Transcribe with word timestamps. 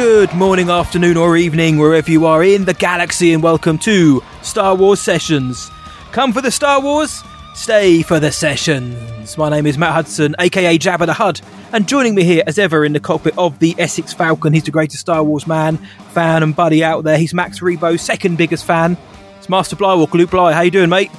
Good 0.00 0.32
morning, 0.32 0.70
afternoon, 0.70 1.18
or 1.18 1.36
evening, 1.36 1.76
wherever 1.76 2.10
you 2.10 2.24
are 2.24 2.42
in 2.42 2.64
the 2.64 2.72
galaxy, 2.72 3.34
and 3.34 3.42
welcome 3.42 3.76
to 3.80 4.22
Star 4.40 4.74
Wars 4.74 4.98
Sessions. 4.98 5.70
Come 6.10 6.32
for 6.32 6.40
the 6.40 6.50
Star 6.50 6.80
Wars, 6.80 7.22
stay 7.54 8.00
for 8.00 8.18
the 8.18 8.32
sessions. 8.32 9.36
My 9.36 9.50
name 9.50 9.66
is 9.66 9.76
Matt 9.76 9.92
Hudson, 9.92 10.34
aka 10.38 10.78
Jabba 10.78 11.04
the 11.04 11.12
Hud, 11.12 11.42
and 11.74 11.86
joining 11.86 12.14
me 12.14 12.24
here, 12.24 12.42
as 12.46 12.58
ever, 12.58 12.82
in 12.86 12.94
the 12.94 12.98
cockpit 12.98 13.36
of 13.36 13.58
the 13.58 13.74
Essex 13.78 14.14
Falcon, 14.14 14.54
he's 14.54 14.64
the 14.64 14.70
greatest 14.70 15.00
Star 15.00 15.22
Wars 15.22 15.46
man, 15.46 15.76
fan, 15.76 16.42
and 16.42 16.56
buddy 16.56 16.82
out 16.82 17.04
there. 17.04 17.18
He's 17.18 17.34
Max 17.34 17.60
Rebo's 17.60 18.00
second 18.00 18.38
biggest 18.38 18.64
fan. 18.64 18.96
It's 19.36 19.50
Master 19.50 19.76
Blywalker, 19.76 20.14
Luke 20.14 20.30
Bly. 20.30 20.54
How 20.54 20.62
you 20.62 20.70
doing, 20.70 20.88
mate? 20.88 21.10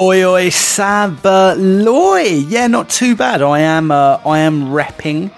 Oi 0.00 0.24
oi 0.24 0.46
sabaloy. 0.48 2.46
Yeah, 2.48 2.66
not 2.66 2.88
too 2.88 3.14
bad. 3.14 3.42
I 3.42 3.60
am 3.60 3.90
uh, 3.90 4.22
I 4.24 4.38
am 4.38 4.68
repping 4.68 5.30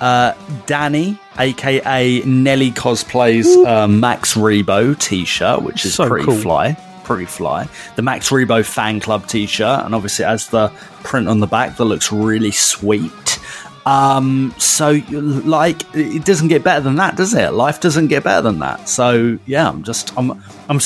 uh, 0.00 0.34
Danny, 0.66 1.16
aka 1.40 2.20
Nelly 2.22 2.70
cosplays 2.70 3.46
uh, 3.66 3.88
Max 3.88 4.34
Rebo 4.34 4.98
t-shirt, 4.98 5.62
which 5.62 5.84
is 5.84 5.94
So 5.94 6.06
pretty 6.08 6.26
cool. 6.26 6.36
fly. 6.36 6.74
Pretty 7.04 7.24
fly. 7.24 7.66
The 7.96 8.02
Max 8.02 8.28
Rebo 8.30 8.64
fan 8.64 9.00
club 9.00 9.26
t-shirt, 9.26 9.84
and 9.84 9.94
obviously 9.94 10.24
it 10.24 10.28
has 10.28 10.48
the 10.48 10.68
print 11.02 11.28
on 11.28 11.40
the 11.40 11.46
back 11.46 11.76
that 11.78 11.84
looks 11.84 12.12
really 12.12 12.52
sweet. 12.52 13.38
Um, 13.86 14.54
so 14.58 15.00
like 15.10 15.82
it 15.94 16.24
doesn't 16.24 16.48
get 16.48 16.62
better 16.62 16.82
than 16.82 16.96
that, 16.96 17.16
does 17.16 17.32
it? 17.34 17.52
Life 17.52 17.80
doesn't 17.80 18.08
get 18.08 18.22
better 18.22 18.42
than 18.42 18.58
that. 18.60 18.88
So 18.88 19.38
yeah, 19.46 19.68
I'm 19.68 19.82
just 19.82 20.16
I'm 20.18 20.30
I'm 20.32 20.76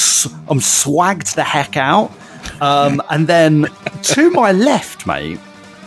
I'm 0.48 0.60
swagged 0.60 1.34
the 1.34 1.42
heck 1.42 1.76
out. 1.76 2.12
Um, 2.60 3.02
and 3.10 3.26
then 3.26 3.66
to 4.02 4.30
my 4.30 4.52
left, 4.52 5.06
mate, 5.06 5.40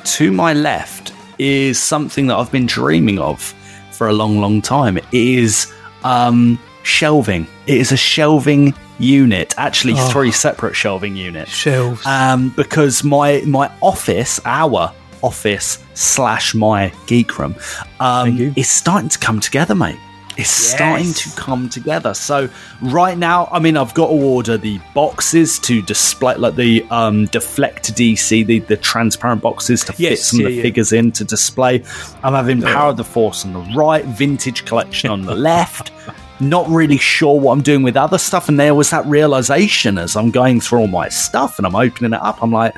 to 0.04 0.32
my 0.32 0.54
left 0.54 1.14
is 1.40 1.80
something 1.82 2.28
that 2.28 2.36
I've 2.36 2.52
been 2.52 2.66
dreaming 2.66 3.20
of 3.20 3.54
for 3.98 4.08
a 4.10 4.14
long, 4.14 4.40
long 4.40 4.62
time. 4.62 4.98
It 4.98 5.06
is 5.12 5.74
um, 6.04 6.60
shelving. 6.84 7.48
It 7.66 7.78
is 7.78 7.92
a 7.92 7.98
shelving 7.98 8.74
unit, 9.00 9.54
actually 9.58 9.94
Oh. 9.98 10.10
three 10.10 10.32
separate 10.32 10.76
shelving 10.76 11.16
units 11.16 11.52
Shelves. 11.52 12.06
um, 12.06 12.50
because 12.56 13.04
my 13.04 13.42
my 13.46 13.70
office, 13.82 14.40
our 14.46 14.92
office 15.22 15.80
slash 15.94 16.54
my 16.56 16.92
geek 17.08 17.38
room, 17.40 17.56
um, 18.00 18.54
is 18.56 18.70
starting 18.70 19.10
to 19.10 19.20
come 19.20 19.40
together, 19.40 19.76
mate. 19.76 20.00
It's 20.38 20.50
starting 20.50 21.14
to 21.14 21.30
come 21.36 21.68
together. 21.68 22.14
So 22.14 22.48
right 22.82 23.18
now, 23.18 23.50
I 23.52 23.60
mean, 23.60 23.76
I've 23.76 23.94
got 23.96 24.08
to 24.08 24.14
order 24.14 24.56
the 24.56 24.80
boxes 24.94 25.58
to 25.60 25.82
display, 25.82 26.36
like 26.36 26.56
the 26.56 26.86
um, 26.92 27.26
deflect 27.26 27.94
DC, 27.96 28.46
the, 28.46 28.60
the 28.60 28.78
transparent 28.78 29.42
boxes 29.42 29.84
to 29.86 29.94
fit 29.94 30.20
some 30.20 30.42
yeah, 30.42 30.46
of 30.46 30.52
the 30.52 30.58
yeah. 30.58 30.62
figures 30.62 30.94
in 30.94 31.12
to 31.14 31.24
display. 31.24 31.84
I'm 32.24 32.34
having 32.34 32.62
Power 32.62 32.92
of 32.92 32.98
the 32.98 33.04
Force 33.04 33.46
on 33.46 33.54
the 33.54 33.76
right, 33.76 34.06
Vintage 34.06 34.66
Collection 34.66 35.10
on 35.10 35.24
the 35.24 35.36
left. 35.50 35.92
Not 36.40 36.70
really 36.70 36.98
sure 36.98 37.40
what 37.40 37.54
I'm 37.54 37.64
doing 37.64 37.82
with 37.82 37.98
other 37.98 38.20
stuff, 38.20 38.48
and 38.48 38.60
there 38.60 38.76
was 38.76 38.92
that 38.92 39.06
realization 39.08 39.98
as 39.98 40.16
I'm 40.16 40.30
going 40.30 40.62
through 40.62 40.82
all 40.82 40.88
my 40.88 41.10
stuff 41.10 41.58
and 41.58 41.66
I'm 41.66 41.76
opening 41.76 42.14
it 42.14 42.22
up. 42.22 42.44
I'm 42.44 42.52
like, 42.52 42.76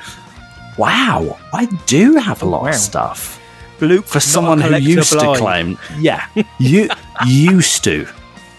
wow, 0.78 1.38
I 1.52 1.66
do 1.84 2.16
have 2.16 2.42
a 2.42 2.46
lot 2.46 2.62
Wow. 2.62 2.68
of 2.70 2.74
stuff 2.76 3.40
Luke, 3.80 4.06
for 4.06 4.20
someone 4.20 4.60
who 4.60 4.76
used 4.76 5.12
to 5.12 5.34
claim, 5.36 5.78
yeah, 5.98 6.26
you 6.58 6.88
used 7.26 7.84
to, 7.84 8.06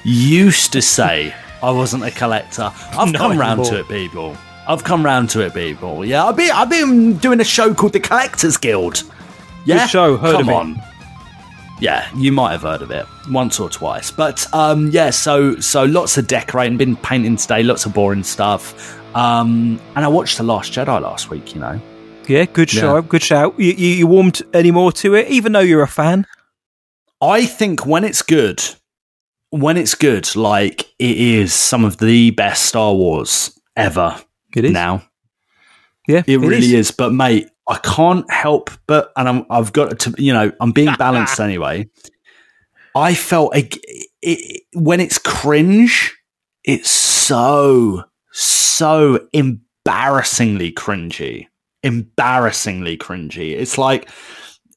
used 0.04 0.72
to 0.74 0.82
say 0.82 1.34
I 1.64 1.72
wasn't 1.72 2.04
a 2.04 2.12
collector. 2.12 2.72
I've 2.92 3.12
Not 3.12 3.16
come 3.20 3.38
round 3.38 3.66
to 3.66 3.80
it, 3.80 3.88
people. 3.88 4.36
I've 4.68 4.84
come 4.84 5.04
round 5.04 5.30
to 5.32 5.42
it, 5.42 5.54
people. 5.54 6.06
Yeah, 6.06 6.26
I've 6.26 6.36
been, 6.38 6.52
I've 6.52 6.70
been 6.70 7.18
doing 7.18 7.40
a 7.40 7.44
show 7.44 7.74
called 7.74 7.94
the 7.94 8.00
Collectors 8.00 8.58
Guild. 8.58 9.04
Yeah, 9.66 9.86
show, 9.88 10.18
heard 10.18 10.34
come 10.34 10.42
of 10.44 10.50
it. 10.50 10.54
on. 10.56 10.82
Yeah, 11.80 12.08
you 12.16 12.32
might 12.32 12.52
have 12.52 12.62
heard 12.62 12.82
of 12.84 12.92
it 12.92 13.06
once 13.30 13.60
or 13.60 13.68
twice, 13.70 14.12
but 14.12 14.46
um, 14.54 14.90
yeah. 14.92 15.10
So, 15.10 15.60
so 15.60 15.84
lots 15.84 16.18
of 16.18 16.28
decorating, 16.28 16.78
been 16.78 16.96
painting 16.96 17.38
today, 17.38 17.64
lots 17.64 17.86
of 17.88 17.94
boring 17.94 18.24
stuff. 18.24 18.98
Um, 19.16 19.80
and 19.96 20.06
I 20.06 20.08
watched 20.08 20.38
The 20.38 20.44
Last 20.44 20.72
Jedi 20.74 21.02
last 21.02 21.30
week. 21.32 21.56
You 21.56 21.62
know, 21.62 21.82
Yeah, 22.28 22.46
good 22.46 22.72
Yeah. 22.72 22.82
show, 22.82 23.02
good 23.02 23.24
shout. 23.24 23.60
You, 23.60 23.72
you, 23.74 23.88
you 23.96 24.08
warmed 24.08 24.42
any 24.54 24.70
more 24.72 24.92
to 24.94 25.16
it, 25.16 25.28
even 25.30 25.52
though 25.54 25.60
you're 25.60 25.82
a 25.82 25.88
fan? 25.88 26.28
I 27.22 27.46
think 27.46 27.86
when 27.86 28.04
it's 28.04 28.22
good, 28.22 28.64
when 29.52 29.78
it's 29.78 29.96
good, 29.96 30.36
like 30.36 30.84
it 30.98 31.18
is 31.18 31.54
some 31.54 31.86
of 31.86 31.98
the 31.98 32.32
best 32.32 32.66
Star 32.66 32.94
Wars 32.94 33.58
ever 33.76 34.20
It 34.56 34.66
is. 34.66 34.72
now. 34.72 35.04
Yeah, 36.08 36.24
It, 36.26 36.40
really 36.40 36.58
is. 36.74 36.90
is. 36.90 36.92
But 36.92 37.14
mate, 37.14 37.48
I 37.68 37.78
can't 37.78 38.30
help 38.32 38.72
but, 38.88 39.12
and 39.16 39.30
I'm, 39.30 39.46
I've 39.50 39.72
got 39.72 40.00
to, 40.00 40.16
you 40.18 40.34
know, 40.34 40.52
I'm 40.60 40.72
being 40.72 40.94
balanced 40.96 41.40
anyway. 41.40 41.90
I 42.96 43.14
felt 43.14 43.56
it, 43.56 43.78
it, 44.22 44.64
when 44.74 45.00
it's 45.00 45.18
cringe, 45.18 46.18
it's 46.64 46.90
so, 46.90 48.04
so 48.32 49.28
embarrassingly 49.32 50.72
cringy. 50.74 51.48
Embarrassingly 51.84 52.98
cringy. 52.98 53.52
It's 53.52 53.78
like, 53.78 54.10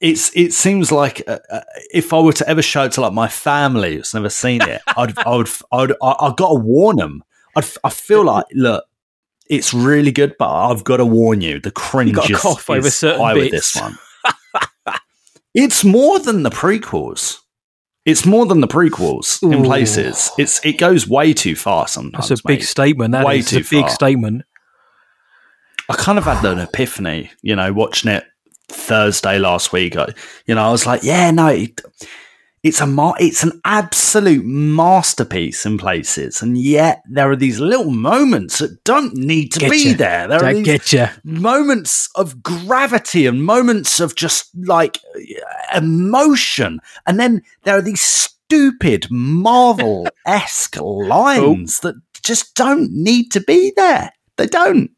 it's 0.00 0.34
it 0.34 0.52
seems 0.52 0.90
like 0.92 1.22
uh, 1.26 1.38
uh, 1.50 1.60
if 1.92 2.12
I 2.12 2.20
were 2.20 2.32
to 2.34 2.48
ever 2.48 2.62
show 2.62 2.84
it 2.84 2.92
to 2.92 3.00
like 3.00 3.12
my 3.12 3.28
family 3.28 3.96
who's 3.96 4.14
never 4.14 4.30
seen 4.30 4.62
it, 4.62 4.82
I'd 4.96 5.16
I 5.18 5.36
would 5.36 5.48
I 5.72 5.76
would 5.76 5.96
I, 6.02 6.32
got 6.36 6.48
to 6.48 6.60
warn 6.60 6.96
them. 6.96 7.24
I'd, 7.56 7.64
I 7.82 7.90
feel 7.90 8.24
like 8.24 8.46
look, 8.52 8.84
it's 9.48 9.74
really 9.74 10.12
good, 10.12 10.36
but 10.38 10.50
I've 10.50 10.84
got 10.84 10.98
to 10.98 11.06
warn 11.06 11.40
you, 11.40 11.60
the 11.60 11.70
cringe 11.70 12.14
gotta 12.14 12.32
is, 12.32 12.40
cough 12.40 12.70
over 12.70 12.90
certain 12.90 13.20
high 13.20 13.34
with 13.34 13.50
bits. 13.50 13.72
this 13.74 13.82
one. 13.82 13.98
it's 15.54 15.84
more 15.84 16.18
than 16.18 16.42
the 16.42 16.50
prequels. 16.50 17.38
It's 18.04 18.26
more 18.26 18.44
than 18.44 18.60
the 18.60 18.68
prequels 18.68 19.42
in 19.50 19.64
places. 19.64 20.30
It's 20.36 20.64
it 20.64 20.76
goes 20.76 21.08
way 21.08 21.32
too 21.32 21.56
far 21.56 21.88
sometimes. 21.88 22.28
That's 22.28 22.40
a 22.42 22.46
big 22.46 22.58
mate. 22.58 22.66
statement. 22.66 23.12
That 23.12 23.24
Way 23.24 23.38
is 23.38 23.48
too 23.48 23.58
a 23.58 23.60
big 23.60 23.86
far. 23.86 23.88
statement. 23.88 24.42
I 25.88 25.94
kind 25.94 26.18
of 26.18 26.24
had 26.24 26.44
an 26.44 26.58
epiphany, 26.58 27.30
you 27.42 27.56
know, 27.56 27.72
watching 27.72 28.10
it 28.10 28.24
Thursday 28.68 29.38
last 29.38 29.72
week. 29.72 29.96
I, 29.96 30.08
you 30.46 30.54
know, 30.54 30.62
I 30.64 30.70
was 30.70 30.86
like, 30.86 31.02
yeah, 31.02 31.30
no, 31.30 31.48
it, 31.48 31.80
it's 32.62 32.80
a 32.80 32.86
ma- 32.86 33.14
it's 33.20 33.42
an 33.42 33.60
absolute 33.64 34.44
masterpiece 34.44 35.66
in 35.66 35.76
places, 35.76 36.40
and 36.40 36.56
yet 36.56 37.02
there 37.08 37.30
are 37.30 37.36
these 37.36 37.60
little 37.60 37.90
moments 37.90 38.58
that 38.58 38.82
don't 38.84 39.14
need 39.14 39.52
to 39.52 39.60
Get 39.60 39.70
be 39.70 39.90
ya. 39.90 39.96
there. 39.96 40.28
There 40.28 40.42
are 40.42 40.46
I 40.46 40.54
these 40.54 41.08
moments 41.24 42.08
of 42.14 42.42
gravity 42.42 43.26
and 43.26 43.44
moments 43.44 44.00
of 44.00 44.14
just 44.14 44.48
like 44.56 44.98
emotion, 45.74 46.80
and 47.06 47.20
then 47.20 47.42
there 47.64 47.76
are 47.76 47.82
these 47.82 48.00
stupid 48.00 49.08
Marvel 49.10 50.08
esque 50.26 50.76
lines 50.80 51.80
that 51.80 51.96
just 52.22 52.54
don't 52.54 52.90
need 52.92 53.30
to 53.32 53.40
be 53.40 53.72
there. 53.76 54.10
They 54.36 54.46
don't. 54.46 54.90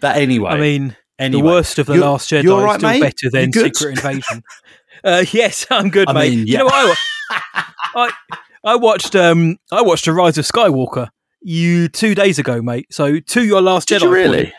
But 0.00 0.16
anyway, 0.16 0.50
I 0.50 0.58
mean, 0.60 0.96
Anyway, 1.18 1.40
the 1.42 1.46
worst 1.46 1.78
of 1.78 1.86
the 1.86 1.94
Last 1.96 2.30
Jedi 2.30 2.44
is 2.44 2.50
right, 2.50 2.78
still 2.78 2.88
mate? 2.90 3.00
better 3.00 3.30
than 3.30 3.52
Secret 3.52 3.90
Invasion. 4.04 4.42
uh, 5.04 5.24
yes, 5.32 5.66
I'm 5.70 5.90
good, 5.90 6.08
I 6.08 6.12
mate. 6.12 6.30
mean, 6.36 6.46
You 6.46 6.58
know 6.58 6.64
what? 6.66 6.98
I, 7.30 7.64
I 7.94 8.10
I 8.64 8.76
watched 8.76 9.14
um 9.14 9.58
I 9.70 9.82
watched 9.82 10.06
the 10.06 10.12
Rise 10.12 10.38
of 10.38 10.44
Skywalker 10.46 11.08
you 11.42 11.88
two 11.88 12.14
days 12.14 12.38
ago, 12.38 12.60
mate. 12.62 12.86
So 12.90 13.20
to 13.20 13.44
your 13.44 13.60
Last 13.62 13.88
Did 13.88 14.02
Jedi. 14.02 14.10
really? 14.10 14.52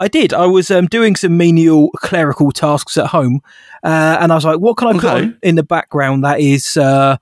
I 0.00 0.06
did. 0.06 0.32
I 0.32 0.46
was 0.46 0.70
um, 0.70 0.86
doing 0.86 1.16
some 1.16 1.36
menial 1.36 1.90
clerical 1.96 2.52
tasks 2.52 2.96
at 2.96 3.08
home, 3.08 3.40
uh, 3.82 4.18
and 4.20 4.30
I 4.30 4.36
was 4.36 4.44
like, 4.44 4.60
"What 4.60 4.76
can 4.76 4.86
I 4.88 4.92
put 4.92 5.04
Okay. 5.04 5.22
on 5.24 5.38
in 5.42 5.56
the 5.56 5.64
background 5.64 6.22
that 6.22 6.38
is 6.38 6.76
uh, 6.76 7.16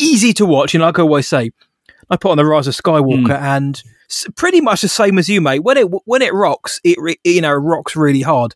easy 0.00 0.32
to 0.34 0.46
watch?" 0.46 0.72
You 0.74 0.78
know, 0.80 0.86
like 0.86 0.98
I 0.98 1.02
always 1.02 1.28
say, 1.28 1.50
I 2.10 2.16
put 2.16 2.30
on 2.30 2.38
the 2.38 2.46
Rise 2.46 2.66
of 2.66 2.74
Skywalker, 2.74 3.26
Hmm. 3.38 3.44
and 3.44 3.82
pretty 4.36 4.60
much 4.60 4.82
the 4.82 4.88
same 4.88 5.18
as 5.18 5.28
you, 5.28 5.40
mate. 5.40 5.60
When 5.60 5.76
it 5.76 5.86
when 6.06 6.22
it 6.22 6.32
rocks, 6.34 6.80
it 6.84 6.96
re- 7.00 7.20
you 7.24 7.40
know 7.40 7.52
rocks 7.52 7.96
really 7.96 8.22
hard. 8.22 8.54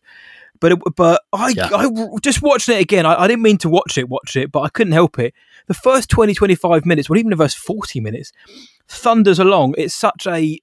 But 0.61 0.73
it, 0.73 0.79
but 0.97 1.21
I, 1.31 1.49
Yeah. 1.55 1.69
I 1.73 1.89
just 2.21 2.41
watching 2.41 2.75
it 2.75 2.81
again. 2.81 3.05
I, 3.05 3.21
I 3.23 3.27
didn't 3.27 3.43
mean 3.43 3.57
to 3.59 3.69
watch 3.69 3.97
it, 3.97 4.09
watch 4.09 4.35
it, 4.35 4.51
but 4.51 4.61
I 4.61 4.69
couldn't 4.69 4.91
help 4.93 5.17
it. 5.17 5.33
The 5.67 5.73
first 5.73 6.09
20, 6.09 6.33
25 6.33 6.85
minutes, 6.85 7.09
well, 7.09 7.17
even 7.17 7.29
the 7.29 7.37
first 7.37 7.57
forty 7.57 7.99
minutes, 8.01 8.31
thunders 8.87 9.39
along. 9.39 9.75
It's 9.77 9.93
such 9.95 10.27
a 10.27 10.59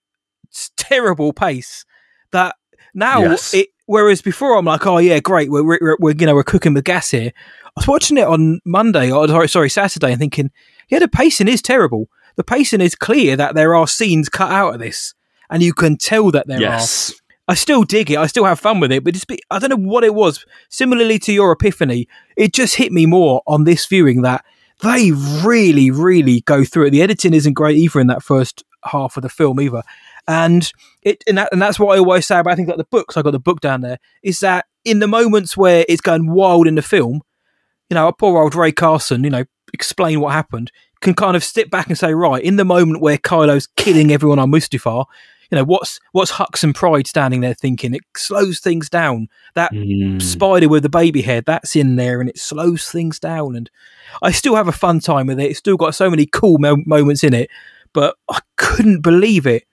terrible 0.76 1.32
pace 1.32 1.84
that 2.32 2.56
now 2.94 3.20
Yes. 3.22 3.54
it. 3.54 3.68
Whereas 3.88 4.20
before, 4.20 4.56
I'm 4.58 4.64
like, 4.64 4.84
oh 4.84 4.98
yeah, 4.98 5.20
great, 5.20 5.48
we're, 5.48 5.62
we're, 5.62 5.96
we're 6.00 6.14
you 6.18 6.26
know 6.26 6.34
we're 6.34 6.42
cooking 6.42 6.74
with 6.74 6.82
gas 6.84 7.12
here. 7.12 7.30
I 7.66 7.70
was 7.76 7.86
watching 7.86 8.16
it 8.16 8.26
on 8.26 8.58
Monday, 8.64 9.12
or 9.12 9.28
sorry, 9.28 9.48
sorry, 9.48 9.70
Saturday, 9.70 10.10
and 10.10 10.18
thinking, 10.18 10.50
yeah, 10.88 10.98
the 10.98 11.06
pacing 11.06 11.46
is 11.46 11.62
terrible. 11.62 12.08
The 12.36 12.44
pacing 12.44 12.80
is 12.80 12.94
clear 12.94 13.36
that 13.36 13.54
there 13.54 13.74
are 13.74 13.88
scenes 13.88 14.28
cut 14.28 14.50
out 14.50 14.74
of 14.74 14.80
this, 14.80 15.14
and 15.50 15.62
you 15.62 15.72
can 15.72 15.96
tell 15.96 16.30
that 16.30 16.46
there 16.46 16.60
yes. 16.60 17.10
are. 17.10 17.14
I 17.48 17.54
still 17.54 17.84
dig 17.84 18.10
it. 18.10 18.18
I 18.18 18.26
still 18.26 18.44
have 18.44 18.58
fun 18.58 18.80
with 18.80 18.90
it, 18.90 19.04
but 19.04 19.14
it's, 19.14 19.24
I 19.50 19.58
don't 19.58 19.70
know 19.70 19.88
what 19.88 20.04
it 20.04 20.14
was. 20.14 20.44
Similarly 20.68 21.18
to 21.20 21.32
your 21.32 21.52
epiphany, 21.52 22.08
it 22.36 22.52
just 22.52 22.74
hit 22.74 22.92
me 22.92 23.06
more 23.06 23.42
on 23.46 23.64
this 23.64 23.86
viewing 23.86 24.22
that 24.22 24.44
they 24.82 25.12
really, 25.42 25.90
really 25.90 26.40
go 26.42 26.64
through 26.64 26.86
it. 26.86 26.90
The 26.90 27.02
editing 27.02 27.34
isn't 27.34 27.54
great 27.54 27.78
either 27.78 28.00
in 28.00 28.08
that 28.08 28.22
first 28.22 28.64
half 28.84 29.16
of 29.16 29.22
the 29.22 29.28
film 29.28 29.60
either, 29.60 29.82
and 30.28 30.70
it 31.02 31.22
and, 31.26 31.38
that, 31.38 31.50
and 31.52 31.62
that's 31.62 31.78
what 31.78 31.94
I 31.94 31.98
always 31.98 32.26
say 32.26 32.38
about 32.38 32.56
things 32.56 32.68
like 32.68 32.76
the 32.76 32.84
books. 32.84 33.16
I 33.16 33.22
got 33.22 33.30
the 33.30 33.38
book 33.38 33.60
down 33.60 33.80
there. 33.80 33.98
Is 34.22 34.40
that 34.40 34.66
in 34.84 34.98
the 34.98 35.08
moments 35.08 35.56
where 35.56 35.84
it's 35.88 36.00
going 36.00 36.30
wild 36.30 36.66
in 36.66 36.74
the 36.74 36.82
film, 36.82 37.22
you 37.88 37.94
know, 37.94 38.10
poor 38.12 38.42
old 38.42 38.54
Rae 38.54 38.72
Carson, 38.72 39.24
you 39.24 39.30
know, 39.30 39.44
explain 39.72 40.20
what 40.20 40.32
happened, 40.32 40.72
can 41.00 41.14
kind 41.14 41.36
of 41.36 41.44
step 41.44 41.70
back 41.70 41.88
and 41.88 41.98
say, 41.98 42.14
right, 42.14 42.42
in 42.42 42.56
the 42.56 42.64
moment 42.64 43.00
where 43.00 43.18
Kylo's 43.18 43.66
killing 43.76 44.10
everyone 44.12 44.38
on 44.38 44.50
Mustafar, 44.50 45.04
you 45.50 45.56
know, 45.56 45.64
what's 45.64 46.00
what's 46.12 46.32
Hux 46.32 46.64
and 46.64 46.74
Pryde 46.74 47.06
standing 47.06 47.40
there 47.40 47.54
thinking? 47.54 47.94
It 47.94 48.02
slows 48.16 48.58
things 48.58 48.88
down. 48.88 49.28
That 49.54 49.72
Mm. 49.72 50.20
spider 50.20 50.68
with 50.68 50.82
the 50.82 50.88
baby 50.88 51.22
head, 51.22 51.44
that's 51.46 51.76
in 51.76 51.96
there, 51.96 52.20
and 52.20 52.28
it 52.28 52.38
slows 52.38 52.88
things 52.90 53.20
down. 53.20 53.54
And 53.54 53.70
I 54.22 54.32
still 54.32 54.56
have 54.56 54.66
a 54.68 54.72
fun 54.72 54.98
time 55.00 55.28
with 55.28 55.38
it. 55.38 55.50
It's 55.50 55.58
still 55.58 55.76
got 55.76 55.94
so 55.94 56.10
many 56.10 56.26
cool 56.26 56.58
mo- 56.58 56.82
moments 56.84 57.22
in 57.22 57.32
it, 57.32 57.48
but 57.92 58.16
I 58.28 58.40
couldn't 58.56 59.02
believe 59.02 59.46
it 59.46 59.64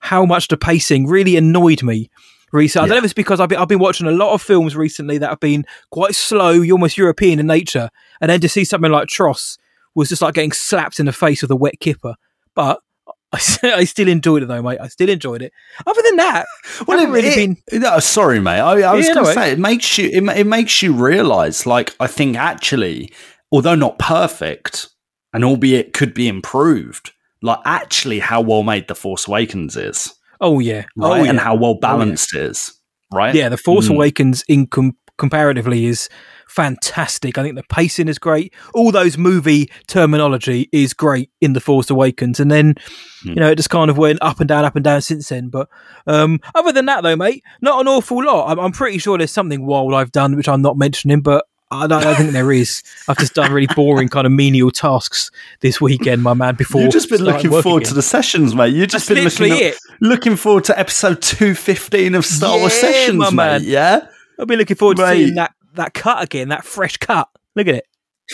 how 0.00 0.24
much 0.24 0.48
the 0.48 0.56
pacing 0.56 1.06
really 1.06 1.36
annoyed 1.36 1.82
me. 1.82 2.10
Recently, 2.52 2.86
I 2.86 2.88
don't 2.88 2.94
know 2.96 2.98
if 2.98 3.04
it's 3.04 3.12
because 3.12 3.38
I've 3.38 3.48
been, 3.50 3.58
I've 3.60 3.68
been 3.68 3.78
watching 3.78 4.08
a 4.08 4.10
lot 4.12 4.32
of 4.32 4.42
films 4.42 4.74
recently 4.74 5.18
that 5.18 5.28
have 5.30 5.38
been 5.38 5.64
quite 5.90 6.16
slow, 6.16 6.60
almost 6.72 6.98
European 6.98 7.38
in 7.38 7.46
nature, 7.46 7.90
and 8.20 8.28
then 8.28 8.40
to 8.40 8.48
see 8.48 8.64
something 8.64 8.90
like 8.90 9.06
TROS 9.06 9.56
was 9.94 10.08
just 10.08 10.22
like 10.22 10.34
getting 10.34 10.52
slapped 10.52 11.00
in 11.00 11.06
the 11.06 11.12
face 11.12 11.42
with 11.42 11.50
a 11.50 11.56
wet 11.56 11.80
kipper. 11.80 12.14
But 12.54 12.80
I, 13.32 13.38
I 13.62 13.84
still 13.84 14.08
enjoyed 14.08 14.42
it 14.42 14.46
though, 14.46 14.62
mate. 14.62 14.78
I 14.80 14.88
still 14.88 15.08
enjoyed 15.08 15.42
it. 15.42 15.52
Other 15.86 16.02
than 16.02 16.16
that, 16.16 16.46
Well, 16.86 16.98
it, 16.98 17.08
really 17.08 17.28
it- 17.28 17.58
been. 17.70 17.80
no, 17.80 17.98
sorry, 18.00 18.40
mate. 18.40 18.60
I, 18.60 18.80
I 18.82 18.94
was 18.94 19.06
Yeah, 19.06 19.14
going 19.14 19.24
no 19.26 19.30
to 19.34 19.40
say 19.40 19.52
it 19.52 19.58
makes 19.58 19.98
you 19.98 20.08
it, 20.08 20.36
it 20.38 20.46
makes 20.46 20.82
you 20.82 20.92
realise. 20.92 21.66
Like, 21.66 21.94
I 22.00 22.06
think 22.06 22.36
actually, 22.36 23.12
although 23.52 23.74
not 23.76 23.98
perfect, 23.98 24.88
and 25.32 25.44
albeit 25.44 25.92
could 25.92 26.12
be 26.12 26.26
improved, 26.26 27.12
like 27.42 27.60
actually 27.64 28.18
how 28.18 28.40
well 28.40 28.62
made 28.64 28.88
the 28.88 28.94
Force 28.96 29.28
Awakens 29.28 29.76
is, 29.76 30.12
Oh 30.40 30.58
yeah, 30.58 30.86
right, 30.96 31.20
oh, 31.20 31.22
yeah. 31.22 31.30
and 31.30 31.38
how 31.38 31.54
well 31.54 31.74
balanced 31.74 32.34
it 32.34 32.42
is, 32.42 32.72
right? 33.12 33.32
Yeah, 33.34 33.48
The 33.48 33.56
Force 33.56 33.86
Mm. 33.88 33.94
Awakens 33.94 34.42
in 34.48 34.66
com- 34.66 34.96
comparatively 35.18 35.84
is 35.86 36.08
fantastic. 36.50 37.38
I 37.38 37.42
think 37.42 37.54
the 37.56 37.62
pacing 37.64 38.08
is 38.08 38.18
great. 38.18 38.52
All 38.74 38.90
those 38.92 39.16
movie 39.16 39.70
terminology 39.86 40.68
is 40.72 40.92
great 40.92 41.30
in 41.40 41.52
The 41.52 41.60
Force 41.60 41.90
Awakens, 41.90 42.40
and 42.40 42.50
then 42.50 42.74
you 43.22 43.36
know 43.36 43.50
it 43.50 43.56
just 43.56 43.70
kind 43.70 43.90
of 43.90 43.96
went 43.96 44.18
up 44.22 44.40
and 44.40 44.48
down, 44.48 44.64
up 44.64 44.76
and 44.76 44.84
down 44.84 45.00
since 45.02 45.28
then. 45.28 45.48
But 45.48 45.68
um, 46.06 46.40
other 46.54 46.72
than 46.72 46.86
that, 46.86 47.02
though, 47.02 47.16
mate, 47.16 47.44
not 47.60 47.80
an 47.80 47.88
awful 47.88 48.24
lot. 48.24 48.50
I'm, 48.50 48.58
I'm 48.58 48.72
pretty 48.72 48.98
sure 48.98 49.16
there's 49.16 49.30
something 49.30 49.64
wild 49.64 49.94
I've 49.94 50.12
done 50.12 50.36
which 50.36 50.48
I'm 50.48 50.62
not 50.62 50.76
mentioning, 50.76 51.20
but. 51.20 51.46
I 51.72 51.86
don't, 51.86 52.00
I 52.00 52.02
don't 52.02 52.16
think 52.16 52.32
there 52.32 52.50
is. 52.50 52.82
I've 53.06 53.18
just 53.18 53.34
done 53.34 53.52
really 53.52 53.68
boring 53.76 54.08
kind 54.08 54.26
of 54.26 54.32
menial 54.32 54.72
tasks 54.72 55.30
this 55.60 55.80
weekend, 55.80 56.20
my 56.20 56.34
man. 56.34 56.56
Before 56.56 56.82
You've 56.82 56.90
just 56.90 57.08
been 57.08 57.22
looking 57.22 57.48
forward 57.48 57.82
again. 57.82 57.90
to 57.90 57.94
the 57.94 58.02
sessions, 58.02 58.56
mate. 58.56 58.74
You've 58.74 58.88
just 58.88 59.08
That's 59.08 59.38
been 59.38 59.46
looking, 59.46 59.66
it. 59.66 59.76
looking 60.00 60.34
forward 60.34 60.64
to 60.64 60.76
episode 60.76 61.22
two 61.22 61.54
fifteen 61.54 62.16
of 62.16 62.26
Star 62.26 62.58
Wars 62.58 62.72
sessions, 62.72 63.16
my 63.18 63.26
mate. 63.30 63.36
man. 63.36 63.60
Yeah, 63.62 64.08
I've 64.36 64.48
been 64.48 64.58
looking 64.58 64.74
forward 64.76 64.96
to 64.96 65.04
Mate. 65.04 65.16
seeing 65.18 65.34
that 65.36 65.54
that 65.74 65.94
cut 65.94 66.22
again, 66.22 66.48
that 66.48 66.64
fresh 66.64 66.96
cut. 66.96 67.28
Look 67.56 67.66
at 67.68 67.74
it. 67.76 67.84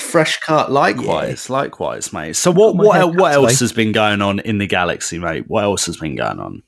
fresh 0.01 0.39
cut. 0.41 0.71
Likewise, 0.71 1.49
likewise, 1.51 2.13
mate. 2.13 2.37
So 2.37 2.51
what 2.51 2.77
what 2.77 2.95
head 2.95 3.03
el- 3.03 3.11
cut 3.13 3.21
what 3.21 3.33
else 3.33 3.53
today. 3.55 3.65
has 3.65 3.73
been 3.73 3.93
going 3.93 4.23
on 4.23 4.41
in 4.41 4.59
the 4.59 4.67
galaxy, 4.67 5.19
mate? 5.19 5.45
What 5.49 5.65
else 5.65 5.87
has 5.87 5.97
been 5.99 6.17
going 6.17 6.39
on? 6.39 6.63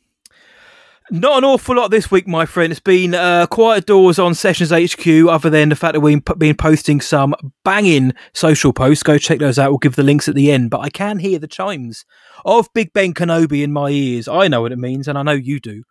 Not 1.11 1.39
an 1.39 1.45
awful 1.45 1.77
lot 1.77 1.91
this 1.91 2.11
week, 2.11 2.29
my 2.29 2.45
friend. 2.45 2.71
It's 2.71 2.81
been 2.81 3.15
uh, 3.15 3.47
quiet 3.47 3.87
doors 3.87 4.19
on 4.19 4.35
Sessions 4.35 4.71
HQ, 4.71 5.07
other 5.27 5.49
than 5.49 5.71
the 5.71 5.77
fact 5.77 5.95
that 5.95 6.01
we've 6.01 6.23
been 6.37 6.55
posting 6.55 7.01
some 7.01 7.35
banging 7.65 8.13
social 8.35 8.75
posts. 8.75 9.03
Go 9.03 9.17
check 9.17 9.39
those 9.39 9.59
out. 9.59 9.71
We'll 9.71 9.79
give 9.79 9.97
the 9.97 10.03
links 10.03 10.29
at 10.29 10.35
the 10.35 10.53
end. 10.53 10.69
But 10.69 10.81
I 10.81 10.91
can 10.91 11.19
hear 11.19 11.39
the 11.39 11.47
chimes 11.47 12.05
of 12.45 12.69
Big 12.75 12.93
Ben 12.93 13.15
Kenobi 13.15 13.63
in 13.63 13.73
my 13.73 13.89
ears. 13.89 14.29
I 14.29 14.49
know 14.49 14.61
what 14.61 14.73
it 14.73 14.79
means, 14.79 15.09
and 15.09 15.17
I 15.17 15.23
know 15.23 15.33
you 15.33 15.61
do. 15.61 15.83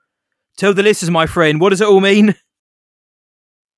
Tell 0.55 0.75
the 0.75 0.83
listeners, 0.83 1.09
my 1.09 1.25
friend, 1.25 1.59
what 1.59 1.69
does 1.69 1.81
it 1.81 1.87
all 1.87 1.99
mean? 2.01 2.35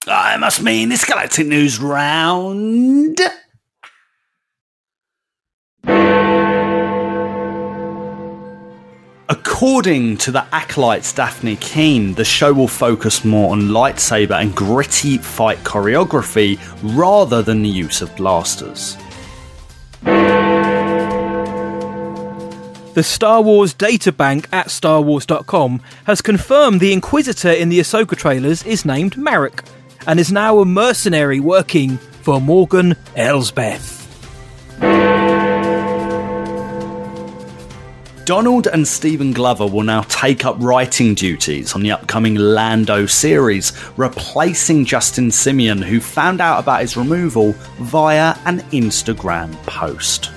I 0.07 0.37
must 0.37 0.61
mean 0.61 0.89
this 0.89 1.03
galactic 1.03 1.45
news 1.47 1.79
round. 1.79 3.19
According 9.27 10.17
to 10.17 10.31
the 10.31 10.45
acolytes 10.53 11.13
Dafne 11.13 11.59
Keen, 11.59 12.13
the 12.13 12.23
show 12.23 12.53
will 12.53 12.67
focus 12.67 13.25
more 13.25 13.51
on 13.51 13.63
lightsaber 13.63 14.41
and 14.41 14.55
gritty 14.55 15.17
fight 15.17 15.57
choreography 15.59 16.57
rather 16.97 17.41
than 17.41 17.61
the 17.61 17.69
use 17.69 18.01
of 18.01 18.15
blasters. 18.15 18.95
The 22.93 23.03
Star 23.03 23.41
Wars 23.41 23.73
databank 23.73 24.47
at 24.51 24.67
StarWars.com 24.67 25.81
has 26.05 26.21
confirmed 26.21 26.79
the 26.79 26.93
Inquisitor 26.93 27.51
in 27.51 27.69
the 27.69 27.79
Ahsoka 27.79 28.15
trailers 28.15 28.63
is 28.63 28.85
named 28.85 29.17
Marrok 29.17 29.63
and 30.09 30.19
is 30.19 30.31
now 30.31 30.57
a 30.57 30.65
mercenary 30.65 31.39
working 31.39 31.97
for 32.23 32.41
Morgan 32.41 32.95
Elsbeth. 33.15 33.95
Donald 38.25 38.65
and 38.65 38.87
Stephen 38.87 39.33
Glover 39.33 39.67
will 39.67 39.83
now 39.83 40.01
take 40.01 40.45
up 40.45 40.55
writing 40.57 41.13
duties 41.13 41.75
on 41.75 41.83
the 41.83 41.91
upcoming 41.91 42.33
Lando 42.33 43.05
series, 43.05 43.71
replacing 43.97 44.83
Justin 44.83 45.29
Simien, 45.29 45.83
who 45.83 45.99
found 45.99 46.41
out 46.41 46.57
about 46.57 46.81
his 46.81 46.97
removal 46.97 47.51
via 47.77 48.35
an 48.45 48.61
Instagram 48.71 49.53
post. 49.67 50.31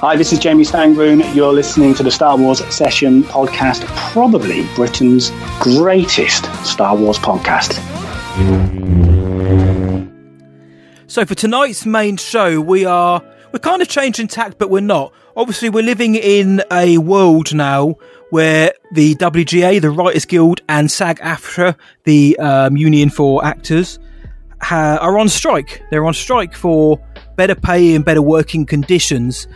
Hi, 0.00 0.16
this 0.16 0.32
is 0.32 0.38
Jamie 0.38 0.64
Stangroon. 0.64 1.34
You're 1.34 1.52
listening 1.52 1.92
to 1.96 2.02
the 2.02 2.10
Star 2.10 2.34
Wars 2.38 2.64
Session 2.74 3.22
podcast, 3.22 3.84
probably 4.12 4.66
Britain's 4.74 5.30
greatest 5.60 6.46
Star 6.64 6.96
Wars 6.96 7.18
podcast. 7.18 7.74
So 11.06 11.26
for 11.26 11.34
tonight's 11.34 11.84
main 11.84 12.16
show, 12.16 12.62
we 12.62 12.86
are 12.86 13.22
we're 13.52 13.58
kind 13.58 13.82
of 13.82 13.88
changing 13.88 14.28
tack, 14.28 14.56
but 14.56 14.70
we're 14.70 14.80
not. 14.80 15.12
Obviously, 15.36 15.68
we're 15.68 15.84
living 15.84 16.14
in 16.14 16.62
a 16.72 16.96
world 16.96 17.52
now 17.52 17.96
where 18.30 18.72
the 18.92 19.16
WGA, 19.16 19.82
the 19.82 19.90
Writers 19.90 20.24
Guild, 20.24 20.62
and 20.66 20.90
SAG-AFTRA, 20.90 21.76
the 22.04 22.38
um, 22.38 22.74
Union 22.78 23.10
for 23.10 23.44
Actors, 23.44 23.98
ha- 24.62 24.96
are 24.98 25.18
on 25.18 25.28
strike. 25.28 25.82
They're 25.90 26.06
on 26.06 26.14
strike 26.14 26.54
for 26.54 26.98
better 27.36 27.54
pay 27.54 27.94
and 27.94 28.04
better 28.04 28.22
working 28.22 28.66
conditions. 28.66 29.46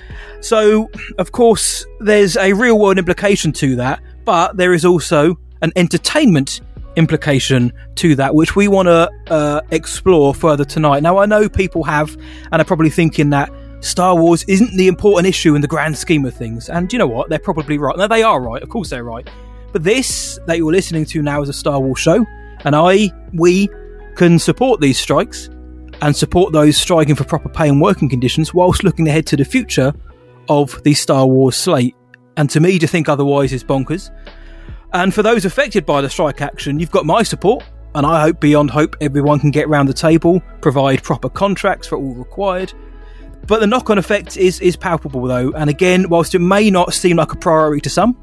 So, 0.40 0.90
of 1.18 1.32
course, 1.32 1.86
there's 2.00 2.36
a 2.36 2.52
real 2.52 2.78
world 2.78 2.98
implication 2.98 3.52
to 3.52 3.76
that, 3.76 4.00
but 4.24 4.56
there 4.56 4.74
is 4.74 4.84
also 4.84 5.38
an 5.62 5.72
entertainment 5.76 6.60
implication 6.96 7.72
to 7.96 8.14
that, 8.16 8.34
which 8.34 8.54
we 8.54 8.68
want 8.68 8.86
to 8.86 9.10
uh, 9.28 9.60
explore 9.70 10.34
further 10.34 10.64
tonight. 10.64 11.02
Now, 11.02 11.18
I 11.18 11.26
know 11.26 11.48
people 11.48 11.82
have 11.84 12.16
and 12.52 12.60
are 12.60 12.64
probably 12.64 12.90
thinking 12.90 13.30
that 13.30 13.50
Star 13.80 14.16
Wars 14.16 14.44
isn't 14.44 14.76
the 14.76 14.88
important 14.88 15.26
issue 15.26 15.54
in 15.54 15.60
the 15.60 15.68
grand 15.68 15.98
scheme 15.98 16.24
of 16.24 16.34
things. 16.34 16.68
And 16.68 16.92
you 16.92 16.98
know 16.98 17.06
what? 17.06 17.28
They're 17.28 17.38
probably 17.38 17.78
right. 17.78 17.96
No, 17.96 18.06
they 18.06 18.22
are 18.22 18.40
right. 18.40 18.62
Of 18.62 18.68
course, 18.68 18.90
they're 18.90 19.04
right. 19.04 19.28
But 19.72 19.82
this 19.82 20.38
that 20.46 20.56
you're 20.56 20.72
listening 20.72 21.04
to 21.06 21.22
now 21.22 21.42
is 21.42 21.48
a 21.48 21.52
Star 21.52 21.80
Wars 21.80 21.98
show, 21.98 22.24
and 22.64 22.76
I, 22.76 23.10
we, 23.32 23.68
can 24.14 24.38
support 24.38 24.80
these 24.80 24.98
strikes 24.98 25.48
and 26.02 26.14
support 26.14 26.52
those 26.52 26.76
striking 26.76 27.14
for 27.14 27.24
proper 27.24 27.48
pay 27.48 27.68
and 27.68 27.80
working 27.80 28.08
conditions 28.08 28.52
whilst 28.54 28.84
looking 28.84 29.08
ahead 29.08 29.26
to 29.26 29.36
the 29.36 29.44
future 29.44 29.92
of 30.48 30.82
the 30.84 30.94
Star 30.94 31.26
Wars 31.26 31.56
slate. 31.56 31.96
And 32.36 32.50
to 32.50 32.60
me, 32.60 32.78
to 32.78 32.86
think 32.86 33.08
otherwise 33.08 33.52
is 33.52 33.64
bonkers. 33.64 34.10
And 34.92 35.12
for 35.12 35.22
those 35.22 35.44
affected 35.44 35.84
by 35.86 36.00
the 36.00 36.10
strike 36.10 36.40
action, 36.40 36.78
you've 36.78 36.90
got 36.90 37.06
my 37.06 37.22
support. 37.22 37.64
And 37.94 38.04
I 38.04 38.22
hope 38.22 38.40
beyond 38.40 38.70
hope 38.70 38.96
everyone 39.00 39.38
can 39.38 39.52
get 39.52 39.68
round 39.68 39.88
the 39.88 39.94
table, 39.94 40.42
provide 40.60 41.02
proper 41.02 41.28
contracts 41.28 41.86
for 41.86 41.96
all 41.96 42.14
required. 42.14 42.72
But 43.46 43.60
the 43.60 43.66
knock 43.66 43.88
on 43.88 43.98
effect 43.98 44.36
is, 44.36 44.60
is 44.60 44.74
palpable 44.74 45.22
though. 45.22 45.52
And 45.52 45.70
again, 45.70 46.08
whilst 46.08 46.34
it 46.34 46.40
may 46.40 46.70
not 46.70 46.92
seem 46.92 47.16
like 47.16 47.32
a 47.32 47.36
priority 47.36 47.80
to 47.82 47.90
some, 47.90 48.18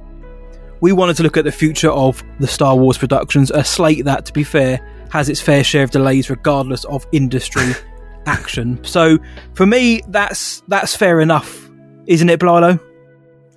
we 0.81 0.91
wanted 0.91 1.15
to 1.17 1.23
look 1.23 1.37
at 1.37 1.45
the 1.45 1.51
future 1.51 1.91
of 1.91 2.23
the 2.39 2.47
Star 2.47 2.75
Wars 2.75 2.97
productions, 2.97 3.51
a 3.51 3.63
slate 3.63 4.03
that, 4.05 4.25
to 4.25 4.33
be 4.33 4.43
fair, 4.43 4.85
has 5.11 5.29
its 5.29 5.41
fair 5.41 5.63
share 5.63 5.83
of 5.83 5.91
delays 5.91 6.29
regardless 6.29 6.83
of 6.85 7.05
industry 7.11 7.71
action. 8.25 8.83
So 8.83 9.17
for 9.53 9.65
me, 9.65 10.01
that's 10.07 10.61
that's 10.67 10.95
fair 10.95 11.19
enough, 11.21 11.69
isn't 12.07 12.29
it, 12.29 12.39
Blilo? 12.39 12.79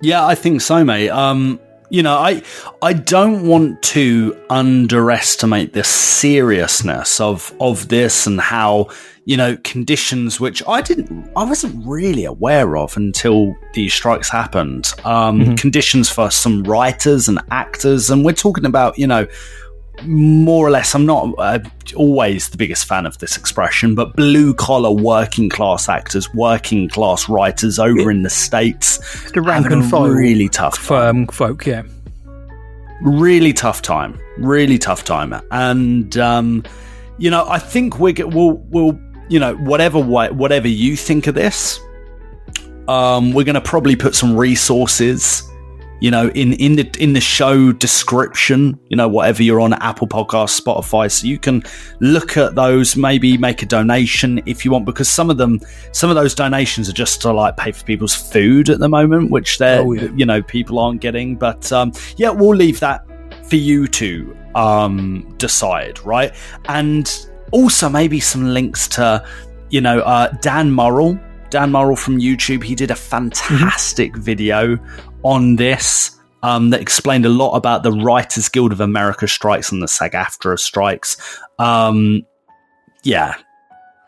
Yeah, 0.01 0.25
I 0.25 0.35
think 0.35 0.61
so, 0.61 0.83
mate. 0.83 1.09
Um, 1.09 1.59
you 1.89 2.03
know, 2.03 2.17
I 2.17 2.41
I 2.81 2.93
don't 2.93 3.47
want 3.47 3.81
to 3.83 4.39
underestimate 4.49 5.73
the 5.73 5.83
seriousness 5.83 7.19
of 7.21 7.53
of 7.59 7.87
this 7.87 8.27
and 8.27 8.41
how 8.41 8.89
you 9.25 9.37
know 9.37 9.57
conditions 9.63 10.39
which 10.39 10.61
I 10.67 10.81
didn't 10.81 11.31
I 11.35 11.43
wasn't 11.43 11.85
really 11.85 12.25
aware 12.25 12.77
of 12.77 12.95
until 12.97 13.55
these 13.73 13.93
strikes 13.93 14.29
happened. 14.29 14.93
Um, 15.03 15.55
Conditions 15.55 16.09
for 16.09 16.29
some 16.31 16.63
writers 16.63 17.27
and 17.27 17.39
actors, 17.51 18.09
and 18.09 18.25
we're 18.25 18.33
talking 18.33 18.65
about 18.65 18.97
you 18.97 19.07
know 19.07 19.27
more 20.03 20.65
or 20.65 20.71
less. 20.71 20.93
I'm 20.95 21.05
not 21.05 21.33
uh, 21.37 21.59
always 21.95 22.49
the 22.49 22.57
biggest 22.57 22.85
fan 22.85 23.05
of 23.05 23.17
this 23.19 23.37
expression, 23.37 23.95
but 23.95 24.15
blue 24.15 24.53
collar 24.53 24.91
working 24.91 25.49
class 25.49 25.89
actors, 25.89 26.33
working 26.33 26.89
class 26.89 27.29
writers 27.29 27.79
over 27.79 28.11
in 28.11 28.23
the 28.23 28.29
states, 28.29 29.31
The 29.31 29.41
rank 29.41 29.69
and 29.71 29.89
file 29.89 30.07
really 30.09 30.49
tough 30.49 30.87
time 30.87 31.17
um, 31.17 31.27
folk, 31.27 31.65
yeah. 31.65 31.83
really 33.01 33.53
tough 33.53 33.81
time, 33.81 34.19
really 34.37 34.77
tough 34.77 35.03
time, 35.03 35.33
and 35.51 36.17
um, 36.17 36.63
you 37.17 37.29
know, 37.29 37.45
I 37.47 37.59
think 37.59 37.99
we 37.99 38.13
get, 38.13 38.33
we'll 38.33 38.53
we'll 38.69 38.99
you 39.29 39.39
know 39.39 39.55
whatever 39.55 39.99
way, 39.99 40.29
whatever 40.31 40.67
you 40.67 40.95
think 40.95 41.27
of 41.27 41.35
this, 41.35 41.79
um, 42.87 43.33
we're 43.33 43.45
going 43.45 43.55
to 43.55 43.61
probably 43.61 43.95
put 43.95 44.15
some 44.15 44.35
resources, 44.35 45.49
you 46.01 46.11
know, 46.11 46.27
in 46.29 46.53
in 46.53 46.75
the 46.75 46.89
in 46.99 47.13
the 47.13 47.21
show 47.21 47.71
description, 47.71 48.77
you 48.89 48.97
know, 48.97 49.07
whatever 49.07 49.41
you're 49.43 49.61
on 49.61 49.73
Apple 49.73 50.07
podcast 50.07 50.59
Spotify, 50.59 51.09
so 51.11 51.25
you 51.25 51.39
can 51.39 51.63
look 52.01 52.37
at 52.37 52.55
those, 52.55 52.95
maybe 52.95 53.37
make 53.37 53.61
a 53.63 53.65
donation 53.65 54.41
if 54.45 54.65
you 54.65 54.71
want, 54.71 54.85
because 54.85 55.07
some 55.09 55.29
of 55.29 55.37
them, 55.37 55.59
some 55.93 56.09
of 56.09 56.15
those 56.15 56.35
donations 56.35 56.89
are 56.89 56.93
just 56.93 57.21
to 57.21 57.31
like 57.31 57.55
pay 57.57 57.71
for 57.71 57.83
people's 57.85 58.13
food 58.15 58.69
at 58.69 58.79
the 58.79 58.89
moment, 58.89 59.31
which 59.31 59.57
they're 59.57 59.81
Oh, 59.81 59.93
yeah. 59.93 60.09
you 60.15 60.25
know 60.25 60.41
people 60.41 60.79
aren't 60.79 61.01
getting. 61.01 61.35
But 61.35 61.71
um, 61.71 61.91
yeah, 62.17 62.29
we'll 62.29 62.55
leave 62.55 62.79
that 62.81 63.05
for 63.49 63.55
you 63.55 63.87
to 63.87 64.35
um, 64.55 65.33
decide, 65.37 65.99
right? 66.05 66.33
And 66.65 67.27
also 67.51 67.89
maybe 67.89 68.19
some 68.19 68.53
links 68.53 68.87
to 68.89 69.25
you 69.69 69.81
know 69.81 69.99
uh, 70.01 70.27
Dan 70.41 70.71
Murrell. 70.71 71.19
Dan 71.51 71.71
Murrell 71.71 71.95
from 71.95 72.17
YouTube, 72.17 72.63
he 72.63 72.75
did 72.75 72.91
a 72.91 72.95
fantastic 72.95 74.13
video 74.17 74.77
on 75.25 75.55
this 75.55 76.17
um, 76.43 76.69
that 76.69 76.79
explained 76.79 77.25
a 77.25 77.29
lot 77.29 77.55
about 77.55 77.81
the 77.81 77.91
Writers 77.91 78.47
Guild 78.47 78.71
of 78.71 78.79
America 78.79 79.27
strikes 79.27 79.71
and 79.71 79.81
the 79.81 79.87
SAG-AFTRA 79.87 80.59
strikes. 80.59 81.17
Um, 81.57 82.21
yeah, 83.03 83.35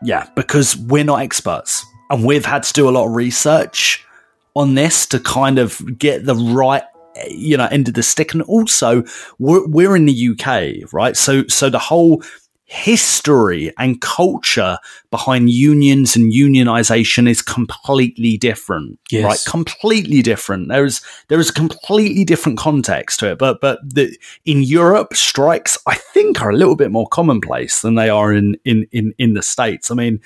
yeah, 0.02 0.28
because 0.36 0.76
we're 0.76 1.04
not 1.04 1.20
experts 1.20 1.84
and 2.10 2.24
we've 2.24 2.46
had 2.46 2.62
to 2.62 2.72
do 2.72 2.88
a 2.88 2.92
lot 2.92 3.06
of 3.06 3.14
research 3.14 4.06
on 4.54 4.74
this 4.74 5.06
to 5.06 5.18
kind 5.18 5.58
of 5.58 5.80
get 5.98 6.24
the 6.24 6.34
right 6.36 6.84
you 7.28 7.56
know 7.56 7.66
end 7.66 7.88
of 7.88 7.94
the 7.94 8.02
stick. 8.02 8.32
And 8.32 8.42
also 8.42 9.02
we're, 9.40 9.66
we're 9.66 9.96
in 9.96 10.06
the 10.06 10.28
UK 10.30 10.92
right? 10.92 11.16
So 11.16 11.46
so 11.48 11.68
the 11.68 11.78
whole 11.80 12.22
history 12.70 13.72
and 13.78 13.98
culture 14.02 14.76
behind 15.10 15.48
unions 15.48 16.14
and 16.14 16.34
unionization 16.34 17.26
is 17.26 17.40
completely 17.40 18.36
different 18.36 18.98
Yes. 19.10 19.24
right? 19.24 19.50
Completely 19.50 20.20
different. 20.20 20.68
There's 20.68 21.00
there 21.28 21.40
is 21.40 21.48
a 21.48 21.54
completely 21.54 22.24
different 22.24 22.58
context 22.58 23.20
to 23.20 23.30
it 23.30 23.38
but 23.38 23.62
but 23.62 23.78
the, 23.82 24.14
in 24.44 24.62
Europe 24.62 25.14
strikes 25.14 25.78
I 25.86 25.94
think 25.94 26.42
are 26.42 26.50
a 26.50 26.56
little 26.56 26.76
bit 26.76 26.90
more 26.90 27.08
commonplace 27.08 27.80
than 27.80 27.94
they 27.94 28.10
are 28.10 28.34
in 28.34 28.58
in 28.66 28.86
in, 28.92 29.14
in 29.16 29.32
the 29.32 29.42
states. 29.42 29.90
I 29.90 29.94
mean 29.94 30.20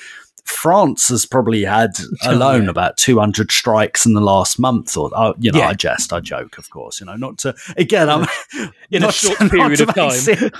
France 0.44 1.08
has 1.08 1.24
probably 1.24 1.64
had 1.64 1.90
alone 2.24 2.64
yeah. 2.64 2.70
about 2.70 2.96
200 2.96 3.50
strikes 3.50 4.04
in 4.06 4.12
the 4.12 4.20
last 4.20 4.58
month 4.58 4.96
or 4.96 5.10
uh, 5.14 5.32
you 5.38 5.50
know 5.52 5.58
Yeah. 5.60 5.68
I 5.68 5.74
jest 5.74 6.12
I 6.12 6.20
joke 6.20 6.58
of 6.58 6.68
course 6.70 7.00
you 7.00 7.06
know 7.06 7.16
not 7.16 7.38
to 7.38 7.54
again 7.76 8.08
I'm 8.10 8.26
In 8.90 9.02
a 9.04 9.10
short 9.12 9.38
to- 9.38 9.48
period 9.48 9.80
of 9.80 9.94
time, 9.94 10.50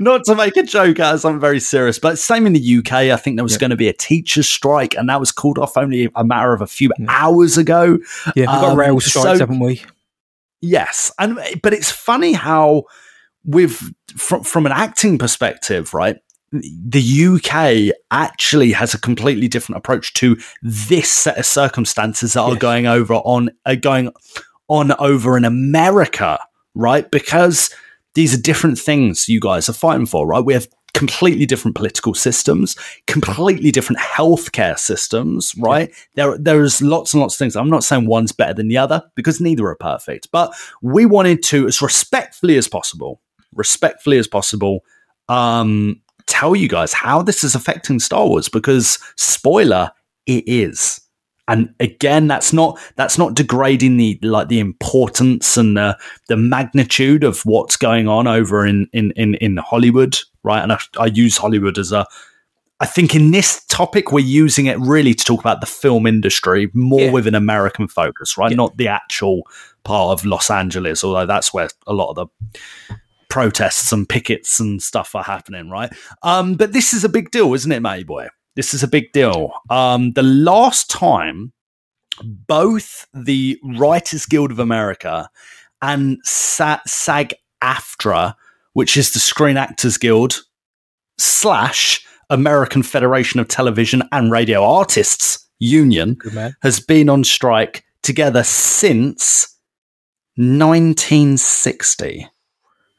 not 0.00 0.24
to 0.24 0.34
make 0.34 0.56
a 0.56 0.62
joke 0.62 1.00
out 1.00 1.14
of 1.14 1.20
something 1.20 1.40
very 1.40 1.60
serious 1.60 1.98
but 1.98 2.18
same 2.18 2.46
in 2.46 2.52
the 2.52 2.78
UK 2.78 2.92
I 2.92 3.16
think 3.16 3.36
there 3.36 3.44
was 3.44 3.56
going 3.58 3.70
to 3.70 3.76
be 3.76 3.88
a 3.88 3.92
teachers 3.92 4.48
strike 4.48 4.94
and 4.96 5.08
that 5.08 5.20
was 5.20 5.32
called 5.32 5.58
off 5.58 5.76
only 5.76 6.08
a 6.14 6.24
matter 6.24 6.52
of 6.52 6.60
a 6.60 6.66
few 6.66 6.90
hours 7.08 7.56
ago 7.58 7.98
Yeah, 8.36 8.42
we've 8.42 8.46
got 8.46 8.72
Um, 8.72 8.78
rail 8.78 9.00
strikes, 9.00 9.24
so- 9.24 9.38
haven't 9.38 9.58
we? 9.60 9.82
Yes, 10.60 11.10
and 11.18 11.38
but 11.62 11.72
it's 11.72 11.90
funny 11.90 12.34
how 12.34 12.84
with 13.44 13.92
from 14.16 14.44
from 14.44 14.64
an 14.66 14.70
acting 14.72 15.18
perspective, 15.18 15.92
right? 15.92 16.18
The 16.52 17.90
UK 17.90 17.94
actually 18.10 18.72
has 18.72 18.94
a 18.94 19.00
completely 19.00 19.48
different 19.48 19.78
approach 19.78 20.12
to 20.14 20.36
this 20.62 21.12
set 21.12 21.38
of 21.38 21.46
circumstances 21.46 22.34
that 22.34 22.42
are 22.42 22.56
going 22.56 22.86
over 22.86 23.14
on 23.14 23.50
uh, 23.64 23.74
going 23.74 24.12
on 24.68 24.92
over 24.98 25.36
in 25.36 25.44
America, 25.44 26.38
right? 26.74 27.10
Because 27.10 27.74
these 28.14 28.34
are 28.34 28.40
different 28.40 28.78
things 28.78 29.28
you 29.28 29.40
guys 29.40 29.68
are 29.68 29.74
fighting 29.74 30.06
for, 30.06 30.26
right? 30.26 30.44
We 30.44 30.52
have 30.52 30.68
completely 30.94 31.46
different 31.46 31.74
political 31.74 32.14
systems, 32.14 32.76
completely 33.06 33.70
different 33.70 34.00
healthcare 34.00 34.78
systems, 34.78 35.54
right? 35.58 35.90
There, 36.14 36.36
there's 36.36 36.82
lots 36.82 37.14
and 37.14 37.20
lots 37.20 37.34
of 37.34 37.38
things. 37.38 37.56
I'm 37.56 37.70
not 37.70 37.84
saying 37.84 38.06
one's 38.06 38.32
better 38.32 38.54
than 38.54 38.68
the 38.68 38.76
other 38.76 39.02
because 39.14 39.40
neither 39.40 39.66
are 39.66 39.76
perfect, 39.76 40.28
but 40.32 40.54
we 40.82 41.06
wanted 41.06 41.42
to, 41.44 41.66
as 41.66 41.80
respectfully 41.80 42.56
as 42.56 42.68
possible, 42.68 43.20
respectfully 43.54 44.18
as 44.18 44.28
possible, 44.28 44.84
um, 45.28 46.01
tell 46.26 46.54
you 46.56 46.68
guys 46.68 46.92
how 46.92 47.22
this 47.22 47.44
is 47.44 47.54
affecting 47.54 47.98
Star 48.00 48.26
Wars 48.26 48.48
because 48.48 48.98
spoiler, 49.16 49.90
it 50.26 50.44
is. 50.46 51.00
And 51.48 51.74
again, 51.80 52.28
that's 52.28 52.52
not 52.52 52.78
that's 52.96 53.18
not 53.18 53.34
degrading 53.34 53.96
the 53.96 54.18
like 54.22 54.48
the 54.48 54.60
importance 54.60 55.56
and 55.56 55.76
the 55.76 55.98
the 56.28 56.36
magnitude 56.36 57.24
of 57.24 57.42
what's 57.42 57.76
going 57.76 58.06
on 58.08 58.26
over 58.26 58.64
in 58.64 58.86
in 58.92 59.10
in, 59.16 59.34
in 59.34 59.56
Hollywood, 59.56 60.16
right? 60.44 60.62
And 60.62 60.72
I, 60.72 60.78
I 60.98 61.06
use 61.06 61.36
Hollywood 61.36 61.78
as 61.78 61.90
a 61.92 62.06
I 62.78 62.86
think 62.86 63.14
in 63.14 63.32
this 63.32 63.64
topic 63.66 64.12
we're 64.12 64.20
using 64.24 64.66
it 64.66 64.78
really 64.78 65.14
to 65.14 65.24
talk 65.24 65.40
about 65.40 65.60
the 65.60 65.66
film 65.66 66.06
industry 66.06 66.70
more 66.74 67.00
Yeah. 67.00 67.10
with 67.12 67.26
an 67.26 67.34
American 67.34 67.86
focus, 67.88 68.38
right? 68.38 68.50
Yeah. 68.50 68.56
Not 68.56 68.76
the 68.76 68.88
actual 68.88 69.42
part 69.84 70.12
of 70.18 70.24
Los 70.24 70.48
Angeles, 70.50 71.02
although 71.04 71.26
that's 71.26 71.52
where 71.52 71.68
a 71.86 71.92
lot 71.92 72.10
of 72.10 72.16
the 72.16 72.96
protests 73.32 73.92
and 73.92 74.06
pickets 74.06 74.60
and 74.60 74.82
stuff 74.82 75.14
are 75.14 75.22
happening, 75.22 75.70
right? 75.70 75.90
Um, 76.22 76.54
but 76.54 76.74
this 76.74 76.92
is 76.92 77.02
a 77.02 77.08
big 77.08 77.30
deal, 77.30 77.54
isn't 77.54 77.72
it, 77.72 77.80
Matty 77.80 78.04
Boy? 78.04 78.28
This 78.56 78.74
is 78.74 78.82
a 78.82 78.86
big 78.86 79.10
deal. 79.12 79.54
Um, 79.70 80.10
the 80.10 80.22
last 80.22 80.90
time 80.90 81.54
both 82.22 83.06
the 83.14 83.58
Writers 83.64 84.26
Guild 84.26 84.50
of 84.50 84.58
America 84.58 85.30
and 85.80 86.18
Sa- 86.24 86.82
SAG 86.86 87.32
AFTRA, 87.62 88.34
which 88.74 88.98
is 88.98 89.12
the 89.14 89.18
Screen 89.18 89.56
Actors 89.56 89.96
Guild 89.96 90.42
slash 91.16 92.04
American 92.28 92.82
Federation 92.82 93.40
of 93.40 93.48
Television 93.48 94.02
and 94.12 94.30
Radio 94.30 94.62
Artists 94.62 95.48
Union, 95.58 96.18
has 96.60 96.80
been 96.80 97.08
on 97.08 97.24
strike 97.24 97.82
together 98.02 98.42
since 98.44 99.56
1960. 100.36 102.28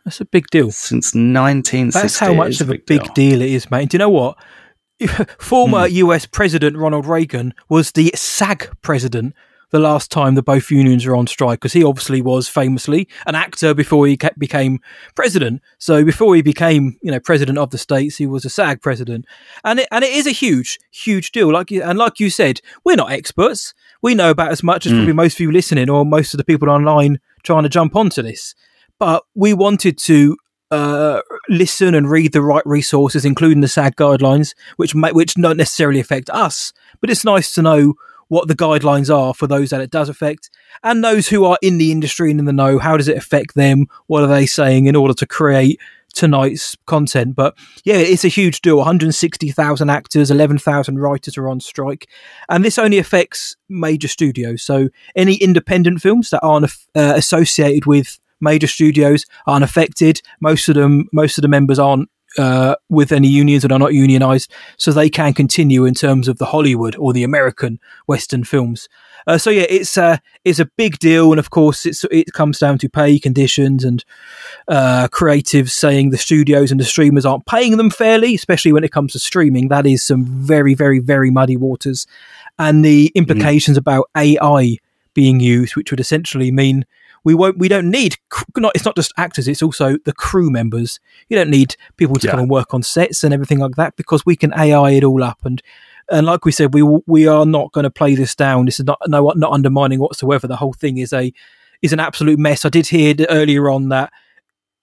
That's 0.05 0.19
a 0.22 0.25
big 0.25 0.48
deal. 0.48 0.72
Since 0.72 1.13
1960. 1.15 2.00
That's 2.01 2.19
how 2.19 2.33
much 2.33 2.60
of 2.62 2.69
a 2.69 2.77
big 2.77 3.13
deal. 3.13 3.41
it 3.41 3.50
is, 3.50 3.72
mate. 3.72 3.89
Do 3.89 3.95
you 3.95 4.00
know 4.00 4.10
what? 4.10 4.38
Former 5.39 5.88
Hmm. 5.88 5.95
US 5.95 6.25
President 6.25 6.77
Ronald 6.77 7.05
Reagan 7.05 7.53
was 7.69 7.91
the 7.91 8.12
SAG 8.15 8.69
president 8.81 9.33
the 9.72 9.79
last 9.79 10.12
time 10.12 10.36
that 10.36 10.43
both 10.43 10.69
unions 10.69 11.03
were 11.05 11.15
on 11.15 11.25
strike 11.25 11.60
because 11.60 11.74
he 11.74 11.83
obviously 11.83 12.22
was 12.22 12.48
famously 12.48 13.07
an 13.25 13.33
actor 13.33 13.74
before 13.74 14.05
he 14.05 14.15
ca- 14.15 14.29
became 14.38 14.79
president. 15.15 15.62
So 15.79 16.05
before 16.05 16.36
he 16.36 16.43
became, 16.43 16.98
you 17.01 17.10
know, 17.12 17.19
president 17.19 17.57
of 17.57 17.72
the 17.72 17.79
states, 17.79 18.17
he 18.17 18.27
was 18.27 18.45
a 18.45 18.50
SAG 18.51 18.81
president, 18.83 19.25
and 19.63 19.79
it, 19.79 19.88
and 19.91 20.03
it 20.03 20.12
is 20.12 20.27
a 20.27 20.31
huge, 20.31 20.79
huge 20.91 21.31
deal. 21.31 21.51
Like 21.51 21.72
you, 21.72 21.81
and 21.81 21.98
like 21.98 22.19
you 22.19 22.29
said, 22.29 22.62
we're 22.86 22.95
not 22.98 23.12
experts. 23.12 23.74
We 24.03 24.13
know 24.13 24.29
about 24.29 24.51
as 24.51 24.62
much 24.62 24.86
as 24.86 24.91
probably 24.91 25.13
most 25.13 25.36
of 25.36 25.39
you 25.39 25.51
listening 25.51 25.89
or 25.89 26.05
most 26.05 26.36
of 26.36 26.38
the 26.38 26.43
people 26.43 26.69
online 26.69 27.19
trying 27.41 27.63
to 27.63 27.69
jump 27.69 27.95
onto 27.95 28.22
this. 28.22 28.53
But 29.00 29.23
we 29.35 29.53
wanted 29.53 29.97
to 30.00 30.38
uh, 30.73 31.21
listen 31.50 31.93
and 31.93 32.09
read 32.09 32.33
the 32.33 32.41
right 32.41 32.65
resources, 32.65 33.25
including 33.25 33.62
the 33.62 33.67
SAG 33.67 33.95
guidelines, 33.95 34.55
which 34.77 34.95
may, 34.95 35.12
which 35.12 35.35
don't 35.35 35.57
necessarily 35.57 36.00
affect 36.00 36.31
us, 36.31 36.73
but 37.00 37.12
it's 37.12 37.23
nice 37.23 37.53
to 37.53 37.62
know 37.62 37.93
what 38.29 38.47
the 38.47 38.55
guidelines 38.55 39.15
are 39.15 39.35
for 39.35 39.45
those 39.45 39.69
that 39.69 39.81
it 39.81 39.91
does 39.91 40.09
affect, 40.09 40.50
and 40.81 41.03
those 41.03 41.27
who 41.27 41.45
are 41.45 41.59
in 41.62 41.77
the 41.77 41.91
industry 41.91 42.31
and 42.31 42.39
in 42.39 42.45
the 42.45 42.53
know. 42.53 42.79
How 42.79 42.97
does 42.97 43.07
it 43.07 43.17
affect 43.17 43.53
them? 43.53 43.85
What 44.07 44.23
are 44.23 44.27
they 44.27 44.47
saying 44.47 44.88
in 44.88 44.95
order 44.95 45.13
to 45.13 45.27
create 45.27 45.79
tonight's 46.15 46.75
content? 46.88 47.35
But 47.35 47.55
yeah, 47.83 47.97
it's 47.97 48.25
a 48.25 48.29
huge 48.29 48.62
deal. 48.62 48.77
160,000 48.77 49.89
actors, 49.91 50.31
11,000 50.31 50.97
writers 50.97 51.38
are 51.38 51.50
on 51.50 51.59
strike, 51.59 52.09
and 52.50 52.65
this 52.65 52.79
only 52.79 52.97
affects 52.97 53.55
major 53.69 54.07
studios. 54.07 54.63
So 54.63 54.89
any 55.15 55.35
independent 55.35 56.01
films 56.01 56.31
that 56.31 56.41
aren't 56.41 56.65
uh, 56.95 57.13
associated 57.15 57.85
with 57.85 58.19
major 58.43 58.67
studios 58.67 59.25
aren't 59.47 59.63
affected. 59.63 60.21
Most 60.39 60.69
of 60.69 60.75
them, 60.75 61.07
most 61.12 61.38
of 61.38 61.41
the 61.41 61.47
members 61.47 61.79
aren't 61.79 62.09
uh, 62.38 62.75
with 62.89 63.12
any 63.12 63.27
unions 63.27 63.62
that 63.62 63.71
are 63.71 63.79
not 63.79 63.93
unionized, 63.93 64.51
so 64.77 64.91
they 64.91 65.09
can 65.09 65.33
continue 65.33 65.85
in 65.85 65.93
terms 65.93 66.27
of 66.27 66.38
the 66.38 66.45
Hollywood 66.45 66.95
or 66.97 67.13
the 67.13 67.23
American 67.23 67.79
Western 68.07 68.43
films. 68.43 68.89
Uh, 69.25 69.38
so 69.38 69.50
yeah, 69.50 69.65
it's 69.69 69.95
a 69.97 70.19
it's 70.43 70.59
a 70.59 70.65
big 70.77 71.00
deal, 71.00 71.31
and 71.31 71.39
of 71.39 71.50
course, 71.50 71.85
it's 71.85 72.03
it 72.12 72.33
comes 72.33 72.59
down 72.59 72.77
to 72.79 72.89
pay 72.89 73.19
conditions 73.19 73.83
and 73.83 74.03
uh, 74.67 75.07
creatives 75.09 75.69
saying 75.69 76.09
the 76.09 76.17
studios 76.17 76.71
and 76.71 76.79
the 76.79 76.85
streamers 76.85 77.25
aren't 77.25 77.45
paying 77.45 77.77
them 77.77 77.89
fairly, 77.89 78.35
especially 78.35 78.73
when 78.73 78.83
it 78.83 78.91
comes 78.91 79.13
to 79.13 79.19
streaming. 79.19 79.69
That 79.69 79.85
is 79.85 80.03
some 80.03 80.25
very 80.25 80.73
very 80.73 81.00
very 81.00 81.31
muddy 81.31 81.55
waters, 81.55 82.05
and 82.59 82.83
the 82.83 83.12
implications 83.15 83.77
about 83.77 84.09
AI 84.17 84.77
being 85.13 85.39
used, 85.39 85.75
which 85.75 85.91
would 85.91 86.00
essentially 86.00 86.51
mean 86.51 86.85
we 87.23 87.33
won't 87.33 87.57
we 87.57 87.67
don't 87.67 87.89
need 87.89 88.17
not 88.57 88.73
it's 88.75 88.85
not 88.85 88.95
just 88.95 89.13
actors 89.17 89.47
it's 89.47 89.63
also 89.63 89.97
the 90.05 90.13
crew 90.13 90.49
members. 90.49 90.99
You 91.29 91.37
don't 91.37 91.49
need 91.49 91.75
people 91.97 92.15
to 92.17 92.27
Yeah. 92.27 92.31
come 92.31 92.41
and 92.41 92.49
work 92.49 92.73
on 92.73 92.83
sets 92.83 93.23
and 93.23 93.33
everything 93.33 93.59
like 93.59 93.75
that 93.75 93.95
because 93.95 94.25
we 94.25 94.35
can 94.35 94.53
ai 94.53 94.91
it 94.91 95.03
all 95.03 95.23
up 95.23 95.39
and 95.45 95.61
and 96.11 96.25
like 96.25 96.43
we 96.45 96.51
said 96.51 96.73
we 96.73 96.83
we 97.07 97.27
are 97.27 97.45
not 97.45 97.71
going 97.71 97.83
to 97.83 97.89
play 97.89 98.15
this 98.15 98.35
down. 98.35 98.65
This 98.65 98.79
is 98.79 98.85
not 98.85 98.99
no 99.07 99.31
not 99.35 99.51
undermining 99.53 99.99
whatsoever. 99.99 100.47
The 100.47 100.57
whole 100.57 100.73
thing 100.73 100.97
is 100.97 101.13
a 101.13 101.31
is 101.81 101.93
an 101.93 101.99
absolute 101.99 102.39
mess. 102.39 102.65
I 102.65 102.69
did 102.69 102.87
hear 102.87 103.15
earlier 103.29 103.69
on 103.69 103.89
that 103.89 104.11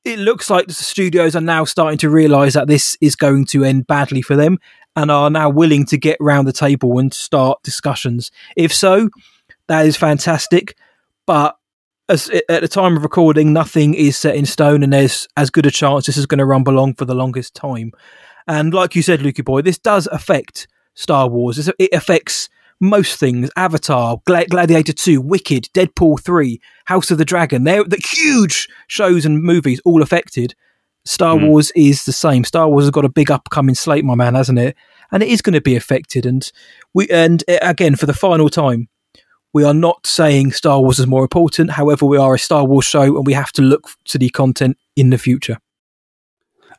it 0.05 0.19
looks 0.19 0.49
like 0.49 0.67
the 0.67 0.73
studios 0.73 1.37
are 1.37 1.43
now 1.43 1.65
starting 1.67 1.99
to 1.99 2.09
realize 2.09 2.55
that 2.55 2.69
this 2.69 2.97
is 3.03 3.17
going 3.17 3.45
to 3.47 3.65
end 3.65 3.87
badly 3.87 4.23
for 4.23 4.35
them 4.35 4.59
and 4.97 5.11
are 5.11 5.29
now 5.29 5.51
willing 5.51 5.85
to 5.87 5.99
get 5.99 6.17
round 6.21 6.49
the 6.49 6.53
table 6.55 6.99
and 6.99 7.13
start 7.13 7.63
discussions. 7.63 8.31
If 8.57 8.73
so 8.73 9.11
that 9.67 9.85
is 9.87 9.97
fantastic 9.99 10.75
but 11.27 11.57
as, 12.11 12.29
at 12.49 12.61
the 12.61 12.69
time 12.69 12.97
of 12.97 13.03
recording, 13.03 13.53
nothing 13.53 13.95
is 13.95 14.19
set 14.19 14.35
in 14.37 14.45
stone, 14.47 14.83
and 14.83 14.93
there's 14.93 15.29
as 15.37 15.51
good 15.51 15.67
a 15.67 15.71
chance 15.71 16.07
this 16.07 16.17
is 16.17 16.27
going 16.27 16.39
to 16.39 16.45
rumble 16.45 16.79
on 16.79 16.95
for 16.95 17.05
the 17.05 17.15
longest 17.15 17.55
time. 17.55 17.93
And 18.47 18.75
like 18.75 18.95
you 18.97 19.03
said, 19.03 19.21
Lukey 19.21 19.45
boy, 19.45 19.63
this 19.63 19.79
does 19.79 20.07
affect 20.09 20.67
Star 20.95 21.29
Wars. 21.29 21.69
It 21.79 21.89
affects 21.93 22.49
most 22.81 23.19
things: 23.19 23.51
Avatar, 23.57 24.21
Gla- 24.27 24.47
Gladiator 24.47 24.93
Two, 24.93 25.21
Wicked, 25.21 25.69
Deadpool 25.75 26.21
Three, 26.21 26.61
House 26.87 27.11
of 27.11 27.19
the 27.19 27.25
Dragon. 27.25 27.65
They're 27.65 27.85
the 27.85 28.03
huge 28.05 28.69
shows 28.89 29.25
and 29.25 29.43
movies 29.43 29.81
all 29.85 30.03
affected. 30.03 30.55
Star 31.05 31.37
Mm. 31.37 31.49
Wars 31.49 31.71
is 31.75 32.05
the 32.05 32.13
same. 32.13 32.45
Star 32.45 32.69
Wars 32.69 32.85
has 32.85 32.91
got 32.91 33.07
a 33.07 33.09
big 33.09 33.31
upcoming 33.31 33.75
slate, 33.75 34.05
my 34.05 34.15
man, 34.15 34.35
hasn't 34.35 34.59
it? 34.59 34.77
And 35.13 35.23
it 35.23 35.31
is 35.31 35.41
going 35.43 35.55
to 35.55 35.61
be 35.61 35.75
affected. 35.77 36.27
And 36.27 36.51
we 36.93 37.09
and 37.09 37.43
uh, 37.49 37.59
again 37.63 37.97
for 37.97 38.07
the 38.07 38.13
final 38.13 38.49
time, 38.49 38.89
we 39.53 39.65
are 39.65 39.75
not 39.75 40.07
saying 40.07 40.53
Star 40.53 40.81
Wars 40.81 40.99
is 40.99 41.07
more 41.07 41.23
important. 41.23 41.71
However, 41.73 42.07
we 42.07 42.19
are 42.19 42.35
a 42.35 42.39
Star 42.39 42.65
Wars 42.65 42.85
show, 42.85 43.03
and 43.17 43.27
we 43.27 43.33
have 43.33 43.53
to 43.53 43.63
look 43.63 43.89
to 44.07 44.19
the 44.19 44.31
content 44.31 44.77
in 44.97 45.11
the 45.11 45.19
future. 45.19 45.59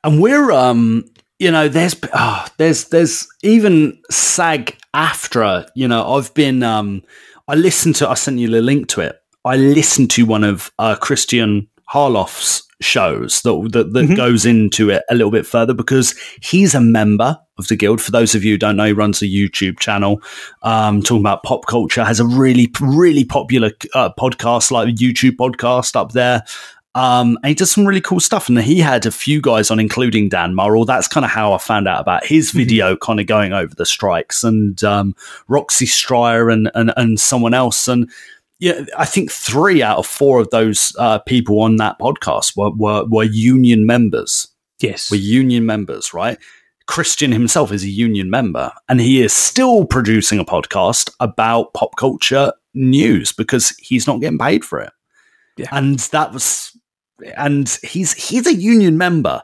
and 0.04 0.22
we're 0.22 0.52
um 0.52 1.04
you 1.40 1.52
know 1.52 1.68
there's 1.68 1.96
ah 2.14 2.48
there's 2.58 2.86
there's 2.90 3.28
even 3.44 4.00
sag 4.10 4.76
aftra 4.96 5.68
you 5.76 5.88
know 5.88 6.16
i've 6.16 6.34
been 6.34 6.64
um 6.64 7.02
i 7.48 7.56
listened 7.56 7.96
to 7.96 8.10
i 8.10 8.14
sent 8.16 8.40
you 8.40 8.48
the 8.50 8.62
link 8.62 8.88
to 8.88 9.02
it 9.02 9.16
i 9.46 9.56
listened 9.56 10.10
to 10.10 10.26
one 10.26 10.44
of 10.44 10.72
uh 10.80 10.96
Kristian 10.96 11.68
Harloff's 11.90 12.64
shows 12.82 13.42
that 13.44 13.70
that, 13.74 13.94
that 13.94 14.06
Mhm. 14.10 14.16
goes 14.16 14.46
into 14.46 14.90
it 14.90 15.04
a 15.10 15.14
little 15.16 15.32
bit 15.32 15.46
further 15.46 15.74
because 15.74 16.16
he's 16.42 16.74
a 16.76 16.82
member 16.82 17.38
of 17.62 17.68
the 17.68 17.76
guild 17.76 18.02
for 18.02 18.12
those 18.12 18.36
of 18.36 18.44
you 18.44 18.54
who 18.54 18.58
don't 18.58 18.76
know 18.76 18.86
he 18.86 18.94
runs 18.94 19.22
a 19.22 19.26
youtube 19.26 19.80
channel 19.80 20.22
um 20.64 21.02
talking 21.02 21.22
about 21.22 21.44
pop 21.44 21.66
culture 21.66 22.04
has 22.04 22.20
a 22.20 22.26
really 22.26 22.72
really 22.82 23.24
popular 23.24 23.72
uh, 23.94 24.10
podcast 24.20 24.72
like 24.72 24.88
a 24.88 24.92
youtube 24.92 25.38
podcast 25.38 25.96
up 25.96 26.12
there 26.12 26.44
um, 26.94 27.38
and 27.42 27.50
he 27.50 27.56
does 27.56 27.72
some 27.72 27.86
really 27.86 28.02
cool 28.02 28.20
stuff. 28.20 28.50
And 28.50 28.60
he 28.60 28.80
had 28.80 29.06
a 29.06 29.12
few 29.12 29.42
guys 29.42 29.72
on, 29.72 29.80
including 29.80 30.30
Dan 30.30 30.54
Murrell. 30.54 30.86
That's 30.86 31.08
kind 31.08 31.24
of 31.24 31.32
how 31.32 31.54
I 31.54 31.58
found 31.58 31.88
out 31.88 32.02
about 32.02 32.26
his 32.26 32.52
video, 32.52 32.98
kind 32.98 33.20
of 33.20 33.28
going 33.28 33.54
over 33.54 33.74
the 33.74 33.86
strikes, 33.86 34.44
and 34.44 34.84
um, 34.84 35.16
Roxy 35.48 35.86
Striar 35.86 36.50
and, 36.50 36.70
and 36.76 36.94
and 36.98 37.20
someone 37.20 37.54
else. 37.54 37.88
And 37.88 38.12
yeah, 38.60 38.82
I 38.98 39.06
think 39.06 39.32
three 39.32 39.82
out 39.82 40.00
of 40.00 40.06
four 40.06 40.40
of 40.40 40.50
those 40.50 40.94
uh, 41.00 41.20
people 41.20 41.62
on 41.62 41.78
that 41.78 41.98
podcast 41.98 42.58
were, 42.58 42.72
were 42.72 43.06
were 43.06 43.24
union 43.24 43.86
members. 43.86 44.48
Yes, 44.80 45.12
Were 45.12 45.18
union 45.18 45.66
members, 45.66 46.14
right? 46.14 46.40
Kristian 46.88 47.32
himself 47.32 47.72
is 47.72 47.84
a 47.84 47.90
union 47.90 48.30
member, 48.30 48.72
and 48.90 49.00
he 49.00 49.22
is 49.22 49.34
still 49.34 49.86
producing 49.86 50.40
a 50.40 50.46
podcast 50.46 51.12
about 51.20 51.74
pop 51.74 51.96
culture 51.96 52.54
news 52.74 53.32
because 53.32 53.70
he's 53.80 54.08
not 54.08 54.22
getting 54.22 54.38
paid 54.38 54.66
for 54.66 54.80
it. 54.80 54.92
Yeah. 55.58 55.68
And 55.72 56.00
that 56.00 56.34
was, 56.34 56.78
and 57.38 57.70
he's 57.84 58.14
he's 58.14 58.48
a 58.48 58.54
union 58.54 58.98
member. 58.98 59.42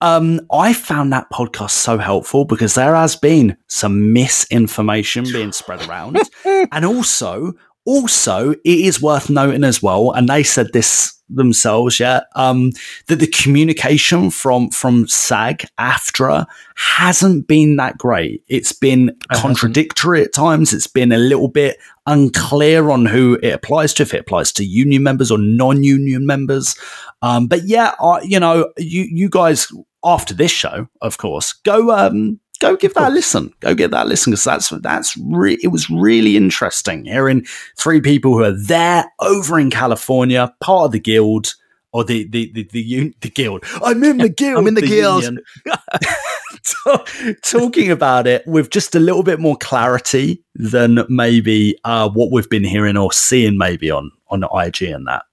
Um, 0.00 0.40
I 0.52 0.72
found 0.72 1.12
that 1.12 1.30
podcast 1.30 1.70
so 1.70 1.96
helpful 1.96 2.44
because 2.44 2.74
there 2.74 2.96
has 2.96 3.14
been 3.14 3.56
some 3.68 4.12
misinformation 4.12 5.24
being 5.24 5.52
spread 5.52 5.86
around, 5.88 6.18
and 6.44 6.84
also, 6.84 7.52
also, 7.84 8.52
it 8.52 8.60
is 8.64 9.02
worth 9.02 9.28
noting 9.28 9.64
as 9.64 9.82
well, 9.82 10.12
and 10.12 10.28
they 10.28 10.42
said 10.42 10.68
this 10.72 11.18
themselves, 11.28 11.98
yeah, 11.98 12.20
um, 12.36 12.72
that 13.08 13.16
the 13.16 13.26
communication 13.26 14.30
from 14.30 14.70
from 14.70 15.08
SAG 15.08 15.64
AFTRA 15.78 16.46
hasn't 16.76 17.48
been 17.48 17.76
that 17.76 17.98
great. 17.98 18.42
It's 18.48 18.72
been 18.72 19.16
contradictory 19.34 20.22
at 20.22 20.32
times. 20.32 20.72
It's 20.72 20.86
been 20.86 21.12
a 21.12 21.18
little 21.18 21.48
bit 21.48 21.78
unclear 22.06 22.90
on 22.90 23.06
who 23.06 23.38
it 23.42 23.50
applies 23.50 23.94
to, 23.94 24.02
if 24.02 24.14
it 24.14 24.20
applies 24.20 24.52
to 24.52 24.64
union 24.64 25.02
members 25.02 25.30
or 25.30 25.38
non-union 25.38 26.26
members. 26.26 26.76
Um, 27.22 27.46
but 27.46 27.64
yeah, 27.64 27.92
I, 28.00 28.20
you 28.22 28.38
know, 28.38 28.72
you 28.78 29.06
you 29.10 29.28
guys 29.28 29.68
after 30.04 30.34
this 30.34 30.50
show, 30.50 30.88
of 31.00 31.18
course, 31.18 31.52
go 31.52 31.90
um 31.90 32.40
go 32.62 32.76
give 32.76 32.94
that 32.94 33.10
a 33.10 33.14
listen. 33.14 33.52
Go 33.60 33.74
give 33.74 33.90
that 33.90 34.06
a 34.06 34.08
listen 34.08 34.30
because 34.30 34.44
that's 34.44 34.68
that's 34.80 35.16
re- 35.18 35.58
it 35.62 35.68
was 35.68 35.90
really 35.90 36.36
interesting 36.36 37.04
hearing 37.04 37.44
three 37.76 38.00
people 38.00 38.32
who 38.32 38.44
are 38.44 38.52
there 38.66 39.04
over 39.20 39.58
in 39.58 39.70
California, 39.70 40.54
part 40.60 40.86
of 40.86 40.92
the 40.92 41.00
guild 41.00 41.54
or 41.92 42.04
the 42.04 42.26
the 42.28 42.50
the 42.54 42.64
the, 42.72 42.80
un- 42.98 43.14
the 43.20 43.28
guild. 43.30 43.64
I'm 43.84 44.02
in 44.04 44.18
the 44.18 44.28
guild. 44.28 44.58
I'm 44.60 44.66
in 44.68 44.74
the 44.74 44.82
guild. 44.82 45.24
talking 47.42 47.90
about 47.90 48.26
it 48.26 48.46
with 48.46 48.70
just 48.70 48.94
a 48.94 49.00
little 49.00 49.22
bit 49.22 49.40
more 49.40 49.56
clarity 49.56 50.42
than 50.54 51.00
maybe 51.08 51.76
uh, 51.84 52.08
what 52.08 52.30
we've 52.32 52.48
been 52.48 52.64
hearing 52.64 52.96
or 52.96 53.12
seeing 53.12 53.58
maybe 53.58 53.90
on 53.90 54.10
on 54.28 54.44
IG 54.44 54.82
and 54.82 55.06
that. 55.06 55.24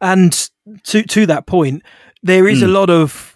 And 0.00 0.48
to 0.84 1.02
to 1.02 1.26
that 1.26 1.46
point, 1.46 1.82
there 2.22 2.48
is 2.48 2.62
a 2.62 2.66
Mm. 2.66 2.72
lot 2.72 2.90
of 2.90 3.31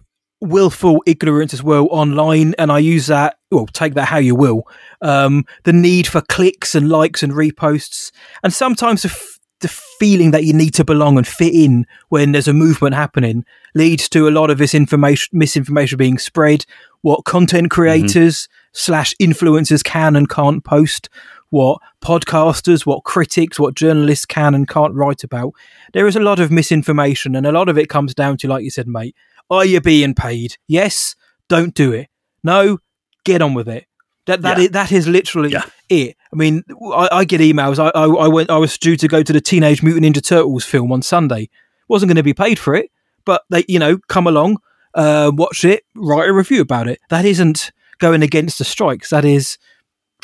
willful 0.48 1.02
ignorance 1.06 1.52
as 1.52 1.62
well 1.62 1.88
online, 1.90 2.54
and 2.58 2.70
I 2.72 2.78
use 2.78 3.06
that. 3.06 3.38
Well, 3.50 3.66
take 3.66 3.94
that 3.94 4.06
how 4.08 4.18
you 4.18 4.34
will. 4.34 4.66
Um, 5.02 5.44
the 5.64 5.72
need 5.72 6.06
for 6.06 6.20
clicks 6.20 6.74
and 6.74 6.88
likes 6.88 7.22
and 7.22 7.32
reposts, 7.32 8.12
and 8.42 8.52
sometimes 8.52 9.02
the, 9.02 9.08
f- 9.08 9.38
the 9.60 9.68
feeling 9.98 10.30
that 10.32 10.44
you 10.44 10.52
need 10.52 10.74
to 10.74 10.84
belong 10.84 11.16
and 11.16 11.26
fit 11.26 11.54
in 11.54 11.86
when 12.08 12.32
there's 12.32 12.48
a 12.48 12.52
movement 12.52 12.94
happening 12.94 13.44
leads 13.74 14.08
to 14.10 14.28
a 14.28 14.30
lot 14.30 14.50
of 14.50 14.58
this 14.58 14.74
information, 14.74 15.38
misinformation 15.38 15.98
being 15.98 16.18
spread. 16.18 16.64
What 17.02 17.24
content 17.24 17.70
creators 17.70 18.48
slash 18.72 19.14
influencers 19.22 19.84
can 19.84 20.16
and 20.16 20.28
can't 20.28 20.64
post, 20.64 21.08
what 21.50 21.80
podcasters, 22.02 22.84
what 22.84 23.04
critics, 23.04 23.58
what 23.58 23.74
journalists 23.74 24.26
can 24.26 24.54
and 24.54 24.68
can't 24.68 24.94
write 24.94 25.24
about. 25.24 25.52
There 25.92 26.06
is 26.06 26.16
a 26.16 26.20
lot 26.20 26.40
of 26.40 26.50
misinformation, 26.50 27.36
and 27.36 27.46
a 27.46 27.52
lot 27.52 27.68
of 27.68 27.78
it 27.78 27.88
comes 27.88 28.14
down 28.14 28.36
to, 28.38 28.48
like 28.48 28.64
you 28.64 28.70
said, 28.70 28.88
mate, 28.88 29.14
are 29.50 29.64
you 29.64 29.80
being 29.80 30.14
paid? 30.14 30.56
Yes, 30.66 31.14
don't 31.48 31.74
do 31.74 31.92
it. 31.92 32.08
No, 32.42 32.78
get 33.24 33.42
on 33.42 33.54
with 33.54 33.68
it. 33.68 33.86
That 34.26 34.42
that 34.42 34.58
Yeah. 34.58 34.64
is, 34.64 34.70
that 34.70 34.92
is 34.92 35.06
literally 35.08 35.50
Yeah. 35.50 35.64
it. 35.88 36.16
I 36.32 36.36
mean, 36.36 36.64
I, 36.92 37.08
I 37.12 37.24
get 37.24 37.40
emails. 37.40 37.78
I, 37.78 37.90
I 37.98 38.06
I 38.06 38.28
went. 38.28 38.50
I 38.50 38.58
was 38.58 38.76
due 38.78 38.96
to 38.96 39.06
go 39.08 39.22
to 39.22 39.32
the 39.32 39.40
Teenage 39.40 39.82
Mutant 39.82 40.04
Ninja 40.04 40.22
Turtles 40.26 40.64
film 40.64 40.90
on 40.92 41.02
Sunday. 41.02 41.48
wasn't 41.88 42.08
going 42.08 42.16
to 42.16 42.22
be 42.24 42.34
paid 42.34 42.58
for 42.58 42.74
it, 42.74 42.90
but 43.24 43.42
they, 43.50 43.64
you 43.68 43.78
know, 43.78 43.98
come 44.08 44.26
along, 44.26 44.58
uh, 44.94 45.30
watch 45.32 45.64
it, 45.64 45.84
write 45.94 46.28
a 46.28 46.32
review 46.32 46.60
about 46.60 46.88
it. 46.88 46.98
That 47.10 47.24
isn't 47.24 47.70
going 47.98 48.22
against 48.24 48.58
the 48.58 48.64
strikes. 48.64 49.10
That 49.10 49.24
is, 49.24 49.56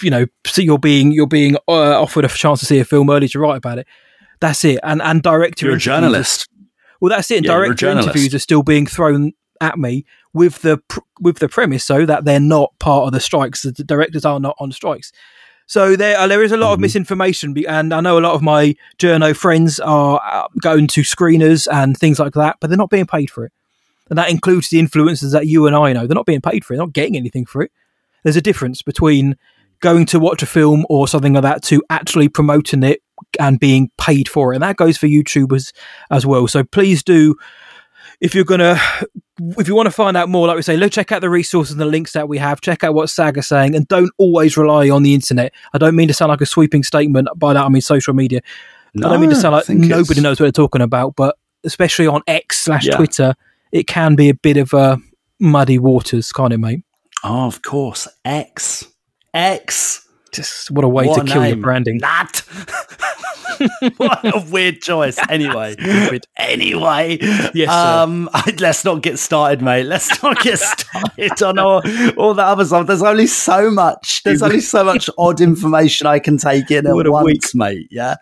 you 0.03 0.11
know, 0.11 0.27
so 0.45 0.61
you're 0.63 0.79
being 0.81 1.13
you're 1.13 1.29
being 1.29 1.55
uh, 1.69 2.01
offered 2.03 2.25
a 2.25 2.29
chance 2.29 2.59
to 2.61 2.67
see 2.67 2.81
a 2.81 2.85
film 2.85 3.09
early 3.11 3.29
to 3.29 3.39
write 3.39 3.57
about 3.59 3.79
it. 3.79 3.87
That's 4.41 4.65
it. 4.65 4.81
And 4.83 5.01
and 5.01 5.23
director 5.23 5.67
You're 5.67 5.77
a 5.77 5.79
journalist. 5.79 6.49
Well, 7.03 7.11
that's 7.11 7.31
it. 7.31 7.39
And 7.39 7.47
Yeah, 7.47 7.53
director 7.53 7.87
interviews 8.07 8.35
are 8.35 8.39
still 8.39 8.63
being 8.63 8.87
thrown 8.87 9.33
at 9.61 9.79
me 9.79 10.05
with 10.33 10.63
the 10.63 10.79
pr- 10.89 11.01
with 11.21 11.39
the 11.39 11.49
premise, 11.49 11.85
so 11.85 12.07
that 12.07 12.25
they're 12.25 12.41
not 12.41 12.73
part 12.79 13.07
of 13.07 13.13
the 13.13 13.21
strikes. 13.21 13.63
The 13.63 13.73
directors 13.73 14.25
are 14.25 14.41
not 14.41 14.57
on 14.59 14.73
strikes. 14.73 15.13
So 15.67 15.95
there, 15.97 16.19
uh, 16.19 16.27
there 16.27 16.43
is 16.43 16.53
a 16.53 16.57
lot 16.57 16.73
of 16.73 16.79
Mhm. 16.79 16.83
misinformation, 16.83 17.55
and 17.69 17.93
I 17.95 18.01
know 18.01 18.19
a 18.19 18.21
lot 18.21 18.35
of 18.35 18.43
my 18.43 18.75
journo 18.99 19.35
friends 19.35 19.79
are 19.81 20.21
uh, 20.33 20.47
going 20.61 20.87
to 20.89 21.03
screeners 21.03 21.67
and 21.71 21.97
things 21.97 22.19
like 22.19 22.35
that, 22.35 22.57
but 22.61 22.69
they're 22.69 22.77
not 22.77 22.91
being 22.91 23.07
paid 23.07 23.31
for 23.31 23.45
it, 23.45 23.53
and 24.11 24.19
that 24.19 24.31
includes 24.31 24.69
the 24.69 24.79
influencers 24.83 25.33
that 25.33 25.47
you 25.47 25.67
and 25.67 25.77
I 25.77 25.93
know. 25.93 26.07
They're 26.07 26.15
not 26.15 26.27
being 26.27 26.41
paid 26.41 26.65
for 26.65 26.75
it; 26.75 26.77
they're 26.77 26.87
not 26.87 26.93
getting 26.93 27.17
anything 27.17 27.47
for 27.47 27.63
it. 27.63 27.71
There's 28.25 28.37
a 28.37 28.43
difference 28.43 28.83
between 28.83 29.37
going 29.81 30.07
to 30.07 30.19
watch 30.21 30.43
a 30.43 30.47
film 30.47 30.85
or 30.89 31.09
something 31.09 31.33
like 31.33 31.43
that 31.43 31.63
to 31.65 31.83
actually 31.91 32.29
promoting 32.29 32.83
it 32.85 33.01
and 33.39 33.59
being 33.61 33.91
paid 33.99 34.29
for 34.29 34.53
it, 34.53 34.57
and 34.57 34.63
that 34.63 34.77
goes 34.77 34.97
for 34.99 35.07
YouTubers 35.07 35.73
as 36.11 36.25
well. 36.27 36.47
So 36.49 36.65
please 36.65 37.03
do 37.03 37.37
if 38.21 38.35
you're 38.35 38.45
going 38.45 38.61
to 38.61 38.81
if 39.59 39.67
you 39.67 39.75
want 39.75 39.87
to 39.87 39.91
find 39.91 40.17
out 40.17 40.29
more, 40.29 40.47
like 40.47 40.55
we 40.57 40.63
say, 40.63 40.77
look, 40.77 40.93
check 40.93 41.11
out 41.11 41.21
the 41.23 41.31
resources 41.31 41.73
and 41.73 41.81
the 41.81 41.85
links 41.87 42.13
that 42.13 42.29
we 42.29 42.39
have. 42.39 42.61
Check 42.61 42.85
out 42.85 42.95
what 42.95 43.11
SAG 43.11 43.37
are 43.39 43.43
saying, 43.43 43.75
and 43.75 43.87
don't 43.89 44.11
always 44.19 44.57
rely 44.57 44.89
on 44.91 45.03
the 45.03 45.15
internet. 45.15 45.53
I 45.73 45.79
don't 45.79 45.97
mean 45.97 46.09
to 46.09 46.15
sound 46.15 46.29
like 46.31 46.41
a 46.41 46.47
sweeping 46.47 46.83
statement. 46.85 47.29
By 47.37 47.53
that, 47.55 47.65
I 47.65 47.69
mean 47.69 47.83
social 47.83 48.15
media. 48.15 48.41
I 48.97 49.01
don't 49.09 49.21
mean 49.21 49.31
to 49.31 49.37
sound 49.37 49.55
like 49.55 49.69
nobody 49.69 50.13
it's- 50.13 50.19
knows 50.23 50.39
what 50.39 50.45
they're 50.45 50.53
talking 50.53 50.83
about, 50.83 51.17
but 51.17 51.37
especially 51.65 52.07
on 52.07 52.23
X 52.27 52.59
slash 52.61 52.87
Yeah. 52.87 52.97
Twitter, 52.97 53.35
it 53.73 53.87
can 53.87 54.15
be 54.15 54.29
a 54.29 54.35
bit 54.35 54.57
of 54.59 54.75
uh, 54.75 54.99
muddy 55.41 55.79
waters, 55.79 56.31
can't 56.31 56.53
it, 56.53 56.59
mate? 56.59 56.83
Oh, 57.25 57.47
of 57.47 57.63
course. 57.63 58.07
X. 58.25 58.87
X. 59.33 60.07
Just 60.33 60.71
what 60.71 60.85
a 60.85 60.89
way 60.89 61.07
What 61.07 61.27
to 61.27 61.33
kill 61.33 61.47
your 61.47 61.57
branding. 61.57 61.99
Nat. 61.99 62.43
what 63.97 64.25
a 64.25 64.45
weird 64.51 64.81
choice. 64.81 65.19
Anyway. 65.29 65.77
anyway. 66.37 67.19
Yes, 67.55 67.71
um, 67.71 68.29
let's 68.59 68.85
not 68.85 69.03
get 69.03 69.19
started, 69.19 69.63
mate. 69.63 69.85
Let's 69.85 70.23
not 70.23 70.41
get 70.41 70.59
started 70.59 71.43
on 71.43 71.59
all, 71.59 71.83
all 72.17 72.35
the 72.35 72.43
other 72.43 72.65
stuff. 72.65 72.87
There's 72.87 73.03
only 73.03 73.27
so 73.27 73.71
much. 73.71 74.23
There's 74.25 74.43
only 74.43 74.61
so 74.61 74.85
much 74.85 75.09
odd 75.17 75.41
information 75.41 76.07
I 76.07 76.19
can 76.19 76.37
take 76.39 76.71
in 76.71 76.87
at 76.87 76.95
What 76.95 77.09
once, 77.11 77.25
week. 77.25 77.43
mate. 77.55 77.89
Yeah. 77.91 78.17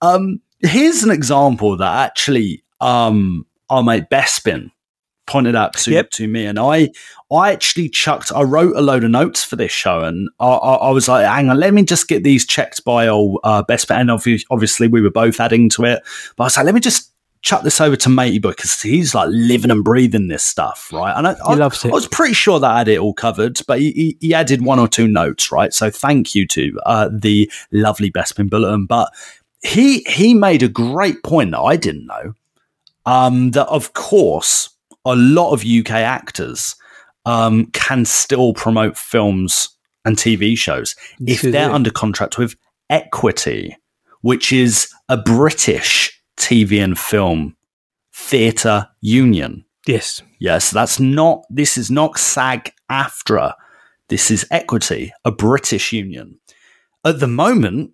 Um, 0.00 0.40
here's 0.60 1.02
an 1.02 1.10
example 1.10 1.76
that 1.76 2.06
actually 2.06 2.64
um 2.80 3.44
our 3.70 3.82
mate 3.82 4.04
Bespin 4.10 4.70
pointed 5.28 5.54
out 5.54 5.74
to, 5.74 5.92
Yep. 5.92 6.10
to 6.10 6.26
me 6.26 6.46
and 6.46 6.58
I 6.58 6.90
I 7.30 7.52
actually 7.52 7.88
chucked 7.88 8.32
I 8.32 8.42
wrote 8.42 8.74
a 8.76 8.80
load 8.80 9.04
of 9.04 9.10
notes 9.10 9.44
for 9.44 9.56
this 9.56 9.70
show 9.70 10.00
and 10.00 10.28
I, 10.40 10.46
I, 10.46 10.74
I 10.74 10.90
was 10.90 11.06
like 11.08 11.26
hang 11.26 11.50
on 11.50 11.60
let 11.60 11.74
me 11.74 11.84
just 11.84 12.08
get 12.08 12.24
these 12.24 12.46
checked 12.46 12.84
by 12.84 13.06
old 13.06 13.40
uh, 13.44 13.62
Bespin 13.62 14.00
and 14.00 14.10
obviously 14.10 14.88
we 14.88 15.00
were 15.00 15.10
both 15.10 15.38
adding 15.38 15.68
to 15.70 15.84
it 15.84 16.02
but 16.36 16.44
I 16.44 16.46
was 16.46 16.56
like 16.56 16.66
let 16.66 16.74
me 16.74 16.80
just 16.80 17.12
chuck 17.42 17.62
this 17.62 17.80
over 17.80 17.94
to 17.94 18.08
matey 18.08 18.40
because 18.40 18.82
he's 18.82 19.14
like 19.14 19.28
living 19.30 19.70
and 19.70 19.84
breathing 19.84 20.26
this 20.26 20.44
stuff 20.44 20.90
right 20.92 21.16
and 21.16 21.28
I, 21.28 21.36
I, 21.44 21.54
loves 21.54 21.84
it. 21.84 21.90
I 21.90 21.94
was 21.94 22.08
pretty 22.08 22.34
sure 22.34 22.58
that 22.58 22.68
I 22.68 22.78
had 22.78 22.88
it 22.88 22.98
all 22.98 23.14
covered 23.14 23.60
but 23.68 23.78
he, 23.78 23.92
he, 23.92 24.16
he 24.20 24.34
added 24.34 24.64
one 24.64 24.80
or 24.80 24.88
two 24.88 25.06
notes 25.06 25.52
right 25.52 25.72
so 25.72 25.88
thank 25.88 26.34
you 26.34 26.48
to 26.48 26.80
uh, 26.84 27.08
the 27.12 27.48
lovely 27.70 28.10
Bespin 28.10 28.50
Bulletin 28.50 28.86
but 28.86 29.12
he 29.62 30.00
he 30.08 30.34
made 30.34 30.62
a 30.62 30.68
great 30.68 31.22
point 31.22 31.50
that 31.50 31.60
I 31.60 31.76
didn't 31.76 32.06
know. 32.06 32.34
Um, 33.06 33.52
that 33.52 33.66
of 33.68 33.92
course 33.94 34.70
a 35.12 35.16
lot 35.16 35.52
of 35.52 35.64
UK 35.64 35.90
actors 35.90 36.76
um, 37.24 37.66
can 37.72 38.04
still 38.04 38.54
promote 38.54 38.96
films 38.96 39.68
and 40.04 40.16
TV 40.16 40.56
shows 40.56 40.94
if 41.26 41.42
they're 41.42 41.70
under 41.70 41.90
contract 41.90 42.38
with 42.38 42.56
Equity, 42.90 43.76
which 44.22 44.52
is 44.52 44.92
a 45.08 45.16
British 45.16 46.18
TV 46.38 46.82
and 46.82 46.98
film 46.98 47.56
theatre 48.14 48.88
union. 49.00 49.64
Yes. 49.86 50.22
Yes, 50.38 50.70
that's 50.70 50.98
not. 50.98 51.44
This 51.50 51.76
is 51.76 51.90
not 51.90 52.18
SAG 52.18 52.72
AFTRA. 52.90 53.54
This 54.08 54.30
is 54.30 54.46
Equity, 54.50 55.12
a 55.24 55.30
British 55.30 55.92
union. 55.92 56.38
At 57.04 57.20
the 57.20 57.28
moment, 57.28 57.92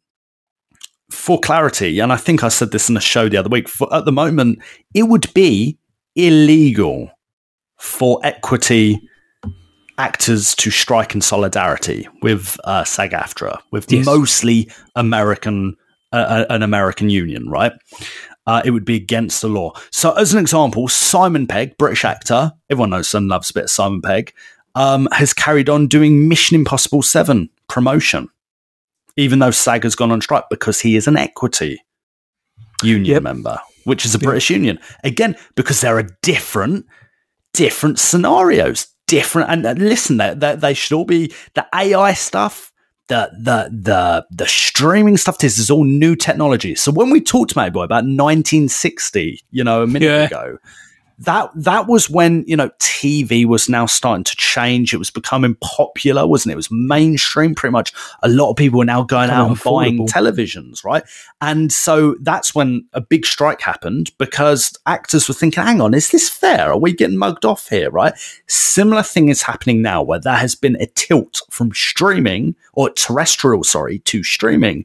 for 1.10 1.38
clarity, 1.40 1.98
and 1.98 2.12
I 2.12 2.16
think 2.16 2.42
I 2.42 2.48
said 2.48 2.70
this 2.70 2.88
in 2.88 2.96
a 2.96 3.00
show 3.00 3.28
the 3.28 3.36
other 3.36 3.48
week. 3.48 3.68
For, 3.68 3.92
at 3.92 4.04
the 4.04 4.12
moment, 4.12 4.60
it 4.94 5.04
would 5.04 5.32
be 5.34 5.78
illegal 6.16 7.10
for 7.78 8.20
Equity 8.22 9.00
actors 9.98 10.54
to 10.56 10.70
strike 10.70 11.14
in 11.14 11.20
solidarity 11.20 12.08
with 12.22 12.58
uh, 12.64 12.82
SAG 12.84 13.12
AFTRA, 13.12 13.58
with 13.70 13.90
Yes. 13.92 14.04
mostly 14.06 14.68
American, 14.96 15.76
uh, 16.12 16.16
uh, 16.16 16.46
an 16.50 16.62
American 16.62 17.10
union, 17.10 17.48
right? 17.48 17.72
uh, 18.46 18.60
it 18.64 18.72
would 18.72 18.84
be 18.84 18.94
against 18.96 19.40
the 19.40 19.48
law. 19.48 19.72
So, 19.90 20.12
as 20.12 20.34
an 20.34 20.38
example, 20.40 20.86
Simon 20.88 21.46
Pegg, 21.46 21.78
British 21.78 22.04
actor, 22.04 22.52
everyone 22.68 22.90
knows 22.90 23.14
and 23.14 23.26
loves 23.28 23.48
a 23.50 23.54
bit 23.54 23.64
of 23.64 23.70
Simon 23.70 24.02
Pegg, 24.02 24.34
um, 24.74 25.08
has 25.12 25.32
carried 25.32 25.68
on 25.70 25.86
doing 25.86 26.28
Mission 26.28 26.54
Impossible 26.56 27.00
7 27.02 27.48
promotion, 27.68 28.28
even 29.16 29.38
though 29.38 29.50
SAG 29.50 29.84
has 29.84 29.94
gone 29.94 30.10
on 30.10 30.20
strike 30.20 30.44
because 30.50 30.80
he 30.80 30.94
is 30.96 31.06
an 31.06 31.16
equity 31.16 31.82
union 32.82 33.14
Yep. 33.14 33.22
member, 33.22 33.58
which 33.84 34.04
is 34.04 34.14
a 34.14 34.18
Yep. 34.18 34.24
British 34.24 34.50
union. 34.50 34.78
Again, 35.02 35.36
because 35.54 35.80
there 35.80 35.96
are 35.98 36.08
different, 36.22 36.86
different 37.52 37.98
scenarios, 37.98 38.86
different. 39.06 39.50
And 39.50 39.78
listen, 39.78 40.16
they, 40.18 40.34
they, 40.34 40.56
they 40.56 40.74
should 40.74 40.94
all 40.94 41.04
be 41.04 41.32
the 41.54 41.66
AI 41.74 42.12
stuff 42.14 42.70
the 43.08 43.30
the 43.38 43.68
the 43.70 44.26
the 44.30 44.46
streaming 44.46 45.18
stuff 45.18 45.36
this 45.36 45.58
is 45.58 45.70
all 45.70 45.84
new 45.84 46.16
technology 46.16 46.74
so 46.74 46.90
when 46.90 47.10
we 47.10 47.20
talked 47.20 47.54
mate 47.54 47.70
boy 47.70 47.82
about 47.82 47.96
1960 48.04 49.40
you 49.50 49.62
know 49.62 49.82
a 49.82 49.86
minute 49.86 50.06
Yeah. 50.06 50.22
ago 50.22 50.56
that 51.18 51.50
that 51.54 51.86
was 51.86 52.10
when 52.10 52.44
you 52.46 52.56
know 52.56 52.70
tv 52.80 53.46
was 53.46 53.68
now 53.68 53.86
starting 53.86 54.24
to 54.24 54.36
change. 54.36 54.92
It 54.92 54.98
was 54.98 55.10
becoming 55.10 55.56
popular 55.60 56.26
wasn't 56.26 56.50
it? 56.50 56.54
It 56.54 56.56
was 56.56 56.70
mainstream 56.70 57.54
pretty 57.54 57.72
much. 57.72 57.92
A 58.22 58.28
lot 58.28 58.50
of 58.50 58.56
people 58.56 58.78
were 58.78 58.84
now 58.84 59.02
going 59.02 59.30
out 59.30 59.48
and 59.48 59.56
Becoming 59.56 59.96
buying 59.96 60.06
televisions 60.08 60.84
right? 60.84 61.04
And 61.40 61.72
so 61.72 62.16
that's 62.20 62.54
when 62.54 62.86
a 62.92 63.00
big 63.00 63.26
strike 63.26 63.60
happened 63.60 64.10
because 64.18 64.72
actors 64.86 65.28
were 65.28 65.34
thinking 65.34 65.62
hang 65.62 65.80
on 65.80 65.94
is 65.94 66.10
this 66.10 66.28
fair? 66.28 66.72
Are 66.72 66.78
we 66.78 66.92
getting 66.92 67.18
mugged 67.18 67.44
off 67.44 67.68
here? 67.68 67.90
Right? 67.90 68.14
Similar 68.46 69.02
thing 69.02 69.28
is 69.28 69.42
happening 69.42 69.82
now 69.82 70.02
where 70.02 70.20
there 70.20 70.36
has 70.36 70.54
been 70.54 70.76
a 70.80 70.86
tilt 70.86 71.42
from 71.50 71.72
streaming 71.72 72.56
or 72.72 72.90
terrestrial 72.90 73.64
sorry 73.64 74.00
to 74.00 74.22
streaming. 74.22 74.84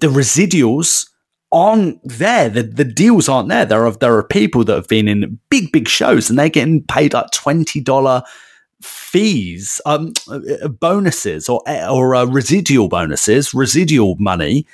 The 0.00 0.08
residuals 0.08 1.08
aren't 1.52 2.00
there. 2.04 2.48
The, 2.48 2.62
the 2.62 2.84
deals 2.84 3.28
aren't 3.28 3.48
there. 3.48 3.64
There 3.64 3.86
are 3.86 3.92
there 3.92 4.16
are 4.16 4.22
people 4.22 4.64
that 4.64 4.74
have 4.74 4.88
been 4.88 5.08
in 5.08 5.38
big 5.50 5.72
big 5.72 5.88
shows 5.88 6.28
and 6.28 6.38
they're 6.38 6.48
getting 6.48 6.82
paid 6.84 7.14
like 7.14 7.30
$20 7.30 8.22
fees 8.80 9.80
um 9.86 10.12
uh, 10.30 10.68
bonuses 10.68 11.48
or 11.48 11.60
or 11.90 12.14
uh, 12.14 12.24
residual 12.26 12.88
bonuses 12.88 13.52
residual 13.52 14.14
money 14.20 14.64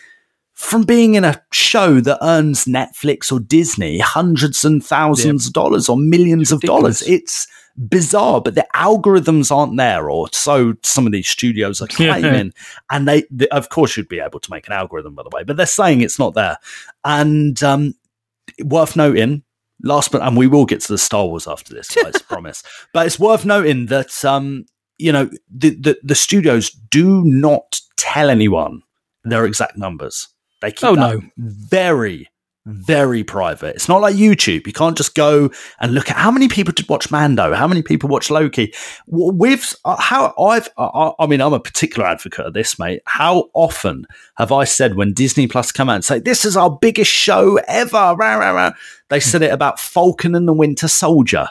from 0.53 0.83
being 0.83 1.15
in 1.15 1.25
a 1.25 1.43
show 1.53 2.01
that 2.01 2.19
earns 2.23 2.65
Netflix 2.65 3.33
or 3.33 3.41
Disney 3.41 3.99
hundreds 3.99 4.65
and 4.65 4.85
thousands 4.85 5.47
of 5.49 5.53
dollars 5.53 5.89
or 5.89 5.97
millions 5.97 6.53
of 6.53 6.61
dollars. 6.61 7.03
It's 7.03 7.47
bizarre, 7.77 8.41
but 8.41 8.55
the 8.55 8.67
algorithms 8.75 9.51
aren't 9.55 9.77
there, 9.77 10.09
or 10.11 10.29
so 10.33 10.75
some 10.83 11.07
of 11.07 11.13
these 11.13 11.29
studios 11.29 11.81
are 11.83 11.87
claiming. 11.89 12.53
and 12.91 13.09
they, 13.09 13.25
they, 13.31 13.49
of 13.49 13.69
course, 13.69 13.97
you'd 13.97 14.09
be 14.09 14.21
able 14.21 14.41
to 14.41 14.51
make 14.51 14.67
an 14.67 14.73
algorithm, 14.73 15.15
by 15.15 15.23
the 15.23 15.31
way, 15.35 15.45
but 15.45 15.57
they're 15.57 15.67
saying 15.67 16.01
it's 16.01 16.19
not 16.19 16.35
there. 16.35 16.59
And 17.05 17.63
um, 17.63 17.95
worth 18.65 18.97
noting, 18.97 19.43
last 19.83 20.13
but 20.13 20.23
and 20.23 20.37
we 20.37 20.47
will 20.47 20.67
get 20.67 20.81
to 20.83 20.93
the 20.93 20.99
Star 20.99 21.27
Wars 21.27 21.47
after 21.47 21.75
this, 21.75 21.97
I 21.97 22.11
promise. 22.29 22.63
But 22.93 23.07
it's 23.07 23.19
worth 23.19 23.45
noting 23.45 23.87
that 23.87 24.25
um, 24.25 24.67
you 24.99 25.11
know 25.13 25.29
the, 25.51 25.71
the 25.71 25.99
the 26.03 26.15
studios 26.15 26.71
do 26.71 27.23
not 27.25 27.81
tell 27.97 28.31
anyone 28.31 28.83
their 29.25 29.45
exact 29.47 29.77
numbers. 29.77 30.29
They 30.61 30.71
keep 30.71 30.85
Oh, 30.91 30.95
no. 30.95 31.21
very 31.37 32.29
very 32.67 33.23
private. 33.23 33.77
It's 33.77 33.89
not 33.89 34.01
like 34.01 34.17
YouTube. 34.17 34.67
You 34.67 34.73
can't 34.73 34.97
just 34.97 35.15
go 35.15 35.51
and 35.81 35.93
look 35.93 36.11
at 36.11 36.17
how 36.17 36.31
many 36.31 36.49
people 36.49 36.73
did 36.73 36.89
watch 36.89 37.11
Mando, 37.11 37.53
how 37.53 37.69
many 37.69 37.83
people 37.83 38.09
watch 38.09 38.31
Loki. 38.31 38.73
With 39.07 39.77
uh, 39.85 39.97
how 39.97 40.35
I've, 40.39 40.69
I, 40.79 41.13
I 41.19 41.27
mean, 41.27 41.41
I'm 41.41 41.53
a 41.53 41.61
particular 41.61 42.07
advocate 42.07 42.47
of 42.47 42.55
this, 42.55 42.79
mate. 42.79 43.03
How 43.07 43.51
often 43.53 44.07
have 44.37 44.51
I 44.53 44.65
said 44.65 44.95
when 44.95 45.13
Disney 45.13 45.47
Plus 45.47 45.73
come 45.73 45.91
out 45.91 45.97
and 45.97 46.05
say 46.05 46.19
this 46.19 46.45
is 46.45 46.57
our 46.57 46.71
biggest 46.71 47.11
show 47.11 47.59
ever? 47.69 48.15
Rah, 48.17 48.35
rah, 48.35 48.51
rah. 48.51 48.73
They 49.11 49.21
said 49.21 49.43
it 49.43 49.53
about 49.53 49.79
Falcon 49.79 50.35
and 50.35 50.49
the 50.49 50.55
Winter 50.55 50.89
Soldier. 50.89 51.49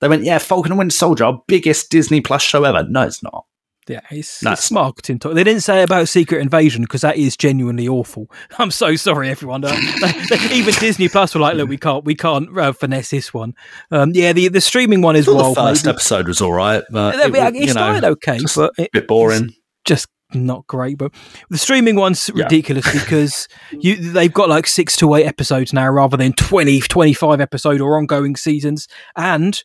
They 0.00 0.08
went, 0.08 0.24
yeah, 0.24 0.38
Falcon 0.38 0.72
and 0.72 0.78
Winter 0.78 0.94
Soldier, 0.94 1.24
our 1.24 1.42
biggest 1.46 1.90
Disney 1.90 2.20
Plus 2.20 2.42
show 2.42 2.64
ever. 2.64 2.84
No, 2.84 3.02
it's 3.02 3.22
not. 3.22 3.46
Yeah, 3.88 4.00
it's, 4.10 4.42
No. 4.42 4.52
it's 4.52 4.70
marketing 4.70 5.18
talk. 5.18 5.34
They 5.34 5.44
didn't 5.44 5.62
say 5.62 5.82
about 5.82 6.08
Secret 6.08 6.40
Invasion 6.42 6.82
because 6.82 7.00
that 7.00 7.16
is 7.16 7.36
genuinely 7.36 7.88
awful. 7.88 8.30
I'm 8.58 8.70
so 8.70 8.96
sorry, 8.96 9.30
everyone. 9.30 9.64
Uh, 9.64 9.74
even 10.52 10.74
Disney 10.74 11.08
Plus 11.08 11.34
were 11.34 11.40
like, 11.40 11.56
"Look, 11.56 11.68
we 11.68 11.78
can't, 11.78 12.04
we 12.04 12.14
can't 12.14 12.56
uh, 12.58 12.72
finesse 12.72 13.10
this 13.10 13.32
one." 13.32 13.54
Um, 13.90 14.12
yeah, 14.14 14.32
the 14.32 14.48
the 14.48 14.60
streaming 14.60 15.00
one 15.00 15.16
is 15.16 15.26
wild. 15.26 15.56
the 15.56 15.62
first 15.62 15.86
mate. 15.86 15.92
episode 15.92 16.28
was 16.28 16.40
all 16.40 16.52
right, 16.52 16.82
but 16.90 17.16
Yeah, 17.16 17.46
it, 17.48 17.54
it 17.54 17.60
you 17.60 17.66
know, 17.66 17.72
started 17.72 18.04
okay, 18.04 18.38
but 18.54 18.72
a 18.78 18.88
bit 18.92 19.08
boring. 19.08 19.54
just 19.84 20.06
not 20.34 20.66
great. 20.66 20.98
But 20.98 21.12
the 21.48 21.56
streaming 21.56 21.96
one's 21.96 22.30
Yeah. 22.34 22.44
ridiculous 22.44 22.90
because 22.92 23.48
you 23.72 23.96
they've 23.96 24.32
got 24.32 24.50
like 24.50 24.66
six 24.66 24.94
to 24.96 25.14
eight 25.14 25.24
episodes 25.24 25.72
now 25.72 25.88
rather 25.88 26.18
than 26.18 26.34
20, 26.34 26.80
25 26.80 27.40
episode 27.40 27.80
or 27.80 27.96
ongoing 27.96 28.36
seasons. 28.36 28.86
And 29.16 29.62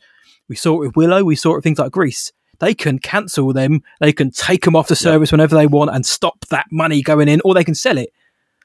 we 0.47 0.55
saw 0.55 0.75
it 0.75 0.87
with 0.87 0.95
Willow, 0.95 1.25
we 1.25 1.35
saw 1.35 1.51
it 1.51 1.55
with 1.55 1.63
things 1.65 1.79
like 1.79 1.91
Grease. 1.91 2.31
They 2.59 2.73
can 2.73 2.99
cancel 2.99 3.53
them, 3.53 3.81
they 3.99 4.13
can 4.13 4.31
take 4.31 4.65
them 4.65 4.75
off 4.75 4.87
the 4.87 4.95
service 4.95 5.31
whenever 5.31 5.55
they 5.55 5.67
want 5.67 5.91
and 5.91 6.05
stop 6.05 6.45
that 6.49 6.67
money 6.71 7.01
going 7.01 7.27
in, 7.27 7.41
or 7.43 7.53
they 7.53 7.63
can 7.63 7.75
sell 7.75 7.97
it. 7.97 8.13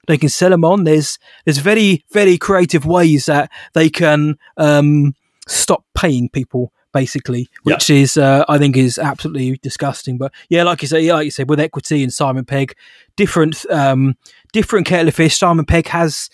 They 0.07 0.19
can 0.19 0.29
sell 0.29 0.51
them 0.51 0.65
on. 0.65 0.85
There's 0.85 1.19
there's 1.45 1.59
very 1.59 2.05
very 2.13 2.39
creative 2.39 2.87
ways 2.87 3.27
that 3.27 3.51
they 3.75 3.91
can 3.91 4.39
um, 4.57 5.15
stop 5.47 5.85
paying 5.95 6.29
people 6.31 6.73
basically, 6.93 7.49
which 7.63 7.91
is 7.91 8.17
uh, 8.17 8.45
I 8.49 8.59
think 8.59 8.77
is 8.77 8.99
absolutely 8.99 9.59
disgusting. 9.59 10.19
But 10.19 10.33
yeah, 10.49 10.63
like 10.63 10.83
you 10.83 10.89
say, 10.89 11.01
yeah, 11.01 11.15
like 11.15 11.27
you 11.27 11.31
said, 11.31 11.49
with 11.49 11.61
equity 11.61 12.03
and 12.03 12.13
Simon 12.13 12.45
Pegg, 12.45 12.75
different 13.17 13.65
um, 13.71 14.17
different 14.53 14.87
kettle 14.87 15.09
of 15.09 15.15
fish. 15.15 15.39
Simon 15.39 15.65
Pegg 15.65 15.89
has 15.89 16.31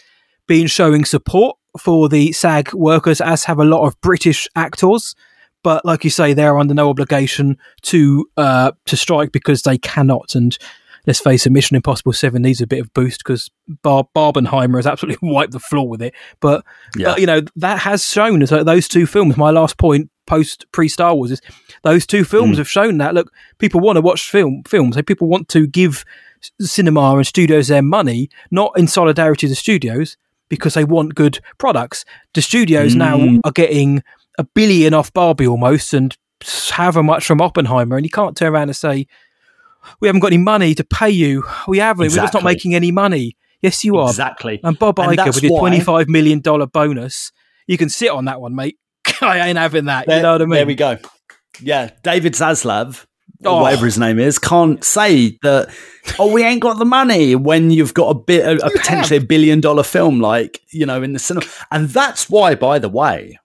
been 0.46 0.66
showing 0.66 1.04
support 1.04 1.56
for 1.78 2.08
the 2.08 2.32
SAG 2.32 2.72
workers, 2.72 3.20
as 3.20 3.44
have 3.44 3.58
a 3.58 3.64
lot 3.64 3.86
of 3.86 4.00
British 4.00 4.48
actors. 4.54 5.14
But 5.64 5.84
like 5.84 6.04
you 6.04 6.10
say, 6.10 6.32
they're 6.32 6.56
under 6.58 6.74
no 6.74 6.88
obligation 6.90 7.58
to 7.82 8.28
uh, 8.36 8.70
to 8.86 8.96
strike 8.96 9.32
because 9.32 9.62
they 9.62 9.78
cannot. 9.78 10.36
And 10.36 10.56
let's 11.06 11.18
face 11.20 11.44
it, 11.46 11.50
Mission 11.50 11.74
Impossible 11.74 12.12
Seven 12.12 12.42
needs 12.42 12.60
a 12.60 12.66
bit 12.68 12.78
of 12.80 12.94
boost 12.94 13.18
because 13.24 13.50
Bar- 13.82 14.06
Barbenheimer 14.14 14.76
has 14.76 14.86
absolutely 14.86 15.28
wiped 15.32 15.52
the 15.52 15.58
floor 15.58 15.88
with 15.88 16.00
it. 16.02 16.14
But, 16.40 16.64
Yeah. 16.96 17.06
but 17.08 17.20
you 17.20 17.26
know 17.26 17.40
that 17.56 17.80
has 17.80 18.06
shown 18.06 18.42
as 18.42 18.50
those 18.50 18.86
two 18.86 19.06
films. 19.06 19.36
My 19.36 19.50
last 19.50 19.76
point 19.78 20.08
post 20.26 20.64
pre 20.72 20.88
Star 20.88 21.14
Wars 21.14 21.30
is 21.32 21.40
those 21.82 22.06
two 22.06 22.24
films 22.24 22.54
Mm. 22.54 22.58
have 22.58 22.68
shown 22.70 22.98
that 22.98 23.12
look, 23.14 23.30
people 23.58 23.80
want 23.80 23.96
to 23.96 24.00
watch 24.02 24.30
film 24.30 24.62
films. 24.68 24.96
Like, 24.96 25.06
People 25.06 25.28
want 25.28 25.48
to 25.48 25.66
give 25.66 26.04
cinema 26.60 27.16
and 27.16 27.26
studios 27.26 27.68
their 27.68 27.82
money, 27.82 28.28
not 28.50 28.72
in 28.78 28.86
solidarity 28.86 29.46
to 29.46 29.50
the 29.50 29.54
studios 29.54 30.16
because 30.50 30.74
they 30.74 30.84
want 30.84 31.14
good 31.14 31.40
products. 31.58 32.04
The 32.34 32.42
studios 32.42 32.94
now 32.94 33.16
Mm. 33.18 33.40
are 33.44 33.50
getting 33.52 34.02
a 34.38 34.44
billion 34.44 34.94
off 34.94 35.12
Barbie 35.12 35.46
almost, 35.46 35.92
and 35.94 36.16
however 36.70 37.02
much 37.02 37.26
from 37.26 37.40
Oppenheimer, 37.40 37.96
and 37.96 38.04
you 38.04 38.10
can't 38.10 38.36
turn 38.36 38.52
around 38.52 38.68
and 38.68 38.76
say 38.76 39.06
we 40.00 40.08
haven't 40.08 40.20
got 40.20 40.28
any 40.28 40.38
money 40.42 40.74
to 40.74 40.84
pay 40.84 41.10
you. 41.10 41.44
We 41.68 41.78
haven't. 41.78 42.08
We're 42.08 42.16
just 42.16 42.34
not 42.34 42.42
making 42.44 42.74
any 42.74 42.90
money. 42.90 43.36
Yes, 43.62 43.84
you 43.84 43.96
are. 43.96 44.08
Exactly. 44.08 44.60
And 44.62 44.78
Bob 44.78 44.98
And 44.98 45.16
Iger 45.16 45.26
with 45.26 45.42
your 45.42 45.52
why- 45.52 45.60
twenty-five 45.60 46.08
million 46.08 46.40
dollar 46.40 46.66
bonus, 46.66 47.32
you 47.66 47.78
can 47.78 47.88
sit 47.88 48.10
on 48.10 48.26
that 48.26 48.40
one, 48.40 48.54
mate. 48.54 48.78
I 49.22 49.48
ain't 49.48 49.58
having 49.58 49.86
that. 49.86 50.06
you 50.08 50.20
know 50.20 50.32
what 50.32 50.42
I 50.42 50.44
mean? 50.46 50.50
There 50.54 50.66
we 50.66 50.74
go. 50.74 50.98
Yeah, 51.60 51.90
David 52.02 52.32
Zaslav, 52.34 53.04
or 53.44 53.50
Oh. 53.52 53.62
whatever 53.62 53.84
his 53.86 53.98
name 53.98 54.18
is, 54.18 54.38
can't 54.38 54.82
say 54.82 55.38
that. 55.42 55.72
Oh, 56.18 56.30
we 56.32 56.42
ain't 56.44 56.60
got 56.60 56.78
the 56.78 56.84
money 56.84 57.34
when 57.36 57.70
you've 57.70 57.94
got 57.94 58.08
a 58.10 58.14
bit, 58.14 58.44
a, 58.44 58.66
a 58.66 58.70
potentially 58.70 59.18
a 59.18 59.22
billion 59.24 59.60
dollar 59.60 59.82
film, 59.82 60.20
like 60.20 60.60
you 60.70 60.84
know, 60.84 61.02
in 61.02 61.12
the 61.12 61.18
cinema, 61.18 61.46
and 61.70 61.88
that's 61.90 62.28
why, 62.28 62.54
by 62.54 62.78
the 62.78 62.88
way, 62.88 63.38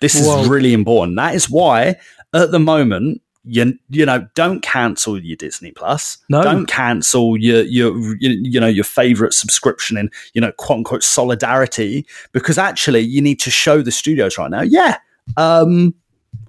this 0.00 0.20
Whoa. 0.20 0.42
is 0.42 0.48
really 0.48 0.72
important. 0.72 1.16
That 1.16 1.34
is 1.34 1.48
why, 1.50 1.96
at 2.34 2.50
the 2.50 2.58
moment, 2.58 3.20
you 3.44 3.78
you 3.90 4.06
know, 4.06 4.26
don't 4.34 4.60
cancel 4.62 5.22
your 5.22 5.36
Disney 5.36 5.70
Plus. 5.72 6.18
No. 6.28 6.42
don't 6.42 6.66
cancel 6.66 7.36
your 7.36 7.62
your 7.62 7.96
you, 8.20 8.30
you 8.42 8.58
know 8.60 8.66
your 8.66 8.84
favorite 8.84 9.34
subscription 9.34 9.96
in 9.98 10.10
you 10.32 10.40
know 10.40 10.52
quote 10.52 10.78
unquote 10.78 11.02
solidarity 11.02 12.06
because 12.32 12.56
actually 12.58 13.00
you 13.00 13.20
need 13.20 13.38
to 13.40 13.50
show 13.50 13.82
the 13.82 13.90
studios 13.92 14.38
right 14.38 14.50
now. 14.50 14.62
Yeah, 14.62 14.98
um, 15.36 15.94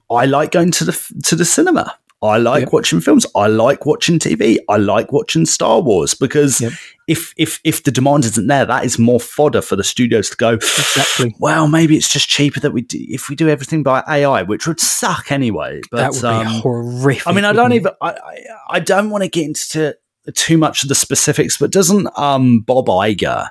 I 0.10 0.26
like 0.26 0.52
going 0.52 0.72
to 0.72 0.86
the 0.86 1.14
to 1.24 1.36
the 1.36 1.46
cinema. 1.46 1.98
I 2.22 2.38
like 2.38 2.62
Yep. 2.64 2.74
watching 2.74 3.02
films. 3.02 3.26
I 3.36 3.48
like 3.48 3.86
watching 3.86 4.18
TV. 4.18 4.58
I 4.70 4.78
like 4.78 5.12
watching 5.12 5.46
Star 5.46 5.82
Wars 5.82 6.14
because 6.14 6.62
Yep. 6.62 6.72
If 7.08 7.34
if 7.38 7.60
if 7.64 7.84
the 7.84 7.92
demand 7.92 8.26
isn't 8.26 8.48
there, 8.48 8.66
that 8.66 8.84
is 8.86 8.98
more 8.98 9.20
fodder 9.20 9.62
for 9.62 9.76
the 9.76 9.84
studios 9.84 10.30
to 10.32 10.38
go. 10.38 10.54
Exactly. 10.54 11.36
Well, 11.40 11.68
maybe 11.68 11.96
it's 11.98 12.10
just 12.10 12.28
cheaper 12.30 12.60
that 12.62 12.72
we 12.72 12.82
do 12.82 12.98
if 13.10 13.30
we 13.30 13.36
do 13.36 13.48
everything 13.50 13.84
by 13.84 14.04
AI, 14.08 14.42
which 14.44 14.66
would 14.68 14.80
suck 14.80 15.32
anyway. 15.32 15.82
But 15.92 15.98
that 15.98 16.12
would 16.14 16.22
be 16.22 16.28
um, 16.56 16.62
horrific. 16.62 17.28
I 17.28 17.32
mean, 17.34 17.46
I 17.46 17.54
don't 17.54 17.74
even. 17.74 17.92
I, 18.02 18.10
I, 18.12 18.38
I 18.72 18.80
don't 18.80 19.10
want 19.12 19.24
to 19.24 19.30
get 19.30 19.46
into 19.46 19.96
too 20.34 20.58
much 20.58 20.82
of 20.84 20.90
the 20.90 20.96
specifics, 20.96 21.58
but 21.58 21.72
doesn't 21.72 22.08
um 22.18 22.62
Bob 22.62 22.88
Iger? 22.88 23.50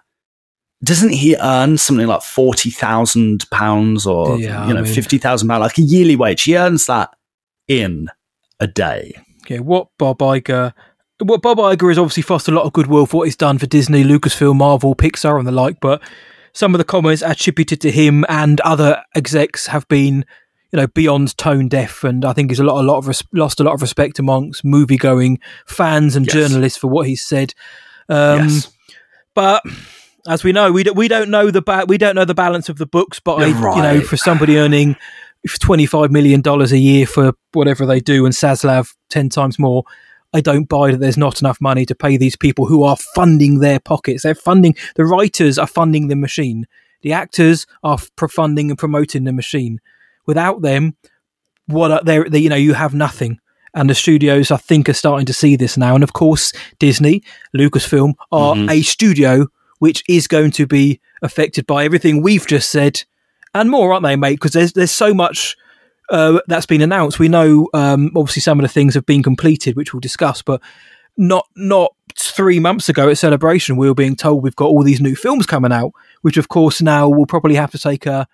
Doesn't 0.83 1.13
he 1.13 1.37
earn 1.41 1.79
something 1.79 2.07
like 2.09 2.23
forty 2.23 2.71
thousand 2.71 3.49
pounds 3.51 4.07
or 4.07 4.37
Yeah, 4.39 4.67
you 4.67 4.75
know 4.75 4.81
I 4.81 4.83
mean- 4.83 4.93
fifty 4.93 5.19
thousand 5.19 5.49
pounds, 5.49 5.61
like 5.61 5.79
a 5.79 5.83
yearly 5.83 6.17
wage? 6.17 6.43
He 6.43 6.57
earns 6.57 6.87
that 6.87 7.11
in 7.69 8.09
a 8.61 8.67
day. 8.67 9.15
Okay, 9.47 9.61
what 9.61 9.89
Bob 9.99 10.19
Iger, 10.19 10.73
what 11.21 11.43
Bob 11.43 11.59
Iger 11.59 11.89
has 11.89 11.99
obviously 11.99 12.23
fostered 12.23 12.55
a 12.55 12.57
lot 12.57 12.67
of 12.67 12.73
goodwill 12.73 13.07
for 13.07 13.19
what 13.19 13.25
he's 13.25 13.37
done 13.37 13.59
for 13.59 13.67
Disney, 13.67 14.03
Lucasfilm, 14.05 14.57
Marvel, 14.57 14.95
Pixar, 14.95 15.39
and 15.39 15.47
the 15.47 15.53
like. 15.53 15.81
But 15.81 16.03
some 16.53 16.75
of 16.75 16.79
the 16.79 16.85
comments 16.85 17.23
attributed 17.23 17.81
to 17.83 17.91
him 17.91 18.25
and 18.29 18.61
other 18.63 19.03
execs 19.15 19.67
have 19.69 19.87
been, 19.89 20.25
you 20.73 20.77
know, 20.81 20.87
beyond 20.89 21.37
tone 21.39 21.69
deaf, 21.69 22.03
and 22.05 22.25
I 22.25 22.33
think 22.33 22.51
he's 22.51 22.61
a 22.61 22.65
lot, 22.65 22.81
a 22.81 22.87
lot 22.87 22.99
of 22.99 23.07
res- 23.09 23.23
lost 23.33 23.61
a 23.61 23.65
lot 23.65 23.75
of 23.75 23.83
respect 23.83 24.19
amongst 24.19 24.65
movie 24.65 24.97
going 24.97 25.39
fans 25.67 26.17
and 26.17 26.27
Yes. 26.27 26.35
journalists 26.35 26.79
for 26.79 26.89
what 26.89 27.07
he's 27.07 27.25
said. 27.25 27.55
Um, 28.09 28.49
yes, 28.49 28.73
but 29.35 29.63
as 30.29 30.43
we 30.45 30.53
know, 30.53 30.73
we 30.73 30.83
don't, 30.83 30.97
we 30.97 31.07
don't 31.09 31.31
know 31.31 31.51
the 31.51 31.63
ba- 31.63 31.85
we 31.87 31.97
don't 31.99 32.15
know 32.17 32.25
the 32.25 32.35
balance 32.35 32.69
of 32.69 32.79
the 32.79 32.87
books. 32.87 33.21
But 33.21 33.35
I, 33.37 33.47
You're 33.47 33.77
you 33.77 33.83
know, 33.83 34.01
for 34.01 34.17
somebody 34.17 34.59
earning 34.59 34.97
twenty 35.61 35.87
five 35.87 36.11
million 36.11 36.41
dollars 36.41 36.73
a 36.73 36.79
year 36.79 37.07
for 37.07 37.35
whatever 37.53 37.87
they 37.87 38.01
do, 38.01 38.25
and 38.25 38.35
Zaslav 38.35 38.95
ten 39.11 39.29
times 39.29 39.59
more, 39.59 39.85
I 40.35 40.41
don't 40.41 40.69
buy 40.69 40.91
that 40.91 40.99
there's 41.01 41.17
not 41.17 41.41
enough 41.41 41.61
money 41.61 41.87
to 41.87 41.95
pay 41.95 42.17
these 42.17 42.37
people 42.37 42.67
who 42.67 42.83
are 42.83 42.97
funding 43.15 43.61
their 43.61 43.79
pockets. 43.81 44.25
They're 44.25 44.35
funding 44.35 44.75
the 44.97 45.05
writers 45.07 45.59
are 45.59 45.67
funding 45.67 46.09
the 46.09 46.17
machine. 46.17 46.67
The 47.03 47.13
actors 47.13 47.67
are 47.83 47.99
funding 47.99 48.71
and 48.71 48.79
promoting 48.79 49.25
the 49.25 49.33
machine. 49.33 49.81
Without 50.27 50.63
them, 50.63 50.97
what 51.67 51.91
are 51.93 52.03
they? 52.05 52.23
they- 52.29 52.39
You 52.41 52.49
know, 52.49 52.57
you 52.57 52.75
have 52.75 52.95
nothing. 52.95 53.39
And 53.77 53.91
the 53.91 53.95
studios, 53.95 54.51
I 54.51 54.57
think, 54.57 54.89
are 54.89 54.93
starting 54.95 55.27
to 55.27 55.33
see 55.33 55.57
this 55.57 55.77
now. 55.77 55.95
And 55.95 56.05
of 56.05 56.13
course, 56.13 56.53
Disney, 56.79 57.23
Lucasfilm 57.57 58.15
are 58.31 58.55
Mhm. 58.55 58.71
a 58.71 58.83
studio 58.83 59.47
which 59.81 60.03
is 60.09 60.27
going 60.29 60.51
to 60.53 60.67
be 60.67 61.01
affected 61.23 61.67
by 61.67 61.85
everything 61.85 62.23
we've 62.23 62.47
just 62.47 62.71
said 62.71 63.03
and 63.53 63.71
more, 63.71 63.93
aren't 63.93 64.05
they, 64.05 64.17
mate? 64.17 64.35
Because 64.37 64.53
there's 64.53 64.73
there's 64.73 64.91
so 64.93 65.13
much 65.13 65.57
uh, 66.11 66.41
that's 66.47 66.67
been 66.67 66.83
announced. 66.83 67.19
We 67.19 67.29
know, 67.29 67.69
um, 67.75 68.11
obviously, 68.17 68.43
some 68.43 68.59
of 68.59 68.63
the 68.63 68.69
things 68.69 68.95
have 68.95 69.07
been 69.07 69.23
completed, 69.23 69.77
which 69.77 69.93
we'll 69.93 70.01
discuss, 70.01 70.43
but 70.43 70.61
not 71.17 71.47
not 71.57 71.95
three 72.17 72.61
months 72.61 72.89
ago 72.89 73.09
at 73.09 73.19
Celebration, 73.19 73.77
we 73.77 73.89
were 73.89 73.95
being 73.95 74.17
told 74.17 74.43
we've 74.43 74.57
got 74.57 74.67
all 74.67 74.83
these 74.83 75.01
new 75.01 75.17
films 75.17 75.47
coming 75.47 75.73
out, 75.73 75.93
which 76.23 76.37
of 76.37 76.49
course 76.49 76.81
now 76.81 77.09
we'll 77.09 77.27
probably 77.27 77.55
have 77.55 77.71
to 77.73 77.79
take 77.79 78.07
a 78.07 78.27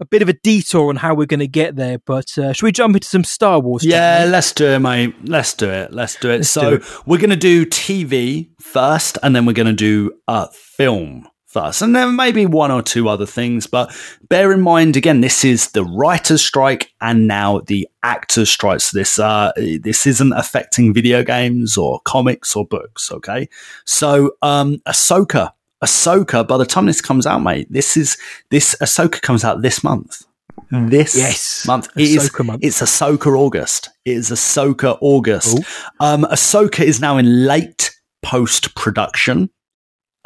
a 0.00 0.04
bit 0.04 0.22
of 0.22 0.28
a 0.28 0.32
detour 0.32 0.90
on 0.90 0.96
how 0.96 1.12
we're 1.12 1.26
going 1.26 1.40
to 1.40 1.48
get 1.48 1.74
there. 1.74 1.98
But 1.98 2.38
uh, 2.38 2.52
should 2.52 2.64
we 2.64 2.70
jump 2.72 2.94
into 2.94 3.08
some 3.08 3.24
Star 3.24 3.58
Wars? 3.58 3.84
yeah. 3.84 4.26
Let's 4.28 4.52
do 4.52 4.66
it, 4.66 4.78
mate. 4.78 5.14
Let's 5.24 5.54
do 5.54 5.68
it. 5.68 5.92
Let's 5.92 6.14
do 6.16 6.30
it. 6.30 6.36
Let's 6.38 6.50
so 6.50 6.70
do 6.70 6.76
it. 6.76 7.06
we're 7.06 7.18
gonna 7.18 7.36
do 7.36 7.66
TV 7.66 8.48
first, 8.60 9.18
and 9.22 9.34
then 9.34 9.46
we're 9.46 9.52
gonna 9.54 9.72
do 9.72 10.12
uh, 10.28 10.46
film 10.52 11.28
first, 11.48 11.82
and 11.82 11.96
then 11.96 12.14
maybe 12.14 12.46
one 12.46 12.70
or 12.70 12.82
two 12.82 13.08
other 13.08 13.26
things. 13.26 13.66
But 13.66 13.90
bear 14.28 14.52
in 14.52 14.60
mind, 14.60 14.96
again, 14.96 15.20
this 15.22 15.44
is 15.44 15.70
the 15.72 15.84
writers' 15.84 16.44
strike 16.44 16.92
and 17.00 17.26
now 17.26 17.60
the 17.66 17.88
actors' 18.02 18.50
strike. 18.50 18.80
So 18.80 18.98
this 18.98 19.18
uh, 19.18 19.52
this 19.56 20.06
isn't 20.06 20.32
affecting 20.34 20.94
video 20.94 21.24
games 21.24 21.76
or 21.76 22.00
comics 22.04 22.54
or 22.54 22.64
books. 22.66 23.10
Okay, 23.10 23.48
so 23.84 24.32
um, 24.42 24.78
Ahsoka, 24.86 25.52
Ahsoka. 25.82 26.46
By 26.46 26.58
the 26.58 26.66
time 26.66 26.86
this 26.86 27.00
comes 27.00 27.26
out, 27.26 27.38
mate, 27.40 27.66
this 27.70 27.96
is 27.96 28.16
this 28.50 28.76
Ahsoka 28.80 29.20
comes 29.20 29.44
out 29.44 29.62
this 29.62 29.82
month. 29.82 30.24
This 30.70 31.16
Yes, 31.16 31.64
month 31.66 31.88
it 31.96 32.02
is 32.10 32.30
month. 32.44 32.62
it's 32.62 32.80
Ahsoka 32.82 33.38
August. 33.38 33.88
It 34.04 34.16
is 34.18 34.30
Ahsoka 34.30 34.98
August. 35.00 35.58
Oh. 36.00 36.14
Um, 36.14 36.24
Ahsoka 36.24 36.80
is 36.84 37.00
now 37.00 37.16
in 37.16 37.46
late 37.46 37.96
post 38.22 38.74
production. 38.74 39.48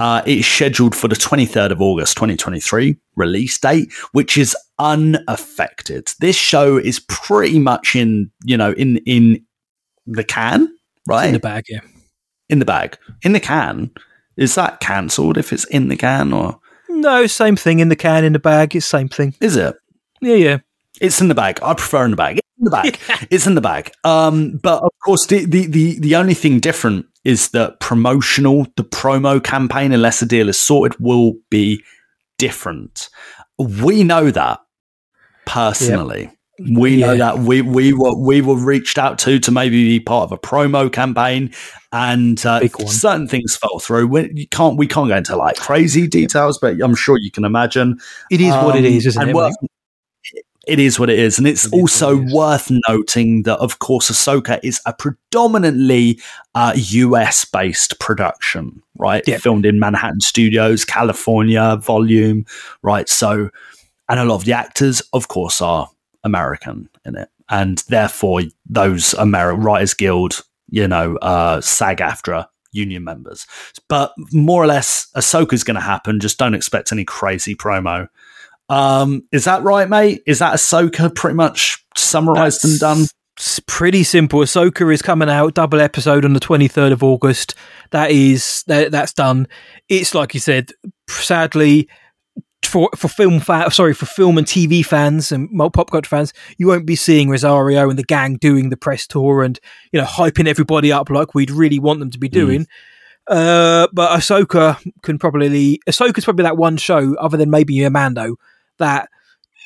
Uh, 0.03 0.21
it 0.27 0.39
is 0.39 0.47
scheduled 0.47 0.97
for 0.97 1.07
the 1.07 1.15
23rd 1.15 1.71
of 1.71 1.81
August 1.81 2.17
2023 2.17 2.97
release 3.15 3.57
date, 3.57 3.93
which 4.11 4.37
is 4.37 4.57
unaffected. 4.81 6.11
This 6.19 6.35
show 6.35 6.77
is 6.77 6.99
pretty 6.99 7.61
much 7.61 7.95
in, 7.95 8.29
you 8.45 8.57
know, 8.57 8.73
in 8.73 8.97
in 9.07 9.47
the 10.05 10.25
can, 10.25 10.69
right? 11.07 11.27
in 11.27 11.35
the 11.35 11.39
bag, 11.39 11.67
yeah. 11.69 11.83
in 12.49 12.59
the 12.59 12.65
bag. 12.65 12.99
In 13.23 13.33
the 13.33 13.39
can. 13.39 13.93
Is 14.37 14.57
that 14.57 14.81
cancelled 14.81 15.39
if 15.39 15.53
it's 15.53 15.67
in 15.67 15.87
the 15.87 15.97
can 15.97 16.33
or 16.33 16.59
No, 16.89 17.29
same 17.29 17.55
thing 17.55 17.79
in 17.79 17.89
the 17.89 17.95
can, 17.95 18.25
in 18.25 18.33
the 18.33 18.41
bag. 18.41 18.75
It's 18.75 18.87
same 18.87 19.09
thing. 19.09 19.37
is 19.41 19.55
it? 19.55 19.77
Yeah, 20.21 20.35
yeah. 20.35 20.59
It's 21.03 21.21
in 21.21 21.29
the 21.29 21.35
bag. 21.35 21.59
I 21.63 21.75
prefer 21.75 22.05
in 22.05 22.11
the 22.13 22.17
bag. 22.17 22.39
It's 22.39 22.59
in 22.59 22.65
the 22.65 22.71
bag. 22.71 22.99
it's 23.31 23.47
in 23.47 23.55
the 23.55 23.61
bag. 23.61 23.93
Um, 24.05 24.59
but 24.63 24.83
of 24.83 24.91
course, 25.05 25.27
the, 25.27 25.45
the 25.45 25.67
the 25.67 25.99
the 26.01 26.17
only 26.17 26.35
thing 26.35 26.61
different 26.61 27.07
is 27.25 27.51
that 27.51 27.79
promotional, 27.81 28.67
the 28.77 28.85
promo 28.85 29.43
campaign, 29.43 29.93
unless 29.93 30.21
the 30.21 30.27
deal 30.27 30.49
is 30.49 30.59
sorted, 30.61 30.99
will 31.01 31.35
be 31.51 31.83
different. 32.39 33.09
We 33.59 34.03
know 34.05 34.31
that 34.31 34.61
personally. 35.47 36.31
We 36.59 36.97
know 36.99 37.13
Yeah. 37.13 37.19
that 37.33 37.39
we 37.41 37.63
we 37.63 37.93
were 37.93 38.15
we 38.17 38.41
were 38.41 38.55
reached 38.57 38.99
out 38.99 39.19
to 39.21 39.39
to 39.41 39.51
maybe 39.51 39.83
be 39.85 40.01
part 40.01 40.25
of 40.25 40.33
a 40.33 40.39
promo 40.39 40.93
campaign, 40.93 41.53
and 41.93 42.45
uh, 42.47 42.61
certain 42.87 43.27
things 43.27 43.57
fell 43.57 43.79
through. 43.81 44.07
We 44.07 44.47
can't 44.47 44.77
we 44.77 44.87
can't 44.87 45.09
go 45.09 45.17
into 45.17 45.35
like 45.37 45.57
crazy 45.57 46.07
details, 46.07 46.59
but 46.59 46.81
I'm 46.81 46.95
sure 46.95 47.17
you 47.19 47.31
can 47.33 47.45
imagine. 47.45 47.99
It 48.31 48.41
is 48.41 48.53
what 48.55 48.77
it 48.77 48.81
Um, 48.81 48.85
is, 48.85 49.07
isn't 49.07 49.29
it? 49.31 49.35
It 50.67 50.79
is 50.79 50.99
what 50.99 51.11
it 51.11 51.19
is. 51.19 51.39
And 51.39 51.47
it's 51.47 51.67
It 51.67 51.73
also 51.73 52.21
is. 52.21 52.33
worth 52.33 52.71
noting 52.89 53.43
that, 53.45 53.59
of 53.59 53.79
course, 53.79 54.11
Ahsoka 54.11 54.61
is 54.63 54.81
a 54.87 54.93
predominantly 54.93 56.21
uh, 56.55 56.73
US 56.77 57.45
based 57.45 57.99
production, 57.99 58.83
right? 58.97 59.23
Yeah. 59.27 59.39
Filmed 59.39 59.67
in 59.67 59.79
Manhattan 59.79 60.21
Studios, 60.21 60.85
California, 60.85 61.77
volume, 61.83 62.45
right? 62.83 63.09
So, 63.09 63.51
and 64.09 64.21
a 64.21 64.25
lot 64.25 64.37
of 64.37 64.45
the 64.45 64.53
actors, 64.53 65.03
of 65.13 65.29
course, 65.29 65.61
are 65.61 65.89
American 66.25 66.89
in 67.05 67.17
it. 67.17 67.29
And 67.51 67.83
therefore, 67.89 68.43
those 68.69 69.11
Ameri- 69.15 69.63
Writers 69.63 69.95
Guild, 69.95 70.43
you 70.71 70.87
know, 70.89 71.17
uh, 71.17 71.61
SAG 71.61 71.99
AFTRA 71.99 72.47
union 72.71 73.05
members. 73.05 73.47
But 73.89 74.15
more 74.33 74.63
or 74.63 74.67
less, 74.67 75.09
Ahsoka's 75.15 75.65
going 75.65 75.75
to 75.75 75.81
happen. 75.81 76.21
Just 76.21 76.39
don't 76.39 76.55
expect 76.55 76.93
any 76.93 77.05
crazy 77.05 77.55
promo. 77.55 78.09
Um, 78.73 79.29
is 79.33 79.45
that 79.45 79.63
right, 79.63 79.87
mate? 79.87 80.23
Is 80.27 80.39
that 80.39 80.55
Ahsoka 80.55 81.15
pretty 81.15 81.35
much 81.35 81.85
summarized 81.95 82.65
and 82.65 82.79
done? 82.81 83.05
It's 83.37 83.61
pretty 83.67 84.03
simple. 84.03 84.41
Ahsoka 84.41 84.91
is 84.93 85.03
coming 85.03 85.29
out 85.29 85.55
double 85.55 85.79
episode 85.79 86.25
on 86.25 86.33
the 86.33 86.41
23rd 86.41 86.93
of 86.93 87.03
August. 87.03 87.55
That 87.91 88.11
is 88.11 88.65
that, 88.69 88.91
that's 88.91 89.13
done. 89.13 89.47
It's 89.91 90.15
like 90.15 90.33
you 90.33 90.41
said, 90.41 90.71
sadly 91.07 91.87
for 92.65 92.89
for 92.97 93.09
film 93.09 93.41
fa- 93.41 93.71
sorry 93.71 93.93
for 93.93 94.07
film 94.07 94.39
and 94.39 94.47
TV 94.47 94.83
fans 94.83 95.33
and 95.33 95.51
pop 95.75 95.91
culture 95.91 96.09
fans, 96.09 96.33
you 96.57 96.67
won't 96.67 96.87
be 96.87 96.97
seeing 96.97 97.29
Rosario 97.29 97.91
and 97.91 97.99
the 97.99 98.05
gang 98.05 98.37
doing 98.37 98.71
the 98.71 98.79
press 98.79 99.07
tour 99.07 99.43
and 99.43 99.61
you 99.93 100.01
know 100.01 100.07
hyping 100.07 100.49
everybody 100.49 100.91
up 100.91 101.11
like 101.11 101.35
we'd 101.35 101.51
really 101.51 101.79
want 101.79 102.01
them 102.01 102.11
to 102.11 102.19
be 102.19 102.29
doing. 102.31 102.67
Uh, 103.29 103.87
but 103.93 104.19
Ahsoka 104.19 104.79
can 105.03 105.19
probably 105.19 105.79
Ahsoka's 105.87 106.25
probably 106.25 106.45
that 106.45 106.57
one 106.57 106.79
show 106.79 107.15
other 107.17 107.37
than 107.37 107.51
maybe 107.51 107.87
Mando 107.91 108.37
that 108.83 109.09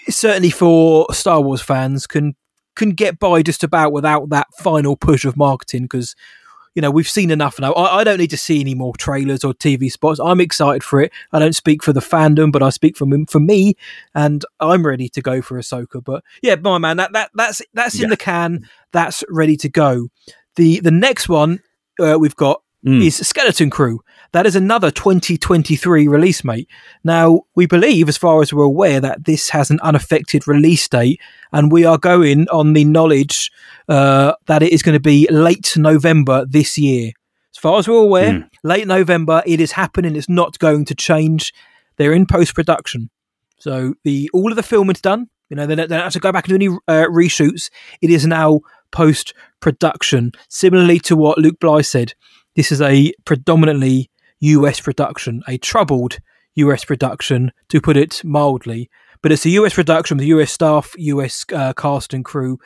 certainly 0.09 0.50
for 0.50 1.07
Star 1.12 1.40
Wars 1.40 1.61
fans 1.62 2.07
can 2.07 2.35
can 2.76 2.90
get 2.90 3.18
by 3.18 3.42
just 3.42 3.64
about 3.64 3.92
without 3.92 4.29
that 4.29 4.46
final 4.59 4.96
push 4.96 5.24
of 5.24 5.37
marketing 5.37 5.83
because 5.83 6.14
you 6.74 6.83
know 6.83 6.90
we've 6.90 7.09
seen 7.09 7.31
enough 7.31 7.59
now. 7.59 7.72
I, 7.72 8.00
I 8.00 8.05
don't 8.05 8.18
need 8.18 8.31
to 8.31 8.37
see 8.37 8.61
any 8.61 8.74
more 8.74 8.92
trailers 8.96 9.42
or 9.44 9.55
TV 9.55 9.90
spots. 9.90 10.20
I'm 10.20 10.40
excited 10.42 10.85
for 10.85 11.00
it. 11.00 11.11
I 11.33 11.38
don't 11.38 11.55
speak 11.55 11.83
for 11.83 11.92
the 11.94 12.00
fandom, 12.00 12.52
but 12.52 12.62
I 12.62 12.68
speak 12.70 12.96
for 12.96 13.07
for 13.29 13.40
me, 13.40 13.74
and 14.14 14.44
I'm 14.61 14.87
ready 14.87 15.09
to 15.09 15.22
go 15.22 15.40
for 15.42 15.59
Ahsoka. 15.59 16.05
But 16.05 16.22
yeah, 16.42 16.55
my 16.57 16.79
man, 16.79 16.98
that 16.98 17.12
that 17.14 17.31
that's 17.35 17.62
that's 17.72 17.96
Yeah. 17.98 18.05
in 18.05 18.11
the 18.11 18.16
can. 18.18 18.68
That's 18.92 19.24
ready 19.31 19.57
to 19.57 19.68
go. 19.70 20.09
The 20.57 20.81
the 20.81 20.90
next 20.90 21.29
one 21.29 21.61
uh, 21.98 22.18
we've 22.20 22.37
got 22.37 22.62
Mm. 22.85 23.05
is 23.05 23.17
Skeleton 23.17 23.71
Crew. 23.71 24.01
That 24.33 24.47
is 24.47 24.55
another 24.55 24.91
2023 24.91 26.07
release, 26.09 26.45
mate. 26.45 26.69
Now, 27.03 27.43
we 27.55 27.67
believe, 27.67 28.09
as 28.09 28.17
far 28.17 28.43
as 28.43 28.53
we're 28.53 28.65
aware, 28.65 29.01
that 29.01 29.25
this 29.25 29.49
has 29.51 29.71
an 29.71 29.81
unaffected 29.83 30.47
release 30.47 30.87
date, 30.89 31.21
and 31.53 31.73
we 31.73 31.85
are 31.85 31.99
going 31.99 32.49
on 32.51 32.75
the 32.75 32.85
knowledge 32.85 33.51
uh, 33.89 34.35
that 34.47 34.62
it 34.62 34.73
is 34.73 34.83
going 34.83 34.95
to 34.95 35.01
be 35.01 35.27
late 35.31 35.77
November 35.77 36.45
this 36.49 36.77
year. 36.79 37.12
As 37.55 37.59
far 37.59 37.79
as 37.79 37.89
we're 37.89 38.03
aware, 38.03 38.33
Mm. 38.33 38.49
late 38.62 38.87
November, 38.87 39.43
it 39.47 39.61
is 39.61 39.73
happening. 39.73 40.15
It's 40.15 40.29
not 40.29 40.59
going 40.59 40.85
to 40.87 40.95
change. 40.95 41.53
They're 41.97 42.12
in 42.12 42.27
post 42.27 42.55
production. 42.55 43.09
So 43.59 43.95
the 44.05 44.29
all 44.35 44.51
of 44.53 44.57
the 44.57 44.62
filming's 44.62 45.01
done. 45.01 45.29
You 45.49 45.57
know, 45.57 45.67
they 45.67 45.75
don't, 45.77 45.89
they 45.89 45.95
don't 45.97 46.05
have 46.05 46.12
to 46.12 46.19
go 46.21 46.33
back 46.33 46.47
and 46.49 46.59
do 46.59 46.67
any 46.67 46.79
uh, 46.89 47.07
reshoots. 47.09 47.71
It 48.03 48.11
is 48.11 48.27
now 48.27 48.61
post 48.91 49.33
production. 49.61 50.33
Similarly 50.51 50.99
to 51.01 51.17
what 51.17 51.39
Luke 51.39 51.59
Bly 51.61 51.81
said, 51.83 52.15
this 52.57 52.73
is 52.73 52.81
a 52.81 53.12
predominantly 53.25 54.11
US 54.40 54.81
production, 54.81 55.42
a 55.47 55.59
troubled 55.59 56.19
US 56.55 56.85
production, 56.85 57.53
to 57.69 57.81
put 57.81 57.97
it 57.97 58.25
mildly. 58.25 58.90
But 59.23 59.31
it's 59.31 59.47
a 59.47 59.51
US 59.51 59.75
production 59.75 60.16
with 60.16 60.27
US 60.27 60.51
staff, 60.51 60.95
US 60.97 61.45
uh, 61.53 61.73
cast 61.75 62.12
and 62.12 62.25
crew. 62.25 62.59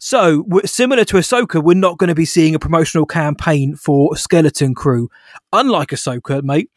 So, 0.00 0.44
similar 0.64 1.04
to 1.06 1.16
Ahsoka, 1.16 1.62
we're 1.62 1.74
not 1.74 1.98
going 1.98 2.08
to 2.08 2.14
be 2.14 2.24
seeing 2.24 2.54
a 2.54 2.58
promotional 2.60 3.06
campaign 3.06 3.74
for 3.74 4.16
Skeleton 4.16 4.74
Crew. 4.74 5.08
Unlike 5.52 5.88
Ahsoka, 5.88 6.40
mate, 6.42 6.70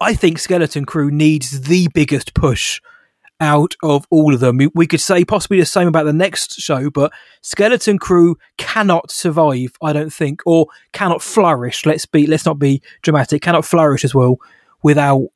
I 0.00 0.14
think 0.14 0.38
Skeleton 0.38 0.86
Crew 0.86 1.10
needs 1.10 1.62
the 1.62 1.88
biggest 1.92 2.34
push 2.34 2.80
out 3.40 3.74
of 3.82 4.06
all 4.10 4.32
of 4.34 4.40
them. 4.40 4.58
We- 4.74 4.86
could 4.86 5.00
say 5.00 5.24
possibly 5.24 5.58
the 5.58 5.66
same 5.66 5.88
about 5.88 6.04
the 6.04 6.12
next 6.12 6.60
show, 6.60 6.90
but 6.90 7.12
Skeleton 7.42 7.98
Crew 7.98 8.36
cannot 8.58 9.10
survive, 9.10 9.72
I 9.82 9.92
don't 9.92 10.12
think, 10.12 10.40
or 10.46 10.66
cannot 10.92 11.22
flourish. 11.22 11.84
Let's 11.84 12.06
be 12.06 12.26
let's 12.26 12.46
not 12.46 12.58
be 12.58 12.82
dramatic. 13.02 13.42
Cannot 13.42 13.64
flourish 13.64 14.04
as 14.04 14.14
well 14.14 14.38
without 14.82 15.28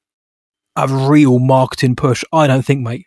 a 0.76 0.87
real 0.87 1.38
marketing 1.38 1.96
push. 1.96 2.22
I 2.32 2.46
don't 2.46 2.64
think, 2.64 2.82
mate. 2.82 3.06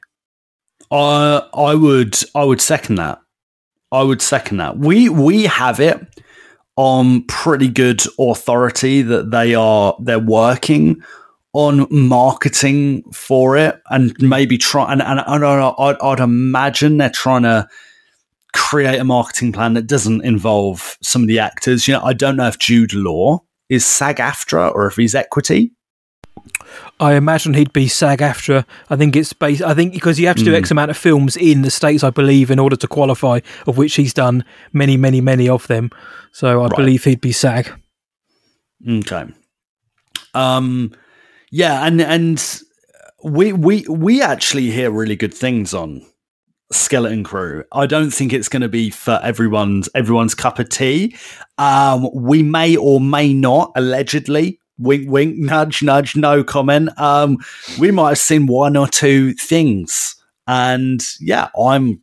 I 0.92 1.48
I 1.54 1.76
would 1.76 2.18
I 2.36 2.44
would 2.44 2.62
second 2.62 2.96
that. 2.96 3.22
I 3.92 4.04
would 4.04 4.22
second 4.22 4.58
that. 4.58 4.78
We 4.78 5.10
we 5.10 5.44
have 5.44 5.80
it 5.80 6.00
on 6.76 7.24
pretty 7.24 7.68
good 7.68 8.02
authority 8.20 9.02
that 9.02 9.32
they 9.32 9.54
are 9.56 9.96
they're 10.00 10.20
working 10.20 11.02
on 11.54 11.86
marketing 11.90 13.04
for 13.12 13.58
it 13.58 13.82
and 13.90 14.16
maybe 14.22 14.58
try 14.58 14.92
and, 14.92 15.02
and, 15.02 15.22
and 15.26 15.44
I'd, 15.46 15.98
I'd 16.02 16.20
imagine 16.20 16.98
they're 16.98 17.10
trying 17.10 17.44
to 17.44 17.68
create 18.54 19.00
a 19.00 19.04
marketing 19.04 19.52
plan 19.52 19.74
that 19.74 19.88
doesn't 19.88 20.24
involve 20.24 20.98
some 21.02 21.22
of 21.24 21.28
the 21.28 21.40
actors. 21.40 21.88
You 21.88 21.96
know, 21.96 22.04
I 22.04 22.14
don't 22.14 22.38
know 22.38 22.48
if 22.48 22.58
Jude 22.60 22.94
Law 22.94 23.44
is 23.70 23.86
SAG 23.86 24.18
AFTRA 24.18 24.74
or 24.74 24.88
if 24.88 24.96
he's 24.96 25.14
equity. 25.16 25.72
I 27.00 27.14
imagine 27.16 27.54
he'd 27.54 27.74
be 27.74 27.88
SAG 27.88 28.20
AFTRA. 28.20 28.66
I 28.90 28.96
think 28.96 29.16
it's 29.16 29.34
based. 29.34 29.62
I 29.62 29.74
think 29.74 29.94
because 29.94 30.20
you 30.20 30.28
have 30.28 30.38
to 30.38 30.44
do 30.44 30.52
Mm. 30.54 30.58
X 30.58 30.72
amount 30.72 30.92
of 30.92 30.98
films 30.98 31.36
in 31.38 31.62
the 31.64 31.70
states, 31.72 32.04
I 32.04 32.10
believe, 32.12 32.50
in 32.50 32.60
order 32.60 32.76
to 32.78 32.88
qualify. 32.88 33.40
Of 33.68 33.78
which 33.78 33.96
he's 33.96 34.14
done 34.14 34.46
many, 34.74 34.98
many, 34.98 35.20
many 35.22 35.50
of 35.50 35.68
them. 35.68 35.90
So 36.32 36.62
I 36.62 36.68
Right. 36.68 36.76
believe 36.78 37.04
he'd 37.04 37.22
be 37.22 37.32
SAG. 37.34 37.72
Okay. 38.88 39.26
Um 40.34 40.94
yeah, 41.52 41.86
and 41.86 42.02
and 42.02 42.62
we 43.24 43.54
we 43.54 43.86
we 43.90 44.22
actually 44.22 44.72
hear 44.72 44.90
really 44.90 45.16
good 45.16 45.34
things 45.34 45.74
on 45.74 46.02
Skeleton 46.72 47.24
Crew. 47.24 47.64
I 47.74 47.86
don't 47.86 48.12
think 48.12 48.34
it's 48.34 48.48
going 48.50 48.62
to 48.62 48.70
be 48.70 48.90
for 48.90 49.20
everyone's 49.22 49.90
everyone's 49.94 50.34
cup 50.34 50.60
of 50.60 50.70
tea. 50.70 51.16
Um 51.58 52.10
we 52.14 52.42
may 52.42 52.78
or 52.78 53.00
may 53.02 53.34
not 53.34 53.72
allegedly 53.76 54.60
wink 54.78 55.10
wink 55.10 55.38
nudge 55.38 55.84
nudge 55.84 56.16
no 56.16 56.44
comment. 56.44 56.90
Um 56.98 57.38
we 57.78 57.92
might 57.92 58.10
have 58.10 58.18
seen 58.18 58.48
one 58.48 58.78
or 58.78 58.88
two 58.88 59.34
things 59.34 60.16
and 60.48 61.04
yeah, 61.20 61.50
I'm 61.62 62.02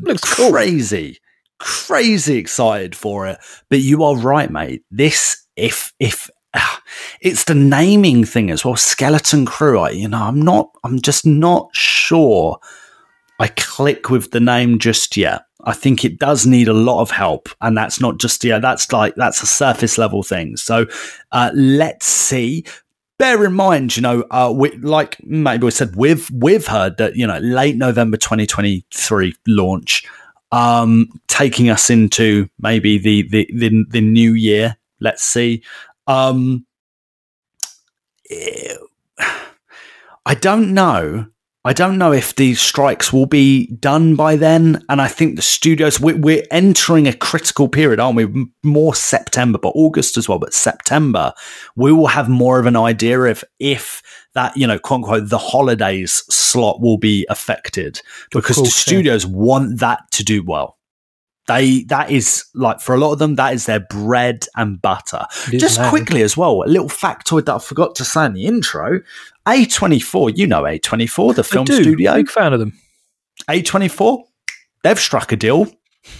Looks 0.00 0.22
cool. 0.34 0.52
crazy 0.52 1.18
crazy 1.58 2.36
excited 2.36 2.94
for 2.94 3.26
it 3.26 3.36
but 3.68 3.80
you 3.80 4.04
are 4.04 4.16
right 4.16 4.48
mate 4.52 4.84
this 4.92 5.44
if 5.56 5.92
if 5.98 6.30
it's 7.20 7.44
the 7.44 7.54
naming 7.54 8.24
thing 8.24 8.50
as 8.50 8.64
well 8.64 8.76
skeleton 8.76 9.46
crew 9.46 9.78
I, 9.78 9.90
you 9.90 10.08
know 10.08 10.22
i'm 10.22 10.40
not 10.40 10.70
i'm 10.84 11.00
just 11.00 11.26
not 11.26 11.70
sure 11.74 12.58
i 13.38 13.48
click 13.48 14.10
with 14.10 14.30
the 14.30 14.40
name 14.40 14.78
just 14.78 15.16
yet 15.16 15.42
i 15.64 15.72
think 15.72 16.04
it 16.04 16.18
does 16.18 16.46
need 16.46 16.68
a 16.68 16.72
lot 16.72 17.00
of 17.00 17.10
help 17.10 17.48
and 17.60 17.76
that's 17.76 18.00
not 18.00 18.18
just 18.18 18.44
yeah 18.44 18.58
that's 18.58 18.92
like 18.92 19.14
that's 19.16 19.42
a 19.42 19.46
surface 19.46 19.98
level 19.98 20.22
thing 20.22 20.56
so 20.56 20.86
uh 21.32 21.50
let's 21.54 22.06
see 22.06 22.64
bear 23.18 23.44
in 23.44 23.52
mind, 23.52 23.96
you 23.96 24.02
know, 24.02 24.24
uh, 24.30 24.52
we, 24.54 24.70
like 24.78 25.22
maybe 25.24 25.64
we 25.64 25.70
said, 25.70 25.96
we've 25.96 26.30
we've 26.30 26.66
heard 26.66 26.96
that 26.96 27.16
you 27.16 27.26
know 27.26 27.38
late 27.38 27.76
November 27.76 28.16
2023 28.16 29.34
launch, 29.46 30.04
um, 30.52 31.08
taking 31.26 31.68
us 31.68 31.90
into 31.90 32.48
maybe 32.60 32.98
the 32.98 33.28
the 33.28 33.50
the, 33.54 33.84
the 33.90 34.00
new 34.00 34.32
year. 34.32 34.76
Let's 35.00 35.22
see. 35.22 35.62
Um, 36.08 36.66
I 40.26 40.34
don't 40.34 40.74
know. 40.74 41.26
I 41.64 41.72
don't 41.74 41.98
know 41.98 42.12
if 42.12 42.34
these 42.34 42.60
strikes 42.60 43.12
will 43.12 43.26
be 43.26 43.66
done 43.66 44.14
by 44.14 44.36
then. 44.36 44.82
And 44.88 45.02
I 45.02 45.08
think 45.08 45.36
the 45.36 45.42
studios, 45.42 46.00
we're, 46.00 46.16
we're 46.16 46.46
entering 46.50 47.06
a 47.06 47.12
critical 47.12 47.68
period, 47.68 48.00
aren't 48.00 48.16
we? 48.16 48.46
More 48.62 48.94
September, 48.94 49.58
but 49.58 49.72
August 49.74 50.16
as 50.16 50.28
well, 50.28 50.38
but 50.38 50.54
September, 50.54 51.34
we 51.76 51.92
will 51.92 52.06
have 52.06 52.28
more 52.28 52.58
of 52.58 52.64
an 52.64 52.76
idea 52.76 53.20
of 53.20 53.44
if 53.58 54.02
that, 54.32 54.56
you 54.56 54.66
know, 54.66 54.78
quote 54.78 54.98
unquote, 54.98 55.28
the 55.28 55.36
holidays 55.36 56.24
slot 56.30 56.80
will 56.80 56.96
be 56.96 57.26
affected 57.28 58.00
because 58.30 58.56
the 58.56 58.62
course, 58.62 58.86
yeah. 58.86 58.92
studios 58.92 59.26
want 59.26 59.80
that 59.80 60.10
to 60.12 60.24
do 60.24 60.42
well. 60.42 60.77
They, 61.48 61.82
that 61.84 62.10
is 62.10 62.44
like 62.54 62.80
for 62.80 62.94
a 62.94 62.98
lot 62.98 63.12
of 63.12 63.18
them, 63.18 63.34
that 63.36 63.54
is 63.54 63.66
their 63.66 63.80
bread 63.80 64.46
and 64.54 64.80
butter. 64.80 65.24
It 65.48 65.54
is 65.54 65.60
Just 65.62 65.80
quickly 65.88 66.22
as 66.22 66.36
well, 66.36 66.62
a 66.62 66.68
little 66.68 66.88
factoid 66.88 67.46
that 67.46 67.54
I 67.54 67.58
forgot 67.58 67.94
to 67.96 68.04
say 68.04 68.26
in 68.26 68.34
the 68.34 68.44
intro. 68.46 69.00
A24, 69.46 70.36
you 70.36 70.46
know 70.46 70.62
A24, 70.62 71.34
the 71.34 71.42
film 71.42 71.66
studio. 71.66 72.14
Big 72.14 72.30
fan 72.30 72.52
of 72.52 72.60
them. 72.60 72.78
A24, 73.48 74.22
they've 74.84 74.98
struck 74.98 75.32
a 75.32 75.36
deal. 75.36 75.66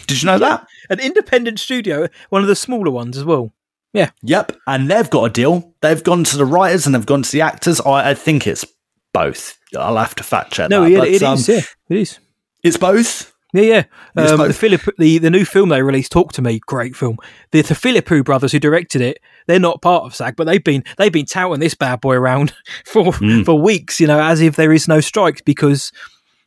Did 0.07 0.23
you 0.23 0.27
know 0.27 0.39
that? 0.39 0.67
An 0.91 0.99
independent 1.01 1.61
studio, 1.61 2.09
one 2.31 2.43
of 2.43 2.49
the 2.49 2.57
smaller 2.57 2.91
ones 2.91 3.17
as 3.17 3.25
well. 3.25 3.53
Yeah. 3.93 4.11
Yep. 4.23 4.53
And 4.67 4.91
they've 4.91 5.09
got 5.09 5.25
a 5.25 5.31
deal. 5.31 5.75
They've 5.81 6.03
gone 6.03 6.25
to 6.25 6.37
the 6.37 6.45
writers 6.45 6.87
and 6.87 6.95
they've 6.95 7.07
gone 7.07 7.23
to 7.23 7.33
the 7.33 7.41
actors. 7.41 7.81
I, 7.81 8.11
I 8.11 8.15
think 8.15 8.47
it's 8.47 8.65
both. 9.13 9.59
I'll 9.77 9.97
have 9.97 10.15
to 10.17 10.23
fact 10.23 10.53
check 10.53 10.71
No, 10.71 10.85
that. 10.85 10.91
yeah, 10.91 10.99
but, 10.99 11.09
it 11.09 11.15
is. 11.15 11.23
um, 11.23 11.39
Yeah, 11.55 11.63
it 11.91 11.97
is. 11.97 12.19
It's 12.63 12.77
both. 12.77 13.33
Yeah, 13.55 13.63
yeah. 13.63 13.85
Um, 14.31 14.37
both. 14.39 14.57
Philip, 14.59 14.83
the, 14.99 15.19
the 15.19 15.31
new 15.31 15.45
film 15.47 15.71
they 15.71 15.83
released, 15.83 16.13
Talk 16.13 16.33
to 16.35 16.43
Me, 16.43 16.61
great 16.67 16.95
film. 16.95 17.17
The, 17.51 17.63
the 17.63 17.75
Philippou 17.75 18.23
brothers 18.25 18.53
who 18.53 18.59
directed 18.59 19.01
it, 19.01 19.19
they're 19.47 19.59
not 19.59 19.81
part 19.81 20.05
of 20.05 20.15
SAG, 20.15 20.37
but 20.37 20.45
they've 20.45 20.63
been 20.63 20.85
they've 20.99 21.13
been 21.13 21.25
touting 21.25 21.61
this 21.61 21.75
bad 21.75 22.01
boy 22.03 22.15
around 22.15 22.53
for 22.85 23.05
Mm. 23.13 23.45
for 23.47 23.59
weeks, 23.61 24.01
you 24.01 24.07
know, 24.07 24.21
as 24.21 24.41
if 24.43 24.57
there 24.57 24.73
is 24.73 24.87
no 24.87 25.01
strikes 25.01 25.41
because 25.41 25.93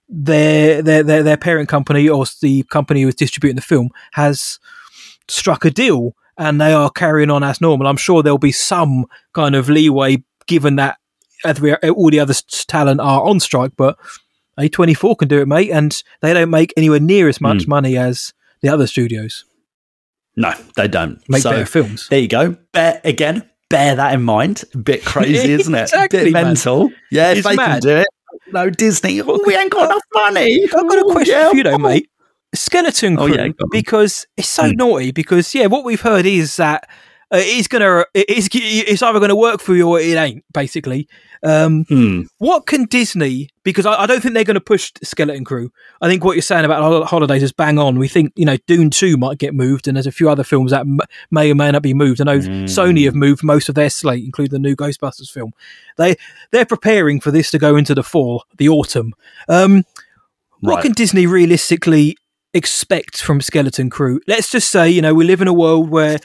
their 0.07 0.81
their 0.81 1.01
their, 1.03 1.23
their 1.23 1.37
parent 1.37 1.69
company 1.69 2.07
or 2.07 2.25
the 2.41 2.63
company 2.63 3.01
who 3.01 3.07
is 3.07 3.15
distributing 3.15 3.55
the 3.55 3.61
film 3.61 3.89
has 4.13 4.59
struck 5.27 5.65
a 5.65 5.71
deal 5.71 6.13
and 6.37 6.59
they 6.61 6.73
are 6.73 6.89
carrying 6.91 7.31
on 7.31 7.43
as 7.43 7.61
normal. 7.61 7.87
I'm 7.87 7.97
sure 7.97 8.21
there'll 8.21 8.37
be 8.37 8.51
some 8.51 9.05
kind 9.33 9.55
of 9.55 9.69
leeway 9.69 10.23
given 10.47 10.75
that 10.75 10.97
all 11.45 12.09
the 12.09 12.19
other 12.19 12.33
talent 12.67 12.99
are 12.99 13.23
on 13.23 13.39
strike, 13.39 13.71
but 13.75 13.97
A24 14.69 15.17
can 15.17 15.27
do 15.27 15.41
it, 15.41 15.47
mate, 15.47 15.71
and 15.71 16.01
they 16.21 16.33
don't 16.33 16.49
make 16.49 16.73
anywhere 16.77 16.99
near 16.99 17.27
as 17.27 17.39
much 17.41 17.67
money 17.67 17.97
as 17.97 18.33
the 18.61 18.69
other 18.69 18.87
studios. 18.87 19.45
No, 20.35 20.53
they 20.75 20.87
don't. 20.87 21.21
Make 21.29 21.41
so 21.43 21.51
better 21.51 21.65
films. 21.65 22.07
there 22.09 22.19
you 22.19 22.27
go. 22.27 22.55
Bear, 22.71 23.01
again, 23.03 23.49
bear 23.69 23.95
that 23.95 24.13
in 24.13 24.21
mind. 24.23 24.63
A 24.73 24.77
bit 24.77 25.03
crazy, 25.05 25.51
isn't 25.51 25.75
it? 25.75 25.81
Exactly, 25.83 26.23
bit 26.25 26.33
man. 26.33 26.43
mental. 26.45 26.89
Yeah, 27.11 27.31
if 27.33 27.43
they 27.43 27.55
mad. 27.55 27.71
can 27.71 27.79
do 27.81 27.97
it. 27.97 28.07
No, 28.53 28.69
Disney. 28.69 29.21
Oh, 29.21 29.41
we 29.45 29.55
ain't 29.55 29.71
got 29.71 29.85
enough 29.91 30.01
money. 30.13 30.63
I've 30.65 30.71
got 30.71 30.97
a 30.99 31.03
Oh, 31.05 31.11
question 31.11 31.35
yeah. 31.35 31.49
for 31.49 31.55
you, 31.57 31.63
though, 31.63 31.77
mate. 31.77 32.09
Skeleton 32.53 33.17
Oh, 33.19 33.27
Crew, 33.27 33.35
yeah, 33.35 33.47
because 33.71 34.25
it's 34.37 34.47
so 34.49 34.69
Hmm. 34.69 34.75
naughty. 34.75 35.11
Because 35.11 35.53
yeah, 35.55 35.67
what 35.67 35.83
we've 35.85 36.01
heard 36.01 36.25
is 36.25 36.55
that 36.57 36.89
it's 37.37 37.67
gonna, 37.67 38.05
it's, 38.13 38.49
it's 38.53 39.01
either 39.01 39.19
going 39.19 39.29
to 39.29 39.35
work 39.35 39.61
for 39.61 39.75
you 39.75 39.87
or 39.89 39.99
it 39.99 40.15
ain't. 40.17 40.43
Basically, 40.53 41.07
um, 41.43 41.83
Hmm. 41.85 42.21
what 42.39 42.65
can 42.65 42.85
Disney? 42.85 43.49
Because 43.63 43.85
I, 43.85 43.93
I 44.03 44.05
don't 44.05 44.21
think 44.21 44.33
they're 44.33 44.43
going 44.43 44.55
to 44.55 44.59
push 44.61 44.91
Skeleton 45.03 45.45
Crew. 45.45 45.71
I 46.01 46.09
think 46.09 46.23
what 46.25 46.33
you're 46.35 46.41
saying 46.41 46.65
about 46.65 47.07
holidays 47.07 47.43
is 47.43 47.51
bang 47.51 47.77
on. 47.79 47.97
We 47.99 48.07
think 48.07 48.33
you 48.35 48.45
know 48.45 48.57
Dune 48.67 48.89
Two 48.89 49.15
might 49.17 49.37
get 49.37 49.53
moved, 49.53 49.87
and 49.87 49.95
there's 49.95 50.07
a 50.07 50.11
few 50.11 50.29
other 50.29 50.43
films 50.43 50.71
that 50.71 50.85
may 51.31 51.51
or 51.51 51.55
may 51.55 51.71
not 51.71 51.81
be 51.83 51.93
moved. 51.93 52.19
I 52.21 52.25
know 52.25 52.39
Hmm. 52.41 52.65
Sony 52.65 53.05
have 53.05 53.15
moved 53.15 53.43
most 53.43 53.69
of 53.69 53.75
their 53.75 53.89
slate, 53.89 54.25
including 54.25 54.51
the 54.61 54.67
new 54.67 54.75
Ghostbusters 54.75 55.29
film. 55.31 55.51
They 55.97 56.15
they're 56.51 56.65
preparing 56.65 57.19
for 57.21 57.31
this 57.31 57.49
to 57.51 57.59
go 57.59 57.75
into 57.75 57.95
the 57.95 58.03
fall, 58.03 58.43
the 58.57 58.67
autumn. 58.69 59.13
Um, 59.47 59.83
what 60.59 60.75
Right. 60.75 60.81
can 60.83 60.91
Disney 60.91 61.25
realistically 61.27 62.17
expect 62.53 63.21
from 63.21 63.41
Skeleton 63.41 63.89
Crew? 63.89 64.19
Let's 64.27 64.51
just 64.51 64.69
say, 64.69 64.89
you 64.89 65.01
know, 65.01 65.13
we 65.13 65.23
live 65.23 65.41
in 65.41 65.47
a 65.47 65.53
world 65.53 65.89
where 65.89 66.17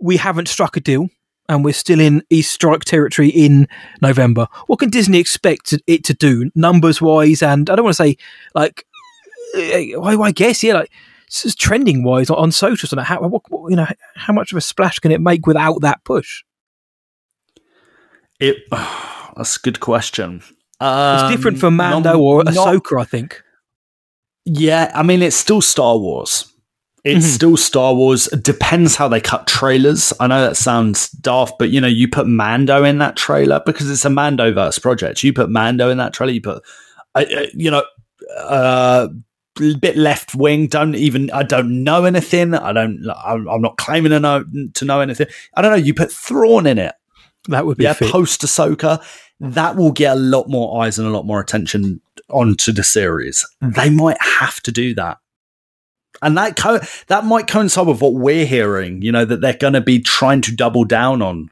we 0.00 0.16
haven't 0.16 0.48
struck 0.48 0.76
a 0.76 0.80
deal 0.80 1.08
and 1.48 1.64
we're 1.64 1.72
still 1.74 1.98
in 2.00 2.22
East 2.30 2.52
Strike 2.52 2.84
territory 2.84 3.28
in 3.30 3.66
November. 4.02 4.46
What 4.66 4.78
can 4.80 4.90
Disney 4.90 5.18
expect 5.18 5.74
it 5.86 6.04
to 6.04 6.14
do, 6.14 6.50
numbers 6.54 7.00
wise? 7.00 7.42
And 7.42 7.68
I 7.70 7.74
don't 7.76 7.84
want 7.84 7.96
to 7.96 8.02
say, 8.02 8.16
like, 8.54 8.84
uh, 9.56 9.60
I, 10.02 10.16
I 10.20 10.30
guess, 10.30 10.62
yeah, 10.62 10.74
like, 10.74 10.90
trending 11.58 12.04
wise 12.04 12.28
on, 12.30 12.52
socials 12.52 12.92
and 12.92 13.00
how, 13.00 13.20
what, 13.20 13.42
you 13.70 13.76
know, 13.76 13.86
how 14.14 14.32
much 14.32 14.52
of 14.52 14.58
a 14.58 14.60
splash 14.60 14.98
can 14.98 15.10
it 15.10 15.20
make 15.20 15.46
without 15.46 15.80
that 15.80 16.04
push? 16.04 16.42
It. 18.40 18.58
that's 19.36 19.56
a 19.56 19.60
good 19.60 19.80
question. 19.80 20.36
It's 20.36 20.52
Um, 20.80 21.30
different 21.32 21.58
from 21.58 21.76
Mando 21.76 22.12
not- 22.12 22.20
or 22.20 22.44
not- 22.44 22.54
Ahsoka, 22.54 23.00
I 23.00 23.04
think. 23.04 23.42
Yeah, 24.44 24.90
I 24.94 25.02
mean, 25.02 25.22
it's 25.22 25.36
still 25.36 25.60
Star 25.60 25.98
Wars. 25.98 26.47
It's 27.08 27.26
Mhm. 27.26 27.30
still 27.34 27.56
Star 27.56 27.94
Wars. 27.94 28.26
Depends 28.42 28.96
how 28.96 29.08
they 29.08 29.20
cut 29.20 29.46
trailers. 29.46 30.12
I 30.20 30.26
know 30.26 30.42
that 30.42 30.56
sounds 30.56 31.08
daft, 31.10 31.54
but 31.58 31.70
you 31.70 31.80
know, 31.80 31.86
you 31.88 32.08
put 32.08 32.26
Mando 32.26 32.84
in 32.84 32.98
that 32.98 33.16
trailer 33.16 33.60
because 33.64 33.90
it's 33.90 34.04
a 34.04 34.10
Mando 34.10 34.52
Mandoverse 34.52 34.80
project. 34.82 35.22
You 35.22 35.32
put 35.32 35.50
Mando 35.50 35.90
in 35.90 35.98
that 35.98 36.12
trailer. 36.12 36.32
You 36.32 36.40
put, 36.42 36.62
uh, 37.14 37.24
you 37.54 37.70
know, 37.70 37.82
uh, 38.38 39.08
a 39.60 39.74
bit 39.76 39.96
left 39.96 40.34
wing. 40.34 40.66
Don't 40.68 40.94
even. 40.94 41.30
I 41.32 41.42
don't 41.42 41.82
know 41.82 42.04
anything. 42.04 42.54
I 42.54 42.72
don't. 42.72 43.04
I'm, 43.24 43.48
I'm 43.48 43.62
not 43.62 43.76
claiming 43.76 44.10
to 44.10 44.20
know 44.20 44.44
to 44.74 44.84
know 44.84 45.00
anything. 45.00 45.26
I 45.54 45.62
don't 45.62 45.70
know. 45.72 45.76
You 45.76 45.94
put 45.94 46.12
Thrawn 46.12 46.66
in 46.66 46.78
it. 46.78 46.94
That 47.48 47.66
would 47.66 47.78
be 47.78 47.84
Yeah, 47.84 47.94
fit. 47.94 48.10
post 48.10 48.42
Ahsoka. 48.42 49.02
That 49.40 49.76
will 49.76 49.92
get 49.92 50.12
a 50.16 50.20
lot 50.20 50.48
more 50.48 50.82
eyes 50.82 50.98
and 50.98 51.06
a 51.08 51.10
lot 51.10 51.24
more 51.24 51.40
attention 51.40 52.00
onto 52.28 52.72
the 52.72 52.84
series. 52.84 53.46
They 53.62 53.88
might 53.88 54.20
have 54.20 54.60
to 54.62 54.72
do 54.72 54.94
that. 54.96 55.18
And 56.22 56.36
that 56.36 56.56
co- 56.56 56.80
that 57.06 57.24
might 57.24 57.46
coincide 57.46 57.86
with 57.86 58.00
what 58.00 58.14
we're 58.14 58.46
hearing, 58.46 59.02
you 59.02 59.12
know, 59.12 59.24
that 59.24 59.40
they're 59.40 59.54
going 59.54 59.74
to 59.74 59.80
be 59.80 60.00
trying 60.00 60.40
to 60.42 60.54
double 60.54 60.84
down 60.84 61.22
on 61.22 61.50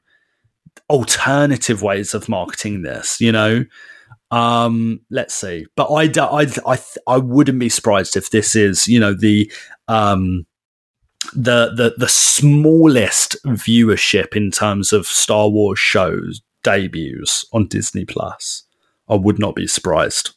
alternative 0.90 1.82
ways 1.82 2.14
of 2.14 2.28
marketing 2.28 2.82
this, 2.82 3.20
you 3.20 3.32
know. 3.32 3.64
Um, 4.30 5.00
let's 5.10 5.34
see. 5.34 5.66
But 5.76 5.86
I 5.86 6.04
I 6.20 6.46
I 6.66 6.78
I 7.06 7.18
wouldn't 7.18 7.58
be 7.58 7.68
surprised 7.68 8.16
if 8.16 8.30
this 8.30 8.56
is, 8.56 8.88
you 8.88 8.98
know, 8.98 9.14
the 9.14 9.50
um 9.88 10.46
the 11.32 11.72
the 11.74 11.94
the 11.96 12.08
smallest 12.08 13.36
viewership 13.46 14.36
in 14.36 14.50
terms 14.50 14.92
of 14.92 15.06
Star 15.06 15.48
Wars 15.48 15.78
shows 15.78 16.42
debuts 16.62 17.46
on 17.52 17.68
Disney 17.68 18.04
Plus. 18.04 18.64
I 19.08 19.14
would 19.14 19.38
not 19.38 19.54
be 19.54 19.66
surprised. 19.66 20.35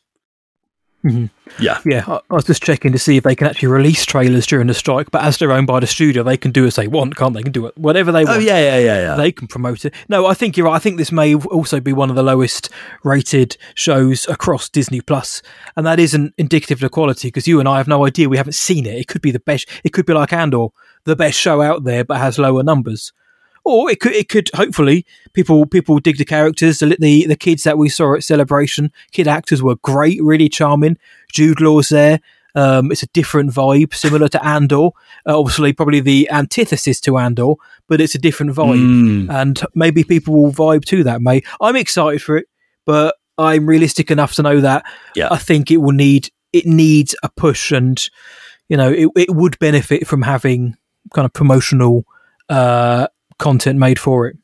Mhm. 1.04 1.30
Yeah. 1.60 1.80
Yeah, 1.86 2.04
I, 2.08 2.20
I 2.30 2.36
was 2.36 2.44
just 2.44 2.62
checking 2.62 2.92
to 2.92 3.00
see 3.00 3.18
if 3.18 3.24
they 3.24 3.36
can 3.36 3.48
actually 3.48 3.70
release 3.70 4.06
trailers 4.06 4.46
during 4.46 4.68
the 4.68 4.74
strike, 4.74 5.12
but 5.12 5.24
as 5.24 5.38
they're 5.38 5.52
owned 5.52 5.68
by 5.68 5.80
the 5.80 5.88
studio, 5.88 6.24
they 6.24 6.36
can 6.38 6.52
do 6.52 6.66
as 6.66 6.76
they 6.76 6.88
want, 6.88 7.16
can't 7.16 7.34
they? 7.34 7.40
They 7.40 7.44
can 7.44 7.52
do 7.54 7.66
it 7.68 7.78
whatever 7.78 8.12
they 8.12 8.26
want. 8.26 8.38
Oh 8.38 8.40
yeah, 8.42 8.60
yeah, 8.60 8.78
yeah, 8.80 9.00
yeah. 9.02 9.16
They 9.16 9.32
can 9.32 9.48
promote 9.48 9.86
it. 9.86 9.94
No, 10.10 10.26
I 10.26 10.34
think 10.34 10.58
you're 10.58 10.66
right. 10.68 10.76
I 10.76 10.80
think 10.80 10.98
this 10.98 11.12
may 11.12 11.36
also 11.36 11.80
be 11.80 11.94
one 11.94 12.10
of 12.10 12.16
the 12.18 12.24
lowest 12.24 12.70
rated 13.04 13.56
shows 13.76 14.28
across 14.28 14.68
Disney 14.68 15.00
Plus, 15.00 15.42
and 15.78 15.86
that 15.86 16.00
isn't 16.00 16.34
indicative 16.38 16.84
of 16.84 16.92
quality 16.92 17.30
because 17.30 17.48
you 17.48 17.60
and 17.62 17.70
I 17.70 17.78
have 17.78 17.88
no 17.88 18.06
idea. 18.06 18.28
We 18.28 18.38
haven't 18.38 18.54
seen 18.54 18.86
it. 18.86 18.96
It 18.98 19.08
could 19.08 19.22
be 19.22 19.32
the 19.32 19.40
best. 19.40 19.68
It 19.86 19.94
could 19.94 20.06
be 20.06 20.14
like 20.14 20.34
Andor, 20.34 20.68
the 21.06 21.16
best 21.16 21.40
show 21.40 21.62
out 21.62 21.86
there, 21.86 22.04
but 22.04 22.18
has 22.18 22.38
lower 22.38 22.62
numbers. 22.62 23.14
Or 23.72 23.90
it 23.92 24.00
could, 24.00 24.14
it 24.14 24.30
could. 24.30 24.50
Hopefully, 24.56 25.06
people 25.34 25.66
people 25.66 26.00
dig 26.00 26.18
the 26.18 26.26
characters. 26.26 26.80
The, 26.80 26.98
the 27.00 27.28
the 27.28 27.36
kids 27.36 27.64
that 27.64 27.78
we 27.78 27.88
saw 27.90 28.16
at 28.16 28.24
Celebration, 28.24 28.92
kid 29.12 29.28
actors 29.28 29.62
were 29.62 29.76
great, 29.84 30.20
really 30.24 30.50
charming. 30.50 30.98
Jude 31.32 31.62
Law's 31.62 31.90
there. 31.90 32.20
Um, 32.56 32.92
it's 32.92 33.04
a 33.04 33.08
different 33.14 33.52
vibe, 33.54 33.94
similar 33.94 34.28
to 34.30 34.44
Andor. 34.44 34.88
Uh, 35.28 35.38
obviously, 35.40 35.72
probably 35.74 36.00
the 36.00 36.28
antithesis 36.32 37.00
to 37.02 37.18
Andor, 37.20 37.54
but 37.88 38.02
it's 38.02 38.16
a 38.16 38.20
different 38.20 38.54
vibe 38.56 38.80
Mm. 38.80 39.30
and 39.30 39.62
maybe 39.76 40.04
people 40.04 40.34
will 40.34 40.52
vibe 40.52 40.84
to 40.86 41.04
that. 41.04 41.22
May 41.22 41.44
I'm 41.62 41.76
excited 41.76 42.24
for 42.24 42.38
it, 42.38 42.48
but 42.88 43.16
I'm 43.38 43.68
realistic 43.68 44.10
enough 44.10 44.34
to 44.36 44.42
know 44.42 44.62
that 44.62 44.84
Yeah. 45.16 45.28
I 45.32 45.38
think 45.38 45.70
it 45.70 45.78
will 45.78 45.94
need 45.96 46.30
it 46.54 46.66
needs 46.66 47.16
a 47.22 47.30
push, 47.30 47.72
and 47.72 48.04
you 48.68 48.78
know 48.78 48.92
it 48.92 49.10
it 49.16 49.30
would 49.36 49.60
benefit 49.60 50.08
from 50.08 50.24
having 50.24 50.76
kind 51.14 51.26
of 51.28 51.34
promotional 51.34 52.04
uh, 52.50 53.06
content 53.40 53.80
made 53.80 53.98
for 54.00 54.28
it. 54.28 54.38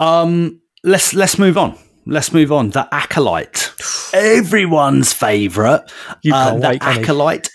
Um, 0.00 0.60
let's 0.82 1.14
let's 1.14 1.38
move 1.38 1.56
on. 1.56 1.78
Let's 2.06 2.32
move 2.32 2.52
on. 2.52 2.70
The 2.70 2.86
acolyte, 2.92 3.72
everyone's 4.12 5.12
favorite. 5.12 5.90
You 6.22 6.34
Uh, 6.34 6.54
the 6.58 6.68
wait, 6.68 6.82
you? 6.82 6.88
acolyte. 6.88 7.48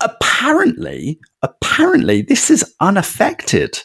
Apparently, 0.00 1.18
apparently, 1.42 2.22
this 2.22 2.50
is 2.50 2.74
unaffected. 2.80 3.80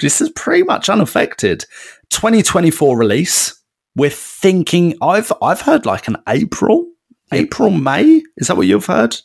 This 0.00 0.20
is 0.20 0.30
pretty 0.30 0.62
much 0.64 0.88
unaffected. 0.88 1.64
2024 2.10 2.96
release. 2.98 3.54
We're 3.94 4.10
thinking. 4.10 4.94
I've 5.02 5.30
I've 5.42 5.60
heard 5.60 5.84
like 5.86 6.08
an 6.08 6.16
April, 6.28 6.86
April 7.32 7.70
May. 7.70 8.22
Is 8.38 8.48
that 8.48 8.56
what 8.56 8.66
you've 8.66 8.86
heard? 8.86 9.16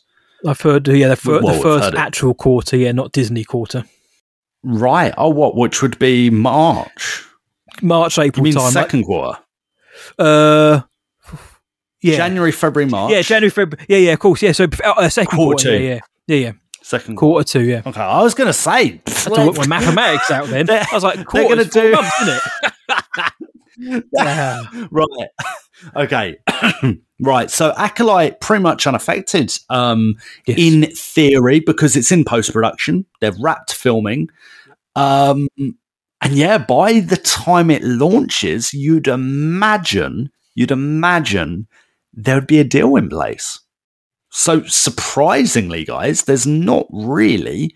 I've 0.46 0.60
heard, 0.60 0.86
yeah, 0.86 1.08
the, 1.08 1.16
fir- 1.16 1.40
Well, 1.42 1.56
the 1.56 1.60
first 1.60 1.94
actual 1.96 2.32
quarter, 2.32 2.76
yeah, 2.76 2.92
not 2.92 3.10
Disney 3.10 3.42
quarter, 3.42 3.84
Right. 4.70 5.14
Oh, 5.16 5.30
what? 5.30 5.56
Which 5.56 5.80
would 5.82 5.98
be 5.98 6.28
March? 6.30 7.24
March, 7.80 8.16
You 8.18 8.24
April 8.24 8.44
mean 8.44 8.54
time. 8.54 8.70
second 8.72 9.04
quarter? 9.04 9.38
Uh, 10.18 10.80
yeah, 12.02 12.16
January, 12.16 12.52
February, 12.52 12.88
March. 12.90 13.12
yeah, 13.12 13.22
January, 13.22 13.50
February, 13.50 13.84
yeah, 13.88 13.98
yeah, 13.98 14.12
of 14.12 14.18
course, 14.18 14.42
yeah. 14.42 14.52
So 14.52 14.66
uh, 14.84 15.08
second 15.08 15.36
Quarter 15.36 15.64
quarter, 15.64 15.78
two. 15.78 15.82
yeah, 15.84 15.94
yeah, 15.94 16.00
yeah, 16.26 16.36
yeah, 16.36 16.52
Second 16.82 17.16
quarter. 17.16 17.44
quarter 17.44 17.48
two, 17.60 17.64
yeah. 17.64 17.82
Okay, 17.86 18.00
I 18.00 18.22
was 18.22 18.34
going 18.34 18.46
to 18.48 18.52
say. 18.52 19.00
had 19.06 19.34
to 19.34 19.46
work 19.46 19.56
my 19.56 19.66
mathematics 19.66 20.30
out 20.30 20.46
then. 20.48 20.68
I 20.70 20.86
was 20.92 21.02
like, 21.02 21.16
they're 21.16 21.24
quarter's 21.24 21.68
gonna 21.70 21.88
do- 21.88 21.92
months, 21.92 22.20
isn't 22.22 22.34
it? 22.36 23.32
Yeah. 24.12 24.64
right. 24.90 25.28
Okay. 25.94 26.36
right. 27.20 27.48
So 27.48 27.72
Acolyte 27.76 28.40
pretty 28.40 28.60
much 28.62 28.88
unaffected 28.88 29.52
um, 29.70 30.16
Yes. 30.46 30.58
in 30.58 30.90
theory 30.96 31.60
because 31.60 31.94
it's 31.94 32.10
in 32.10 32.24
post 32.24 32.52
production. 32.52 33.06
They've 33.20 33.38
wrapped 33.38 33.72
filming. 33.74 34.30
Um, 34.98 35.48
and 36.20 36.32
yeah, 36.32 36.58
by 36.58 36.98
the 37.00 37.16
time 37.16 37.70
it 37.70 37.82
launches, 37.82 38.74
you'd 38.74 39.06
imagine, 39.06 40.30
you'd 40.56 40.72
imagine 40.72 41.68
there'd 42.12 42.48
be 42.48 42.58
a 42.58 42.64
deal 42.64 42.96
in 42.96 43.08
place. 43.08 43.60
So 44.30 44.64
surprisingly, 44.64 45.84
guys, 45.84 46.22
there's 46.24 46.46
not 46.46 46.86
really 46.90 47.74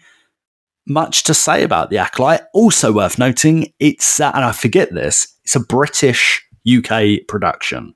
much 0.87 1.23
to 1.25 1.35
say 1.35 1.62
about 1.62 1.91
the 1.91 1.99
acolyte. 1.99 2.43
Also 2.53 2.93
worth 2.93 3.18
noting, 3.18 3.73
it's 3.79 4.18
uh, 4.18 4.33
and 4.35 4.45
I 4.45 4.51
forget 4.51 4.93
this. 4.93 5.29
It's 5.45 5.55
a 5.55 5.61
British 5.61 6.45
UK 6.68 7.27
production. 7.29 7.95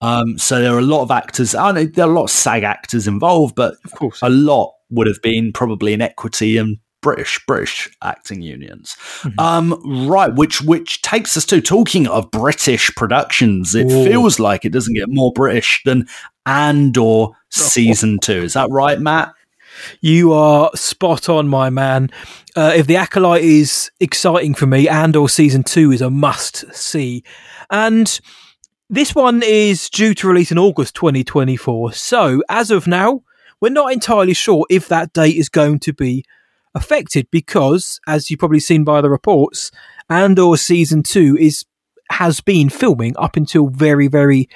Um, 0.00 0.38
so 0.38 0.60
there 0.60 0.74
are 0.74 0.78
a 0.78 0.82
lot 0.82 1.02
of 1.02 1.10
actors. 1.10 1.54
I 1.54 1.72
know 1.72 1.84
there 1.84 2.06
are 2.06 2.10
a 2.10 2.14
lot 2.14 2.24
of 2.24 2.30
SAG 2.30 2.62
actors 2.62 3.06
involved, 3.06 3.54
but 3.54 3.74
Of 3.84 3.92
course. 3.92 4.18
a 4.22 4.30
lot 4.30 4.72
would 4.90 5.06
have 5.06 5.20
been 5.22 5.52
probably 5.52 5.92
in 5.92 6.00
equity 6.00 6.56
and 6.56 6.78
British 7.06 7.38
British 7.46 7.88
acting 8.02 8.42
unions. 8.42 8.96
Um, 9.38 9.80
right, 10.08 10.34
which 10.34 10.60
which 10.62 11.02
takes 11.02 11.36
us 11.36 11.44
to 11.46 11.60
talking 11.60 12.08
of 12.08 12.28
British 12.32 12.92
productions. 12.96 13.76
It 13.76 13.92
Ooh. 13.92 14.04
feels 14.04 14.40
like 14.40 14.64
it 14.64 14.72
doesn't 14.72 14.94
get 14.94 15.08
more 15.08 15.32
British 15.32 15.82
than 15.84 16.08
Andor 16.46 17.28
season 17.48 18.18
two. 18.18 18.42
Is 18.42 18.54
that 18.54 18.70
right, 18.70 18.98
Matt? 18.98 19.32
You 20.00 20.32
are 20.32 20.68
spot 20.74 21.28
on, 21.28 21.46
my 21.46 21.70
man. 21.70 22.10
Uh, 22.56 22.72
if 22.74 22.88
the 22.88 22.96
acolyte 22.96 23.44
is 23.44 23.88
exciting 24.00 24.54
for 24.54 24.66
me, 24.66 24.88
Andor 24.88 25.28
season 25.28 25.62
two 25.62 25.92
is 25.92 26.02
a 26.02 26.10
must 26.10 26.64
see, 26.74 27.22
and 27.70 28.18
This 28.90 29.14
one 29.14 29.42
is 29.44 29.88
due 29.90 30.12
to 30.14 30.28
release 30.28 30.50
in 30.50 30.58
August 30.58 30.96
2024. 30.96 31.92
So, 31.92 32.42
as 32.48 32.72
of 32.72 32.88
now, 32.88 33.22
we're 33.60 33.70
not 33.70 33.92
entirely 33.92 34.34
sure 34.34 34.66
if 34.70 34.88
that 34.88 35.12
date 35.12 35.36
is 35.36 35.48
going 35.48 35.80
to 35.80 35.92
be 35.92 36.24
affected 36.76 37.26
because, 37.32 37.98
as 38.06 38.30
you've 38.30 38.38
probably 38.38 38.60
seen 38.60 38.84
by 38.84 39.00
the 39.00 39.10
reports, 39.10 39.72
Andor 40.08 40.56
season 40.56 41.02
two 41.02 41.36
is 41.38 41.64
has 42.10 42.40
been 42.40 42.68
filming 42.68 43.16
up 43.16 43.36
until 43.36 43.68
very, 43.68 44.06
very 44.06 44.48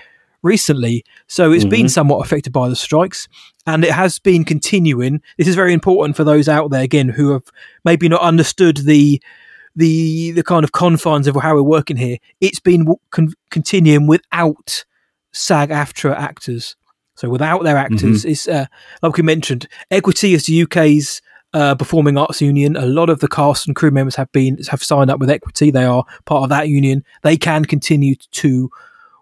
recently. 0.42 1.04
So 1.26 1.50
it's 1.52 1.64
been 1.64 1.88
somewhat 1.88 2.24
affected 2.24 2.52
by 2.52 2.68
the 2.68 2.76
strikes 2.76 3.26
and 3.66 3.84
it 3.84 3.90
has 3.90 4.18
been 4.18 4.44
continuing. 4.44 5.20
This 5.36 5.48
is 5.48 5.54
very 5.54 5.72
important 5.72 6.16
for 6.16 6.24
those 6.24 6.48
out 6.48 6.70
there 6.70 6.82
again 6.82 7.08
who 7.08 7.32
have 7.32 7.42
maybe 7.84 8.08
not 8.08 8.20
understood 8.20 8.78
the 8.78 9.20
the 9.76 10.32
the 10.32 10.42
kind 10.42 10.64
of 10.64 10.72
confines 10.72 11.26
of 11.26 11.36
how 11.36 11.54
we're 11.54 11.62
working 11.62 11.96
here. 11.96 12.18
It's 12.40 12.60
been 12.60 12.86
con- 13.10 13.34
continuing 13.50 14.06
without 14.06 14.84
SAG-AFTRA 15.32 16.16
actors. 16.16 16.76
So 17.16 17.28
without 17.28 17.64
their 17.64 17.76
actors, 17.76 18.24
it's 18.24 18.48
uh, 18.48 18.66
like 19.02 19.16
we 19.16 19.22
mentioned, 19.22 19.68
Equity 19.90 20.32
is 20.34 20.46
the 20.46 20.62
UK's 20.62 21.20
uh, 21.52 21.74
performing 21.74 22.16
arts 22.16 22.40
union. 22.40 22.76
A 22.76 22.86
lot 22.86 23.10
of 23.10 23.20
the 23.20 23.28
cast 23.28 23.66
and 23.66 23.76
crew 23.76 23.90
members 23.90 24.16
have 24.16 24.30
been 24.32 24.58
have 24.70 24.82
signed 24.82 25.10
up 25.10 25.20
with 25.20 25.30
Equity. 25.30 25.70
They 25.70 25.84
are 25.84 26.04
part 26.24 26.44
of 26.44 26.48
that 26.50 26.68
union. 26.68 27.04
They 27.22 27.36
can 27.36 27.64
continue 27.64 28.14
to 28.14 28.70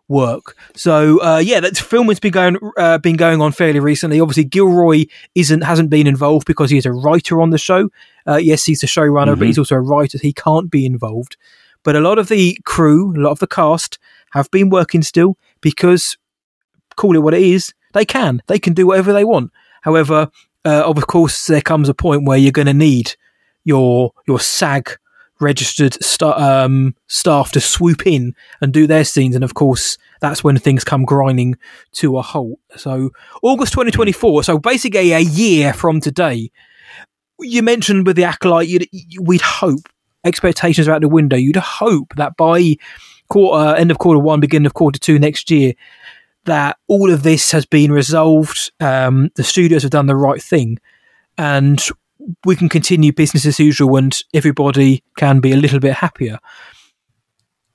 work. 0.09 0.57
So 0.75 1.23
uh, 1.23 1.39
yeah, 1.39 1.61
that 1.61 1.77
film 1.77 2.09
has 2.09 2.21
been 2.21 2.33
going 2.33 2.59
uh, 2.77 2.99
been 2.99 3.17
going 3.17 3.41
on 3.41 3.53
fairly 3.53 3.81
recently. 3.81 4.21
Obviously, 4.21 4.45
Gilroy 4.45 5.07
isn't 5.35 5.63
hasn't 5.63 5.91
been 5.91 6.07
involved 6.07 6.47
because 6.47 6.71
he 6.71 6.79
is 6.79 6.87
a 6.87 6.93
writer 6.93 7.41
on 7.41 7.51
the 7.51 7.59
show. 7.59 7.91
Uh, 8.27 8.37
yes, 8.37 8.65
he's 8.65 8.81
the 8.81 8.87
showrunner, 8.87 9.39
but 9.39 9.47
he's 9.47 9.59
also 9.59 9.77
a 9.77 9.81
writer. 9.81 10.19
He 10.21 10.33
can't 10.33 10.71
be 10.71 10.85
involved. 10.85 11.37
But 11.83 11.97
a 11.97 12.01
lot 12.01 12.19
of 12.19 12.29
the 12.29 12.59
crew, 12.65 13.15
a 13.17 13.21
lot 13.21 13.31
of 13.31 13.39
the 13.39 13.47
cast, 13.47 13.99
have 14.33 14.51
been 14.51 14.69
working 14.69 15.03
still 15.03 15.39
because 15.61 16.19
call 16.97 17.17
it 17.17 17.21
what 17.21 17.35
it 17.35 17.43
is. 17.43 17.73
They 17.95 18.05
can. 18.05 18.43
They 18.49 18.59
can 18.59 18.75
do 18.75 18.87
whatever 18.89 19.13
they 19.13 19.25
want. 19.25 19.53
However, 19.83 20.31
uh, 20.69 20.83
of 20.85 21.07
course, 21.07 21.47
there 21.47 21.63
comes 21.63 21.89
a 21.89 21.95
point 21.95 22.27
where 22.27 22.37
you're 22.37 22.53
going 22.53 22.67
to 22.67 22.75
need 22.75 23.17
your 23.65 24.13
your 24.27 24.39
SAG 24.39 24.99
registered 25.41 25.95
sta- 26.03 26.37
um, 26.37 26.95
staff 27.07 27.53
to 27.53 27.61
swoop 27.61 28.07
in 28.07 28.35
and 28.61 28.73
do 28.73 28.87
their 28.87 29.05
scenes, 29.05 29.35
and 29.35 29.45
of 29.45 29.55
course, 29.55 29.97
that's 30.21 30.45
when 30.45 30.59
things 30.59 30.85
come 30.85 31.05
grinding 31.05 31.57
to 31.93 32.19
a 32.19 32.23
halt. 32.23 32.59
So, 32.77 33.11
August 33.43 33.73
2024. 33.73 34.45
So, 34.45 34.59
basically, 34.59 35.13
a 35.13 35.21
year 35.21 35.73
from 35.73 36.01
today. 36.01 36.51
You 37.41 37.63
mentioned 37.63 38.05
with 38.05 38.17
the 38.17 38.25
acolyte, 38.25 38.69
you'd, 38.69 38.89
we'd 39.21 39.41
hope 39.41 39.89
expectations 40.25 40.89
are 40.89 40.93
out 40.93 41.01
the 41.01 41.09
window. 41.09 41.37
You'd 41.37 41.57
hope 41.57 42.13
that 42.17 42.37
by 42.37 42.77
quarter 43.29 43.77
end 43.77 43.91
of 43.91 43.99
quarter 43.99 44.19
one, 44.19 44.41
beginning 44.41 44.67
of 44.67 44.75
quarter 44.75 44.99
two 44.99 45.19
next 45.19 45.51
year, 45.51 45.73
that 46.49 46.77
all 46.89 47.11
of 47.11 47.23
this 47.23 47.53
has 47.53 47.65
been 47.65 47.93
resolved. 47.93 48.73
Um, 48.81 49.31
the 49.37 49.45
studios 49.45 49.83
have 49.83 49.91
done 49.91 50.07
the 50.07 50.17
right 50.17 50.43
thing, 50.43 50.79
and 51.37 51.83
we 52.45 52.57
can 52.57 52.69
continue 52.69 53.13
business 53.13 53.47
as 53.47 53.59
usual, 53.61 53.97
and 53.97 54.17
everybody 54.35 55.03
can 55.17 55.41
be 55.41 55.53
a 55.53 55.57
little 55.57 55.81
bit 55.81 55.95
happier. 55.95 56.39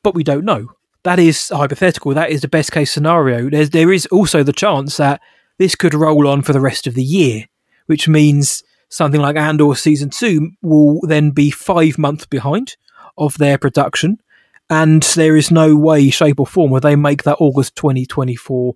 But 0.04 0.16
we 0.16 0.24
don't 0.24 0.46
know. 0.46 0.74
That 1.04 1.20
is 1.20 1.50
hypothetical. 1.50 2.14
That 2.14 2.30
is 2.30 2.42
the 2.42 2.48
best 2.48 2.72
case 2.72 2.92
scenario. 2.92 3.50
There's 3.50 3.70
there 3.72 3.92
is 3.92 4.06
also 4.08 4.44
the 4.44 4.54
chance 4.54 4.98
that 4.98 5.22
this 5.58 5.76
could 5.76 5.94
roll 5.94 6.28
on 6.28 6.42
for 6.42 6.54
the 6.54 6.62
rest 6.62 6.88
of 6.88 6.94
the 6.94 7.04
year, 7.04 7.46
which 7.86 8.08
means 8.08 8.64
something 8.90 9.22
like 9.22 9.36
Andor 9.36 9.76
season 9.76 10.10
two 10.10 10.52
will 10.62 11.02
then 11.02 11.32
be 11.32 11.50
five 11.52 11.98
months 11.98 12.26
behind 12.26 12.76
of 13.18 13.38
their 13.38 13.58
production, 13.58 14.20
and 14.70 15.04
there 15.16 15.36
is 15.36 15.52
no 15.52 15.76
way, 15.76 16.10
shape, 16.10 16.40
or 16.40 16.48
form 16.48 16.72
where 16.72 16.82
they 16.82 16.96
make 16.96 17.24
that 17.24 17.38
August 17.40 17.76
2024 17.76 18.74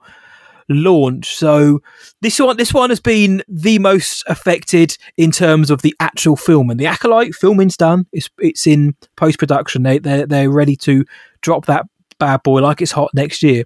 launch. 0.70 1.36
So 1.36 1.80
this 2.22 2.40
one, 2.40 2.58
this 2.58 2.74
one 2.74 2.90
has 2.90 3.00
been 3.00 3.44
the 3.48 3.80
most 3.80 4.24
affected 4.28 4.98
in 5.16 5.32
terms 5.32 5.70
of 5.70 5.82
the 5.82 5.96
actual 6.00 6.36
film. 6.36 6.70
And 6.70 6.80
the 6.80 6.86
acolyte 6.86 7.36
filming's 7.36 7.78
done. 7.78 8.06
It's 8.12 8.30
it's 8.40 8.68
in 8.68 8.96
post 9.16 9.40
production. 9.40 9.84
They 9.84 10.00
they 10.00 10.26
they're 10.26 10.52
ready 10.52 10.76
to 10.78 11.06
drop 11.42 11.66
that 11.66 11.86
bad 12.20 12.44
boy 12.44 12.62
like 12.62 12.82
it's 12.82 12.92
hot 12.92 13.12
next 13.14 13.44
year. 13.44 13.64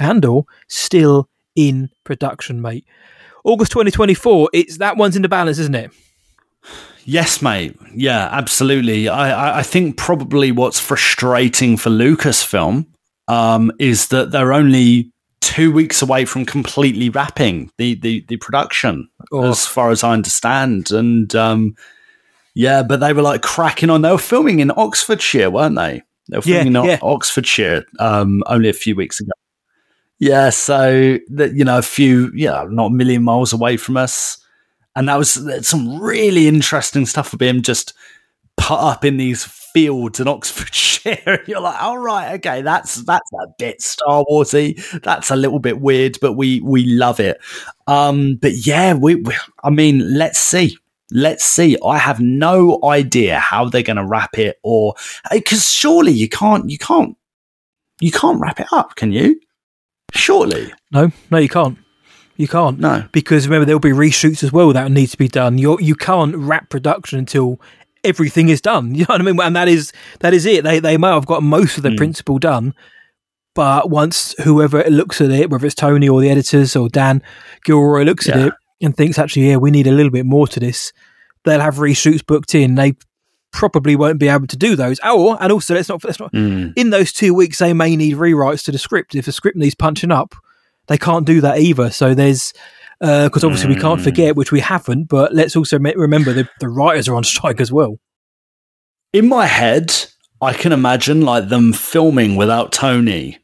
Andor 0.00 0.42
still 0.68 1.28
in 1.54 1.90
production, 2.04 2.60
mate. 2.60 2.86
August 3.44 3.72
2024. 3.72 4.50
It's 4.52 4.78
that 4.78 4.96
one's 4.96 5.16
in 5.16 5.22
the 5.22 5.28
balance, 5.28 5.58
isn't 5.58 5.74
it? 5.74 5.92
Yes, 7.04 7.40
mate. 7.42 7.76
Yeah, 7.94 8.28
absolutely. 8.30 9.08
I, 9.08 9.30
I, 9.30 9.58
I 9.58 9.62
think 9.62 9.96
probably 9.96 10.52
what's 10.52 10.78
frustrating 10.80 11.76
for 11.76 11.90
Lucasfilm 11.90 12.86
um, 13.28 13.72
is 13.78 14.08
that 14.08 14.30
they're 14.30 14.52
only 14.52 15.10
two 15.40 15.72
weeks 15.72 16.02
away 16.02 16.24
from 16.26 16.44
completely 16.44 17.08
wrapping 17.08 17.70
the 17.78 17.94
the, 17.94 18.24
the 18.28 18.36
production, 18.36 19.08
Oh. 19.32 19.48
as 19.50 19.66
far 19.66 19.90
as 19.90 20.04
I 20.04 20.12
understand. 20.12 20.90
And 20.90 21.34
um, 21.34 21.74
yeah, 22.54 22.82
but 22.82 23.00
they 23.00 23.12
were 23.12 23.22
like 23.22 23.42
cracking 23.42 23.90
on. 23.90 24.02
They 24.02 24.10
were 24.10 24.18
filming 24.18 24.60
in 24.60 24.70
Oxfordshire, 24.76 25.50
weren't 25.50 25.76
they? 25.76 26.02
They 26.28 26.38
were 26.38 26.42
Yeah, 26.44 26.62
filming 26.62 26.76
in 26.76 26.84
yeah. 26.84 26.98
Oxfordshire 27.02 27.84
um, 27.98 28.42
only 28.46 28.68
a 28.68 28.72
few 28.74 28.94
weeks 28.94 29.20
ago. 29.20 29.32
Yeah, 30.18 30.50
so 30.50 31.18
that 31.30 31.54
you 31.54 31.64
know, 31.64 31.78
a 31.78 31.82
few, 31.82 32.30
yeah, 32.34 32.66
not 32.68 32.86
a 32.86 32.94
million 32.94 33.22
miles 33.22 33.54
away 33.54 33.78
from 33.78 33.96
us, 33.96 34.36
and 34.96 35.08
that 35.08 35.18
was 35.18 35.38
some 35.66 36.00
really 36.00 36.48
interesting 36.48 37.06
stuff 37.06 37.32
of 37.32 37.40
him 37.40 37.62
just 37.62 37.94
put 38.56 38.78
up 38.78 39.04
in 39.04 39.16
these 39.16 39.44
fields 39.44 40.20
in 40.20 40.28
Oxfordshire. 40.28 41.42
You're 41.46 41.60
like, 41.60 41.82
all 41.82 41.98
right, 41.98 42.34
okay, 42.34 42.62
that's 42.62 42.96
that's 42.96 43.30
a 43.32 43.46
bit 43.58 43.80
Star 43.80 44.24
Warsy. 44.30 45.02
That's 45.02 45.30
a 45.30 45.36
little 45.36 45.58
bit 45.58 45.80
weird, 45.80 46.18
but 46.20 46.34
we 46.34 46.60
we 46.60 46.84
love 46.84 47.20
it. 47.20 47.40
Um, 47.86 48.36
but 48.36 48.52
yeah, 48.66 48.94
we, 48.94 49.16
we 49.16 49.34
I 49.62 49.70
mean, 49.70 50.16
let's 50.16 50.38
see. 50.38 50.76
Let's 51.12 51.44
see. 51.44 51.76
I 51.84 51.98
have 51.98 52.20
no 52.20 52.78
idea 52.84 53.40
how 53.40 53.68
they're 53.68 53.82
going 53.82 53.96
to 53.96 54.06
wrap 54.06 54.38
it, 54.38 54.58
or 54.62 54.94
because 55.32 55.68
surely 55.68 56.12
you 56.12 56.28
can't, 56.28 56.70
you 56.70 56.78
can't, 56.78 57.16
you 58.00 58.12
can't 58.12 58.40
wrap 58.40 58.60
it 58.60 58.68
up, 58.70 58.94
can 58.94 59.10
you? 59.10 59.40
Surely, 60.14 60.72
No, 60.92 61.10
no, 61.30 61.38
you 61.38 61.48
can't. 61.48 61.78
You 62.40 62.48
can't. 62.48 62.78
no. 62.80 63.04
because 63.12 63.46
remember 63.46 63.66
there'll 63.66 63.80
be 63.80 63.90
reshoots 63.90 64.42
as 64.42 64.50
well 64.52 64.72
that 64.72 64.90
need 64.90 65.08
to 65.08 65.18
be 65.18 65.28
done. 65.28 65.58
You 65.58 65.78
you 65.80 65.94
can't 65.94 66.34
wrap 66.36 66.70
production 66.70 67.18
until 67.18 67.60
everything 68.02 68.48
is 68.48 68.60
done. 68.60 68.94
You 68.94 69.00
know 69.02 69.14
what 69.14 69.20
I 69.20 69.24
mean? 69.24 69.40
And 69.40 69.54
that 69.56 69.68
is 69.68 69.92
that 70.20 70.32
is 70.34 70.46
it. 70.46 70.64
They 70.64 70.78
they 70.80 70.96
might 70.96 71.12
have 71.14 71.26
got 71.26 71.42
most 71.42 71.76
of 71.76 71.82
the 71.82 71.94
principle 71.96 72.38
done, 72.38 72.74
but 73.54 73.90
once 73.90 74.34
whoever 74.42 74.82
looks 74.84 75.20
at 75.20 75.30
it, 75.30 75.50
whether 75.50 75.66
it's 75.66 75.74
Tony 75.74 76.08
or 76.08 76.20
the 76.20 76.30
editors 76.30 76.74
or 76.76 76.88
Dan 76.88 77.22
Gilroy 77.64 78.04
looks 78.04 78.28
at 78.28 78.38
it 78.38 78.54
and 78.80 78.96
thinks 78.96 79.18
actually, 79.18 79.48
yeah, 79.50 79.56
we 79.56 79.70
need 79.70 79.86
a 79.86 79.92
little 79.92 80.10
bit 80.12 80.24
more 80.24 80.46
to 80.48 80.60
this, 80.60 80.92
they'll 81.44 81.60
have 81.60 81.76
reshoots 81.76 82.24
booked 82.24 82.54
in. 82.54 82.74
They 82.76 82.94
probably 83.52 83.96
won't 83.96 84.18
be 84.20 84.28
able 84.28 84.46
to 84.46 84.56
do 84.56 84.76
those. 84.76 84.98
Oh, 85.02 85.36
and 85.40 85.52
also 85.52 85.74
let's 85.74 85.88
not 85.88 86.02
let's 86.04 86.20
not 86.20 86.32
Mm. 86.32 86.72
in 86.76 86.90
those 86.90 87.12
two 87.12 87.34
weeks 87.34 87.58
they 87.58 87.72
may 87.74 87.96
need 87.96 88.16
rewrites 88.16 88.64
to 88.64 88.72
the 88.72 88.78
script. 88.78 89.14
If 89.14 89.26
the 89.26 89.32
script 89.32 89.56
needs 89.58 89.74
punching 89.74 90.12
up, 90.12 90.34
they 90.90 90.98
can't 90.98 91.24
do 91.24 91.40
that 91.40 91.60
either. 91.60 91.88
So 91.90 92.14
there's 92.14 92.52
uh, 93.00 93.28
because 93.28 93.44
obviously 93.44 93.70
we 93.74 93.80
can't 93.80 94.00
hmm. 94.00 94.04
forget, 94.04 94.36
which 94.36 94.52
we 94.52 94.60
haven't, 94.60 95.04
but 95.04 95.32
let's 95.32 95.56
also 95.56 95.78
me- 95.78 95.94
remember 95.96 96.34
the, 96.34 96.46
the 96.58 96.68
writers 96.68 97.08
are 97.08 97.14
on 97.14 97.24
strike 97.24 97.60
as 97.60 97.72
well. 97.72 97.98
in 99.14 99.26
my 99.26 99.46
head, 99.46 99.94
I 100.42 100.52
can 100.52 100.72
imagine 100.72 101.22
like 101.22 101.48
them 101.48 101.72
filming 101.72 102.36
without 102.36 102.72
Tony, 102.72 103.38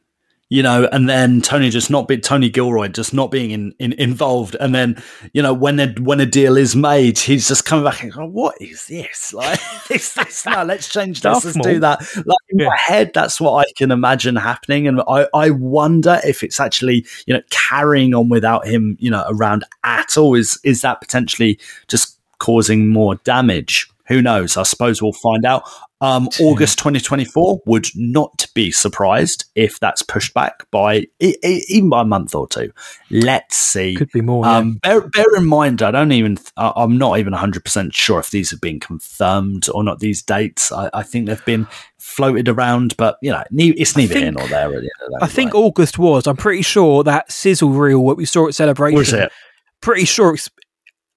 you 0.48 0.62
know, 0.62 0.88
and 0.92 1.08
then 1.08 1.40
Tony 1.42 1.70
just 1.70 1.90
not 1.90 2.06
be 2.06 2.18
Tony 2.18 2.48
Gilroy 2.48 2.86
just 2.88 3.12
not 3.12 3.32
being 3.32 3.50
in, 3.50 3.74
in, 3.80 3.92
involved, 3.94 4.54
and 4.60 4.72
then 4.74 5.02
you 5.32 5.42
know 5.42 5.52
when 5.52 5.80
a 5.80 5.88
when 6.00 6.20
a 6.20 6.26
deal 6.26 6.56
is 6.56 6.76
made, 6.76 7.18
he's 7.18 7.48
just 7.48 7.64
coming 7.64 7.84
back 7.84 8.02
and 8.02 8.12
going, 8.12 8.32
"What 8.32 8.54
is 8.60 8.86
this? 8.86 9.32
Like, 9.34 9.58
is 9.90 10.14
this? 10.14 10.46
No, 10.46 10.62
let's 10.62 10.88
change 10.88 11.20
this. 11.22 11.44
Let's 11.44 11.58
do 11.58 11.80
that." 11.80 12.00
Like 12.16 12.38
in 12.50 12.60
Yeah. 12.60 12.68
my 12.68 12.76
head, 12.76 13.10
that's 13.12 13.40
what 13.40 13.66
I 13.66 13.72
can 13.76 13.90
imagine 13.90 14.36
happening, 14.36 14.86
and 14.86 15.00
I 15.08 15.26
I 15.34 15.50
wonder 15.50 16.20
if 16.24 16.44
it's 16.44 16.60
actually 16.60 17.04
you 17.26 17.34
know 17.34 17.42
carrying 17.50 18.14
on 18.14 18.28
without 18.28 18.66
him, 18.68 18.96
you 19.00 19.10
know, 19.10 19.24
around 19.28 19.64
at 19.82 20.16
all. 20.16 20.34
Is 20.36 20.60
is 20.62 20.80
that 20.82 21.00
potentially 21.00 21.58
just 21.88 22.18
causing 22.38 22.86
more 22.88 23.16
damage? 23.24 23.90
Who 24.06 24.22
knows? 24.22 24.56
I 24.56 24.62
suppose 24.62 25.02
we'll 25.02 25.12
find 25.12 25.44
out. 25.44 25.64
Um, 26.02 26.28
August 26.40 26.78
2024 26.78 27.62
would 27.64 27.86
not 27.94 28.46
be 28.54 28.70
surprised 28.70 29.46
if 29.54 29.80
that's 29.80 30.02
pushed 30.02 30.34
back 30.34 30.70
by 30.70 31.06
e- 31.20 31.36
e- 31.42 31.64
even 31.70 31.88
by 31.88 32.02
a 32.02 32.04
month 32.04 32.34
or 32.34 32.46
two. 32.46 32.70
Let's 33.10 33.56
see. 33.56 33.94
Could 33.94 34.12
be 34.12 34.20
more. 34.20 34.44
yeah. 34.44 34.56
Um, 34.58 34.74
bear, 34.82 35.08
bear 35.08 35.24
in 35.36 35.46
mind, 35.46 35.80
I 35.80 35.90
don't 35.90 36.12
even, 36.12 36.36
I'm 36.58 36.98
not 36.98 37.18
even 37.18 37.32
100% 37.32 37.94
sure 37.94 38.18
if 38.18 38.30
these 38.30 38.50
have 38.50 38.60
been 38.60 38.78
confirmed 38.78 39.68
or 39.72 39.82
not, 39.82 40.00
these 40.00 40.20
dates. 40.22 40.70
I, 40.70 40.90
I 40.92 41.02
think 41.02 41.26
they've 41.28 41.44
been 41.46 41.66
floated 41.98 42.48
around, 42.50 42.94
but, 42.98 43.16
you 43.22 43.30
know, 43.30 43.42
ne- 43.50 43.68
it's 43.70 43.96
neither 43.96 44.18
here 44.18 44.32
nor 44.32 44.46
there. 44.48 44.66
At 44.66 44.82
the 44.82 44.90
end 45.00 45.14
of 45.16 45.22
I 45.22 45.26
think? 45.28 45.54
August 45.54 45.98
was. 45.98 46.26
I'm 46.26 46.36
pretty 46.36 46.62
sure 46.62 47.04
that 47.04 47.32
sizzle 47.32 47.70
reel, 47.70 48.04
what 48.04 48.18
we 48.18 48.26
saw 48.26 48.48
at 48.48 48.54
Celebration, 48.54 48.98
Was 48.98 49.12
it? 49.14 49.32
pretty 49.80 50.04
sure. 50.04 50.36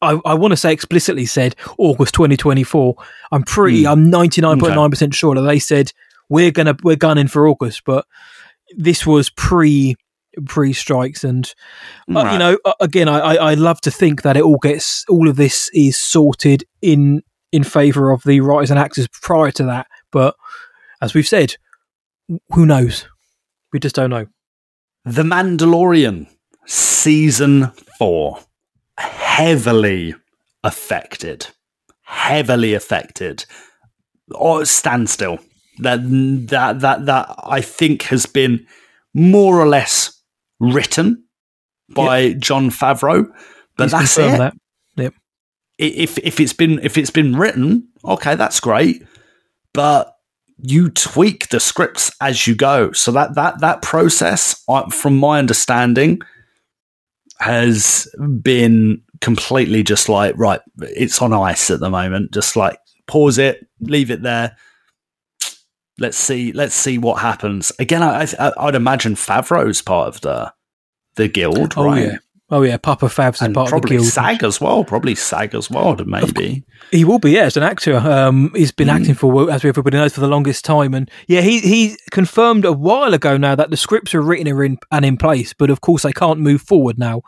I, 0.01 0.19
I 0.25 0.33
want 0.33 0.51
to 0.51 0.57
say 0.57 0.71
explicitly 0.71 1.25
said 1.25 1.55
August 1.77 2.13
2024. 2.15 2.95
I'm 3.31 3.43
pretty. 3.43 3.81
Hmm. 3.83 3.87
I'm 3.89 4.05
99.9 4.11 4.89
percent 4.89 5.13
sure 5.13 5.35
that 5.35 5.41
they 5.41 5.59
said 5.59 5.91
we're 6.29 6.51
gonna 6.51 6.75
we're 6.83 6.95
gunning 6.95 7.27
for 7.27 7.47
August, 7.47 7.83
but 7.85 8.05
this 8.77 9.05
was 9.05 9.29
pre 9.29 9.95
pre 10.45 10.71
strikes, 10.73 11.23
and 11.23 11.51
uh, 12.09 12.13
Right. 12.13 12.33
you 12.33 12.39
know, 12.39 12.57
uh, 12.63 12.73
again, 12.79 13.09
I, 13.09 13.19
I 13.19 13.51
I 13.51 13.53
love 13.55 13.81
to 13.81 13.91
think 13.91 14.21
that 14.21 14.37
it 14.37 14.43
all 14.43 14.57
gets 14.57 15.03
all 15.09 15.27
of 15.27 15.35
this 15.35 15.69
is 15.73 15.97
sorted 15.97 16.63
in 16.81 17.23
in 17.51 17.63
favor 17.63 18.11
of 18.11 18.21
the 18.23 18.41
writers 18.41 18.69
and 18.69 18.79
actors 18.79 19.07
prior 19.21 19.51
to 19.51 19.63
that, 19.63 19.87
but 20.11 20.35
as 21.01 21.13
we've 21.15 21.27
said, 21.27 21.55
who 22.53 22.65
knows? 22.65 23.07
We 23.73 23.79
just 23.79 23.95
don't 23.95 24.11
know. 24.11 24.27
The 25.05 25.23
Mandalorian 25.23 26.27
season 26.67 27.71
four 27.97 28.39
heavily 28.99 30.15
affected, 30.63 31.47
heavily 32.03 32.73
affected, 32.73 33.45
or 34.31 34.65
standstill. 34.65 35.39
That 35.79 36.01
that 36.49 36.81
that 36.81 37.05
that 37.05 37.35
I 37.43 37.61
think 37.61 38.03
has 38.03 38.25
been 38.25 38.67
more 39.13 39.59
or 39.59 39.67
less 39.67 40.21
written 40.59 41.23
by 41.89 42.33
Jon 42.33 42.69
Favreau, 42.69 43.27
but 43.77 43.85
He's 43.85 43.91
that's 43.91 44.17
it. 44.17 44.37
that. 44.37 44.53
Yep. 44.97 45.13
If 45.77 46.17
if 46.17 46.39
it's 46.39 46.53
been 46.53 46.79
if 46.83 46.97
it's 46.97 47.11
been 47.11 47.35
written, 47.35 47.87
okay, 48.03 48.35
that's 48.35 48.59
great, 48.59 49.03
but 49.73 50.15
you 50.61 50.89
tweak 50.89 51.47
the 51.49 51.59
scripts 51.59 52.11
as 52.21 52.45
you 52.45 52.55
go. 52.55 52.91
So 52.91 53.11
that 53.13 53.35
that 53.35 53.61
that 53.61 53.81
process, 53.81 54.61
uh, 54.67 54.89
from 54.89 55.17
my 55.17 55.39
understanding, 55.39 56.21
has 57.39 58.07
been 58.41 59.01
completely 59.21 59.83
just 59.83 60.09
like 60.09 60.35
right. 60.37 60.61
It's 60.79 61.21
on 61.21 61.33
ice 61.33 61.69
at 61.69 61.79
the 61.79 61.89
moment. 61.89 62.31
Just 62.31 62.55
like 62.55 62.79
pause 63.07 63.37
it, 63.37 63.65
leave 63.81 64.11
it 64.11 64.21
there. 64.21 64.57
Let's 65.97 66.17
see. 66.17 66.51
Let's 66.53 66.75
see 66.75 66.97
what 66.97 67.21
happens. 67.21 67.71
Again, 67.79 68.01
I, 68.03 68.25
I, 68.39 68.51
I'd 68.57 68.75
imagine 68.75 69.15
Favreau's 69.15 69.81
part 69.81 70.07
of 70.07 70.21
the 70.21 70.53
the 71.15 71.27
guild, 71.27 71.73
Oh 71.75 71.83
right? 71.85 72.03
yeah. 72.03 72.17
Oh 72.51 72.63
yeah, 72.63 72.77
Papa 72.77 73.05
Favs 73.05 73.35
is 73.35 73.41
And 73.43 73.53
part 73.53 73.67
of 73.67 73.69
the 73.69 73.79
probably 73.79 73.97
guild. 73.97 74.07
SAG 74.07 74.43
as 74.43 74.59
well. 74.59 74.83
Probably 74.83 75.13
SAG 75.13 75.53
as 75.53 75.69
well, 75.69 75.95
maybe. 76.03 76.63
He 76.91 77.05
will 77.05 77.19
be, 77.19 77.31
yeah, 77.31 77.43
as 77.43 77.55
an 77.57 77.61
actor. 77.63 77.97
Um, 77.97 78.51
he's 78.55 78.71
been 78.71 78.87
Mm. 78.87 78.95
acting 78.99 79.13
for, 79.13 79.51
as 79.51 79.63
everybody 79.63 79.97
knows, 79.97 80.13
for 80.13 80.21
the 80.21 80.27
longest 80.27 80.65
time, 80.65 80.95
and 80.95 81.11
yeah, 81.27 81.41
he 81.41 81.59
he 81.59 81.95
confirmed 82.09 82.65
a 82.65 82.73
while 82.73 83.13
ago 83.13 83.37
now 83.37 83.53
that 83.53 83.69
the 83.69 83.77
scripts 83.77 84.15
are 84.15 84.21
written 84.21 84.47
and 84.47 84.61
in, 84.63 84.77
and 84.91 85.05
in 85.05 85.17
place, 85.17 85.53
but 85.53 85.69
of 85.69 85.81
course 85.81 86.01
they 86.03 86.11
can't 86.11 86.39
move 86.39 86.61
forward 86.63 86.97
now. 86.97 87.21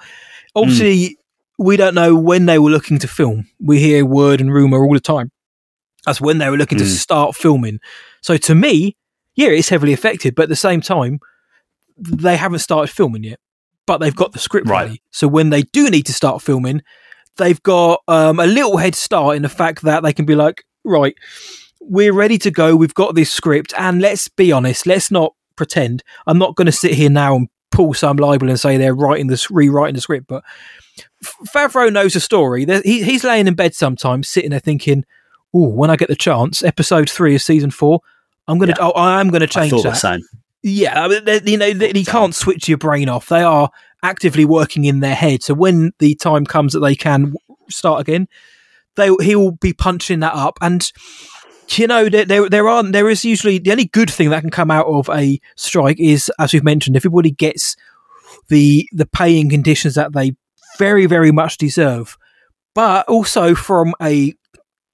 Obviously, 0.55 0.97
Mm. 1.09 1.15
we 1.59 1.77
don't 1.77 1.93
know 1.93 2.15
when 2.15 2.47
they 2.47 2.57
were 2.57 2.71
looking 2.71 2.97
to 2.99 3.07
film. 3.07 3.47
We 3.63 3.79
hear 3.79 4.03
word 4.05 4.41
and 4.41 4.51
rumor 4.51 4.83
all 4.83 4.93
the 4.93 4.99
time. 4.99 5.31
That's 6.05 6.19
when 6.19 6.39
they 6.39 6.49
were 6.49 6.57
looking 6.57 6.79
to 6.79 6.83
Mm. 6.83 6.87
start 6.97 7.35
filming. 7.35 7.79
So 8.21 8.37
to 8.37 8.55
me, 8.55 8.95
yeah, 9.35 9.49
it's 9.49 9.69
heavily 9.69 9.93
affected, 9.93 10.33
but 10.33 10.43
at 10.43 10.49
the 10.49 10.55
same 10.55 10.81
time, 10.81 11.19
they 11.95 12.37
haven't 12.37 12.59
started 12.59 12.91
filming 12.91 13.23
yet. 13.23 13.39
But 13.91 13.97
they've 13.99 14.15
got 14.15 14.31
the 14.31 14.39
script 14.39 14.69
Right. 14.69 14.83
ready. 14.87 15.01
So 15.11 15.27
when 15.27 15.49
they 15.49 15.63
do 15.63 15.89
need 15.89 16.05
to 16.05 16.13
start 16.13 16.41
filming, 16.41 16.81
they've 17.35 17.61
got 17.61 18.01
um, 18.07 18.39
a 18.39 18.45
little 18.47 18.77
head 18.77 18.95
start 18.95 19.35
in 19.35 19.41
the 19.41 19.49
fact 19.49 19.81
that 19.81 20.01
they 20.01 20.13
can 20.13 20.25
be 20.25 20.33
like, 20.35 20.63
right, 20.85 21.13
we're 21.81 22.13
ready 22.13 22.37
to 22.37 22.51
go. 22.51 22.75
We've 22.75 22.93
got 22.93 23.15
this 23.15 23.33
script, 23.33 23.73
and 23.77 23.99
let's 24.01 24.29
be 24.29 24.51
honest. 24.53 24.85
Let's 24.87 25.11
not 25.11 25.33
pretend. 25.57 26.03
I'm 26.25 26.37
not 26.37 26.55
going 26.55 26.67
to 26.67 26.71
sit 26.71 26.93
here 26.93 27.09
now 27.09 27.35
and 27.35 27.49
pull 27.69 27.93
some 27.93 28.15
libel 28.15 28.47
and 28.49 28.57
say 28.59 28.77
they're 28.77 28.95
writing 28.95 29.27
this, 29.27 29.51
rewriting 29.51 29.95
the 29.95 30.01
script. 30.01 30.27
But 30.27 30.43
Favreau 31.53 31.91
knows 31.91 32.13
the 32.13 32.19
story. 32.21 32.65
He, 32.85 33.03
he's 33.03 33.23
laying 33.25 33.47
in 33.47 33.55
bed 33.55 33.75
sometimes, 33.75 34.29
sitting 34.29 34.51
there 34.51 34.59
thinking, 34.59 35.03
"Oh, 35.53 35.67
when 35.67 35.89
I 35.89 35.95
get 35.97 36.07
the 36.07 36.15
chance, 36.15 36.63
episode 36.63 37.09
three 37.09 37.35
of 37.35 37.41
season 37.41 37.71
four, 37.71 37.99
I'm 38.47 38.57
gonna, 38.57 38.73
Yeah. 38.77 38.85
oh, 38.87 38.91
I 38.91 39.19
am 39.19 39.29
gonna 39.29 39.47
change 39.47 39.71
that." 39.83 39.97
Yeah, 40.63 41.03
I 41.03 41.07
mean, 41.07 41.25
they- 41.25 41.41
you 41.45 41.57
know, 41.57 41.73
they, 41.73 41.91
you 41.93 42.05
can't 42.05 42.35
switch 42.35 42.69
your 42.69 42.77
brain 42.77 43.09
off. 43.09 43.27
They 43.29 43.41
are 43.41 43.69
actively 44.03 44.45
working 44.45 44.85
in 44.85 44.99
their 44.99 45.15
head. 45.15 45.43
So 45.43 45.53
when 45.53 45.91
the 45.99 46.15
time 46.15 46.45
comes 46.45 46.73
that 46.73 46.79
they 46.81 46.95
can 46.95 47.33
start 47.69 48.01
again, 48.01 48.27
they 48.95 49.09
he 49.21 49.35
will 49.35 49.51
be 49.53 49.73
punching 49.73 50.19
that 50.19 50.33
up. 50.33 50.57
And 50.61 50.91
you 51.69 51.87
know, 51.87 52.09
there 52.09 52.25
there, 52.25 52.49
there 52.49 52.67
are 52.69 52.83
there 52.83 53.09
is 53.09 53.23
usually 53.25 53.57
the 53.57 53.71
only 53.71 53.85
good 53.85 54.09
thing 54.09 54.29
that 54.29 54.41
can 54.41 54.49
come 54.49 54.69
out 54.69 54.87
of 54.87 55.09
a 55.09 55.39
strike 55.55 55.99
is, 55.99 56.29
as 56.39 56.53
we've 56.53 56.63
mentioned, 56.63 56.95
everybody 56.95 57.31
gets 57.31 57.75
the 58.49 58.87
the 58.91 59.05
paying 59.07 59.49
conditions 59.49 59.95
that 59.95 60.13
they 60.13 60.33
very 60.77 61.05
very 61.05 61.31
much 61.31 61.57
deserve. 61.57 62.17
But 62.75 63.07
also 63.07 63.55
from 63.55 63.93
a 64.01 64.33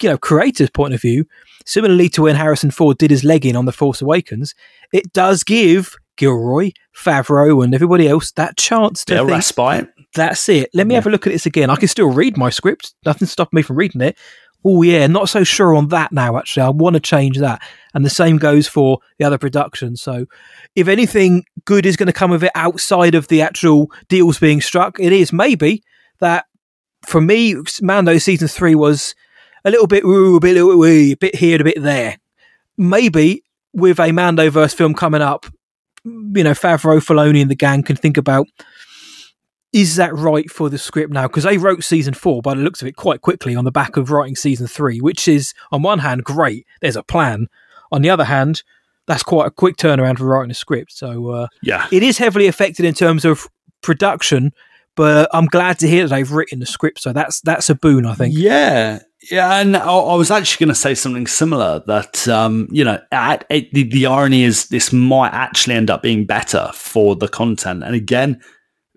you 0.02 0.10
know 0.10 0.18
creator's 0.18 0.70
point 0.70 0.94
of 0.94 1.02
view, 1.02 1.26
similarly 1.68 2.10
to 2.10 2.24
when 2.24 2.36
Harrison 2.36 2.72
Ford 2.72 2.98
did 2.98 3.12
his 3.12 3.24
leg 3.24 3.46
in 3.46 3.56
on 3.56 3.66
The 3.66 3.72
Force 3.72 4.02
Awakens, 4.02 4.56
it 4.92 5.12
does 5.14 5.44
give 5.44 5.96
Gilroy, 6.16 6.72
Favreau, 6.96 7.64
and 7.64 7.76
everybody 7.76 8.08
else 8.08 8.32
that 8.32 8.58
chance 8.58 9.06
to 9.06 9.18
think, 9.18 9.30
respite. 9.30 9.90
that's 10.16 10.50
it. 10.50 10.70
Let 10.74 10.88
me 10.88 10.96
have 10.96 11.06
a 11.06 11.10
look 11.10 11.28
at 11.28 11.34
this 11.34 11.46
again. 11.46 11.70
I 11.70 11.76
can 11.76 11.90
still 11.90 12.10
read 12.10 12.38
my 12.38 12.50
script. 12.50 12.96
Nothing 13.06 13.28
stopped 13.28 13.54
me 13.54 13.62
from 13.62 13.76
reading 13.76 14.02
it. 14.02 14.18
Oh 14.66 14.82
yeah, 14.82 15.06
not 15.08 15.30
so 15.30 15.44
sure 15.44 15.76
on 15.76 15.90
that 15.90 16.12
now. 16.12 16.38
Actually, 16.38 16.64
I 16.64 16.70
want 16.70 16.96
to 16.96 17.00
change 17.00 17.38
that. 17.38 17.62
And 17.94 18.04
the 18.04 18.10
same 18.10 18.38
goes 18.38 18.68
for 18.68 19.00
the 19.20 19.26
other 19.26 19.38
productions. 19.38 20.02
So, 20.02 20.26
if 20.76 20.88
anything 20.88 21.46
good 21.66 21.86
is 21.86 21.96
going 21.96 22.08
to 22.08 22.14
come 22.14 22.32
of 22.32 22.44
it 22.44 22.52
outside 22.56 23.14
of 23.14 23.28
the 23.28 23.42
actual 23.42 23.92
deals 24.10 24.40
being 24.40 24.62
struck, 24.62 25.00
it 25.00 25.14
is 25.14 25.32
maybe 25.32 25.84
that 26.20 26.46
for 27.06 27.22
me, 27.22 27.56
Mando 27.82 28.18
season 28.18 28.48
three 28.48 28.74
was 28.74 29.14
a 29.68 29.72
little 29.72 29.88
bit 29.88 30.04
ooh, 30.04 30.38
a 30.38 30.40
bit, 30.40 30.54
little, 30.54 30.78
wee, 30.78 31.12
a 31.12 31.18
bit 31.18 31.36
here, 31.36 31.60
a 31.62 31.64
bit 31.64 31.82
there. 31.82 32.18
Maybe 32.78 33.44
with 33.74 34.00
a 34.00 34.10
Mandoverse 34.10 34.74
film 34.74 34.94
coming 34.94 35.22
up, 35.22 35.46
you 36.06 36.44
know, 36.44 36.52
Favreau, 36.52 37.00
Filoni, 37.00 37.42
and 37.42 37.52
the 37.52 37.56
gang 37.56 37.84
can 37.84 37.96
think 37.96 38.18
about 38.18 38.48
is 39.74 39.98
that 39.98 40.16
right 40.16 40.50
for 40.50 40.70
the 40.70 40.78
script 40.78 41.12
now? 41.12 41.28
Because 41.28 41.44
they 41.44 41.58
wrote 41.58 41.84
season 41.84 42.14
four 42.14 42.42
by 42.42 42.54
the 42.54 42.62
looks 42.62 42.82
of 42.82 42.88
it 42.88 42.96
quite 42.96 43.22
quickly 43.22 43.54
on 43.56 43.66
the 43.66 43.72
back 43.72 43.98
of 43.98 44.10
writing 44.10 44.36
season 44.36 44.66
three, 44.66 45.00
which 45.02 45.28
is 45.28 45.54
on 45.72 45.82
one 45.82 46.00
hand 46.00 46.24
great. 46.24 46.66
There's 46.82 46.96
a 46.96 47.04
plan. 47.04 47.48
On 47.92 48.02
the 48.02 48.10
other 48.10 48.24
hand, 48.24 48.64
that's 49.08 49.24
quite 49.24 49.46
a 49.46 49.52
quick 49.52 49.76
turnaround 49.76 50.18
for 50.20 50.26
writing 50.26 50.52
a 50.52 50.56
script. 50.56 50.94
So 50.94 51.30
uh, 51.32 51.48
Yeah. 51.62 51.88
it 51.92 52.02
is 52.02 52.18
heavily 52.18 52.48
affected 52.48 52.86
in 52.86 52.94
terms 52.94 53.26
of 53.26 53.48
production, 53.82 54.54
but 54.96 55.30
I'm 55.34 55.46
glad 55.46 55.80
to 55.80 55.88
hear 55.88 56.04
that 56.08 56.16
they've 56.16 56.32
written 56.32 56.60
the 56.60 56.66
script. 56.66 57.02
So 57.02 57.12
that's 57.14 57.42
that's 57.42 57.70
a 57.70 57.76
boon, 57.76 58.06
I 58.06 58.16
think. 58.16 58.36
Yeah. 58.38 59.00
Yeah, 59.32 59.60
and 59.60 59.76
I, 59.76 59.92
I 59.92 60.16
was 60.16 60.32
actually 60.32 60.66
going 60.66 60.74
to 60.74 60.80
say 60.80 60.96
something 60.96 61.28
similar. 61.28 61.84
That 61.86 62.28
um, 62.28 62.68
you 62.72 62.84
know, 62.84 63.00
at, 63.12 63.46
the, 63.50 63.84
the 63.84 64.06
irony 64.06 64.44
is 64.44 64.68
this 64.70 64.94
might 64.94 65.34
actually 65.34 65.76
end 65.76 65.90
up 65.90 66.02
being 66.02 66.26
better 66.26 66.72
for 66.74 67.16
the 67.16 67.28
content. 67.28 67.84
And 67.84 67.96
again, 67.96 68.42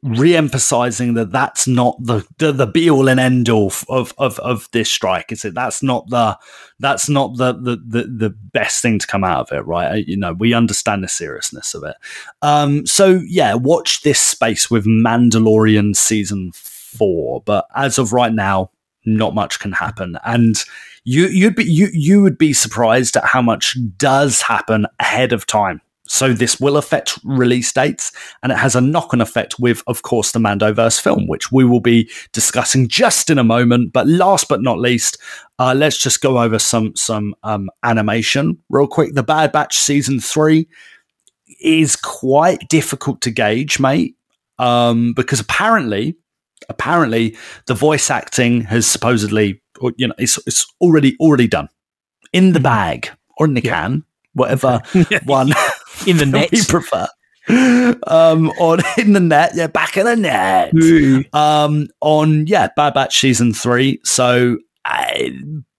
re-emphasizing 0.02 1.12
that 1.14 1.30
that's 1.30 1.66
not 1.66 1.96
the 2.00 2.26
the, 2.38 2.52
the 2.52 2.66
be 2.66 2.88
all 2.88 3.08
and 3.08 3.20
end 3.20 3.48
all 3.48 3.72
of, 3.88 4.14
of 4.18 4.38
of 4.38 4.68
this 4.72 4.90
strike. 4.90 5.32
Is 5.32 5.44
it? 5.44 5.54
That's 5.54 5.82
not 5.82 6.08
the 6.08 6.38
that's 6.78 7.08
not 7.08 7.36
the, 7.36 7.52
the 7.52 7.76
the 7.76 8.02
the 8.04 8.30
best 8.30 8.82
thing 8.82 8.98
to 8.98 9.06
come 9.06 9.24
out 9.24 9.50
of 9.50 9.56
it, 9.56 9.66
right? 9.66 10.06
You 10.06 10.16
know, 10.16 10.32
we 10.32 10.54
understand 10.54 11.02
the 11.02 11.08
seriousness 11.08 11.74
of 11.74 11.84
it. 11.84 11.96
Um, 12.42 12.86
so 12.86 13.20
yeah, 13.26 13.54
watch 13.54 14.02
this 14.02 14.20
space 14.20 14.70
with 14.70 14.86
Mandalorian 14.86 15.96
season 15.96 16.52
four. 16.54 17.42
But 17.44 17.66
as 17.74 17.98
of 17.98 18.12
right 18.12 18.32
now, 18.32 18.70
not 19.16 19.34
much 19.34 19.58
can 19.60 19.72
happen, 19.72 20.16
and 20.24 20.56
you 21.04 21.26
you'd 21.28 21.56
be 21.56 21.64
you 21.64 21.88
you 21.92 22.22
would 22.22 22.38
be 22.38 22.52
surprised 22.52 23.16
at 23.16 23.24
how 23.24 23.42
much 23.42 23.76
does 23.96 24.42
happen 24.42 24.86
ahead 24.98 25.32
of 25.32 25.46
time. 25.46 25.80
So 26.06 26.32
this 26.32 26.58
will 26.58 26.76
affect 26.76 27.20
release 27.22 27.72
dates, 27.72 28.10
and 28.42 28.50
it 28.50 28.58
has 28.58 28.74
a 28.74 28.80
knock-on 28.80 29.20
effect 29.20 29.60
with, 29.60 29.80
of 29.86 30.02
course, 30.02 30.32
the 30.32 30.40
Mandoverse 30.40 31.00
film, 31.00 31.28
which 31.28 31.52
we 31.52 31.64
will 31.64 31.80
be 31.80 32.10
discussing 32.32 32.88
just 32.88 33.30
in 33.30 33.38
a 33.38 33.44
moment. 33.44 33.92
But 33.92 34.08
last 34.08 34.48
but 34.48 34.60
not 34.60 34.80
least, 34.80 35.18
uh, 35.60 35.72
let's 35.72 35.96
just 35.96 36.20
go 36.20 36.38
over 36.38 36.58
some 36.58 36.96
some 36.96 37.36
um, 37.44 37.70
animation 37.84 38.58
real 38.70 38.88
quick. 38.88 39.14
The 39.14 39.22
Bad 39.22 39.52
Batch 39.52 39.78
season 39.78 40.18
three 40.18 40.66
is 41.60 41.94
quite 41.94 42.68
difficult 42.68 43.20
to 43.20 43.30
gauge, 43.30 43.78
mate, 43.78 44.16
um, 44.58 45.12
because 45.12 45.38
apparently, 45.38 46.16
apparently, 46.68 47.36
the 47.66 47.74
voice 47.74 48.10
acting 48.10 48.62
has 48.62 48.86
supposedly, 48.86 49.62
you 49.96 50.08
know, 50.08 50.14
it's 50.18 50.38
it's 50.46 50.66
already 50.80 51.16
already 51.20 51.48
done 51.48 51.68
in 52.32 52.52
the 52.52 52.60
bag 52.60 53.10
or 53.38 53.46
in 53.46 53.54
the 53.54 53.60
can, 53.60 54.04
whatever 54.34 54.80
one 55.24 55.52
In 56.06 56.16
the 56.18 56.26
net. 56.26 56.52
you 56.52 56.64
prefer. 56.64 57.06
Um, 57.48 58.50
on 58.60 58.80
in 58.98 59.12
the 59.12 59.20
net, 59.20 59.52
yeah, 59.54 59.66
back 59.66 59.96
in 59.96 60.04
the 60.04 60.16
net. 60.16 60.72
Um, 61.34 61.88
on 62.00 62.46
yeah, 62.46 62.68
Bad 62.76 62.94
Batch 62.94 63.18
season 63.18 63.52
three. 63.52 64.00
So 64.04 64.58
uh, 64.84 65.14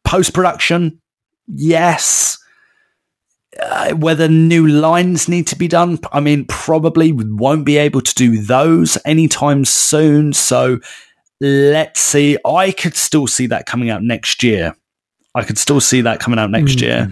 post 0.04 0.34
production, 0.34 1.00
yes. 1.48 2.38
Uh, 3.62 3.92
whether 3.92 4.28
new 4.28 4.68
lines 4.68 5.28
need 5.30 5.46
to 5.48 5.56
be 5.56 5.68
done, 5.68 6.00
I 6.12 6.20
mean, 6.20 6.46
probably 6.46 7.12
won't 7.14 7.64
be 7.66 7.78
able 7.78 8.02
to 8.02 8.14
do 8.16 8.42
those 8.42 8.98
anytime 9.06 9.66
soon. 9.66 10.34
So 10.34 10.80
let's 11.40 12.00
see. 12.02 12.38
I 12.46 12.72
could 12.72 12.96
still 12.96 13.28
see 13.28 13.46
that 13.48 13.66
coming 13.68 13.90
out 13.92 14.02
next 14.04 14.42
year. 14.42 14.76
I 15.36 15.44
could 15.44 15.58
still 15.60 15.80
see 15.80 16.02
that 16.02 16.20
coming 16.20 16.40
out 16.40 16.50
next 16.50 16.82
year. 16.82 17.12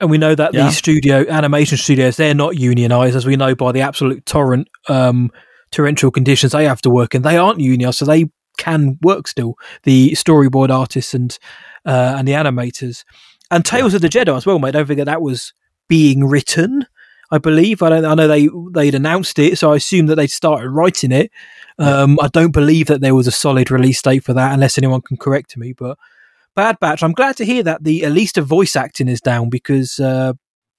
and 0.00 0.10
we 0.10 0.18
know 0.18 0.34
that 0.34 0.52
Yeah. 0.52 0.66
the 0.66 0.72
studio 0.72 1.24
animation 1.28 1.78
studios 1.78 2.16
they're 2.16 2.34
not 2.34 2.58
unionized, 2.58 3.16
as 3.16 3.24
we 3.24 3.36
know 3.36 3.54
by 3.54 3.72
the 3.72 3.80
absolute 3.80 4.26
torrent 4.26 4.68
um, 4.88 5.30
torrential 5.70 6.10
conditions 6.10 6.52
they 6.52 6.64
have 6.66 6.82
to 6.82 6.90
work 6.90 7.14
in. 7.14 7.22
They 7.22 7.38
aren't 7.38 7.60
unionized, 7.60 7.98
so 7.98 8.04
they 8.04 8.26
can 8.58 8.98
work 9.02 9.26
still. 9.28 9.54
The 9.84 10.10
storyboard 10.12 10.70
artists 10.70 11.14
and 11.14 11.38
uh, 11.86 12.16
and 12.18 12.26
the 12.28 12.32
animators, 12.32 13.04
and 13.50 13.64
Tales 13.64 13.94
of 13.94 14.02
the 14.02 14.08
Jedi 14.08 14.36
as 14.36 14.46
well, 14.46 14.58
mate. 14.58 14.68
I 14.68 14.72
don't 14.72 14.86
forget 14.86 15.06
that 15.06 15.22
was 15.22 15.52
being 15.88 16.24
written. 16.24 16.86
I 17.30 17.38
believe. 17.38 17.82
I 17.82 17.88
don't. 17.88 18.04
I 18.04 18.14
know 18.14 18.28
they 18.28 18.48
they'd 18.72 18.94
announced 18.94 19.38
it, 19.40 19.58
so 19.58 19.72
I 19.72 19.76
assume 19.76 20.06
that 20.06 20.14
they'd 20.14 20.30
started 20.30 20.68
writing 20.70 21.10
it. 21.12 21.32
Um, 21.78 22.18
I 22.22 22.28
don't 22.28 22.52
believe 22.52 22.86
that 22.86 23.00
there 23.00 23.14
was 23.16 23.26
a 23.26 23.32
solid 23.32 23.70
release 23.70 24.00
date 24.00 24.22
for 24.24 24.32
that, 24.32 24.52
unless 24.52 24.78
anyone 24.78 25.00
can 25.02 25.16
correct 25.16 25.56
me. 25.56 25.72
But 25.72 25.98
Bad 26.54 26.78
Batch, 26.80 27.02
I'm 27.02 27.12
glad 27.12 27.36
to 27.38 27.44
hear 27.44 27.62
that 27.64 27.82
the 27.82 28.04
at 28.04 28.12
least 28.12 28.36
the 28.36 28.42
voice 28.42 28.76
acting 28.76 29.08
is 29.08 29.20
down 29.20 29.50
because 29.50 29.98
uh, 29.98 30.34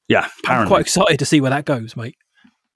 Yeah, 0.08 0.22
I'm 0.22 0.30
apparently. 0.44 0.68
quite 0.70 0.82
excited 0.82 1.20
to 1.20 1.26
see 1.26 1.42
where 1.42 1.52
that 1.52 1.66
goes, 1.66 1.98
mate. 1.98 2.16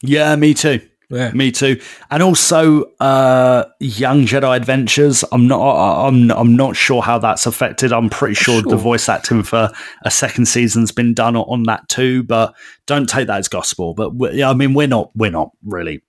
Yeah, 0.01 0.35
me 0.35 0.53
too. 0.53 0.81
Yeah. 1.11 1.31
Me 1.31 1.51
too. 1.51 1.79
And 2.09 2.23
also, 2.23 2.83
uh, 2.99 3.65
Young 3.79 4.21
Jedi 4.25 4.55
Adventures. 4.55 5.23
I'm 5.31 5.47
not. 5.47 6.07
I'm. 6.07 6.31
I'm 6.31 6.55
not 6.55 6.75
sure 6.75 7.01
how 7.01 7.19
that's 7.19 7.45
affected. 7.45 7.91
I'm 7.91 8.09
pretty 8.09 8.35
sure, 8.35 8.61
Sure. 8.61 8.69
the 8.69 8.77
voice 8.77 9.09
acting 9.09 9.43
for 9.43 9.71
a 10.03 10.11
second 10.11 10.45
season's 10.45 10.91
been 10.91 11.13
done 11.13 11.35
on- 11.35 11.63
that 11.63 11.87
too. 11.89 12.23
But 12.23 12.55
don't 12.87 13.07
take 13.09 13.27
that 13.27 13.37
as 13.39 13.47
gospel. 13.47 13.93
But 13.93 14.15
we, 14.15 14.31
yeah, 14.31 14.49
I 14.49 14.53
mean, 14.53 14.73
we're 14.73 14.87
not. 14.87 15.11
We're 15.15 15.31
not 15.31 15.51
really 15.65 16.01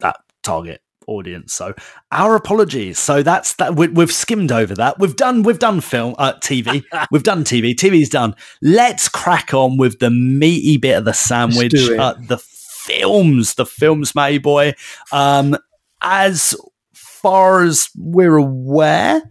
that 0.00 0.16
target 0.42 0.80
audience. 1.06 1.52
So 1.52 1.74
our 2.12 2.34
apologies. 2.34 2.98
So 2.98 3.22
that's 3.22 3.54
that. 3.56 3.76
We, 3.76 3.88
we've 3.88 4.12
skimmed 4.12 4.50
over 4.52 4.74
that. 4.76 4.98
We've 4.98 5.16
done. 5.16 5.42
We've 5.42 5.58
done 5.58 5.80
film. 5.80 6.14
Uh, 6.16 6.34
TV. 6.34 6.82
we've 7.10 7.22
done 7.24 7.44
TV. 7.44 7.74
TV's 7.74 8.08
done. 8.08 8.34
Let's 8.62 9.08
crack 9.08 9.52
on 9.52 9.76
with 9.76 9.98
the 9.98 10.10
meaty 10.10 10.76
bit 10.78 10.96
of 10.96 11.04
the 11.04 11.12
sandwich. 11.12 11.74
Uh, 11.74 12.14
the 12.28 12.38
films. 12.84 13.54
The 13.54 13.66
films, 13.66 14.14
May 14.14 14.38
boy. 14.38 14.74
Um, 15.12 15.56
as 16.02 16.54
far 16.94 17.62
as 17.64 17.88
we're 17.96 18.36
aware. 18.36 19.22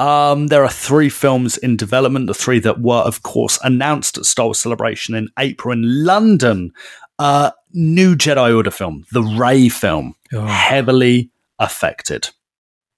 Um, 0.00 0.48
there 0.48 0.64
are 0.64 0.70
three 0.70 1.08
films 1.08 1.56
in 1.56 1.76
development. 1.76 2.26
The 2.26 2.34
three 2.34 2.58
that 2.60 2.80
were, 2.80 3.02
of 3.02 3.22
course, 3.22 3.58
announced 3.62 4.18
at 4.18 4.24
Star 4.24 4.46
Wars 4.46 4.58
Celebration 4.58 5.14
in 5.14 5.28
April 5.38 5.72
in 5.72 6.04
London. 6.04 6.72
Uh, 7.20 7.52
new 7.72 8.16
Jedi 8.16 8.54
Order 8.56 8.72
film, 8.72 9.04
the 9.12 9.22
Rey 9.22 9.68
film, 9.68 10.16
Oh. 10.32 10.44
heavily 10.46 11.30
affected. 11.60 12.28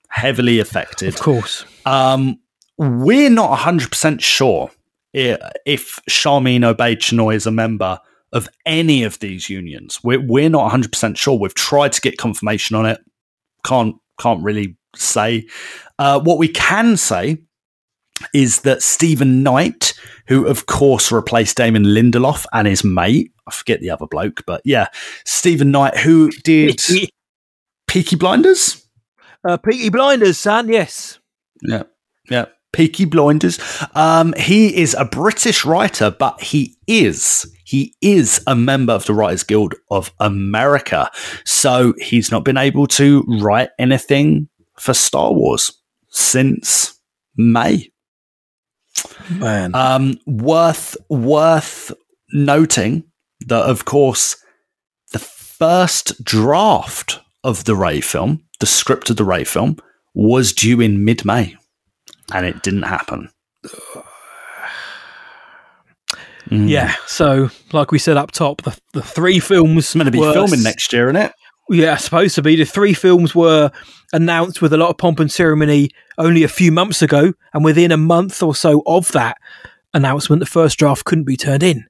Heavily 0.09 0.59
affected. 0.59 1.09
Of 1.15 1.21
course. 1.21 1.67
Um, 1.85 2.39
we're 2.79 3.29
not 3.29 3.59
100% 3.59 4.23
sure 4.23 4.71
if 5.13 6.01
Sharmeen 6.09 6.61
Obaid-Chinoy 6.75 7.35
is 7.35 7.47
a 7.47 7.51
member 7.51 7.99
of 8.33 8.49
any 8.65 9.03
of 9.03 9.19
these 9.21 9.49
unions. 9.49 10.01
We're, 10.03 10.21
we're 10.21 10.51
not 10.51 10.71
100% 10.73 11.17
sure. 11.17 11.39
We've 11.39 11.55
tried 11.55 11.93
to 11.93 12.01
get 12.01 12.19
confirmation 12.19 12.77
on 12.77 12.87
it. 12.87 13.01
Can't, 13.65 13.97
can't 14.21 14.43
really 14.43 14.77
say. 14.95 15.47
Uh, 15.99 16.21
what 16.21 16.39
we 16.39 16.49
can 16.49 16.97
say 16.97 17.39
is 18.33 18.63
that 18.63 18.83
Steven 18.83 19.43
Knight, 19.43 19.93
who 20.29 20.47
of 20.47 20.67
course 20.67 21.13
replaced 21.13 21.57
Damon 21.57 21.85
Lindelof 21.85 22.47
and 22.53 22.67
his 22.67 22.83
mate, 22.83 23.33
I 23.47 23.53
forget 23.53 23.81
the 23.81 23.91
other 23.91 24.07
bloke, 24.07 24.43
but 24.47 24.61
yeah, 24.65 24.89
Steven 25.25 25.71
Knight, 25.71 25.97
who 25.97 26.31
did 26.43 26.81
Peaky 27.87 28.17
Blinders? 28.17 28.87
uh, 29.47 29.57
Peaky 29.57 29.91
Blinders, 29.91 30.39
son. 30.39 30.69
Yes. 30.69 31.19
Yeah, 31.63 31.85
yeah. 32.31 32.47
Peaky 32.73 33.05
Blinders. 33.05 33.59
Um, 33.95 34.35
he 34.37 34.77
is 34.77 34.95
a 34.95 35.05
British 35.05 35.65
writer, 35.65 36.11
but 36.11 36.43
he 36.43 36.77
is 36.87 37.51
he 37.67 37.97
is 38.01 38.41
a 38.47 38.55
member 38.55 38.93
of 38.93 39.07
the 39.07 39.13
Writers 39.13 39.43
Guild 39.43 39.75
of 39.91 40.13
America. 40.21 41.11
So 41.45 41.95
he's 41.99 42.31
not 42.31 42.45
been 42.45 42.57
able 42.57 42.87
to 42.89 43.25
write 43.41 43.71
anything 43.77 44.49
for 44.79 44.95
Star 44.95 45.33
Wars 45.33 45.73
since 46.09 47.01
May. 47.37 47.91
Man. 49.29 49.75
Um, 49.75 50.15
worth 50.27 50.97
worth 51.11 51.93
noting 52.33 53.03
that, 53.47 53.65
of 53.65 53.85
course, 53.85 54.37
the 55.13 55.19
first 55.19 56.23
draft 56.23 57.19
of 57.43 57.65
the 57.65 57.75
Rey 57.75 58.01
film, 58.01 58.45
the 58.61 58.67
script 58.67 59.11
of 59.11 59.17
the 59.17 59.25
Rey 59.25 59.43
film, 59.43 59.79
was 60.15 60.53
due 60.53 60.81
in 60.81 61.05
mid 61.05 61.25
May, 61.25 61.57
and 62.33 62.47
it 62.47 62.63
didn't 62.63 62.85
happen. 62.85 63.29
Mm. 66.51 66.69
yeah. 66.69 66.95
So, 67.07 67.51
like 67.73 67.91
we 67.91 67.99
said 67.99 68.17
up 68.17 68.31
top, 68.31 68.63
the, 68.63 68.79
the 68.93 69.03
three 69.03 69.41
films 69.41 69.85
it's 69.85 69.95
meant 69.95 70.07
to 70.07 70.11
be 70.13 70.19
were 70.19 70.33
filming 70.33 70.63
next 70.63 70.93
year, 70.93 71.09
isn't 71.09 71.17
it? 71.17 71.33
Yeah, 71.69 71.97
supposed 71.97 72.37
to 72.37 72.43
be. 72.43 72.57
The 72.57 72.65
three 72.65 72.95
films 72.95 73.35
were 73.35 73.73
announced 74.13 74.63
with 74.63 74.73
a 74.73 74.77
lot 74.77 74.91
of 74.91 74.99
pomp 74.99 75.19
and 75.19 75.31
ceremony 75.31 75.91
only 76.17 76.45
a 76.45 76.49
few 76.49 76.71
months 76.71 77.03
ago, 77.03 77.33
and 77.53 77.65
within 77.65 77.91
a 77.91 77.97
month 77.97 78.43
or 78.43 78.55
so 78.55 78.83
of 78.87 79.11
that 79.13 79.37
announcement, 79.93 80.41
the 80.41 80.47
first 80.47 80.79
draft 80.79 81.05
couldn't 81.05 81.25
be 81.25 81.37
turned 81.37 81.65
in. 81.65 81.85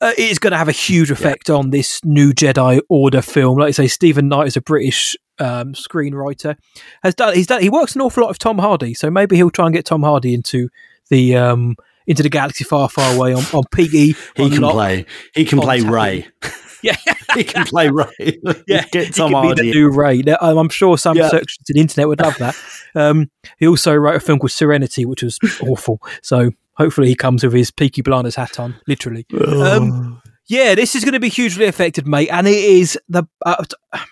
Uh, 0.00 0.12
it 0.16 0.30
is 0.30 0.38
going 0.38 0.50
to 0.50 0.58
have 0.58 0.68
a 0.68 0.72
huge 0.72 1.10
effect 1.10 1.48
on 1.48 1.70
this 1.70 2.04
new 2.04 2.32
Jedi 2.32 2.80
Order 2.88 3.22
film. 3.22 3.58
Like 3.58 3.68
I 3.68 3.72
say, 3.72 3.86
Steven 3.88 4.28
Knight 4.28 4.46
is 4.46 4.56
a 4.56 4.60
British 4.60 5.16
um, 5.38 5.72
screenwriter. 5.72 6.56
Has 7.02 7.14
done. 7.14 7.34
He's 7.34 7.46
done. 7.46 7.62
He 7.62 7.70
works 7.70 7.94
an 7.94 8.02
awful 8.02 8.22
lot 8.22 8.28
with 8.28 8.38
Tom 8.38 8.58
Hardy, 8.58 8.94
so 8.94 9.10
maybe 9.10 9.36
he'll 9.36 9.50
try 9.50 9.66
and 9.66 9.74
get 9.74 9.84
Tom 9.84 10.02
Hardy 10.02 10.34
into 10.34 10.68
the 11.08 11.36
um, 11.36 11.76
into 12.06 12.22
the 12.22 12.28
galaxy 12.28 12.64
far, 12.64 12.88
far 12.88 13.14
away 13.14 13.32
on 13.34 13.44
on. 13.52 13.62
He 13.76 14.14
on 14.38 14.50
can 14.50 14.60
Lot- 14.62 14.72
play. 14.72 15.06
He 15.34 15.44
can 15.44 15.58
play. 15.60 15.80
Rey. 15.80 16.26
Yeah. 16.82 16.94
he 17.34 17.42
can 17.42 17.64
play 17.64 17.88
Rey. 17.88 18.38
yeah, 18.68 18.84
get 18.92 19.06
he 19.06 19.12
Tom 19.12 19.32
could 19.32 19.40
be 19.42 19.46
Hardy. 19.46 19.72
the 19.72 19.78
new 19.78 19.90
Rey. 19.90 20.18
Now, 20.18 20.36
um, 20.40 20.56
I'm 20.58 20.68
sure 20.68 20.96
some 20.96 21.16
Yeah. 21.16 21.30
searchers 21.30 21.56
on 21.58 21.64
the 21.74 21.80
internet 21.80 22.06
would 22.06 22.20
love 22.20 22.36
that. 22.38 22.54
Um, 22.94 23.28
he 23.58 23.66
also 23.66 23.94
wrote 23.94 24.14
a 24.14 24.20
film 24.20 24.38
called 24.38 24.52
Serenity, 24.52 25.04
which 25.04 25.22
was 25.22 25.38
awful. 25.62 26.00
So 26.22 26.50
hopefully 26.74 27.08
he 27.08 27.16
comes 27.16 27.42
with 27.42 27.54
his 27.54 27.72
Peaky 27.72 28.02
Blinders 28.02 28.36
hat 28.36 28.60
on, 28.60 28.76
literally. 28.86 29.26
Um, 29.40 30.22
yeah, 30.46 30.76
this 30.76 30.94
is 30.94 31.02
going 31.02 31.14
to 31.14 31.18
be 31.20 31.30
hugely 31.30 31.64
affected, 31.64 32.06
mate, 32.06 32.28
and 32.30 32.46
it 32.46 32.54
is 32.62 32.96
the. 33.08 33.24
Uh, 33.44 33.64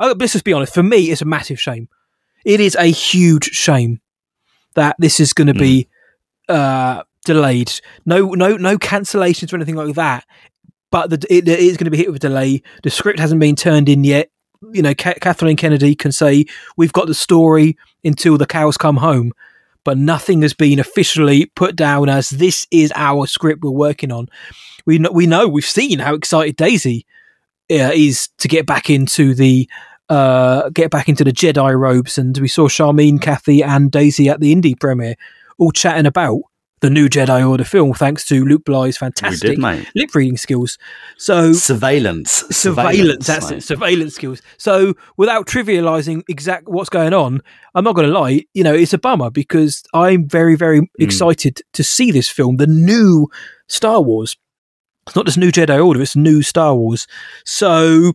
oh, 0.00 0.14
let's 0.18 0.32
just 0.32 0.44
be 0.44 0.52
honest. 0.52 0.74
For 0.74 0.82
me, 0.82 1.10
it's 1.10 1.22
a 1.22 1.26
massive 1.26 1.60
shame. 1.60 1.88
It 2.44 2.60
is 2.60 2.74
a 2.76 2.86
huge 2.86 3.44
shame 3.50 4.00
that 4.74 4.96
this 4.98 5.20
is 5.20 5.32
going 5.32 5.46
to 5.48 5.54
be 5.54 5.88
uh, 6.48 7.02
delayed. 7.24 7.72
No, 8.06 8.30
no, 8.30 8.56
no 8.56 8.78
cancellations 8.78 9.52
or 9.52 9.56
anything 9.56 9.76
like 9.76 9.94
that. 9.94 10.24
But 10.90 11.10
the, 11.10 11.26
it, 11.28 11.48
it 11.48 11.58
is 11.58 11.76
going 11.76 11.86
to 11.86 11.90
be 11.90 11.96
hit 11.96 12.06
with 12.06 12.16
a 12.16 12.28
delay. 12.28 12.62
The 12.82 12.90
script 12.90 13.18
hasn't 13.18 13.40
been 13.40 13.56
turned 13.56 13.88
in 13.88 14.04
yet. 14.04 14.30
You 14.72 14.82
know, 14.82 14.94
Ka- 14.94 15.14
Kathleen 15.20 15.56
Kennedy 15.56 15.94
can 15.94 16.12
say 16.12 16.46
we've 16.76 16.92
got 16.92 17.06
the 17.06 17.14
story 17.14 17.76
until 18.04 18.38
the 18.38 18.46
cows 18.46 18.76
come 18.76 18.96
home, 18.96 19.32
but 19.82 19.98
nothing 19.98 20.42
has 20.42 20.54
been 20.54 20.78
officially 20.78 21.46
put 21.56 21.76
down 21.76 22.08
as 22.08 22.30
this 22.30 22.66
is 22.70 22.92
our 22.94 23.26
script 23.26 23.62
we're 23.62 23.70
working 23.70 24.12
on. 24.12 24.28
We 24.86 24.98
know, 24.98 25.10
we 25.12 25.26
know 25.26 25.48
we've 25.48 25.64
seen 25.64 25.98
how 25.98 26.14
excited 26.14 26.56
Daisy 26.56 27.06
uh, 27.70 27.90
is 27.92 28.28
to 28.38 28.48
get 28.48 28.66
back 28.66 28.88
into 28.88 29.34
the 29.34 29.68
uh, 30.10 30.68
get 30.70 30.90
back 30.90 31.08
into 31.08 31.24
the 31.24 31.32
Jedi 31.32 31.78
robes, 31.78 32.18
and 32.18 32.36
we 32.38 32.48
saw 32.48 32.68
Charlene, 32.68 33.20
Kathy, 33.20 33.62
and 33.62 33.90
Daisy 33.90 34.28
at 34.28 34.40
the 34.40 34.52
Indy 34.52 34.74
premiere 34.74 35.16
all 35.58 35.70
chatting 35.72 36.06
about 36.06 36.40
the 36.80 36.90
new 36.90 37.08
Jedi 37.08 37.48
Order 37.48 37.64
film, 37.64 37.94
thanks 37.94 38.26
to 38.26 38.44
Luke 38.44 38.64
Bly's 38.66 38.98
fantastic 38.98 39.52
did, 39.52 39.58
lip 39.94 40.14
reading 40.14 40.36
skills. 40.36 40.76
So 41.16 41.54
Surveillance. 41.54 42.44
surveillance, 42.50 43.26
that's 43.26 43.50
mate. 43.50 43.56
it, 43.58 43.62
surveillance 43.62 44.14
skills. 44.16 44.42
So 44.58 44.92
without 45.16 45.46
trivializing 45.46 46.24
exact 46.28 46.68
what's 46.68 46.90
going 46.90 47.14
on, 47.14 47.40
I'm 47.74 47.84
not 47.84 47.94
going 47.94 48.08
to 48.08 48.12
lie, 48.12 48.44
you 48.52 48.62
know, 48.64 48.74
it's 48.74 48.92
a 48.92 48.98
bummer 48.98 49.30
because 49.30 49.82
I'm 49.94 50.28
very, 50.28 50.56
very 50.56 50.80
Hmm. 50.80 50.84
excited 50.98 51.62
to 51.72 51.82
see 51.82 52.10
this 52.10 52.28
film, 52.28 52.56
the 52.58 52.66
new 52.66 53.28
Star 53.66 54.02
Wars. 54.02 54.36
It's 55.06 55.16
not 55.16 55.24
just 55.26 55.38
new 55.38 55.50
Jedi 55.52 55.82
Order, 55.82 56.02
it's 56.02 56.16
new 56.16 56.42
Star 56.42 56.74
Wars. 56.74 57.06
So 57.46 58.12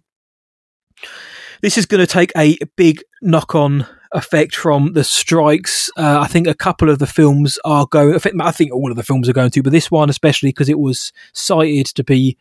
this 1.62 1.78
is 1.78 1.86
going 1.88 2.02
to 2.06 2.08
take 2.08 2.32
a 2.38 2.58
big 2.76 3.02
knock 3.22 3.56
on 3.56 3.86
effect 4.14 4.55
from 4.55 4.93
the 4.93 5.03
strikes. 5.03 5.89
Uh, 5.97 6.20
I 6.22 6.28
think 6.28 6.47
a 6.47 6.53
couple 6.53 6.89
of 6.89 6.99
the 6.99 7.07
films 7.07 7.60
are 7.64 7.86
going. 7.86 8.16
I 8.16 8.51
think, 8.51 8.74
all 8.74 8.89
of 8.89 8.97
the 8.97 9.03
films 9.03 9.30
are 9.30 9.34
going 9.34 9.51
to, 9.51 9.64
but 9.64 9.72
this 9.72 9.91
one 9.91 10.10
especially 10.10 10.49
because 10.49 10.70
it 10.70 10.80
was 10.80 11.12
cited 11.34 11.88
to 11.88 12.03
be 12.03 12.38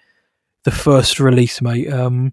the 0.64 0.70
first 0.70 1.20
release, 1.20 1.60
mate. 1.60 1.92
Um, 1.92 2.32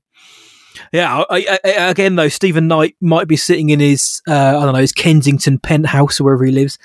yeah, 0.92 1.24
I, 1.30 1.60
I, 1.64 1.70
again 1.90 2.16
though, 2.16 2.28
Steven 2.28 2.68
Knight 2.68 2.96
might 3.00 3.28
be 3.28 3.38
sitting 3.38 3.70
in 3.70 3.80
his 3.80 4.22
uh, 4.28 4.58
I 4.58 4.64
don't 4.64 4.74
know 4.74 4.80
his 4.80 4.92
Kensington 4.92 5.60
penthouse 5.60 6.20
or 6.20 6.26
wherever 6.26 6.46
he 6.46 6.52
lives 6.52 6.78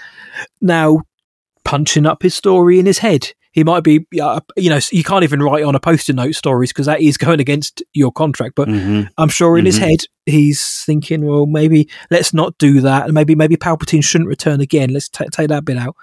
now, 0.60 1.02
punching 1.64 2.06
up 2.06 2.22
his 2.22 2.34
story 2.34 2.78
in 2.78 2.86
his 2.86 2.98
head. 2.98 3.32
He 3.52 3.64
might 3.64 3.82
be, 3.82 4.06
uh, 4.20 4.40
you 4.56 4.70
know, 4.70 4.78
you 4.92 5.02
can't 5.02 5.24
even 5.24 5.42
write 5.42 5.64
on 5.64 5.74
a 5.74 5.80
post-it 5.80 6.14
note 6.14 6.34
stories 6.36 6.70
because 6.70 6.86
that 6.86 7.00
is 7.00 7.16
going 7.16 7.40
against 7.40 7.82
your 7.92 8.12
contract. 8.12 8.54
But 8.54 8.68
Mhm. 8.68 9.08
I'm 9.18 9.28
sure 9.28 9.58
in 9.58 9.66
his 9.66 9.76
Mhm. 9.78 9.88
head 9.88 9.98
he's 10.26 10.82
thinking, 10.84 11.24
well, 11.26 11.46
maybe 11.46 11.88
let's 12.12 12.32
not 12.32 12.56
do 12.58 12.80
that, 12.82 13.04
and 13.04 13.12
maybe 13.12 13.34
maybe 13.34 13.56
Palpatine 13.56 14.04
shouldn't 14.04 14.28
return 14.28 14.60
again. 14.60 14.90
Let's 14.92 15.08
ta 15.08 15.24
take 15.32 15.48
that 15.48 15.64
bit 15.64 15.76
out. 15.76 15.96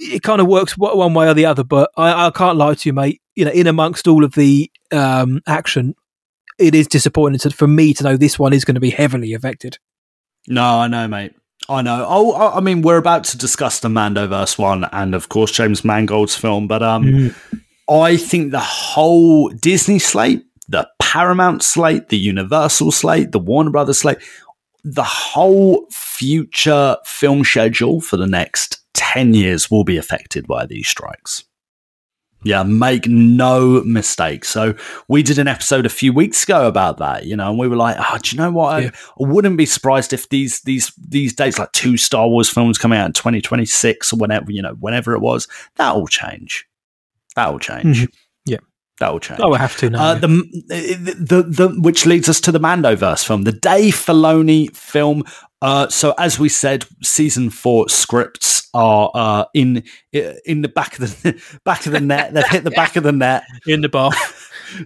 it 0.00 0.22
kind 0.24 0.40
of 0.40 0.46
works 0.48 0.76
one 0.76 1.14
way 1.14 1.28
or 1.28 1.34
the 1.34 1.46
other. 1.46 1.62
But 1.64 1.90
I, 1.96 2.26
I 2.26 2.30
can't 2.30 2.58
lie 2.58 2.74
to 2.74 2.88
you, 2.88 2.92
mate. 2.92 3.20
You 3.36 3.44
know, 3.44 3.50
in 3.52 3.66
amongst 3.68 4.08
all 4.08 4.24
of 4.24 4.34
the 4.34 4.70
um, 4.90 5.40
action, 5.46 5.94
it 6.58 6.74
is 6.74 6.88
disappointing 6.88 7.38
to, 7.40 7.50
for 7.50 7.68
me 7.68 7.94
to 7.94 8.02
know 8.04 8.16
this 8.16 8.38
one 8.38 8.52
is 8.52 8.64
going 8.64 8.74
to 8.74 8.80
be 8.80 8.90
heavily 8.90 9.32
affected. 9.34 9.78
No, 10.48 10.62
I 10.80 10.88
know, 10.88 11.06
mate. 11.06 11.32
I 11.68 11.82
know. 11.82 12.06
Oh, 12.08 12.32
I- 12.32 12.56
I 12.56 12.60
mean, 12.60 12.82
we're 12.82 12.96
about 12.98 13.24
to 13.24 13.38
discuss 13.38 13.80
the 13.80 13.88
Mandoverse 13.88 14.58
one, 14.58 14.84
and 14.92 15.14
of 15.14 15.28
course 15.28 15.50
James 15.52 15.84
Mangold's 15.84 16.36
film. 16.36 16.66
But 16.66 16.82
um, 16.82 17.34
I 17.90 18.16
think 18.16 18.50
the 18.52 18.58
whole 18.60 19.48
Disney 19.50 19.98
slate, 19.98 20.44
the 20.68 20.88
Paramount 20.98 21.62
slate, 21.62 22.08
the 22.10 22.18
Universal 22.18 22.92
slate, 22.92 23.32
the 23.32 23.38
Warner 23.38 23.70
Brothers 23.70 23.98
slate, 24.00 24.18
the 24.84 25.02
whole 25.04 25.86
future 25.90 26.96
film 27.04 27.44
schedule 27.44 28.00
for 28.00 28.16
the 28.16 28.26
next 28.26 28.78
ten 28.94 29.34
years 29.34 29.70
will 29.70 29.84
be 29.84 29.96
affected 29.96 30.46
by 30.46 30.64
these 30.66 30.88
strikes. 30.88 31.44
Yeah, 32.44 32.62
make 32.62 33.08
no 33.08 33.82
mistake. 33.84 34.44
So 34.44 34.74
we 35.08 35.24
did 35.24 35.38
an 35.38 35.48
episode 35.48 35.86
a 35.86 35.88
few 35.88 36.12
weeks 36.12 36.44
ago 36.44 36.68
about 36.68 36.98
that, 36.98 37.26
you 37.26 37.34
know, 37.36 37.50
and 37.50 37.58
we 37.58 37.66
were 37.66 37.74
like, 37.76 37.96
oh, 37.98 38.18
do 38.22 38.34
you 38.36 38.40
know 38.40 38.50
what? 38.52 38.74
I- 38.74 38.80
Yeah. 38.80 38.90
I 39.20 39.26
wouldn't 39.28 39.56
be 39.56 39.66
surprised 39.66 40.12
if 40.12 40.28
these 40.28 40.60
these 40.60 40.92
these 40.96 41.34
dates, 41.34 41.58
like 41.58 41.72
two 41.72 41.96
Star 41.96 42.28
Wars 42.28 42.48
films 42.48 42.78
coming 42.78 42.98
out 42.98 43.06
in 43.06 43.12
2026 43.12 44.12
or 44.12 44.16
whenever, 44.16 44.52
you 44.52 44.62
know, 44.62 44.74
whenever 44.78 45.14
it 45.14 45.20
was, 45.20 45.48
that 45.76 45.96
will 45.96 46.06
change. 46.06 46.64
That 47.34 47.50
will 47.52 47.58
change. 47.58 48.04
Mhm. 48.04 48.08
Yeah. 48.46 48.58
That 49.00 49.12
will 49.12 49.20
change. 49.20 49.40
Oh, 49.42 49.52
I 49.52 49.58
have 49.58 49.76
to 49.78 49.90
now. 49.90 50.00
Uh, 50.10 50.14
yeah. 50.14 50.20
the, 50.20 51.16
the 51.18 51.42
the 51.42 51.80
which 51.80 52.06
leads 52.06 52.28
us 52.28 52.40
to 52.42 52.52
the 52.52 52.60
Mandoverse 52.60 53.24
film, 53.26 53.42
the 53.42 53.52
Dave 53.52 53.94
Filoni 53.94 54.74
film. 54.76 55.24
Uh, 55.60 55.88
so 55.88 56.14
as 56.18 56.38
we 56.38 56.48
said, 56.48 56.84
season 57.02 57.50
four 57.50 57.88
scripts 57.88 58.57
are 58.74 59.10
uh, 59.14 59.44
in 59.54 59.82
in 60.12 60.62
the 60.62 60.68
back 60.68 60.98
of 60.98 61.22
the 61.22 61.42
back 61.64 61.86
of 61.86 61.92
the 61.92 62.00
net. 62.00 62.34
They've 62.34 62.46
hit 62.48 62.64
the 62.64 62.70
back 62.70 62.96
of 62.96 63.02
the 63.04 63.12
net. 63.12 63.44
in 63.66 63.80
the 63.80 63.88
bar. 63.88 64.12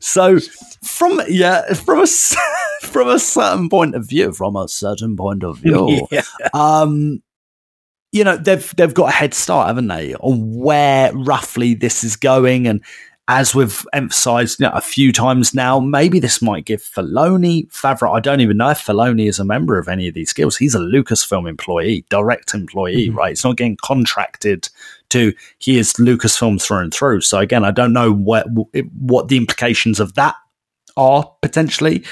So 0.00 0.38
from 0.84 1.20
yeah, 1.26 1.72
from 1.74 2.04
a 2.04 2.06
from 2.82 3.08
a 3.08 3.18
certain 3.18 3.68
point 3.68 3.96
of 3.96 4.08
view, 4.08 4.32
from 4.32 4.54
a 4.54 4.68
certain 4.68 5.16
point 5.16 5.42
of 5.42 5.58
view, 5.58 6.06
Yeah. 6.12 6.22
um, 6.54 7.20
you 8.12 8.22
know 8.22 8.36
they've 8.36 8.72
they've 8.76 8.94
got 8.94 9.08
a 9.08 9.12
head 9.12 9.34
start, 9.34 9.66
haven't 9.66 9.88
they, 9.88 10.14
on 10.14 10.54
where 10.56 11.12
roughly 11.12 11.74
this 11.74 12.04
is 12.04 12.14
going, 12.14 12.68
and 12.68 12.80
as 13.28 13.54
we've 13.54 13.86
emphasised 13.92 14.58
you 14.58 14.66
know, 14.66 14.72
a 14.72 14.80
few 14.80 15.12
times 15.12 15.54
now, 15.54 15.78
maybe 15.78 16.18
this 16.18 16.42
might 16.42 16.64
give 16.64 16.82
Filoni, 16.82 17.68
Favreau. 17.68 18.16
I 18.16 18.20
don't 18.20 18.40
even 18.40 18.56
know 18.56 18.70
if 18.70 18.84
Filoni 18.84 19.28
is 19.28 19.38
a 19.38 19.44
member 19.44 19.78
of 19.78 19.88
any 19.88 20.08
of 20.08 20.14
these 20.14 20.32
guilds. 20.32 20.56
He's 20.56 20.74
a 20.74 20.80
Lucasfilm 20.80 21.48
employee, 21.48 22.04
direct 22.10 22.52
employee, 22.52 23.10
right? 23.10 23.32
It's 23.32 23.44
not 23.44 23.56
getting 23.56 23.78
contracted 23.82 24.68
to. 25.10 25.32
He 25.58 25.78
is 25.78 25.92
Lucasfilm 25.94 26.60
through 26.60 26.78
and 26.78 26.92
through. 26.92 27.20
So 27.20 27.38
again, 27.38 27.64
I 27.64 27.70
don't 27.70 27.92
know 27.92 28.12
what 28.12 28.46
what 28.98 29.28
the 29.28 29.36
implications 29.36 30.00
of 30.00 30.14
that 30.14 30.34
are 30.96 31.32
potentially. 31.42 32.04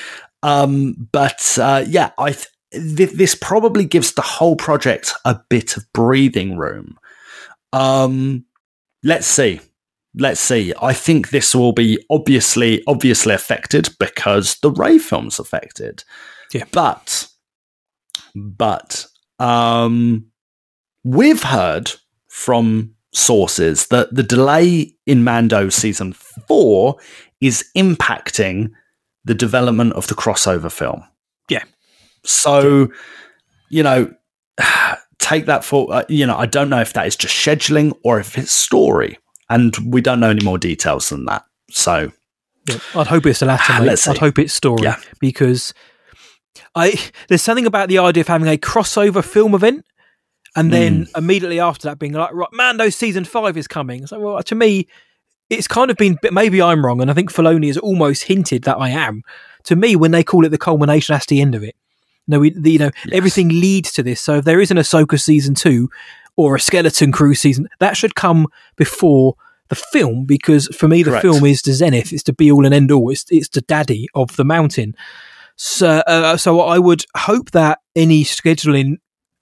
Um, 0.42 1.08
but 1.12 1.58
uh, 1.60 1.84
yeah, 1.86 2.12
I 2.18 2.32
th- 2.32 2.48
th- 2.72 3.12
this 3.12 3.34
probably 3.34 3.84
gives 3.84 4.12
the 4.12 4.22
whole 4.22 4.56
project 4.56 5.12
a 5.24 5.40
bit 5.48 5.76
of 5.76 5.92
breathing 5.92 6.56
room. 6.56 6.98
Um, 7.72 8.44
let's 9.02 9.26
see. 9.26 9.60
Let's 10.14 10.40
see. 10.40 10.72
I 10.82 10.92
think 10.92 11.30
this 11.30 11.54
will 11.54 11.72
be 11.72 12.04
obviously 12.10 12.82
obviously 12.86 13.34
affected 13.34 13.90
because 13.98 14.56
the 14.56 14.70
Rey 14.70 14.98
film's 14.98 15.38
affected. 15.38 16.02
Yeah. 16.52 16.64
But 16.72 17.28
but 18.34 19.06
um 19.38 20.26
we've 21.04 21.42
heard 21.42 21.92
from 22.28 22.94
sources 23.12 23.86
that 23.88 24.14
the 24.14 24.22
delay 24.22 24.94
in 25.06 25.24
Mando 25.24 25.68
season 25.68 26.12
4 26.12 26.96
is 27.40 27.64
impacting 27.76 28.70
the 29.24 29.34
development 29.34 29.92
of 29.94 30.06
the 30.06 30.14
crossover 30.14 30.70
film. 30.70 31.02
Yeah. 31.48 31.64
So, 32.24 32.88
you 33.68 33.82
know, 33.82 34.12
take 35.18 35.46
that 35.46 35.64
for, 35.64 35.92
uh, 35.92 36.04
you 36.08 36.26
know, 36.26 36.36
I 36.36 36.46
don't 36.46 36.70
know 36.70 36.80
if 36.80 36.92
that 36.92 37.06
is 37.06 37.16
just 37.16 37.34
scheduling 37.34 37.92
or 38.04 38.20
if 38.20 38.38
it's 38.38 38.52
story. 38.52 39.18
And 39.50 39.76
we 39.84 40.00
don't 40.00 40.20
know 40.20 40.30
any 40.30 40.44
more 40.44 40.56
details 40.58 41.08
than 41.10 41.26
that. 41.26 41.44
So, 41.70 42.12
Yeah, 42.68 42.78
I'd 42.94 43.06
hope 43.08 43.26
it's 43.26 43.40
the 43.40 43.46
latter. 43.46 43.72
I'd 43.72 43.98
see. 43.98 44.16
hope 44.16 44.38
it's 44.38 44.54
story 44.54 44.82
Yeah. 44.84 44.96
because 45.20 45.74
I 46.74 46.98
there's 47.28 47.42
something 47.42 47.66
about 47.66 47.88
the 47.88 47.98
idea 47.98 48.22
of 48.22 48.28
having 48.28 48.48
a 48.48 48.56
crossover 48.56 49.24
film 49.24 49.54
event 49.54 49.84
and 50.56 50.72
then 50.72 51.06
Hmm. 51.12 51.18
immediately 51.18 51.60
after 51.60 51.88
that 51.88 51.98
being 51.98 52.12
like, 52.12 52.32
right, 52.32 52.48
Mando 52.52 52.88
season 52.90 53.24
five 53.24 53.56
is 53.56 53.66
coming. 53.68 54.06
So, 54.06 54.18
well, 54.20 54.42
to 54.42 54.54
me, 54.54 54.86
it's 55.48 55.66
kind 55.68 55.90
of 55.90 55.96
been. 55.96 56.16
Maybe 56.30 56.62
I'm 56.62 56.84
wrong, 56.84 57.00
and 57.00 57.10
I 57.10 57.14
think 57.14 57.32
Filoni 57.32 57.66
has 57.68 57.76
almost 57.78 58.24
hinted 58.24 58.62
that 58.64 58.76
I 58.78 58.90
am. 58.90 59.22
To 59.64 59.74
me, 59.76 59.96
when 59.96 60.10
they 60.12 60.22
call 60.24 60.44
it 60.44 60.50
the 60.50 60.58
culmination, 60.58 61.12
that's 61.14 61.26
the 61.26 61.40
end 61.40 61.54
of 61.56 61.62
it. 61.64 61.74
No, 62.28 62.38
we, 62.40 62.50
the, 62.50 62.70
you 62.70 62.78
know, 62.78 62.90
everything 63.10 63.48
leads 63.48 63.92
to 63.92 64.02
this. 64.04 64.20
So 64.20 64.36
if 64.36 64.44
there 64.44 64.60
is 64.60 64.70
an 64.70 64.76
Ahsoka 64.76 65.20
season 65.20 65.54
two 65.56 65.88
or 66.46 66.56
a 66.56 66.60
Skeleton 66.60 67.12
Crew 67.12 67.34
season, 67.34 67.68
that 67.78 67.96
should 67.96 68.14
come 68.14 68.46
before 68.76 69.34
the 69.68 69.74
film 69.74 70.24
because 70.24 70.66
for 70.68 70.88
me, 70.88 71.02
the 71.02 71.10
Correct. 71.10 71.22
film 71.22 71.44
is 71.44 71.62
the 71.62 71.72
zenith. 71.72 72.12
It's 72.12 72.24
the 72.24 72.32
be 72.32 72.50
all 72.50 72.64
and 72.64 72.74
end 72.74 72.90
all. 72.90 73.10
It's 73.10 73.24
it's 73.30 73.48
the 73.48 73.60
daddy 73.60 74.08
of 74.14 74.36
the 74.36 74.44
mountain. 74.44 74.94
So, 75.56 76.02
uh, 76.06 76.36
so 76.36 76.60
I 76.60 76.78
would 76.78 77.04
hope 77.16 77.50
that 77.50 77.78
any 77.94 78.24
scheduling 78.24 78.96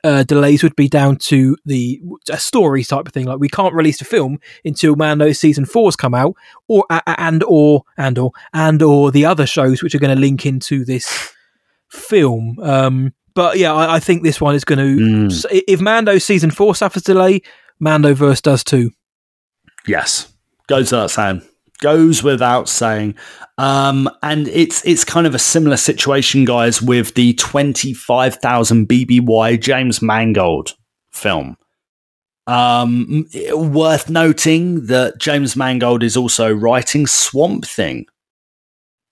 uh, 0.05 0.25
delays 0.25 0.63
would 0.63 0.77
be 0.77 0.89
down 0.89 1.17
to 1.17 1.57
the 1.65 2.01
a 2.31 2.39
story 2.39 2.85
type 2.85 3.07
of 3.07 3.13
thing. 3.13 3.27
Like 3.27 3.39
we 3.39 3.49
can't 3.49 3.75
release 3.75 3.99
the 3.99 4.05
film 4.05 4.39
until 4.65 4.97
man, 4.97 5.19
Mando 5.19 5.33
season 5.33 5.65
four's 5.65 5.97
come 5.97 6.15
out, 6.15 6.35
or 6.67 6.85
a- 6.91 7.21
and 7.21 7.43
or 7.45 7.85
and 7.97 8.19
or 8.19 8.33
and 8.53 8.83
or 8.83 9.11
the 9.11 9.25
other 9.25 9.47
shows 9.47 9.83
which 9.83 9.95
are 9.95 9.99
going 10.01 10.15
to 10.15 10.21
link 10.21 10.45
into 10.45 10.85
this 10.85 11.33
film. 11.89 12.59
Um, 12.61 13.13
but 13.39 13.57
yeah, 13.57 13.73
I, 13.73 13.95
I 13.95 14.01
think 14.01 14.25
this 14.25 14.41
one 14.41 14.57
is 14.57 14.65
going 14.65 14.81
to. 14.81 15.01
Mm. 15.01 15.63
If 15.69 15.81
Mando 15.81 16.19
season 16.19 16.51
four 16.51 16.75
suffers 16.75 17.05
delay, 17.05 17.43
Mando 17.79 18.13
verse 18.13 18.41
does 18.41 18.65
too. 18.65 18.91
Yes, 19.87 20.33
goes 20.67 20.91
without 20.91 21.13
saying. 21.13 21.43
Goes 21.79 22.25
without 22.25 22.69
saying. 22.69 23.15
Um, 23.57 24.11
and 24.25 24.49
it's 24.49 24.85
it's 24.85 25.05
kind 25.05 25.25
of 25.25 25.37
a 25.37 25.39
similar 25.39 25.77
situation, 25.77 26.47
guys, 26.47 26.83
with 26.83 27.15
the 27.15 27.35
twenty 27.35 27.95
five 27.95 28.35
thousand 28.35 28.89
BBY 28.89 29.61
James 29.61 30.03
Mangold 30.03 30.75
film. 31.13 31.57
Um, 32.49 33.25
worth 33.53 34.11
noting 34.11 34.87
that 34.87 35.19
James 35.19 35.55
Mangold 35.55 36.03
is 36.03 36.17
also 36.17 36.53
writing 36.53 37.07
Swamp 37.07 37.65
Thing 37.65 38.07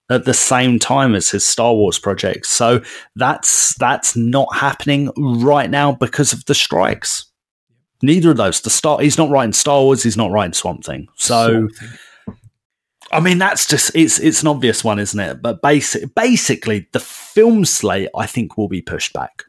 at 0.08 0.24
the 0.24 0.34
same 0.34 0.78
time 0.78 1.14
as 1.14 1.30
his 1.30 1.46
Star 1.46 1.74
Wars 1.74 1.98
project. 1.98 2.46
So 2.46 2.80
that's 3.16 3.74
that's 3.76 4.16
not 4.16 4.48
happening 4.54 5.10
right 5.16 5.70
now 5.70 5.92
because 5.92 6.32
of 6.32 6.44
the 6.44 6.54
strikes. 6.54 7.26
Neither 8.02 8.30
of 8.30 8.36
those. 8.36 8.60
The 8.60 8.70
Star 8.70 9.00
he's 9.00 9.18
not 9.18 9.30
writing 9.30 9.52
Star 9.52 9.82
Wars, 9.82 10.02
he's 10.02 10.16
not 10.16 10.30
writing 10.30 10.52
Swamp 10.52 10.84
Thing. 10.84 11.08
So 11.16 11.68
I 13.10 13.20
mean 13.20 13.38
that's 13.38 13.66
just 13.66 13.94
it's 13.94 14.18
it's 14.18 14.42
an 14.42 14.48
obvious 14.48 14.84
one, 14.84 14.98
isn't 14.98 15.18
it? 15.18 15.42
But 15.42 15.62
basic 15.62 16.14
basically 16.14 16.88
the 16.92 17.00
film 17.00 17.64
slate 17.64 18.08
I 18.16 18.26
think 18.26 18.56
will 18.56 18.68
be 18.68 18.82
pushed 18.82 19.12
back. 19.12 19.44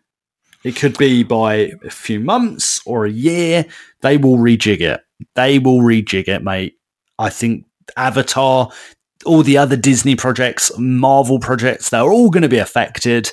It 0.64 0.76
could 0.76 0.98
be 0.98 1.24
by 1.24 1.72
a 1.86 1.90
few 1.90 2.20
months 2.20 2.82
or 2.86 3.06
a 3.06 3.12
year. 3.12 3.66
They 4.02 4.18
will 4.18 4.38
rejig 4.38 4.82
it. 4.82 5.02
They 5.36 5.60
will 5.60 5.80
rejig 5.80 6.28
it, 6.28 6.44
mate. 6.44 6.76
I 7.20 7.30
think 7.30 7.66
Avatar, 7.96 8.72
all 9.26 9.44
the 9.44 9.58
other 9.58 9.76
Disney 9.76 10.16
projects, 10.16 10.72
Marvel 10.78 11.40
projects, 11.40 11.90
they're 11.90 12.12
all 12.12 12.30
going 12.30 12.44
to 12.44 12.50
be 12.50 12.58
affected. 12.60 13.30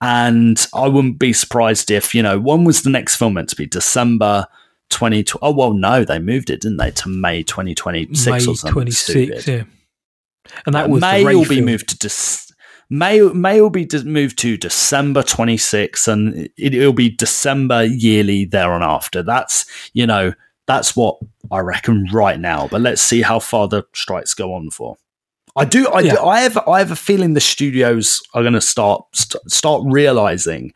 And 0.00 0.64
I 0.74 0.88
wouldn't 0.88 1.18
be 1.18 1.32
surprised 1.32 1.90
if, 1.90 2.14
you 2.14 2.22
know, 2.22 2.38
when 2.40 2.64
was 2.64 2.82
the 2.82 2.90
next 2.90 3.16
film 3.16 3.34
meant 3.34 3.48
to 3.50 3.56
be? 3.56 3.66
December 3.66 4.46
2020. 4.90 5.38
Oh, 5.42 5.52
well, 5.52 5.72
no, 5.74 6.04
they 6.04 6.18
moved 6.18 6.50
it, 6.50 6.60
didn't 6.60 6.78
they, 6.78 6.90
to 6.90 7.08
May 7.08 7.42
2026 7.44 8.26
May 8.26 8.36
or 8.36 8.40
something. 8.56 8.72
twenty 8.72 8.90
six, 8.90 9.42
stupid. 9.44 9.46
yeah. 9.46 10.52
And 10.66 10.74
that 10.74 10.90
was 10.90 11.00
May 11.00 11.24
will 11.24 11.42
be 11.42 11.56
film. 11.56 11.66
moved 11.66 11.88
to 11.90 12.08
Dec- 12.08 12.50
May 12.90 13.20
May 13.20 13.60
will 13.60 13.70
be 13.70 13.84
de- 13.84 14.04
moved 14.04 14.38
to 14.40 14.56
December 14.56 15.22
26, 15.22 16.08
and 16.08 16.34
it, 16.58 16.74
it'll 16.74 16.92
be 16.92 17.08
December 17.08 17.84
yearly 17.84 18.44
there 18.44 18.72
on 18.72 18.82
after. 18.82 19.22
That's 19.22 19.64
you 19.94 20.04
know 20.06 20.32
that's 20.66 20.94
what 20.96 21.16
I 21.50 21.60
reckon 21.60 22.08
right 22.12 22.38
now. 22.40 22.66
But 22.68 22.80
let's 22.82 23.00
see 23.00 23.22
how 23.22 23.38
far 23.38 23.68
the 23.68 23.84
strikes 23.94 24.34
go 24.34 24.52
on 24.52 24.70
for. 24.70 24.96
I 25.56 25.64
do. 25.64 25.86
I, 25.88 26.00
Yeah. 26.00 26.14
do, 26.14 26.22
I 26.24 26.40
have. 26.40 26.56
I 26.68 26.78
have 26.78 26.90
a 26.90 26.96
feeling 26.96 27.34
the 27.34 27.40
studios 27.40 28.22
are 28.34 28.42
going 28.42 28.54
to 28.54 28.60
start 28.60 29.04
st- 29.14 29.50
start 29.50 29.82
realizing 29.86 30.72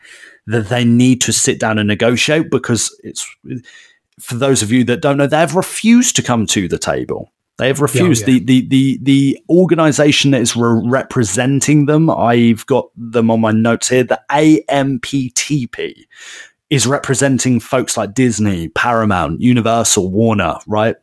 that 0.47 0.69
they 0.69 0.85
need 0.85 1.21
to 1.23 1.33
sit 1.33 1.59
down 1.59 1.79
and 1.79 1.89
negotiate 1.89 2.51
because 2.51 2.95
it's 3.03 3.27
for 4.21 4.35
those 4.37 4.63
of 4.63 4.71
you 4.73 4.85
that 4.85 5.01
don't 5.03 5.17
know, 5.17 5.27
they 5.27 5.39
have 5.39 5.55
refused 5.57 6.17
to 6.17 6.23
come 6.23 6.47
to 6.47 6.69
the 6.69 6.79
table. 6.79 7.33
They 7.59 7.69
have 7.69 7.81
refused. 7.81 8.23
yeah. 8.29 8.35
The, 8.35 8.45
the 8.45 8.67
the 8.69 8.99
the 9.03 9.39
organization 9.49 10.33
that 10.33 10.43
is 10.43 10.55
re- 10.57 10.83
representing 10.85 11.87
them. 11.87 12.11
I've 12.11 12.67
got 12.67 12.91
them 12.97 13.31
on 13.31 13.41
my 13.41 13.53
notes 13.53 13.89
here. 13.89 14.05
The 14.05 14.21
AMPTP 14.31 15.95
is 16.69 16.87
representing 16.87 17.61
folks 17.61 17.97
like 17.97 18.13
Disney, 18.15 18.69
Paramount, 18.69 19.41
Universal, 19.41 20.11
Warner, 20.11 20.59
right? 20.67 20.97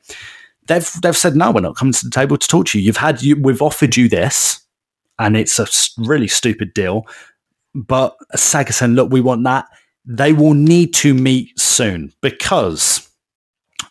They've 0.68 0.89
they've 1.01 1.18
said 1.18 1.36
no, 1.36 1.51
we're 1.51 1.61
not 1.61 1.76
coming 1.76 1.93
to 1.93 2.05
the 2.05 2.11
table 2.11 2.38
to 2.38 2.47
talk 2.47 2.68
to 2.68 2.80
you. 2.80 2.86
You've 2.86 2.97
had 2.97 3.22
you, 3.22 3.36
we've 3.39 3.61
offered 3.61 3.95
you 3.95 4.07
this, 4.07 4.61
and 5.20 5.36
it's 5.36 5.59
a 5.59 5.68
really 5.97 6.28
stupid 6.28 6.74
deal. 6.74 7.05
But 7.76 8.16
is 8.34 8.41
saying, 8.41 8.93
look, 8.93 9.11
we 9.11 9.22
want 9.22 9.43
that. 9.45 9.66
They 10.05 10.34
will 10.34 10.53
need 10.53 10.93
to 10.95 11.14
meet 11.14 11.57
soon 11.59 12.14
because, 12.22 13.09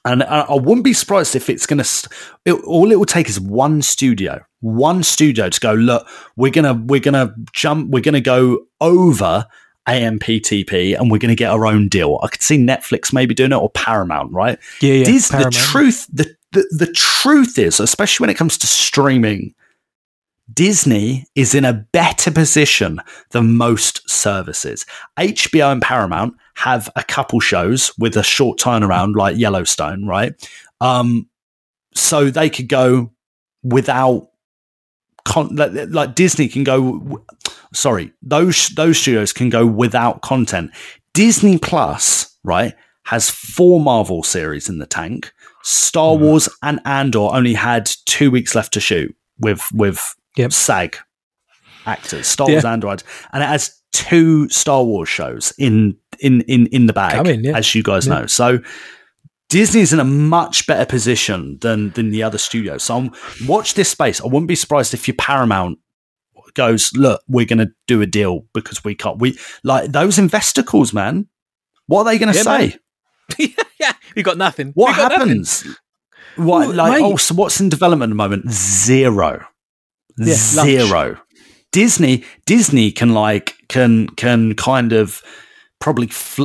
and 0.05 0.23
I, 0.23 0.43
I 0.43 0.55
wouldn't 0.55 0.85
be 0.85 0.93
surprised 0.93 1.35
if 1.35 1.51
it's 1.51 1.67
going 1.67 1.83
to. 1.83 2.09
It, 2.45 2.53
all 2.65 2.93
it 2.93 2.99
will 2.99 3.07
take 3.07 3.29
is 3.29 3.41
one 3.41 3.83
studio, 3.83 4.41
one 4.61 5.03
studio 5.03 5.49
to 5.49 5.61
go. 5.61 5.75
Look, 5.75 6.07
we're 6.37 6.53
gonna 6.53 6.75
we're 6.75 7.01
gonna 7.01 7.35
jump. 7.53 7.91
We're 7.91 8.03
gonna 8.03 8.21
go 8.21 8.67
over 8.81 9.47
AMPTP 9.89 10.99
and 10.99 11.11
we're 11.11 11.19
going 11.19 11.31
to 11.31 11.37
get 11.37 11.51
our 11.51 11.67
own 11.67 11.89
deal. 11.89 12.21
I 12.23 12.29
could 12.29 12.43
see 12.43 12.57
Netflix 12.57 13.13
maybe 13.13 13.35
doing 13.35 13.53
it 13.53 13.57
or 13.57 13.71
Paramount, 13.71 14.33
right? 14.33 14.59
Yeah, 14.81 14.95
yeah. 14.95 15.05
Dis- 15.05 15.29
the 15.29 15.51
truth, 15.51 16.07
the, 16.13 16.35
the 16.53 16.67
the 16.71 16.93
truth 16.93 17.59
is, 17.59 17.81
especially 17.81 18.25
when 18.25 18.31
it 18.31 18.37
comes 18.37 18.59
to 18.59 18.67
streaming, 18.67 19.55
Disney 20.53 21.27
is 21.35 21.55
in 21.55 21.65
a 21.65 21.73
better 21.93 22.31
position 22.31 23.01
than 23.31 23.57
most 23.57 24.09
services. 24.09 24.87
HBO 25.19 25.73
and 25.73 25.83
Paramount 25.83 26.35
have 26.55 26.91
a 26.97 27.03
couple 27.03 27.41
shows 27.41 27.97
with 27.99 28.17
a 28.17 28.23
short 28.23 28.59
turnaround, 28.59 29.17
like 29.17 29.37
Yellowstone, 29.37 30.07
right? 30.07 30.35
Um, 30.81 31.29
so 31.95 32.31
they 32.31 32.51
could 32.51 32.69
go 32.69 33.13
without 33.63 34.29
con- 35.25 35.55
like, 35.55 35.73
like 35.89 36.15
Disney 36.15 36.49
can 36.49 36.65
go. 36.65 37.25
Sorry, 37.73 38.13
those 38.23 38.69
those 38.69 38.99
studios 38.99 39.33
can 39.33 39.49
go 39.49 39.67
without 39.67 40.23
content. 40.23 40.71
Disney 41.15 41.59
Plus, 41.59 42.37
right, 42.45 42.75
has 43.05 43.31
four 43.31 43.81
Marvel 43.81 44.23
series 44.23 44.69
in 44.69 44.79
the 44.79 44.87
tank. 44.87 45.33
Star 45.63 46.17
mm. 46.17 46.21
Wars 46.21 46.49
and 46.63 46.81
Andor 46.85 47.29
only 47.33 47.55
had 47.55 47.91
two 48.07 48.31
weeks 48.31 48.55
left 48.55 48.73
to 48.75 48.81
shoot 48.81 49.15
with 49.39 49.63
with 49.73 50.15
Yep. 50.37 50.53
SAG 50.53 50.97
actors. 51.87 52.27
Star 52.27 52.49
Yeah. 52.49 52.55
Wars 52.57 52.65
Andor, 52.65 52.89
had- 52.89 53.03
and 53.33 53.43
it 53.43 53.47
has 53.47 53.75
two 53.93 54.49
Star 54.49 54.83
Wars 54.85 55.09
shows 55.09 55.53
in 55.59 55.97
in 56.21 56.41
in 56.43 56.67
in 56.69 56.87
the 56.87 56.93
bag, 56.93 57.15
Coming, 57.17 57.45
yeah. 57.45 57.57
as 57.57 57.75
you 57.75 57.83
guys 57.83 58.07
Yeah. 58.07 58.21
know. 58.21 58.27
So 58.27 58.61
Disney's 59.51 59.93
in 59.93 60.01
a 60.01 60.05
much 60.05 60.67
better 60.67 60.87
position 60.87 61.59
than 61.61 61.91
than 61.91 62.11
the 62.11 62.23
other 62.23 62.39
studios. 62.39 62.83
So 62.85 62.95
I'm- 62.97 63.13
watch 63.47 63.75
this 63.75 63.91
space. 63.91 64.21
I 64.21 64.25
wouldn't 64.25 64.49
be 64.49 64.55
surprised 64.55 64.95
if 64.95 65.07
your 65.07 65.17
Paramount 65.17 65.79
goes, 66.55 66.91
look, 66.95 67.23
we're 67.29 67.47
going 67.47 67.59
to 67.59 67.71
do 67.87 68.03
a 68.03 68.07
deal 68.07 68.47
because 68.53 68.85
we 68.85 68.95
can't. 68.95 69.19
We 69.19 69.39
like 69.65 69.93
those 69.93 70.19
investor 70.19 70.63
calls, 70.63 70.93
man. 70.93 71.27
What 71.87 72.01
are 72.01 72.05
they 72.13 72.19
going 72.19 72.33
to 72.33 72.37
Yeah, 72.39 72.43
say? 72.45 72.59
man. 72.69 72.79
yeah, 73.81 73.93
we 74.17 74.23
got 74.23 74.37
nothing. 74.39 74.73
What 74.75 74.91
We 74.93 74.97
got 74.97 75.11
nothing. 75.13 75.29
happens? 75.29 75.65
What 76.37 76.69
Well, 76.69 76.73
like? 76.75 77.01
mate. 77.01 77.05
Oh, 77.05 77.17
so 77.17 77.35
what's 77.35 77.61
in 77.61 77.69
development 77.69 78.11
at 78.11 78.13
the 78.13 78.17
moment? 78.17 78.51
Zero, 78.51 79.45
Yeah, 80.19 80.35
zero. 80.35 81.19
Disney, 81.73 82.25
Disney 82.47 82.91
can 82.93 83.15
like 83.15 83.55
can 83.69 84.09
can 84.09 84.55
kind 84.55 84.93
of 84.93 85.23
probably 85.81 86.07
fl- 86.09 86.45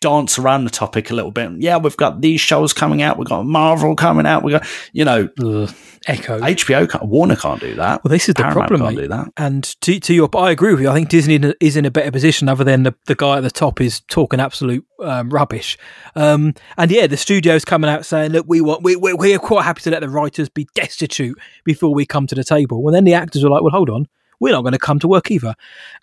dance 0.00 0.38
around 0.38 0.64
the 0.64 0.70
topic 0.70 1.10
a 1.10 1.14
little 1.14 1.30
bit. 1.30 1.50
Yeah, 1.58 1.76
we've 1.76 1.96
got 1.96 2.20
these 2.20 2.40
shows 2.40 2.72
coming 2.72 3.02
out. 3.02 3.18
We've 3.18 3.28
got 3.28 3.44
Marvel 3.44 3.94
coming 3.94 4.26
out. 4.26 4.42
We 4.42 4.52
got 4.52 4.66
you 4.92 5.04
know 5.04 5.28
Ugh, 5.44 5.74
Echo. 6.06 6.40
HBO. 6.40 6.90
Can't, 6.90 7.06
Warner 7.06 7.36
can't 7.36 7.60
do 7.60 7.74
that. 7.74 8.02
Well, 8.02 8.10
this 8.10 8.28
is 8.28 8.34
the 8.34 8.42
problem, 8.44 8.80
can't 8.80 8.96
mate. 8.96 9.02
do 9.02 9.08
that. 9.08 9.28
And 9.36 9.64
to 9.82 10.00
to 10.00 10.14
your, 10.14 10.28
I 10.34 10.50
agree 10.50 10.72
with 10.72 10.80
you. 10.80 10.88
I 10.88 10.94
think 10.94 11.10
Disney 11.10 11.38
is 11.60 11.76
in 11.76 11.84
a 11.84 11.90
better 11.90 12.10
position, 12.10 12.48
other 12.48 12.64
than 12.64 12.84
the, 12.84 12.94
the 13.06 13.14
guy 13.14 13.36
at 13.36 13.42
the 13.42 13.50
top 13.50 13.80
is 13.80 14.00
talking 14.08 14.40
absolute 14.40 14.86
um, 15.02 15.28
rubbish. 15.30 15.76
Um, 16.16 16.54
and 16.78 16.90
yeah, 16.90 17.06
the 17.06 17.18
studio's 17.18 17.64
coming 17.64 17.90
out 17.90 18.06
saying, 18.06 18.32
"Look, 18.32 18.46
we 18.48 18.60
want 18.60 18.82
we 18.82 18.96
we 18.96 19.12
we're 19.12 19.38
quite 19.38 19.64
happy 19.64 19.82
to 19.82 19.90
let 19.90 20.00
the 20.00 20.08
writers 20.08 20.48
be 20.48 20.66
destitute 20.74 21.38
before 21.64 21.94
we 21.94 22.06
come 22.06 22.26
to 22.28 22.34
the 22.34 22.44
table." 22.44 22.86
And 22.86 22.94
then 22.94 23.04
the 23.04 23.14
actors 23.14 23.44
are 23.44 23.50
like, 23.50 23.62
"Well, 23.62 23.72
hold 23.72 23.90
on, 23.90 24.06
we're 24.40 24.52
not 24.52 24.62
going 24.62 24.72
to 24.72 24.78
come 24.78 24.98
to 25.00 25.08
work 25.08 25.30
either." 25.30 25.54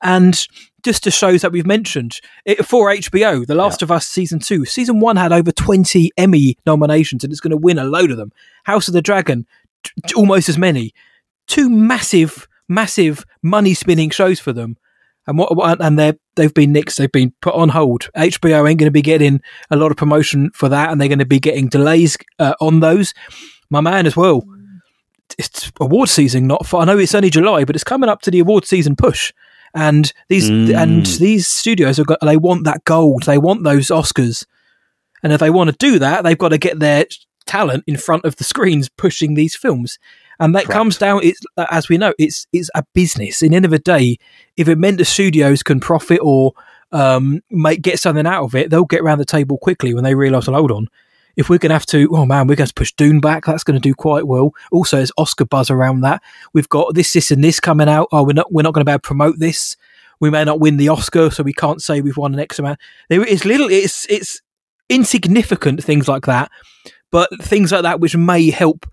And 0.01 0.47
just 0.83 1.03
to 1.03 1.11
shows 1.11 1.41
that 1.41 1.51
we've 1.51 1.65
mentioned 1.67 2.19
it, 2.45 2.65
for 2.65 2.89
HBO, 2.89 3.45
The 3.45 3.55
Last 3.55 3.81
of 3.81 3.91
Us 3.91 4.07
season 4.07 4.39
two, 4.39 4.63
season 4.65 4.99
one 4.99 5.17
had 5.17 5.33
over 5.33 5.51
twenty 5.51 6.11
Emmy 6.17 6.57
nominations, 6.65 7.23
and 7.23 7.31
it's 7.33 7.41
going 7.41 7.51
to 7.51 7.57
win 7.57 7.77
a 7.79 7.83
load 7.83 8.11
of 8.11 8.17
them. 8.17 8.31
House 8.63 8.87
of 8.87 8.93
the 8.93 9.01
Dragon, 9.01 9.45
t- 9.83 10.13
almost 10.15 10.47
as 10.49 10.57
many 10.57 10.93
two 11.47 11.69
massive, 11.69 12.47
massive 12.69 13.25
money 13.41 13.73
spinning 13.73 14.09
shows 14.09 14.39
for 14.39 14.51
them. 14.53 14.77
And 15.25 15.37
what 15.37 15.55
what- 15.57 15.81
and 15.81 15.97
they 15.99 16.13
they've 16.35 16.53
been 16.53 16.73
nixed. 16.73 16.95
They've 16.95 17.11
been 17.11 17.33
put 17.41 17.53
on 17.55 17.69
hold. 17.69 18.09
HBO 18.15 18.69
ain't 18.69 18.79
going 18.79 18.87
to 18.87 18.91
be 18.91 19.01
getting 19.01 19.41
a 19.71 19.75
lot 19.75 19.91
of 19.91 19.97
promotion 19.97 20.51
for 20.53 20.69
that, 20.69 20.89
and 20.91 21.01
they're 21.01 21.09
going 21.09 21.19
to 21.19 21.25
be 21.25 21.39
getting 21.39 21.67
delays 21.67 22.17
uh, 22.39 22.53
on 22.61 22.79
those. 22.79 23.13
My 23.69 23.81
man, 23.81 24.05
as 24.05 24.15
well. 24.15 24.43
It's 25.37 25.71
award 25.79 26.09
season, 26.09 26.47
not 26.47 26.65
for. 26.65 26.81
I 26.81 26.85
know 26.85 26.97
it's 26.97 27.15
only 27.15 27.29
July, 27.29 27.65
but 27.65 27.75
it's 27.75 27.83
coming 27.83 28.09
up 28.09 28.21
to 28.21 28.31
the 28.31 28.39
award 28.39 28.65
season 28.65 28.95
push, 28.95 29.33
and 29.73 30.11
these 30.29 30.49
and 30.49 31.05
these 31.05 31.47
studios 31.47 31.97
have 31.97 32.07
got. 32.07 32.19
They 32.21 32.37
want 32.37 32.63
that 32.65 32.83
gold. 32.85 33.23
They 33.23 33.37
want 33.37 33.63
those 33.63 33.87
Oscars, 33.87 34.45
and 35.23 35.33
if 35.33 35.39
they 35.39 35.49
want 35.49 35.69
to 35.69 35.75
do 35.77 35.99
that, 35.99 36.23
they've 36.23 36.37
got 36.37 36.49
to 36.49 36.57
get 36.57 36.79
their 36.79 37.05
talent 37.45 37.83
in 37.87 37.97
front 37.97 38.25
of 38.25 38.35
the 38.35 38.43
screens 38.43 38.89
pushing 38.89 39.33
these 39.33 39.55
films 39.55 39.97
and 40.39 40.53
that 40.55 40.65
comes 40.65 40.97
down 40.97 41.21
it's 41.23 41.41
as 41.71 41.89
we 41.89 41.97
know 41.97 42.13
it's 42.19 42.45
it's 42.53 42.69
a 42.75 42.83
business 42.93 43.41
in 43.41 43.51
the 43.51 43.55
end 43.55 43.65
of 43.65 43.71
the 43.71 43.79
day 43.79 44.17
if 44.55 44.67
it 44.67 44.77
meant 44.77 44.97
the 44.97 45.05
studios 45.05 45.63
can 45.63 45.79
profit 45.79 46.19
or 46.21 46.51
um 46.91 47.41
make 47.49 47.81
get 47.81 47.99
something 47.99 48.27
out 48.27 48.43
of 48.43 48.55
it 48.55 48.69
they'll 48.69 48.85
get 48.85 49.01
around 49.01 49.17
the 49.17 49.25
table 49.25 49.57
quickly 49.57 49.93
when 49.93 50.03
they 50.03 50.15
realize 50.15 50.47
well, 50.47 50.57
hold 50.57 50.71
on 50.71 50.87
if 51.37 51.49
we're 51.49 51.57
going 51.57 51.69
to 51.69 51.75
have 51.75 51.85
to 51.85 52.09
oh 52.11 52.25
man 52.25 52.47
we're 52.47 52.55
going 52.55 52.67
to 52.67 52.73
push 52.73 52.91
dune 52.93 53.19
back 53.19 53.45
that's 53.45 53.63
going 53.63 53.79
to 53.79 53.89
do 53.89 53.93
quite 53.93 54.27
well 54.27 54.53
also 54.71 54.97
there's 54.97 55.11
oscar 55.17 55.45
buzz 55.45 55.69
around 55.69 56.01
that 56.01 56.21
we've 56.53 56.69
got 56.69 56.93
this 56.93 57.13
this 57.13 57.31
and 57.31 57.43
this 57.43 57.59
coming 57.59 57.87
out 57.87 58.07
oh 58.11 58.23
we're 58.23 58.33
not 58.33 58.51
we're 58.51 58.63
not 58.63 58.73
going 58.73 58.81
to 58.81 58.89
be 58.89 58.91
able 58.91 58.99
to 58.99 59.07
promote 59.07 59.39
this 59.39 59.77
we 60.19 60.29
may 60.29 60.43
not 60.43 60.59
win 60.59 60.77
the 60.77 60.89
oscar 60.89 61.29
so 61.29 61.43
we 61.43 61.53
can't 61.53 61.81
say 61.81 62.01
we've 62.01 62.17
won 62.17 62.33
an 62.33 62.39
x 62.39 62.59
amount 62.59 62.79
there 63.09 63.23
is 63.23 63.45
little 63.45 63.69
it's 63.69 64.05
it's 64.09 64.41
insignificant 64.89 65.83
things 65.83 66.07
like 66.07 66.25
that 66.25 66.51
but 67.11 67.29
things 67.41 67.71
like 67.71 67.83
that 67.83 67.99
which 67.99 68.15
may 68.15 68.49
help 68.49 68.85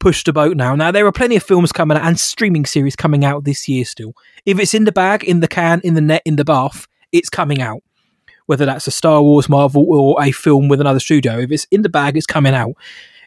push 0.00 0.24
the 0.24 0.32
boat 0.32 0.56
now. 0.56 0.74
Now 0.74 0.90
there 0.90 1.06
are 1.06 1.12
plenty 1.12 1.36
of 1.36 1.44
films 1.44 1.70
coming 1.70 1.96
out 1.96 2.04
and 2.04 2.18
streaming 2.18 2.66
series 2.66 2.96
coming 2.96 3.24
out 3.24 3.44
this 3.44 3.68
year 3.68 3.84
still. 3.84 4.14
If 4.44 4.58
it's 4.58 4.74
in 4.74 4.84
the 4.84 4.92
bag, 4.92 5.22
in 5.22 5.40
the 5.40 5.46
can, 5.46 5.80
in 5.84 5.94
the 5.94 6.00
net, 6.00 6.22
in 6.24 6.36
the 6.36 6.44
bath, 6.44 6.88
it's 7.12 7.28
coming 7.28 7.60
out. 7.60 7.82
Whether 8.50 8.66
that's 8.66 8.88
a 8.88 8.90
Star 8.90 9.22
Wars, 9.22 9.48
Marvel, 9.48 9.86
or 9.88 10.20
a 10.20 10.32
film 10.32 10.66
with 10.68 10.80
another 10.80 10.98
studio, 10.98 11.38
if 11.38 11.52
it's 11.52 11.68
in 11.70 11.82
the 11.82 11.88
bag, 11.88 12.16
it's 12.16 12.26
coming 12.26 12.52
out. 12.52 12.72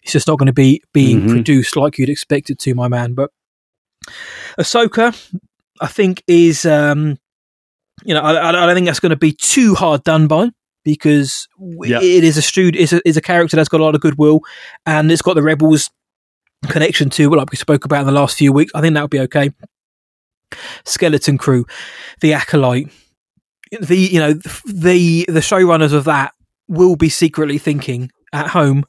It's 0.03 0.11
just 0.11 0.27
not 0.27 0.37
going 0.37 0.47
to 0.47 0.53
be 0.53 0.81
being 0.91 1.21
Mhm. 1.21 1.29
produced 1.29 1.77
like 1.77 1.97
you'd 1.97 2.09
expect 2.09 2.49
it 2.49 2.59
to, 2.59 2.75
my 2.75 2.89
man. 2.89 3.13
But 3.13 3.31
Ahsoka, 4.59 5.15
I 5.79 5.87
think, 5.87 6.23
is 6.27 6.65
um, 6.65 7.17
you 8.03 8.13
know, 8.13 8.19
I, 8.19 8.49
I 8.49 8.51
don't 8.51 8.73
think 8.75 8.85
that's 8.85 8.99
going 8.99 9.11
to 9.11 9.15
be 9.15 9.31
too 9.31 9.75
hard 9.75 10.03
done 10.03 10.27
by 10.27 10.49
because 10.83 11.47
Yeah. 11.83 12.01
it 12.01 12.25
is 12.25 12.35
a 12.35 12.41
studio, 12.41 12.81
is 12.81 12.91
a, 12.91 13.07
is 13.07 13.15
a 13.15 13.21
character 13.21 13.55
that's 13.55 13.69
got 13.69 13.79
a 13.79 13.83
lot 13.85 13.95
of 13.95 14.01
goodwill, 14.01 14.41
and 14.85 15.09
it's 15.09 15.21
got 15.21 15.35
the 15.35 15.41
Rebels 15.41 15.89
connection 16.67 17.09
to, 17.11 17.27
well, 17.29 17.39
like 17.39 17.49
we 17.51 17.55
spoke 17.57 17.85
about 17.85 18.01
in 18.01 18.07
the 18.07 18.11
last 18.11 18.37
few 18.37 18.51
weeks. 18.51 18.73
I 18.75 18.81
think 18.81 18.93
that 18.95 19.01
would 19.03 19.09
be 19.09 19.21
okay. 19.21 19.51
Skeleton 20.85 21.37
Crew, 21.37 21.65
the 22.19 22.33
Acolyte, 22.33 22.89
the 23.81 23.97
you 23.97 24.19
know 24.19 24.33
the 24.65 25.25
the 25.27 25.39
showrunners 25.39 25.93
of 25.93 26.03
that 26.05 26.33
will 26.67 26.95
be 26.95 27.09
secretly 27.09 27.57
thinking 27.57 28.11
at 28.31 28.47
home. 28.47 28.85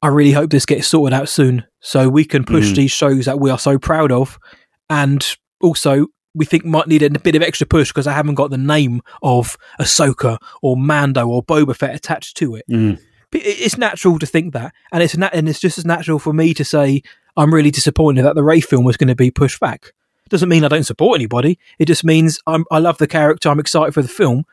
I 0.00 0.08
really 0.08 0.32
hope 0.32 0.50
this 0.50 0.66
gets 0.66 0.86
sorted 0.86 1.12
out 1.18 1.28
soon, 1.28 1.64
so 1.80 2.08
we 2.08 2.24
can 2.24 2.44
push 2.44 2.70
Mm. 2.72 2.76
these 2.76 2.90
shows 2.92 3.24
that 3.24 3.40
we 3.40 3.50
are 3.50 3.58
so 3.58 3.78
proud 3.78 4.12
of, 4.12 4.38
and 4.88 5.26
also 5.60 6.06
we 6.34 6.44
think 6.44 6.64
might 6.64 6.86
need 6.86 7.02
a 7.02 7.10
bit 7.18 7.34
of 7.34 7.42
extra 7.42 7.66
push 7.66 7.88
because 7.90 8.06
I 8.06 8.12
haven't 8.12 8.36
got 8.36 8.50
the 8.50 8.58
name 8.58 9.00
of 9.22 9.56
Ahsoka 9.80 10.38
or 10.62 10.76
Mando 10.76 11.26
or 11.26 11.42
Boba 11.42 11.74
Fett 11.74 11.94
attached 11.96 12.36
to 12.36 12.54
it. 12.54 12.64
Mm. 12.70 13.00
It's 13.32 13.76
natural 13.76 14.18
to 14.20 14.26
think 14.26 14.52
that, 14.54 14.72
and 14.92 15.02
it's 15.02 15.16
na- 15.16 15.30
and 15.32 15.48
it's 15.48 15.58
just 15.60 15.78
as 15.78 15.84
natural 15.84 16.18
for 16.20 16.32
me 16.32 16.54
to 16.54 16.64
say 16.64 17.02
I'm 17.36 17.52
really 17.52 17.70
disappointed 17.72 18.22
that 18.24 18.34
the 18.36 18.44
Rey 18.44 18.60
film 18.60 18.84
was 18.84 18.96
going 18.96 19.08
to 19.08 19.14
be 19.16 19.30
pushed 19.30 19.58
back. 19.60 19.92
Doesn't 20.28 20.48
mean 20.48 20.64
I 20.64 20.68
don't 20.68 20.84
support 20.84 21.18
anybody. 21.18 21.58
It 21.78 21.86
just 21.86 22.04
means 22.04 22.40
I'm, 22.46 22.64
I 22.70 22.78
love 22.78 22.98
the 22.98 23.06
character. 23.06 23.48
I'm 23.48 23.60
excited 23.60 23.94
for 23.94 24.02
the 24.02 24.08
film. 24.08 24.44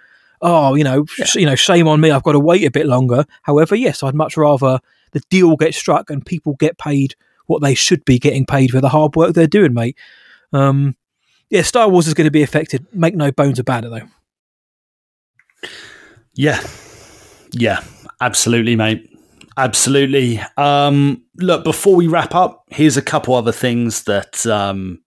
Oh, 0.41 0.75
you 0.75 0.83
know, 0.83 1.05
sh- 1.05 1.35
you 1.35 1.45
know, 1.45 1.55
shame 1.55 1.87
on 1.87 2.01
me. 2.01 2.11
I've 2.11 2.23
got 2.23 2.33
to 2.33 2.39
wait 2.39 2.65
a 2.65 2.71
bit 2.71 2.85
longer. 2.85 3.25
However, 3.43 3.75
yes, 3.75 4.03
I'd 4.03 4.15
much 4.15 4.37
rather 4.37 4.79
the 5.11 5.21
deal 5.29 5.55
get 5.55 5.73
struck 5.73 6.09
and 6.09 6.25
people 6.25 6.55
get 6.55 6.77
paid 6.77 7.15
what 7.47 7.61
they 7.61 7.73
should 7.73 8.03
be 8.05 8.19
getting 8.19 8.45
paid 8.45 8.71
for 8.71 8.81
the 8.81 8.89
hard 8.89 9.15
work 9.15 9.33
they're 9.33 9.47
doing, 9.47 9.73
mate. 9.73 9.97
Um, 10.51 10.95
yeah, 11.49 11.61
Star 11.61 11.89
Wars 11.89 12.07
is 12.07 12.13
going 12.13 12.25
to 12.25 12.31
be 12.31 12.43
affected. 12.43 12.85
Make 12.93 13.15
no 13.15 13.31
bones 13.31 13.59
about 13.59 13.85
it, 13.85 13.91
though. 13.91 15.69
Yeah. 16.33 16.61
Yeah, 17.51 17.83
absolutely, 18.19 18.75
mate. 18.75 19.09
Absolutely. 19.57 20.41
Um, 20.57 21.23
look, 21.37 21.63
before 21.63 21.95
we 21.95 22.07
wrap 22.07 22.35
up, 22.35 22.65
here's 22.69 22.97
a 22.97 23.01
couple 23.01 23.35
other 23.35 23.53
things 23.53 24.03
that 24.03 24.45
um, 24.45 25.01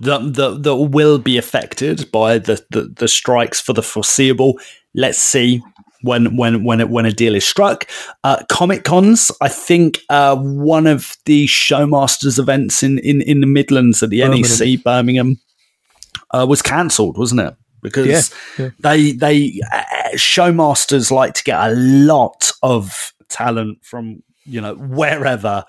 that, 0.00 0.34
that 0.34 0.62
that 0.64 0.76
will 0.76 1.18
be 1.18 1.38
affected 1.38 2.10
by 2.10 2.38
the, 2.38 2.64
the 2.70 2.92
the 2.96 3.08
strikes 3.08 3.60
for 3.60 3.72
the 3.72 3.82
foreseeable. 3.82 4.58
Let's 4.94 5.18
see 5.18 5.62
when 6.02 6.36
when 6.36 6.64
when 6.64 6.80
it, 6.80 6.90
when 6.90 7.06
a 7.06 7.12
deal 7.12 7.34
is 7.34 7.46
struck. 7.46 7.88
Uh, 8.22 8.42
Comic 8.48 8.84
cons, 8.84 9.30
I 9.40 9.48
think 9.48 10.00
uh, 10.08 10.36
one 10.36 10.86
of 10.86 11.16
the 11.24 11.46
Showmasters 11.46 12.38
events 12.38 12.82
in, 12.82 12.98
in, 12.98 13.22
in 13.22 13.40
the 13.40 13.46
Midlands 13.46 14.02
at 14.02 14.10
the 14.10 14.20
NEC 14.20 14.82
Birmingham 14.82 15.38
uh, 16.30 16.46
was 16.48 16.60
cancelled, 16.62 17.16
wasn't 17.16 17.40
it? 17.40 17.54
Because 17.82 18.06
Yeah, 18.58 18.64
yeah. 18.64 18.70
they 18.80 19.12
they 19.12 19.60
uh, 19.72 19.82
Showmasters 20.14 21.10
like 21.10 21.34
to 21.34 21.44
get 21.44 21.58
a 21.60 21.74
lot 21.74 22.50
of 22.62 23.12
talent 23.28 23.78
from 23.84 24.22
you 24.46 24.60
know 24.60 24.74
wherever 24.74 25.64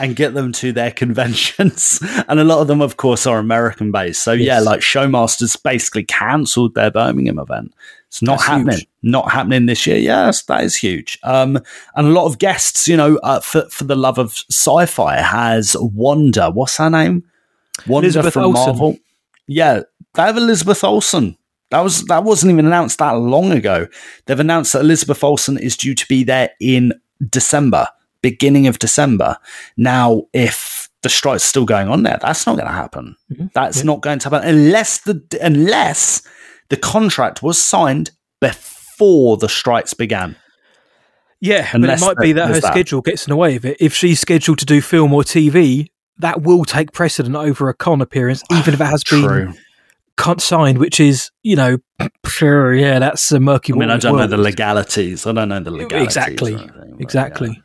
and 0.00 0.16
get 0.16 0.34
them 0.34 0.52
to 0.52 0.72
their 0.72 0.90
conventions. 0.90 2.00
And 2.28 2.40
a 2.40 2.44
lot 2.44 2.60
of 2.60 2.68
them 2.68 2.80
of 2.82 2.96
course 2.96 3.26
are 3.26 3.38
american 3.38 3.90
based 3.90 4.22
so 4.22 4.32
yeah 4.32 4.60
like 4.60 4.80
showmasters 4.80 5.60
basically 5.62 6.04
cancelled 6.04 6.74
their 6.74 6.90
birmingham 6.90 7.38
event. 7.38 7.74
It's 8.08 8.22
not 8.22 8.38
That's 8.38 8.46
happening. 8.46 8.76
Huge. 8.76 8.88
not 9.02 9.30
happening 9.32 9.66
this 9.66 9.86
year. 9.86 9.98
Yes 9.98 10.42
that 10.44 10.64
is 10.64 10.76
huge. 10.76 11.18
Um 11.22 11.58
and 11.94 12.06
a 12.06 12.10
lot 12.10 12.26
of 12.26 12.38
guests 12.38 12.86
you 12.88 12.96
know 12.96 13.16
uh, 13.18 13.40
for, 13.40 13.68
for 13.70 13.84
the 13.84 13.96
love 13.96 14.18
of 14.18 14.32
sci-fi 14.50 15.16
has 15.20 15.76
wanda. 15.80 16.50
What's 16.50 16.76
her 16.76 16.90
name? 16.90 17.24
Wanda 17.86 18.06
Elizabeth 18.06 18.34
from 18.34 18.44
Olsen. 18.44 18.64
marvel. 18.66 18.98
Yeah 19.46 19.82
they 20.14 20.22
have 20.22 20.36
elizabeth 20.36 20.82
olsen. 20.84 21.36
That 21.70 21.80
was 21.80 22.04
that 22.06 22.24
wasn't 22.24 22.52
even 22.52 22.66
announced 22.66 22.98
that 22.98 23.12
long 23.12 23.52
ago. 23.52 23.86
They've 24.26 24.40
announced 24.40 24.72
that 24.72 24.80
Elizabeth 24.80 25.22
Olsen 25.22 25.58
is 25.58 25.76
due 25.76 25.94
to 25.94 26.06
be 26.08 26.24
there 26.24 26.50
in 26.60 26.92
December, 27.28 27.88
beginning 28.22 28.66
of 28.66 28.78
December. 28.78 29.36
Now, 29.76 30.24
if 30.32 30.88
the 31.02 31.08
strike's 31.08 31.44
still 31.44 31.64
going 31.64 31.88
on 31.88 32.02
there, 32.02 32.18
that's 32.20 32.46
not 32.46 32.56
going 32.56 32.66
to 32.66 32.72
happen. 32.72 33.16
Mm-hmm. 33.32 33.46
That's 33.54 33.84
not 33.84 34.00
going 34.00 34.18
to 34.20 34.30
happen 34.30 34.48
unless 34.48 34.98
the 34.98 35.22
unless 35.40 36.22
the 36.68 36.76
contract 36.76 37.42
was 37.42 37.60
signed 37.60 38.10
before 38.40 39.36
the 39.36 39.48
strikes 39.48 39.94
began. 39.94 40.36
Yeah, 41.40 41.68
Unless 41.72 42.00
but 42.00 42.04
it 42.04 42.08
might 42.18 42.22
be 42.22 42.32
that 42.32 42.48
her 42.48 42.60
that. 42.60 42.72
schedule 42.72 43.00
gets 43.00 43.26
in 43.26 43.30
the 43.30 43.36
way 43.36 43.54
of 43.54 43.64
it. 43.64 43.76
If 43.80 43.94
she's 43.94 44.20
scheduled 44.20 44.58
to 44.58 44.64
do 44.66 44.80
film 44.80 45.12
or 45.12 45.22
TV, 45.22 45.86
that 46.18 46.42
will 46.42 46.64
take 46.64 46.92
precedent 46.92 47.36
over 47.36 47.68
a 47.68 47.74
con 47.74 48.00
appearance, 48.00 48.42
even 48.52 48.74
if 48.74 48.80
it 48.80 48.84
has 48.84 49.04
been 49.04 49.22
True. 49.22 49.54
con- 50.16 50.40
signed, 50.40 50.78
which 50.78 50.98
is, 50.98 51.30
you 51.44 51.54
know, 51.54 51.78
sure, 52.26 52.74
yeah, 52.74 52.98
that's 52.98 53.30
a 53.30 53.38
murky 53.38 53.72
I 53.72 53.76
mean, 53.76 53.90
I 53.90 53.98
don't 53.98 54.16
know 54.16 54.26
the 54.26 54.36
legalities. 54.36 55.26
I 55.26 55.32
don't 55.32 55.48
know 55.48 55.60
the 55.60 55.70
legalities. 55.70 56.06
Exactly, 56.16 56.54
anything, 56.54 56.96
exactly. 56.98 57.48
yeah. 57.54 57.62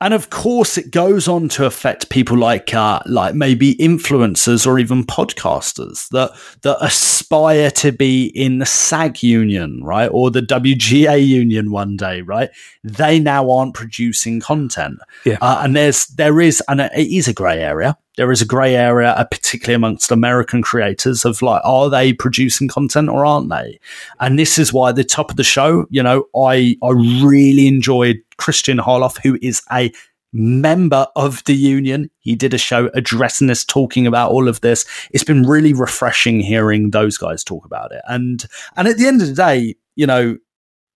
And 0.00 0.14
of 0.14 0.30
course, 0.30 0.78
it 0.78 0.90
goes 0.90 1.28
on 1.28 1.48
to 1.50 1.66
affect 1.66 2.10
people 2.10 2.36
like, 2.36 2.74
uh, 2.74 3.00
like 3.06 3.34
maybe 3.34 3.74
influencers 3.76 4.66
or 4.66 4.78
even 4.78 5.04
podcasters 5.04 6.08
that 6.10 6.32
that 6.62 6.78
aspire 6.80 7.70
to 7.72 7.92
be 7.92 8.26
in 8.26 8.58
the 8.58 8.66
SAG 8.66 9.22
union, 9.22 9.82
right, 9.82 10.08
or 10.12 10.30
the 10.30 10.42
WGA 10.42 11.26
union 11.26 11.70
one 11.70 11.96
day, 11.96 12.22
right? 12.22 12.50
They 12.82 13.18
now 13.18 13.50
aren't 13.50 13.74
producing 13.74 14.40
content, 14.40 14.98
Yeah. 15.24 15.38
Uh, 15.40 15.60
and 15.62 15.74
there's 15.76 16.06
there 16.06 16.40
is, 16.40 16.62
and 16.68 16.80
it 16.80 16.92
is 16.94 17.28
a 17.28 17.32
grey 17.32 17.60
area. 17.60 17.96
There 18.16 18.30
is 18.30 18.40
a 18.40 18.46
grey 18.46 18.76
area, 18.76 19.10
uh, 19.10 19.24
particularly 19.24 19.74
amongst 19.74 20.12
American 20.12 20.62
creators, 20.62 21.24
of 21.24 21.42
like, 21.42 21.60
are 21.64 21.90
they 21.90 22.12
producing 22.12 22.68
content 22.68 23.08
or 23.08 23.26
aren't 23.26 23.50
they? 23.50 23.80
And 24.20 24.38
this 24.38 24.56
is 24.56 24.72
why 24.72 24.92
the 24.92 25.02
top 25.02 25.30
of 25.30 25.36
the 25.36 25.42
show, 25.42 25.86
you 25.90 26.02
know, 26.02 26.26
I 26.36 26.76
I 26.82 26.90
really 26.90 27.66
enjoyed 27.66 28.22
Kristian 28.38 28.80
Harloff, 28.80 29.18
who 29.22 29.38
is 29.42 29.62
a 29.72 29.92
member 30.34 31.06
of 31.14 31.42
the 31.44 31.54
union. 31.54 32.10
He 32.18 32.34
did 32.34 32.52
a 32.52 32.58
show 32.58 32.90
addressing 32.92 33.46
this, 33.46 33.64
talking 33.64 34.06
about 34.06 34.32
all 34.32 34.48
of 34.48 34.60
this. 34.60 34.84
It's 35.12 35.24
been 35.24 35.44
really 35.44 35.72
refreshing 35.72 36.40
hearing 36.40 36.90
those 36.90 37.16
guys 37.16 37.44
talk 37.44 37.64
about 37.64 37.92
it. 37.92 38.02
And 38.08 38.44
and 38.76 38.88
at 38.88 38.98
the 38.98 39.06
end 39.06 39.22
of 39.22 39.28
the 39.28 39.34
day, 39.34 39.76
you 39.94 40.06
know, 40.06 40.36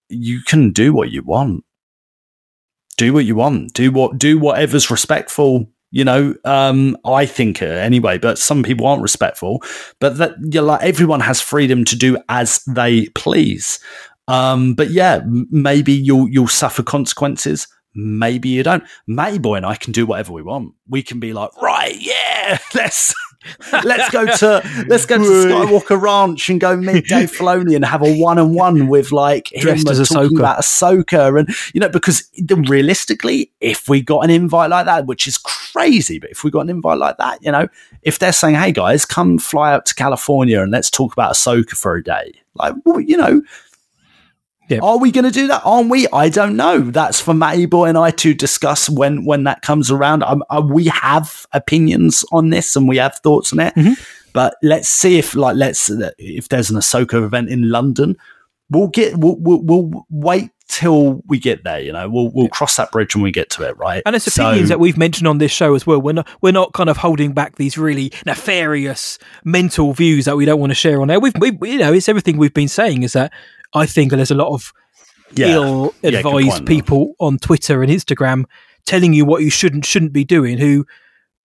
you 0.08 0.40
can 0.42 0.72
do 0.72 0.92
what 0.92 1.10
you 1.10 1.22
want. 1.22 1.64
Do 2.96 3.12
what 3.12 3.24
you 3.24 3.36
want. 3.36 3.72
Do 3.74 3.92
what 3.92 4.18
do 4.18 4.38
whatever's 4.38 4.90
respectful. 4.90 5.70
You 5.90 6.04
know, 6.04 6.34
um, 6.44 6.98
I 7.06 7.24
think 7.24 7.62
uh, 7.62 7.66
anyway, 7.66 8.18
but 8.18 8.38
some 8.38 8.62
people 8.62 8.86
aren't 8.86 9.02
respectful. 9.02 9.62
But 10.00 10.18
that 10.18 10.32
you're 10.52 10.64
like 10.64 10.82
everyone 10.82 11.20
has 11.20 11.40
freedom 11.40 11.84
to 11.86 11.96
do 11.96 12.18
as 12.28 12.60
they 12.64 13.06
please. 13.10 13.78
Um, 14.28 14.74
but 14.74 14.90
yeah, 14.90 15.22
maybe 15.26 15.92
you'll 15.92 16.28
you'll 16.28 16.46
suffer 16.48 16.82
consequences. 16.82 17.66
Maybe 17.94 18.50
you 18.50 18.62
don't. 18.62 18.84
Matty 19.08 19.38
Boy 19.38 19.56
and 19.56 19.66
I 19.66 19.74
can 19.74 19.92
do 19.92 20.06
whatever 20.06 20.32
we 20.32 20.42
want. 20.42 20.74
We 20.88 21.02
can 21.02 21.18
be 21.18 21.32
like, 21.32 21.50
right, 21.60 21.96
yeah, 21.98 22.58
let's 22.74 23.12
let's 23.84 24.10
go 24.10 24.26
to 24.26 24.84
let's 24.88 25.06
go 25.06 25.16
to 25.16 25.22
Skywalker 25.24 26.00
Ranch 26.00 26.48
and 26.50 26.60
go 26.60 26.76
meet 26.76 27.06
Dave 27.06 27.32
Filoni 27.36 27.74
and 27.74 27.84
have 27.84 28.02
a 28.02 28.16
one 28.18 28.38
on 28.38 28.52
one 28.54 28.88
with 28.88 29.10
like 29.10 29.50
him 29.52 29.62
Dressed 29.62 29.88
as 29.88 30.06
talking 30.08 30.36
Ahsoka. 30.36 30.38
about 30.38 30.58
Ahsoka 30.58 31.38
and 31.40 31.48
you 31.72 31.80
know 31.80 31.88
because 31.88 32.28
the- 32.36 32.56
realistically, 32.68 33.50
if 33.60 33.88
we 33.88 34.02
got 34.02 34.20
an 34.20 34.30
invite 34.30 34.70
like 34.70 34.84
that, 34.86 35.06
which 35.06 35.26
is 35.26 35.38
crazy, 35.38 36.18
but 36.18 36.30
if 36.30 36.44
we 36.44 36.50
got 36.50 36.60
an 36.60 36.70
invite 36.70 36.98
like 36.98 37.16
that, 37.16 37.42
you 37.42 37.50
know, 37.50 37.66
if 38.02 38.18
they're 38.18 38.32
saying, 38.32 38.56
hey 38.56 38.72
guys, 38.72 39.04
come 39.06 39.38
fly 39.38 39.72
out 39.72 39.86
to 39.86 39.94
California 39.94 40.60
and 40.60 40.70
let's 40.70 40.90
talk 40.90 41.12
about 41.14 41.32
Ahsoka 41.32 41.70
for 41.70 41.96
a 41.96 42.04
day, 42.04 42.34
like 42.54 42.74
well, 42.84 43.00
you 43.00 43.16
know. 43.16 43.42
Yeah. 44.68 44.80
Are 44.82 44.98
we 44.98 45.10
going 45.10 45.24
to 45.24 45.30
do 45.30 45.46
that? 45.48 45.62
Aren't 45.64 45.90
we? 45.90 46.06
I 46.12 46.28
don't 46.28 46.56
know. 46.56 46.80
That's 46.80 47.20
for 47.20 47.32
Matty 47.34 47.66
Boy 47.66 47.86
and 47.86 47.96
I 47.96 48.10
to 48.12 48.34
discuss 48.34 48.88
when 48.88 49.24
when 49.24 49.44
that 49.44 49.62
comes 49.62 49.90
around. 49.90 50.22
Um, 50.22 50.44
uh, 50.50 50.62
we 50.64 50.84
have 50.86 51.46
opinions 51.52 52.24
on 52.32 52.50
this 52.50 52.76
and 52.76 52.86
we 52.88 52.98
have 52.98 53.16
thoughts 53.16 53.52
on 53.52 53.60
it. 53.60 53.74
Mm-hmm. 53.74 53.94
But 54.32 54.56
let's 54.62 54.88
see 54.88 55.18
if 55.18 55.34
like 55.34 55.56
let's 55.56 55.90
if 56.18 56.48
there's 56.48 56.70
an 56.70 56.76
Ahsoka 56.76 57.24
event 57.24 57.48
in 57.48 57.70
London, 57.70 58.16
we'll 58.70 58.88
get 58.88 59.16
we'll 59.16 59.36
we'll, 59.36 59.62
we'll 59.62 60.06
wait 60.10 60.50
till 60.68 61.22
we 61.26 61.38
get 61.38 61.64
there. 61.64 61.80
You 61.80 61.92
know, 61.94 62.08
we'll 62.10 62.30
we'll 62.30 62.48
cross 62.48 62.76
that 62.76 62.92
bridge 62.92 63.16
when 63.16 63.22
we 63.24 63.30
get 63.32 63.48
to 63.50 63.62
it. 63.62 63.76
Right? 63.78 64.02
And 64.04 64.14
it's 64.14 64.30
So- 64.32 64.46
opinions 64.46 64.68
that 64.68 64.78
we've 64.78 64.98
mentioned 64.98 65.26
on 65.26 65.38
this 65.38 65.50
show 65.50 65.74
as 65.74 65.86
well. 65.86 66.00
We're 66.00 66.12
not 66.12 66.28
we're 66.42 66.52
not 66.52 66.74
kind 66.74 66.90
of 66.90 66.98
holding 66.98 67.32
back 67.32 67.56
these 67.56 67.78
really 67.78 68.12
nefarious 68.26 69.18
mental 69.44 69.94
views 69.94 70.26
that 70.26 70.36
we 70.36 70.44
don't 70.44 70.60
want 70.60 70.70
to 70.70 70.74
share 70.74 71.00
on 71.00 71.08
there. 71.08 71.18
We've 71.18 71.32
we, 71.38 71.58
you 71.62 71.78
know 71.78 71.92
it's 71.94 72.08
everything 72.08 72.36
we've 72.36 72.54
been 72.54 72.68
saying 72.68 73.02
is 73.02 73.14
that 73.14 73.32
I 73.74 73.86
think 73.86 74.12
there's 74.12 74.30
a 74.30 74.34
lot 74.34 74.52
of 74.52 74.72
Yeah. 75.34 75.48
ill 75.54 75.94
Yeah, 76.02 76.18
advised 76.18 76.62
though. 76.62 76.64
people 76.64 77.14
on 77.18 77.38
Twitter 77.38 77.82
and 77.82 77.92
Instagram 77.92 78.44
telling 78.86 79.12
you 79.12 79.24
what 79.24 79.42
you 79.42 79.50
shouldn't 79.50 79.84
shouldn't 79.84 80.12
be 80.12 80.24
doing 80.24 80.58
who 80.58 80.86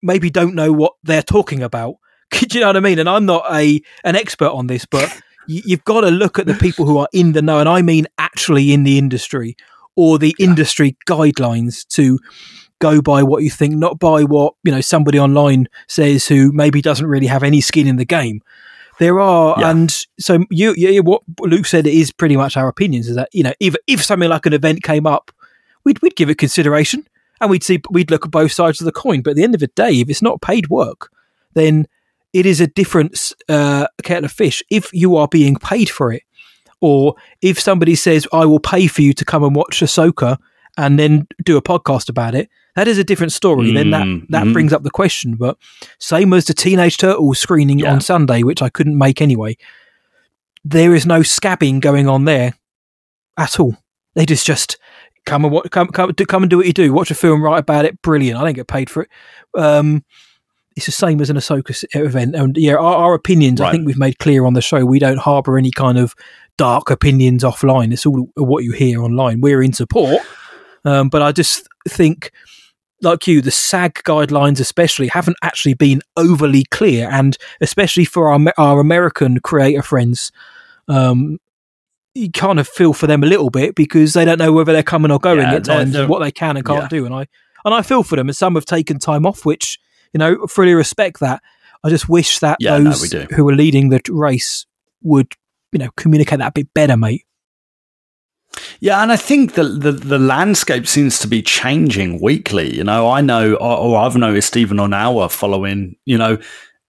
maybe 0.02 0.30
don't 0.30 0.54
know 0.54 0.72
what 0.72 0.92
they're 1.02 1.22
talking 1.22 1.62
about. 1.62 1.94
Do 2.30 2.46
you 2.50 2.60
know 2.60 2.68
what 2.68 2.76
I 2.76 2.80
mean? 2.80 2.98
And 2.98 3.08
I'm 3.08 3.26
not 3.26 3.44
a 3.50 3.80
an 4.04 4.16
expert 4.16 4.50
on 4.50 4.66
this, 4.66 4.84
but 4.84 5.10
you, 5.48 5.62
you've 5.64 5.84
got 5.84 6.02
to 6.02 6.10
look 6.10 6.38
at 6.38 6.46
the 6.46 6.54
people 6.54 6.86
who 6.86 6.98
are 6.98 7.08
in 7.12 7.32
the 7.32 7.42
know, 7.42 7.58
and 7.58 7.68
I 7.68 7.82
mean 7.82 8.06
actually 8.18 8.72
in 8.72 8.84
the 8.84 8.98
industry 8.98 9.56
or 9.96 10.18
the 10.18 10.34
industry 10.38 10.96
guidelines 11.08 11.86
to 11.88 12.18
go 12.80 13.02
by 13.02 13.22
what 13.22 13.42
you 13.42 13.50
think, 13.50 13.74
not 13.74 13.98
by 13.98 14.22
what 14.24 14.54
you 14.62 14.70
know 14.72 14.80
somebody 14.80 15.18
online 15.18 15.66
says 15.88 16.26
who 16.28 16.52
maybe 16.52 16.80
doesn't 16.80 17.06
really 17.06 17.26
have 17.26 17.42
any 17.42 17.60
skin 17.60 17.86
in 17.86 17.96
the 17.96 18.04
game. 18.04 18.40
There 19.00 19.18
are, 19.18 19.56
Yeah. 19.58 19.70
and 19.70 19.90
so 20.20 20.44
you, 20.50 20.74
you, 20.76 21.02
what 21.02 21.22
Luke 21.40 21.64
said 21.66 21.86
is 21.86 22.12
pretty 22.12 22.36
much 22.36 22.56
our 22.56 22.68
opinions. 22.68 23.08
Is 23.08 23.16
that 23.16 23.30
you 23.32 23.42
know, 23.42 23.54
if 23.58 23.74
if 23.88 24.04
something 24.04 24.28
like 24.28 24.44
an 24.46 24.52
event 24.52 24.82
came 24.82 25.06
up, 25.06 25.32
we'd 25.84 26.00
we'd 26.02 26.14
give 26.16 26.28
it 26.30 26.36
consideration, 26.38 27.08
and 27.40 27.50
we'd 27.50 27.64
see 27.64 27.80
we'd 27.90 28.10
look 28.10 28.26
at 28.26 28.30
both 28.30 28.52
sides 28.52 28.80
of 28.80 28.84
the 28.84 28.92
coin. 28.92 29.22
But 29.22 29.30
at 29.30 29.36
the 29.36 29.42
end 29.42 29.54
of 29.54 29.60
the 29.60 29.68
day, 29.68 29.92
if 30.00 30.10
it's 30.10 30.20
not 30.22 30.42
paid 30.42 30.68
work, 30.68 31.10
then 31.54 31.86
it 32.34 32.44
is 32.44 32.60
a 32.60 32.66
different 32.66 33.32
uh, 33.48 33.86
kettle 34.02 34.26
of 34.26 34.32
fish. 34.32 34.62
If 34.70 34.92
you 34.92 35.16
are 35.16 35.28
being 35.28 35.56
paid 35.56 35.88
for 35.88 36.12
it, 36.12 36.22
or 36.82 37.14
if 37.40 37.58
somebody 37.58 37.94
says, 37.94 38.28
"I 38.34 38.44
will 38.44 38.60
pay 38.60 38.86
for 38.86 39.00
you 39.00 39.14
to 39.14 39.24
come 39.24 39.42
and 39.42 39.56
watch 39.56 39.80
Ahsoka," 39.80 40.36
and 40.76 40.98
then 40.98 41.26
do 41.42 41.56
a 41.56 41.62
podcast 41.62 42.10
about 42.10 42.34
it, 42.34 42.50
that 42.76 42.88
is 42.88 42.98
a 42.98 43.04
different 43.04 43.32
story. 43.32 43.72
then 43.72 43.90
that 43.90 44.02
Mm, 44.06 44.26
that 44.28 44.44
mhm. 44.44 44.52
brings 44.52 44.72
up 44.72 44.82
the 44.82 44.90
question. 44.90 45.34
But 45.36 45.56
same 45.98 46.32
as 46.32 46.44
the 46.46 46.54
Teenage 46.54 46.96
Turtles 46.98 47.38
screening 47.38 47.78
Yeah. 47.80 47.92
on 47.92 48.00
Sunday, 48.00 48.42
which 48.42 48.62
I 48.62 48.68
couldn't 48.68 48.96
make 48.98 49.20
anyway. 49.22 49.56
There 50.64 50.94
is 50.94 51.06
no 51.06 51.20
scabbing 51.20 51.80
going 51.80 52.08
on 52.08 52.24
there 52.26 52.54
at 53.38 53.58
all. 53.58 53.76
They 54.14 54.26
just 54.26 54.46
just 54.46 54.76
come 55.26 55.44
and 55.44 55.52
watch, 55.52 55.70
come 55.70 55.88
come 55.88 56.12
do, 56.12 56.26
come 56.26 56.42
and 56.42 56.50
do 56.50 56.58
what 56.58 56.66
you 56.66 56.72
do. 56.72 56.92
Watch 56.92 57.10
a 57.10 57.14
film, 57.14 57.42
write 57.42 57.58
about 57.60 57.84
it. 57.84 58.00
Brilliant. 58.02 58.38
I 58.38 58.44
don't 58.44 58.54
get 58.54 58.66
paid 58.68 58.90
for 58.90 59.02
it. 59.04 59.08
Um, 59.56 60.04
it's 60.76 60.86
the 60.86 60.92
same 60.92 61.20
as 61.20 61.30
an 61.30 61.36
Ahsoka 61.36 61.84
event, 61.94 62.34
and 62.36 62.56
yeah, 62.56 62.74
our, 62.74 62.94
our 62.96 63.14
opinions. 63.14 63.60
I 63.60 63.72
think 63.72 63.86
we've 63.86 63.98
made 63.98 64.18
clear 64.18 64.44
on 64.46 64.54
the 64.54 64.62
show. 64.62 64.84
We 64.84 64.98
don't 64.98 65.18
harbour 65.18 65.58
any 65.58 65.70
kind 65.70 65.98
of 65.98 66.14
dark 66.56 66.90
opinions 66.90 67.42
offline. 67.42 67.92
It's 67.92 68.06
all 68.06 68.28
what 68.36 68.64
you 68.64 68.72
hear 68.72 69.02
online. 69.02 69.40
We're 69.40 69.62
in 69.62 69.72
support, 69.72 70.22
um, 70.84 71.08
but 71.08 71.22
I 71.22 71.32
just 71.32 71.66
think, 71.88 72.30
like 73.02 73.26
you, 73.26 73.40
the 73.40 73.50
SAG 73.50 74.02
guidelines 74.04 74.60
especially 74.60 75.08
haven't 75.08 75.36
actually 75.42 75.74
been 75.74 76.02
overly 76.16 76.64
clear, 76.70 77.08
and 77.10 77.36
especially 77.60 78.04
for 78.04 78.30
our 78.30 78.40
our 78.58 78.80
American 78.80 79.40
creator 79.40 79.82
friends. 79.82 80.32
Um, 80.88 81.38
you 82.14 82.30
kind 82.30 82.58
of 82.58 82.66
feel 82.66 82.92
for 82.92 83.06
them 83.06 83.22
a 83.22 83.26
little 83.26 83.50
bit 83.50 83.76
because 83.76 84.14
they 84.14 84.24
don't 84.24 84.38
know 84.38 84.52
whether 84.52 84.72
they're 84.72 84.82
coming 84.82 85.12
or 85.12 85.20
going 85.20 85.38
Yeah, 85.38 85.54
at 85.54 85.64
times, 85.64 85.96
what 86.08 86.18
they 86.18 86.32
can 86.32 86.56
and 86.56 86.66
can't 86.66 86.82
yeah. 86.82 86.88
do, 86.88 87.06
and 87.06 87.14
I 87.14 87.26
and 87.64 87.72
I 87.72 87.82
feel 87.82 88.02
for 88.02 88.16
them. 88.16 88.28
And 88.28 88.36
some 88.36 88.56
have 88.56 88.64
taken 88.66 88.98
time 88.98 89.24
off, 89.26 89.44
which 89.46 89.78
you 90.12 90.18
know 90.18 90.46
fully 90.46 90.74
respect 90.74 91.20
that. 91.20 91.40
I 91.84 91.88
just 91.88 92.08
wish 92.08 92.40
that 92.40 92.56
Yeah, 92.60 92.78
those 92.78 93.08
do. 93.08 93.26
who 93.30 93.48
are 93.48 93.54
leading 93.54 93.90
the 93.90 94.00
race 94.10 94.66
would 95.02 95.32
you 95.72 95.78
know 95.78 95.90
communicate 95.96 96.40
that 96.40 96.48
a 96.48 96.52
bit 96.52 96.74
better, 96.74 96.96
mate. 96.96 97.24
Yeah, 98.80 99.02
and 99.02 99.12
I 99.12 99.16
think 99.16 99.54
the, 99.54 99.64
the 99.64 99.92
the 99.92 100.18
landscape 100.18 100.86
seems 100.86 101.18
to 101.18 101.28
be 101.28 101.42
changing 101.42 102.20
weekly. 102.20 102.74
You 102.74 102.82
know, 102.82 103.10
I 103.10 103.20
know, 103.20 103.54
or, 103.56 103.76
or 103.76 103.98
I've 103.98 104.16
noticed 104.16 104.56
even 104.56 104.80
on 104.80 104.94
our 104.94 105.28
following, 105.28 105.96
you 106.06 106.16
know, 106.16 106.38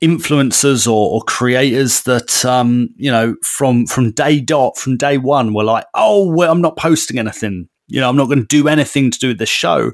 influencers 0.01 0.87
or, 0.87 1.11
or 1.11 1.21
creators 1.23 2.03
that 2.03 2.45
um, 2.45 2.89
you 2.95 3.11
know 3.11 3.35
from 3.43 3.85
from 3.85 4.11
day 4.11 4.39
dot 4.39 4.77
from 4.77 4.95
day 4.95 5.17
one 5.17 5.53
were 5.53 5.65
like, 5.65 5.85
oh, 5.93 6.31
well, 6.31 6.49
I'm 6.49 6.61
not 6.61 6.77
posting 6.77 7.19
anything. 7.19 7.67
You 7.87 7.99
know, 7.99 8.09
I'm 8.09 8.15
not 8.15 8.27
going 8.27 8.39
to 8.39 8.47
do 8.47 8.69
anything 8.69 9.11
to 9.11 9.19
do 9.19 9.27
with 9.27 9.39
the 9.39 9.45
show. 9.45 9.91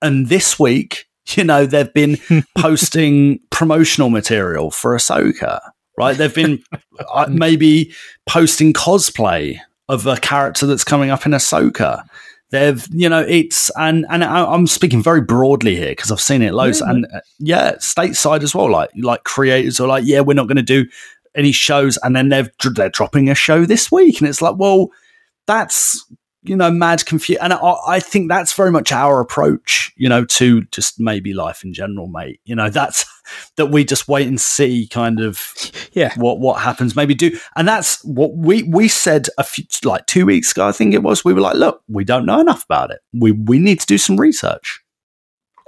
And 0.00 0.28
this 0.28 0.58
week, 0.58 1.04
you 1.34 1.44
know, 1.44 1.66
they've 1.66 1.92
been 1.92 2.16
posting 2.56 3.40
promotional 3.50 4.08
material 4.08 4.70
for 4.70 4.96
Ahsoka. 4.96 5.60
Right? 5.98 6.16
They've 6.16 6.34
been 6.34 6.62
uh, 7.12 7.26
maybe 7.28 7.94
posting 8.26 8.72
cosplay 8.72 9.60
of 9.88 10.06
a 10.06 10.16
character 10.16 10.66
that's 10.66 10.84
coming 10.84 11.10
up 11.10 11.26
in 11.26 11.32
Ahsoka. 11.32 12.02
They've, 12.50 12.86
you 12.92 13.08
know, 13.08 13.20
it's 13.26 13.70
and 13.76 14.06
and 14.08 14.22
I, 14.22 14.44
I'm 14.44 14.66
speaking 14.68 15.02
very 15.02 15.20
broadly 15.20 15.74
here 15.76 15.90
because 15.90 16.12
I've 16.12 16.20
seen 16.20 16.42
it 16.42 16.54
loads, 16.54 16.80
Yeah. 16.80 16.90
and 16.90 17.06
uh, 17.12 17.20
yeah, 17.40 17.72
stateside 17.76 18.42
as 18.42 18.54
well. 18.54 18.70
Like 18.70 18.90
like 18.96 19.24
creators 19.24 19.80
are 19.80 19.88
like, 19.88 20.04
yeah, 20.06 20.20
we're 20.20 20.34
not 20.34 20.46
going 20.46 20.56
to 20.56 20.62
do 20.62 20.86
any 21.34 21.50
shows, 21.52 21.98
and 22.04 22.14
then 22.14 22.28
they've 22.28 22.48
they're 22.74 22.88
dropping 22.88 23.28
a 23.28 23.34
show 23.34 23.64
this 23.64 23.90
week, 23.90 24.20
and 24.20 24.28
it's 24.28 24.40
like, 24.40 24.56
well, 24.58 24.88
that's 25.46 26.04
you 26.48 26.56
know 26.56 26.70
mad 26.70 27.04
confused. 27.06 27.40
and 27.42 27.52
I, 27.52 27.74
I 27.86 28.00
think 28.00 28.28
that's 28.28 28.52
very 28.52 28.70
much 28.70 28.92
our 28.92 29.20
approach, 29.20 29.92
you 29.96 30.08
know, 30.08 30.24
to 30.24 30.62
just 30.72 31.00
maybe 31.00 31.32
life 31.32 31.64
in 31.64 31.72
general, 31.72 32.06
mate. 32.06 32.40
You 32.44 32.54
know, 32.54 32.70
that's 32.70 33.04
that 33.56 33.66
we 33.66 33.84
just 33.84 34.08
wait 34.08 34.26
and 34.26 34.40
see, 34.40 34.86
kind 34.88 35.20
of 35.20 35.52
Yeah. 35.92 36.12
what 36.16 36.40
what 36.40 36.60
happens 36.60 36.94
maybe 36.94 37.14
do 37.14 37.38
and 37.56 37.66
that's 37.66 38.04
what 38.04 38.34
we 38.36 38.64
we 38.64 38.86
said 38.86 39.28
a 39.38 39.44
few 39.44 39.64
like 39.84 40.04
two 40.06 40.26
weeks 40.26 40.52
ago 40.52 40.68
i 40.68 40.72
think 40.72 40.92
it 40.92 41.02
was 41.02 41.24
we 41.24 41.32
were 41.32 41.40
like 41.40 41.54
look 41.54 41.82
we 41.88 42.04
don't 42.04 42.26
know 42.26 42.38
enough 42.38 42.64
about 42.64 42.90
it 42.90 43.00
we 43.14 43.32
we 43.32 43.58
need 43.58 43.80
to 43.80 43.86
do 43.86 43.96
some 43.96 44.16
research 44.18 44.80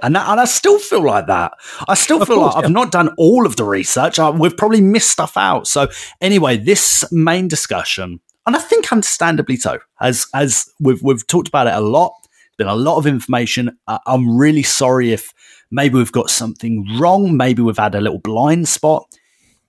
and 0.01 0.15
that, 0.15 0.29
and 0.29 0.39
I 0.39 0.45
still 0.45 0.79
feel 0.79 1.03
like 1.03 1.27
that. 1.27 1.51
I 1.87 1.93
still 1.93 2.23
feel 2.25 2.37
course, 2.37 2.55
like 2.55 2.63
I've 2.63 2.71
not 2.71 2.91
done 2.91 3.09
all 3.17 3.45
of 3.45 3.57
the 3.57 3.65
research. 3.65 4.17
I, 4.17 4.29
we've 4.29 4.55
probably 4.55 4.79
missed 4.81 5.11
stuff 5.11 5.35
out. 5.35 5.67
So 5.67 5.89
anyway, 6.21 6.55
this 6.57 7.03
main 7.11 7.49
discussion, 7.49 8.21
and 8.45 8.55
I 8.55 8.59
think 8.59 8.91
understandably 8.91 9.57
so, 9.57 9.79
as 10.01 10.27
as 10.33 10.69
we've 10.79 11.01
we've 11.01 11.25
talked 11.27 11.47
about 11.47 11.67
it 11.67 11.73
a 11.73 11.81
lot. 11.81 12.13
Been 12.57 12.67
a 12.67 12.75
lot 12.75 12.97
of 12.97 13.07
information. 13.07 13.77
I, 13.87 13.99
I'm 14.05 14.37
really 14.37 14.63
sorry 14.63 15.13
if 15.13 15.33
maybe 15.71 15.95
we've 15.95 16.11
got 16.11 16.29
something 16.29 16.85
wrong. 16.99 17.37
Maybe 17.37 17.61
we've 17.61 17.77
had 17.77 17.95
a 17.95 18.01
little 18.01 18.19
blind 18.19 18.67
spot 18.67 19.05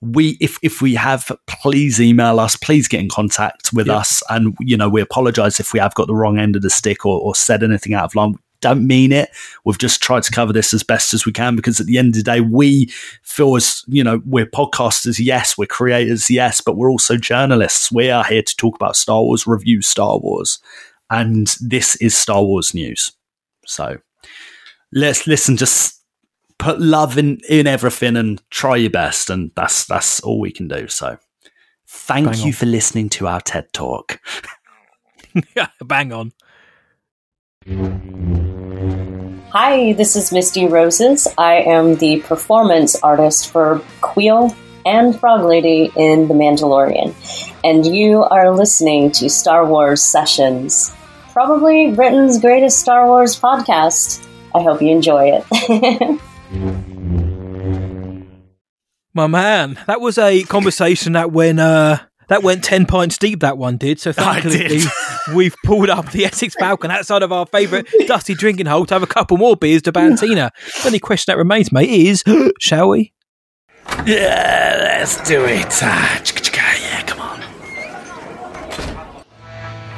we 0.01 0.35
if 0.41 0.57
if 0.63 0.81
we 0.81 0.95
have 0.95 1.31
please 1.47 2.01
email 2.01 2.39
us 2.39 2.55
please 2.55 2.87
get 2.87 2.99
in 2.99 3.07
contact 3.07 3.71
with 3.71 3.85
Yeah. 3.85 3.97
us 3.97 4.23
and 4.31 4.55
you 4.59 4.75
know 4.75 4.89
we 4.89 4.99
apologize 4.99 5.59
if 5.59 5.73
we 5.73 5.79
have 5.79 5.93
got 5.93 6.07
the 6.07 6.15
wrong 6.15 6.39
end 6.39 6.55
of 6.55 6.63
the 6.63 6.71
stick 6.71 7.05
or, 7.05 7.19
or 7.21 7.35
said 7.35 7.61
anything 7.61 7.93
out 7.93 8.05
of 8.05 8.15
line 8.15 8.35
don't 8.61 8.85
mean 8.85 9.11
it. 9.11 9.29
We've 9.65 9.77
just 9.77 10.01
tried 10.01 10.23
to 10.23 10.31
cover 10.31 10.53
this 10.53 10.73
as 10.73 10.83
best 10.83 11.13
as 11.13 11.25
we 11.25 11.31
can 11.31 11.55
because 11.55 11.79
at 11.79 11.87
the 11.87 11.97
end 11.97 12.09
of 12.09 12.23
the 12.23 12.23
day 12.23 12.41
we 12.41 12.85
feel 13.23 13.55
as 13.55 13.83
you 13.87 14.03
know 14.03 14.21
we're 14.25 14.45
podcasters 14.45 15.19
yes 15.19 15.57
we're 15.57 15.65
creators 15.65 16.29
yes 16.29 16.61
but 16.61 16.77
we're 16.77 16.91
also 16.91 17.17
journalists. 17.17 17.91
We 17.91 18.09
are 18.09 18.23
here 18.23 18.43
to 18.43 18.55
talk 18.55 18.75
about 18.75 18.95
star 18.95 19.21
wars 19.21 19.45
review 19.45 19.81
star 19.81 20.19
wars 20.19 20.59
and 21.09 21.55
this 21.59 21.95
is 21.97 22.15
star 22.15 22.43
wars 22.43 22.73
news. 22.73 23.11
So 23.65 23.97
let's 24.93 25.27
listen 25.27 25.57
just 25.57 26.01
put 26.57 26.79
love 26.79 27.17
in 27.17 27.39
in 27.49 27.65
everything 27.65 28.15
and 28.15 28.41
try 28.51 28.75
your 28.75 28.91
best 28.91 29.29
and 29.29 29.51
that's 29.55 29.85
that's 29.85 30.19
all 30.21 30.39
we 30.39 30.51
can 30.51 30.67
do. 30.67 30.87
So 30.87 31.17
thank 31.87 32.27
Bang 32.27 32.39
you 32.39 32.45
on. 32.47 32.53
for 32.53 32.65
listening 32.67 33.09
to 33.09 33.27
our 33.27 33.41
ted 33.41 33.73
talk. 33.73 34.19
Bang 35.83 36.13
on. 36.13 36.31
Hi, 39.51 39.93
this 39.93 40.15
is 40.15 40.31
Misty 40.31 40.65
Rosas. 40.65 41.27
I 41.37 41.57
am 41.57 41.95
the 41.95 42.19
performance 42.21 42.95
artist 43.03 43.51
for 43.51 43.83
Kuiil 44.01 44.55
and 44.83 45.19
Frog 45.19 45.45
Lady 45.45 45.91
in 45.95 46.27
The 46.27 46.33
Mandalorian. 46.33 47.13
And 47.63 47.85
you 47.85 48.23
are 48.23 48.49
listening 48.49 49.11
to 49.11 49.29
Star 49.29 49.63
Wars 49.63 50.01
Sessions, 50.01 50.91
probably 51.33 51.91
Britain's 51.91 52.39
greatest 52.39 52.79
Star 52.79 53.05
Wars 53.05 53.39
podcast. 53.39 54.27
I 54.55 54.63
hope 54.63 54.81
you 54.81 54.89
enjoy 54.89 55.39
it. 55.39 56.19
My 59.13 59.27
man, 59.27 59.77
that 59.85 60.01
was 60.01 60.17
a 60.17 60.41
conversation 60.45 61.13
that 61.13 61.31
went 61.31 61.59
uh 61.59 61.99
that 62.27 62.41
went 62.41 62.63
ten 62.63 62.87
pints 62.87 63.19
deep. 63.19 63.41
That 63.41 63.59
one 63.59 63.77
did. 63.77 63.99
So 63.99 64.09
I 64.17 64.41
thankfully, 64.41 64.67
did. 64.67 64.87
we've 65.35 65.55
pulled 65.65 65.89
up 65.89 66.11
the 66.11 66.25
Essex 66.25 66.55
Falcon 66.59 66.91
outside 66.91 67.23
of 67.23 67.31
our 67.31 67.45
favourite 67.45 67.87
dusty 68.07 68.33
drinking 68.33 68.65
hole 68.65 68.85
to 68.85 68.93
have 68.93 69.03
a 69.03 69.07
couple 69.07 69.37
more 69.37 69.55
beers 69.55 69.81
to 69.83 69.91
Bantina. 69.91 70.51
the 70.81 70.87
only 70.87 70.99
question 70.99 71.31
that 71.31 71.37
remains, 71.37 71.71
mate, 71.71 71.89
is 71.89 72.23
shall 72.59 72.89
we? 72.89 73.13
yeah 74.05 74.77
let's 74.99 75.21
do 75.27 75.43
it 75.45 75.65
Ah, 75.81 76.21
yeah 76.79 77.01
come 77.03 77.19
on 77.19 77.41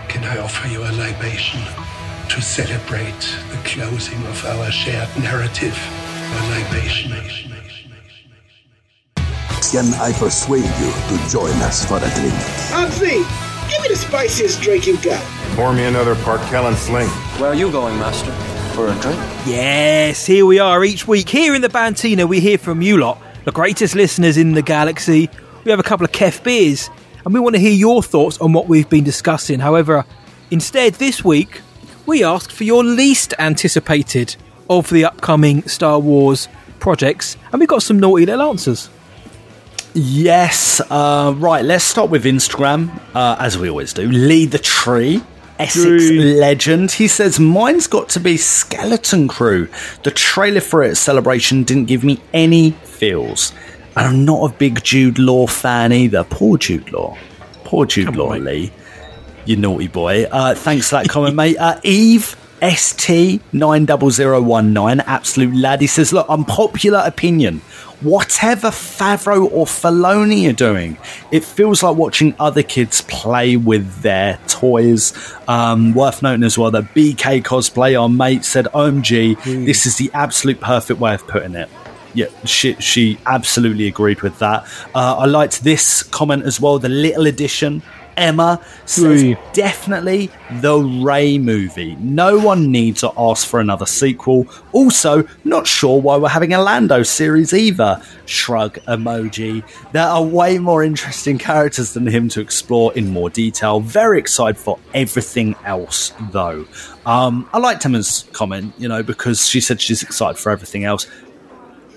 Can 0.08 0.24
I 0.24 0.38
offer 0.40 0.68
you 0.70 0.82
a 0.82 0.92
libation 0.94 1.60
to 2.30 2.42
celebrate 2.42 3.20
the 3.52 3.58
closing 3.66 4.26
of 4.28 4.46
our 4.46 4.72
shared 4.72 5.10
narrative? 5.20 5.78
A 6.36 6.50
libation. 6.50 7.12
Can 9.72 9.94
I 9.96 10.12
persuade 10.14 10.64
you 10.64 10.92
to 11.18 11.30
join 11.30 11.52
us 11.64 11.86
for 11.86 11.98
a 11.98 12.10
drink? 12.16 12.34
Humphrey, 12.72 13.10
give 13.10 13.53
me 13.84 13.90
the 13.90 13.96
spiciest 13.96 14.62
drink 14.62 14.88
you 14.88 14.98
got. 15.02 15.22
Pour 15.56 15.74
me 15.74 15.84
another 15.84 16.16
Parkel 16.16 16.68
and 16.68 16.78
Sling. 16.78 17.08
Where 17.40 17.50
are 17.52 17.56
you 17.56 17.72
going, 17.72 17.98
Master? 18.00 18.32
For 18.74 18.88
a 18.88 18.96
drink? 19.02 19.20
Yes, 19.46 20.26
here 20.26 20.46
we 20.46 20.60
are 20.60 20.84
each 20.84 21.08
week. 21.08 21.30
Here 21.30 21.54
in 21.54 21.62
the 21.62 21.70
Bantina, 21.70 22.26
we 22.26 22.40
hear 22.40 22.58
from 22.58 22.82
you 22.82 22.98
lot, 22.98 23.22
the 23.44 23.52
greatest 23.52 23.94
listeners 23.94 24.38
in 24.38 24.54
the 24.54 24.62
galaxy. 24.62 25.30
We 25.64 25.72
have 25.72 25.80
a 25.80 25.84
couple 25.84 26.06
of 26.06 26.12
Kef 26.12 26.44
beers, 26.44 26.90
and 27.26 27.34
we 27.34 27.40
want 27.40 27.56
to 27.56 27.62
hear 27.62 27.74
your 27.74 28.02
thoughts 28.02 28.38
on 28.40 28.54
what 28.54 28.68
we've 28.68 28.90
been 28.90 29.04
discussing. 29.04 29.60
However, 29.60 30.06
instead, 30.50 30.96
this 30.96 31.24
week, 31.24 31.62
we 32.06 32.24
asked 32.24 32.52
for 32.52 32.64
your 32.64 32.84
least 32.84 33.34
anticipated 33.38 34.36
of 34.70 34.90
the 34.90 35.06
upcoming 35.06 35.68
Star 35.68 36.00
Wars 36.00 36.48
projects, 36.80 37.38
and 37.52 37.60
we 37.60 37.68
got 37.68 37.84
some 37.84 38.00
naughty 38.00 38.26
little 38.26 38.50
answers. 38.50 38.90
Yes. 39.94 40.82
Uh, 40.90 41.34
right. 41.38 41.64
Let's 41.64 41.84
start 41.84 42.10
with 42.10 42.26
Instagram, 42.26 43.00
uh, 43.14 43.36
as 43.40 43.58
we 43.58 43.70
always 43.70 43.94
do. 43.94 44.10
Lead 44.10 44.52
the 44.52 44.60
tree. 44.60 45.22
Essex 45.60 46.10
legend. 46.10 46.92
He 46.92 47.08
says, 47.08 47.40
Mine's 47.40 47.88
got 47.88 48.10
to 48.10 48.20
be 48.20 48.38
Skeleton 48.38 49.28
Crew. 49.28 49.70
The 50.04 50.12
trailer 50.12 50.62
for 50.62 50.84
it, 50.84 50.96
Celebration, 50.96 51.64
didn't 51.64 51.86
give 51.86 52.04
me 52.04 52.20
any 52.34 52.72
feels. 52.72 53.54
And 53.96 54.08
I'm 54.08 54.26
not 54.26 54.52
a 54.52 54.54
big 54.56 54.84
Jude 54.84 55.20
Law 55.20 55.46
fan 55.46 55.94
either. 55.94 56.24
Poor 56.24 56.58
Jude 56.58 56.92
Law. 56.92 57.16
Poor 57.64 57.86
Jude 57.86 58.08
Come 58.08 58.16
Law, 58.16 58.34
on. 58.34 58.44
Lee. 58.44 58.72
You 59.46 59.58
naughty 59.58 59.88
boy. 59.88 60.24
Uh, 60.24 60.56
thanks 60.56 60.90
for 60.90 60.96
that 60.96 61.10
comment, 61.10 61.36
mate. 61.36 61.58
Uh, 61.58 61.80
Eve 61.84 62.36
ST90019, 62.64 65.04
absolute 65.06 65.56
lad. 65.56 65.82
He 65.82 65.88
says, 65.88 66.14
Look, 66.14 66.30
unpopular 66.30 67.04
opinion. 67.06 67.60
Whatever 68.00 68.70
Favreau 68.70 69.52
or 69.52 69.66
Filoni 69.66 70.50
are 70.50 70.54
doing, 70.54 70.98
it 71.32 71.44
feels 71.44 71.84
like 71.84 71.98
watching 71.98 72.34
other 72.40 72.64
kids 72.64 73.02
play 73.02 73.58
with 73.58 74.02
their 74.02 74.40
toys. 74.48 75.14
Um, 75.48 75.94
worth 75.94 76.22
noting 76.22 76.44
as 76.44 76.58
well 76.58 76.72
that 76.72 76.94
BK 76.94 77.44
Cosplay, 77.44 78.02
our 78.02 78.10
mate, 78.10 78.46
said, 78.46 78.66
OMG, 78.68 79.66
this 79.66 79.86
is 79.86 79.98
the 79.98 80.10
absolute 80.14 80.60
perfect 80.60 81.00
way 81.00 81.14
of 81.14 81.26
putting 81.28 81.56
it. 81.56 81.70
Yeah, 82.14 82.28
she 82.46 82.76
she 82.76 83.18
absolutely 83.26 83.88
agreed 83.88 84.22
with 84.22 84.38
that. 84.40 84.64
Uh, 84.94 85.18
I 85.18 85.26
liked 85.26 85.64
this 85.64 86.04
comment 86.04 86.46
as 86.46 86.62
well. 86.62 86.78
The 86.80 86.90
little 86.90 87.26
addition. 87.26 87.82
Emma 88.18 88.64
says 88.86 89.36
definitely 89.54 90.30
the 90.62 90.78
Rey 90.78 91.38
movie. 91.38 91.96
No 91.96 92.38
one 92.38 92.72
needs 92.72 93.02
to 93.02 93.12
ask 93.18 93.48
for 93.48 93.60
another 93.60 93.86
sequel. 93.86 94.48
Also, 94.72 95.28
not 95.44 95.68
sure 95.68 96.02
why 96.02 96.18
we're 96.18 96.30
having 96.30 96.54
a 96.54 96.62
Lando 96.62 97.04
series 97.04 97.54
either. 97.54 98.02
Shrug 98.26 98.76
emoji. 98.88 99.64
There 99.92 100.08
are 100.08 100.24
way 100.24 100.58
more 100.58 100.84
interesting 100.84 101.38
characters 101.38 101.94
than 101.94 102.08
him 102.08 102.30
to 102.30 102.42
explore 102.42 102.94
in 102.94 103.10
more 103.10 103.30
detail. 103.30 103.80
Very 103.80 104.20
excited 104.20 104.58
for 104.58 104.80
everything 104.94 105.56
else 105.66 106.14
though. 106.32 106.66
Um, 107.06 107.50
I 107.54 107.58
liked 107.58 107.86
Emma's 107.86 108.26
comment, 108.32 108.74
you 108.78 108.88
know, 108.88 109.04
because 109.04 109.48
she 109.48 109.60
said 109.60 109.82
she's 109.82 110.04
excited 110.04 110.38
for 110.38 110.52
everything 110.52 110.86
else 110.86 111.08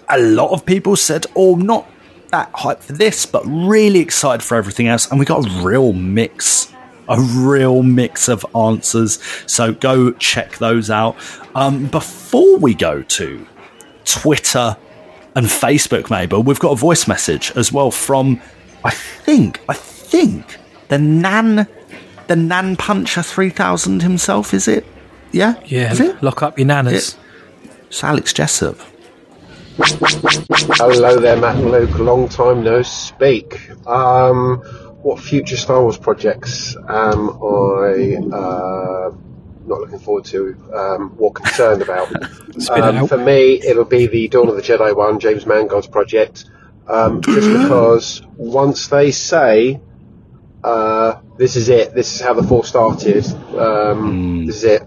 a 0.08 0.18
lot 0.18 0.50
of 0.50 0.64
people 0.64 0.96
said, 0.96 1.26
oh, 1.34 1.56
not 1.56 1.90
that 2.36 2.50
hype 2.54 2.82
for 2.82 2.92
this, 2.92 3.24
but 3.26 3.42
really 3.46 4.00
excited 4.00 4.42
for 4.42 4.56
everything 4.56 4.88
else. 4.88 5.10
And 5.10 5.18
we 5.18 5.24
got 5.24 5.46
a 5.46 5.50
real 5.66 5.92
mix, 5.92 6.72
a 7.08 7.20
real 7.20 7.82
mix 7.82 8.28
of 8.28 8.44
answers. 8.54 9.18
So 9.46 9.72
go 9.72 10.12
check 10.12 10.58
those 10.58 10.90
out. 10.90 11.16
Um, 11.54 11.86
before 11.86 12.58
we 12.58 12.74
go 12.74 13.02
to 13.02 13.46
Twitter 14.04 14.76
and 15.34 15.46
Facebook, 15.46 16.10
maybe, 16.10 16.36
we've 16.36 16.58
got 16.58 16.72
a 16.72 16.76
voice 16.76 17.08
message 17.08 17.52
as 17.56 17.72
well 17.72 17.90
from, 17.90 18.40
I 18.84 18.90
think, 18.90 19.60
I 19.68 19.74
think 19.74 20.58
the 20.88 20.98
Nan 20.98 21.66
the 22.28 22.36
Nan 22.36 22.76
Puncher 22.76 23.22
three 23.22 23.50
thousand 23.50 24.02
himself. 24.02 24.52
Is 24.52 24.66
it? 24.68 24.84
Yeah, 25.32 25.54
Yeah, 25.66 25.92
Is 25.92 26.00
it? 26.00 26.22
lock 26.22 26.42
up 26.42 26.58
your 26.58 26.66
nanas. 26.66 27.16
It's 27.88 28.02
Alex 28.02 28.32
Jessup. 28.32 28.78
Hello 29.78 31.18
there, 31.18 31.36
Matt 31.36 31.56
and 31.56 31.70
Luke. 31.70 31.98
Long 31.98 32.30
time 32.30 32.64
no 32.64 32.80
speak. 32.80 33.70
Um, 33.86 34.56
what 35.02 35.20
future 35.20 35.58
Star 35.58 35.82
Wars 35.82 35.98
projects 35.98 36.74
am 36.88 37.28
I 37.28 38.16
uh, 38.32 39.10
not 39.66 39.80
looking 39.80 39.98
forward 39.98 40.24
to? 40.26 40.56
Um, 40.74 41.10
what 41.18 41.34
concerned 41.34 41.82
about? 41.82 42.10
Um, 42.70 43.06
for 43.06 43.18
me, 43.18 43.60
it'll 43.62 43.84
be 43.84 44.06
the 44.06 44.28
Dawn 44.28 44.48
of 44.48 44.56
the 44.56 44.62
Jedi 44.62 44.96
one, 44.96 45.20
James 45.20 45.44
Mangold's 45.44 45.86
project. 45.86 46.46
Um, 46.88 47.20
just 47.20 47.46
because 47.62 48.22
once 48.38 48.86
they 48.88 49.10
say 49.10 49.78
uh, 50.64 51.20
this 51.36 51.56
is 51.56 51.68
it, 51.68 51.92
this 51.92 52.14
is 52.14 52.22
how 52.22 52.32
the 52.32 52.42
Force 52.42 52.68
started, 52.68 53.26
um, 53.58 54.46
this 54.46 54.56
is 54.56 54.64
it, 54.64 54.82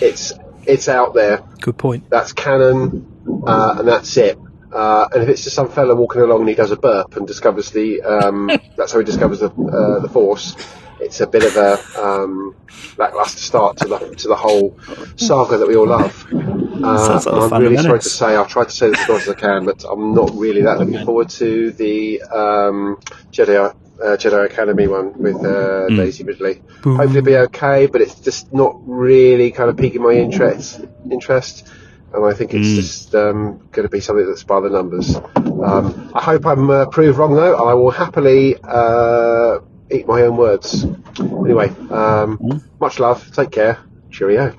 it's 0.00 0.32
it's 0.64 0.88
out 0.88 1.12
there. 1.14 1.42
Good 1.60 1.76
point. 1.76 2.08
That's 2.08 2.32
canon, 2.32 3.17
uh, 3.46 3.76
and 3.78 3.88
that's 3.88 4.16
it. 4.16 4.38
Uh, 4.72 5.08
and 5.14 5.22
if 5.22 5.28
it's 5.30 5.44
just 5.44 5.56
some 5.56 5.68
fella 5.70 5.94
walking 5.94 6.20
along 6.20 6.40
and 6.40 6.48
he 6.50 6.54
does 6.54 6.70
a 6.70 6.76
burp 6.76 7.16
and 7.16 7.26
discovers 7.26 7.70
the, 7.70 8.02
um, 8.02 8.50
that's 8.76 8.92
how 8.92 8.98
he 8.98 9.04
discovers 9.04 9.40
the 9.40 9.50
uh, 9.50 10.00
the 10.00 10.08
Force. 10.08 10.54
It's 11.00 11.20
a 11.20 11.26
bit 11.28 11.44
of 11.44 11.56
a 11.56 11.78
um, 12.02 12.56
lackluster 12.96 13.38
start 13.40 13.76
to 13.78 13.88
the 13.88 13.98
to 14.16 14.28
the 14.28 14.34
whole 14.36 14.76
saga 15.16 15.56
that 15.58 15.68
we 15.68 15.76
all 15.76 15.86
love. 15.86 16.26
Uh, 16.32 16.98
Sounds 16.98 17.26
like 17.26 17.50
a 17.50 17.54
I'm 17.54 17.62
really 17.62 17.76
sorry 17.78 18.00
to 18.00 18.08
say, 18.08 18.34
I'll 18.36 18.46
try 18.46 18.64
to 18.64 18.70
say 18.70 18.90
this 18.90 19.00
as 19.02 19.08
nice 19.08 19.22
as 19.22 19.28
I 19.30 19.34
can, 19.34 19.64
but 19.64 19.84
I'm 19.84 20.12
not 20.12 20.30
really 20.34 20.62
that 20.62 20.78
looking 20.78 21.04
forward 21.04 21.28
to 21.30 21.70
the 21.72 22.20
um, 22.22 22.98
Jedi 23.32 23.56
uh, 23.56 24.16
Jedi 24.16 24.44
Academy 24.46 24.86
one 24.88 25.16
with 25.18 25.36
uh, 25.44 25.86
Hmm. 25.88 25.96
Daisy 25.96 26.24
Ridley. 26.24 26.62
Hopefully, 26.82 27.08
it'll 27.10 27.22
be 27.22 27.36
okay, 27.36 27.86
but 27.86 28.00
it's 28.00 28.18
just 28.20 28.52
not 28.52 28.76
really 28.84 29.50
kind 29.52 29.70
of 29.70 29.76
piquing 29.76 30.02
my 30.02 30.12
interest. 30.12 30.80
Interest, 31.10 31.66
and 32.14 32.24
I 32.24 32.32
think 32.32 32.54
it's 32.54 32.68
just 32.74 33.14
um, 33.14 33.58
going 33.72 33.86
to 33.86 33.88
be 33.90 34.00
something 34.00 34.26
that's 34.26 34.44
by 34.44 34.60
the 34.60 34.70
numbers. 34.70 35.16
Um, 35.36 36.10
I 36.14 36.22
hope 36.22 36.46
I'm 36.46 36.70
uh, 36.70 36.86
proved 36.86 37.18
wrong, 37.18 37.34
though. 37.34 37.56
I 37.56 37.74
will 37.74 37.90
happily 37.90 38.56
uh, 38.64 39.58
eat 39.90 40.06
my 40.06 40.22
own 40.22 40.36
words. 40.36 40.84
Anyway, 41.20 41.68
um, 41.90 42.36
Hmm. 42.38 42.58
much 42.80 42.98
love. 42.98 43.30
Take 43.34 43.50
care. 43.50 43.78
Cheerio. 44.10 44.54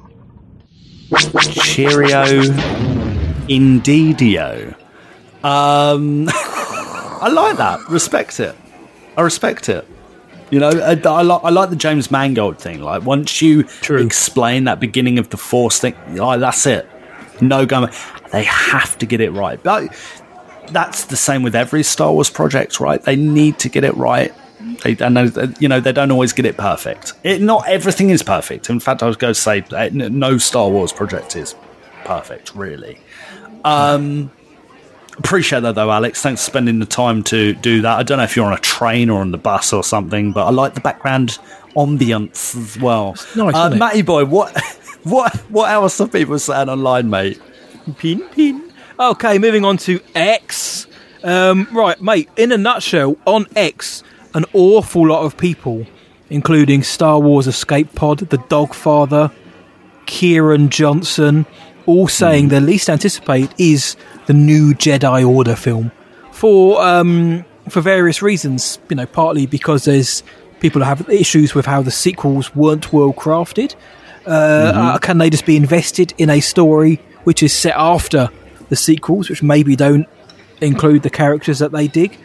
Cheerio, 1.63 2.25
indeedio. 3.47 4.75
Um, 5.43 6.27
I 6.31 7.29
like 7.31 7.57
that. 7.57 7.79
Respect 7.89 8.39
it. 8.39 8.55
I 9.17 9.21
respect 9.21 9.69
it. 9.69 9.87
You 10.51 10.59
know, 10.59 10.69
I, 10.69 10.99
I, 11.03 11.21
like, 11.21 11.43
I 11.43 11.49
like 11.49 11.69
the 11.69 11.75
James 11.75 12.09
Mangold 12.11 12.59
thing. 12.59 12.81
Like 12.81 13.03
once 13.03 13.41
you 13.41 13.67
explain 13.89 14.65
that 14.65 14.79
beginning 14.79 15.19
of 15.19 15.29
the 15.29 15.37
Force 15.37 15.79
thing, 15.79 15.95
oh, 16.19 16.37
that's 16.39 16.65
it. 16.65 16.87
No 17.41 17.65
going. 17.65 17.91
They 18.31 18.43
have 18.43 18.97
to 18.99 19.05
get 19.05 19.21
it 19.21 19.31
right. 19.31 19.61
But 19.61 19.93
that's 20.71 21.05
the 21.05 21.15
same 21.15 21.43
with 21.43 21.55
every 21.55 21.83
Star 21.83 22.11
Wars 22.11 22.29
project, 22.29 22.79
right? 22.79 23.01
They 23.01 23.15
need 23.15 23.59
to 23.59 23.69
get 23.69 23.83
it 23.83 23.95
right. 23.95 24.33
They, 24.83 24.97
and 24.99 25.55
you 25.59 25.67
know, 25.67 25.79
they 25.79 25.91
don't 25.91 26.11
always 26.11 26.33
get 26.33 26.45
it 26.45 26.57
perfect. 26.57 27.13
It, 27.23 27.41
not 27.41 27.67
everything 27.67 28.09
is 28.09 28.23
perfect. 28.23 28.69
In 28.69 28.79
fact, 28.79 29.03
I 29.03 29.07
was 29.07 29.17
going 29.17 29.33
to 29.33 29.39
say 29.39 29.63
uh, 29.71 29.89
no 29.91 30.37
Star 30.37 30.69
Wars 30.69 30.93
project 30.93 31.35
is 31.35 31.55
perfect, 32.05 32.55
really. 32.55 32.99
Um, 33.63 34.31
appreciate 35.17 35.61
that 35.61 35.75
though, 35.75 35.91
Alex. 35.91 36.21
Thanks 36.21 36.43
for 36.43 36.51
spending 36.51 36.79
the 36.79 36.85
time 36.85 37.23
to 37.23 37.53
do 37.53 37.81
that. 37.81 37.99
I 37.99 38.03
don't 38.03 38.17
know 38.17 38.23
if 38.23 38.35
you're 38.35 38.45
on 38.45 38.53
a 38.53 38.59
train 38.59 39.09
or 39.09 39.21
on 39.21 39.31
the 39.31 39.37
bus 39.37 39.73
or 39.73 39.83
something, 39.83 40.31
but 40.31 40.45
I 40.45 40.49
like 40.49 40.73
the 40.73 40.81
background 40.81 41.37
ambience 41.75 42.57
as 42.57 42.81
well. 42.81 43.15
nice, 43.35 43.55
uh? 43.55 43.69
Matty 43.71 44.01
boy, 44.01 44.25
what, 44.25 44.55
what, 45.03 45.35
what 45.49 45.69
else 45.71 45.99
are 46.01 46.07
people 46.07 46.39
saying 46.39 46.69
online, 46.69 47.09
mate? 47.09 47.41
Pin, 47.97 48.27
pin. 48.29 48.71
Okay, 48.99 49.37
moving 49.37 49.65
on 49.65 49.77
to 49.77 49.99
X. 50.15 50.87
Um, 51.23 51.67
right, 51.71 52.01
mate, 52.01 52.29
in 52.37 52.51
a 52.51 52.57
nutshell, 52.57 53.17
on 53.25 53.47
X, 53.55 54.03
an 54.33 54.45
awful 54.53 55.07
lot 55.07 55.23
of 55.23 55.37
people, 55.37 55.85
including 56.29 56.83
Star 56.83 57.19
Wars 57.19 57.47
Escape 57.47 57.93
Pod, 57.95 58.19
The 58.19 58.37
Dogfather, 58.37 59.31
Kieran 60.05 60.69
Johnson, 60.69 61.45
all 61.85 62.07
saying 62.07 62.49
their 62.49 62.61
least 62.61 62.89
anticipate 62.89 63.53
is 63.57 63.95
the 64.27 64.33
new 64.33 64.73
Jedi 64.73 65.27
Order 65.27 65.55
film 65.55 65.91
for 66.31 66.81
um, 66.81 67.43
for 67.69 67.81
various 67.81 68.21
reasons. 68.21 68.79
You 68.89 68.95
know, 68.95 69.05
partly 69.05 69.45
because 69.45 69.85
there's 69.85 70.23
people 70.59 70.81
who 70.81 70.85
have 70.85 71.09
issues 71.09 71.55
with 71.55 71.65
how 71.65 71.81
the 71.81 71.91
sequels 71.91 72.55
weren't 72.55 72.93
well 72.93 73.13
crafted. 73.13 73.75
Uh, 74.29 74.71
uh, 74.75 74.97
can 74.99 75.17
they 75.17 75.29
just 75.29 75.45
be 75.45 75.57
invested 75.57 76.13
in 76.19 76.29
a 76.29 76.39
story 76.39 77.01
which 77.23 77.41
is 77.41 77.51
set 77.51 77.73
after 77.75 78.29
the 78.69 78.75
sequels, 78.75 79.29
which 79.29 79.41
maybe 79.41 79.75
don't 79.75 80.07
include 80.61 81.01
the 81.01 81.09
characters 81.09 81.59
that 81.59 81.71
they 81.71 81.87
dig? 81.87 82.17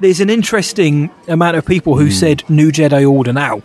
There's 0.00 0.20
an 0.20 0.30
interesting 0.30 1.10
amount 1.26 1.56
of 1.56 1.66
people 1.66 1.96
who 1.96 2.10
said 2.12 2.48
New 2.48 2.70
Jedi 2.70 3.10
Order 3.10 3.32
now. 3.32 3.62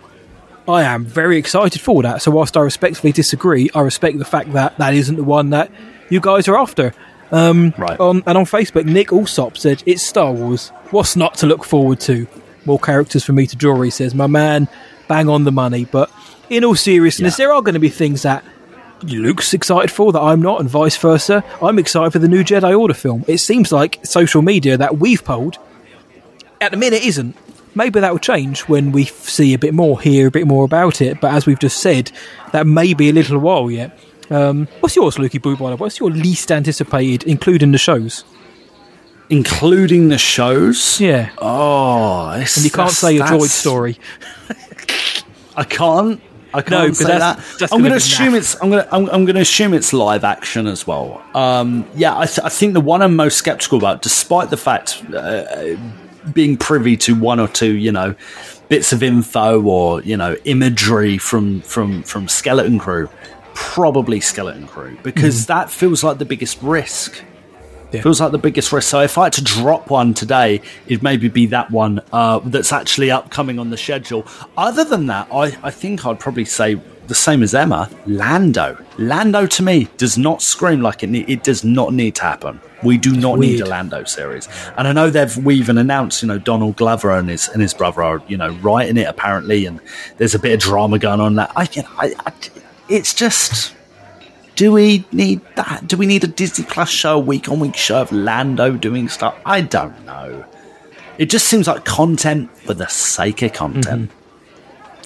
I 0.68 0.84
am 0.84 1.06
very 1.06 1.38
excited 1.38 1.82
for 1.82 2.02
that. 2.04 2.22
So 2.22 2.32
whilst 2.32 2.58
I 2.58 2.62
respectfully 2.62 3.12
disagree, 3.12 3.70
I 3.76 3.82
respect 3.82 4.18
the 4.18 4.26
fact 4.26 4.52
that 4.54 4.78
that 4.78 4.94
isn't 4.96 5.16
the 5.16 5.24
one 5.24 5.52
that 5.52 5.70
you 6.10 6.20
guys 6.20 6.48
are 6.48 6.58
after. 6.58 6.94
Um, 7.32 7.74
right. 7.78 8.00
On, 8.00 8.24
and 8.26 8.38
on 8.38 8.46
Facebook, 8.46 8.86
Nick 8.86 9.12
Allsop 9.12 9.58
said, 9.58 9.84
"It's 9.86 10.02
Star 10.02 10.32
Wars. 10.32 10.70
What's 10.92 11.16
not 11.16 11.36
to 11.36 11.48
look 11.48 11.64
forward 11.64 12.00
to? 12.02 12.28
More 12.66 12.80
characters 12.80 13.24
for 13.24 13.34
me 13.34 13.46
to 13.48 13.56
draw." 13.56 13.82
He 13.82 13.90
says, 13.90 14.16
"My 14.16 14.28
man, 14.28 14.68
bang 15.08 15.28
on 15.30 15.44
the 15.44 15.52
money." 15.52 15.86
But 15.86 16.10
in 16.54 16.64
all 16.64 16.76
seriousness, 16.76 17.38
there 17.38 17.52
are 17.52 17.62
going 17.62 17.74
to 17.74 17.80
be 17.80 17.90
things 17.90 18.22
that 18.24 18.44
Luke's 19.04 19.54
excited 19.54 19.92
for 19.92 20.12
that 20.14 20.22
I'm 20.22 20.42
not, 20.42 20.60
and 20.60 20.70
vice 20.70 20.96
versa. 20.98 21.44
I'm 21.62 21.78
excited 21.80 22.12
for 22.12 22.20
the 22.20 22.28
new 22.28 22.44
Jedi 22.44 22.78
Order 22.78 22.94
film. 22.94 23.26
It 23.28 23.40
seems 23.40 23.72
like 23.72 24.00
social 24.06 24.42
media 24.42 24.78
that 24.78 24.98
we've 24.98 25.24
polled 25.24 25.58
at 26.62 26.72
the 26.72 26.78
minute 26.78 27.04
isn't. 27.04 27.36
Maybe 27.76 28.00
that 28.00 28.12
will 28.12 28.20
change 28.20 28.62
when 28.62 28.92
we 28.92 29.06
see 29.06 29.54
a 29.54 29.60
bit 29.60 29.74
more, 29.74 30.00
hear 30.00 30.28
a 30.28 30.32
bit 30.32 30.48
more 30.48 30.64
about 30.64 31.02
it. 31.02 31.20
But 31.20 31.34
as 31.34 31.46
we've 31.46 31.60
just 31.60 31.80
said, 31.80 32.12
that 32.52 32.68
may 32.68 32.94
be 32.94 33.10
a 33.10 33.14
little 33.14 33.40
while 33.40 33.70
yet. 33.70 33.98
Um, 34.30 34.68
what's 34.80 34.96
yours, 34.96 35.16
Lukey 35.16 35.42
Boo? 35.42 35.58
By 35.58 35.72
the 35.72 35.76
way? 35.76 35.80
What's 35.80 36.00
your 36.00 36.12
least 36.12 36.52
anticipated, 36.52 37.24
including 37.28 37.72
the 37.72 37.78
shows? 37.78 38.24
Including 39.30 40.10
the 40.10 40.18
shows? 40.20 41.02
Yeah. 41.02 41.32
Oh, 41.40 42.32
it's, 42.32 42.58
And 42.58 42.66
you 42.66 42.72
can't 42.72 42.92
say 42.92 43.18
a 43.18 43.22
droid 43.22 43.50
story. 43.50 43.98
I 45.56 45.64
can't. 45.64 46.22
I 46.54 46.62
can't 46.62 46.70
No, 46.90 46.94
say 46.94 47.18
that. 47.18 47.40
I'm 47.72 47.80
going 47.80 47.92
to 47.92 47.98
assume 47.98 48.36
it's. 48.36 48.56
I'm 48.62 48.70
going 48.70 48.84
to. 48.84 48.94
I'm, 48.96 49.10
I'm 49.10 49.26
going 49.26 49.36
to 49.36 49.42
assume 49.42 49.74
it's 49.74 49.94
live 49.94 50.24
action 50.24 50.68
as 50.68 50.86
well. 50.86 51.24
Um, 51.34 51.86
yeah, 51.96 52.18
I, 52.18 52.26
th- 52.26 52.40
I 52.44 52.50
think 52.50 52.74
the 52.74 52.82
one 52.82 53.02
I'm 53.02 53.16
most 53.16 53.38
skeptical 53.38 53.78
about, 53.78 54.02
despite 54.02 54.50
the 54.50 54.58
fact 54.58 55.04
uh, 55.14 55.76
being 56.34 56.56
privy 56.58 56.96
to 56.98 57.16
one 57.16 57.40
or 57.40 57.48
two, 57.48 57.76
you 57.76 57.92
know, 57.92 58.16
bits 58.70 58.94
of 58.94 59.02
info 59.04 59.62
or 59.64 60.02
you 60.04 60.16
know 60.18 60.36
imagery 60.46 61.18
from 61.18 61.62
from 61.62 62.04
from 62.04 62.28
Skeleton 62.28 62.78
Crew, 62.80 63.10
probably 63.54 64.20
Skeleton 64.20 64.68
Crew, 64.68 64.98
because 65.04 65.44
Mhm. 65.44 65.48
that 65.48 65.70
feels 65.72 66.04
like 66.04 66.18
the 66.20 66.26
biggest 66.26 66.62
risk. 66.62 67.24
Feels 68.02 68.22
like 68.22 68.32
the 68.32 68.38
biggest 68.38 68.72
risk. 68.72 68.90
So 68.90 69.02
if 69.02 69.18
I 69.18 69.26
had 69.26 69.34
to 69.34 69.44
drop 69.44 69.90
one 69.90 70.14
today, 70.14 70.62
it'd 70.88 71.04
maybe 71.04 71.28
be 71.28 71.46
that 71.48 71.70
one 71.72 72.02
uh, 72.12 72.40
that's 72.40 72.74
actually 72.74 73.12
upcoming 73.12 73.60
on 73.60 73.70
the 73.70 73.78
schedule. 73.78 74.26
Other 74.58 74.84
than 74.84 75.08
that, 75.08 75.28
I, 75.32 75.58
I 75.64 75.72
think 75.72 76.06
I'd 76.06 76.20
probably 76.20 76.46
say 76.46 76.80
the 77.08 77.16
same 77.16 77.44
as 77.44 77.54
Emma. 77.54 77.90
Lando. 78.06 78.78
Lando 78.98 79.46
to 79.46 79.64
me 79.64 79.90
does 79.98 80.18
not 80.18 80.42
scream 80.42 80.82
like 80.82 81.04
it. 81.04 81.10
Ne- 81.10 81.26
it 81.28 81.44
does 81.44 81.64
not 81.64 81.94
need 81.94 82.16
to 82.16 82.24
happen. 82.24 82.60
We 82.82 82.98
do 82.98 83.16
not 83.16 83.40
need 83.40 83.62
a. 83.62 83.66
Lando 83.66 84.04
series. 84.04 84.48
And 84.78 84.88
I 84.88 84.94
know 84.94 85.10
they've 85.10 85.36
we 85.38 85.56
even 85.56 85.78
announced, 85.78 86.22
you 86.22 86.28
know, 86.28 86.38
Donald 86.38 86.76
Glover 86.76 87.12
and 87.12 87.30
his 87.30 87.48
and 87.50 87.62
his 87.62 87.74
brother 87.74 88.04
are, 88.04 88.24
you 88.28 88.38
know, 88.38 88.52
writing 88.62 88.98
it 88.98 89.08
apparently, 89.08 89.66
and 89.66 89.80
there's 90.18 90.36
a 90.36 90.40
bit 90.40 90.54
of 90.54 90.60
drama 90.60 91.00
going 91.00 91.22
on. 91.22 91.36
That 91.36 91.52
I, 91.56 91.68
you 91.72 91.84
know, 91.84 91.90
I, 91.98 92.14
I 92.26 92.34
it's 92.90 93.14
just 93.14 93.74
do 94.56 94.72
we 94.72 95.06
need 95.12 95.42
that? 95.56 95.88
Do 95.88 95.98
we 95.98 96.06
need 96.06 96.24
a 96.24 96.28
Disney 96.28 96.66
Plus 96.66 96.90
show, 96.90 97.18
a 97.18 97.20
week 97.20 97.50
on 97.50 97.60
week 97.60 97.76
show 97.76 98.02
of 98.02 98.12
Lando 98.12 98.74
doing 98.74 99.10
stuff? 99.10 99.36
I 99.46 99.62
don't 99.62 100.06
know. 100.06 100.46
It 101.18 101.30
just 101.30 101.48
seems 101.48 101.68
like 101.68 101.86
content 101.86 102.56
for 102.58 102.74
the 102.74 102.88
sake 102.88 103.42
of 103.42 103.54
content. 103.54 104.12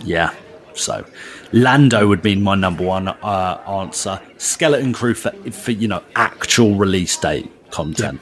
Yeah. 0.04 0.34
So 0.74 1.06
Lando 1.52 2.08
would 2.08 2.22
be 2.22 2.36
my 2.36 2.56
number 2.56 2.84
one 2.84 3.08
uh, 3.08 3.62
answer. 3.68 4.22
Skeleton 4.38 4.94
Crew 4.94 5.14
for, 5.14 5.32
for 5.52 5.72
you 5.72 5.88
know 5.88 6.04
actual 6.16 6.76
release 6.76 7.18
date 7.18 7.52
content. 7.72 8.22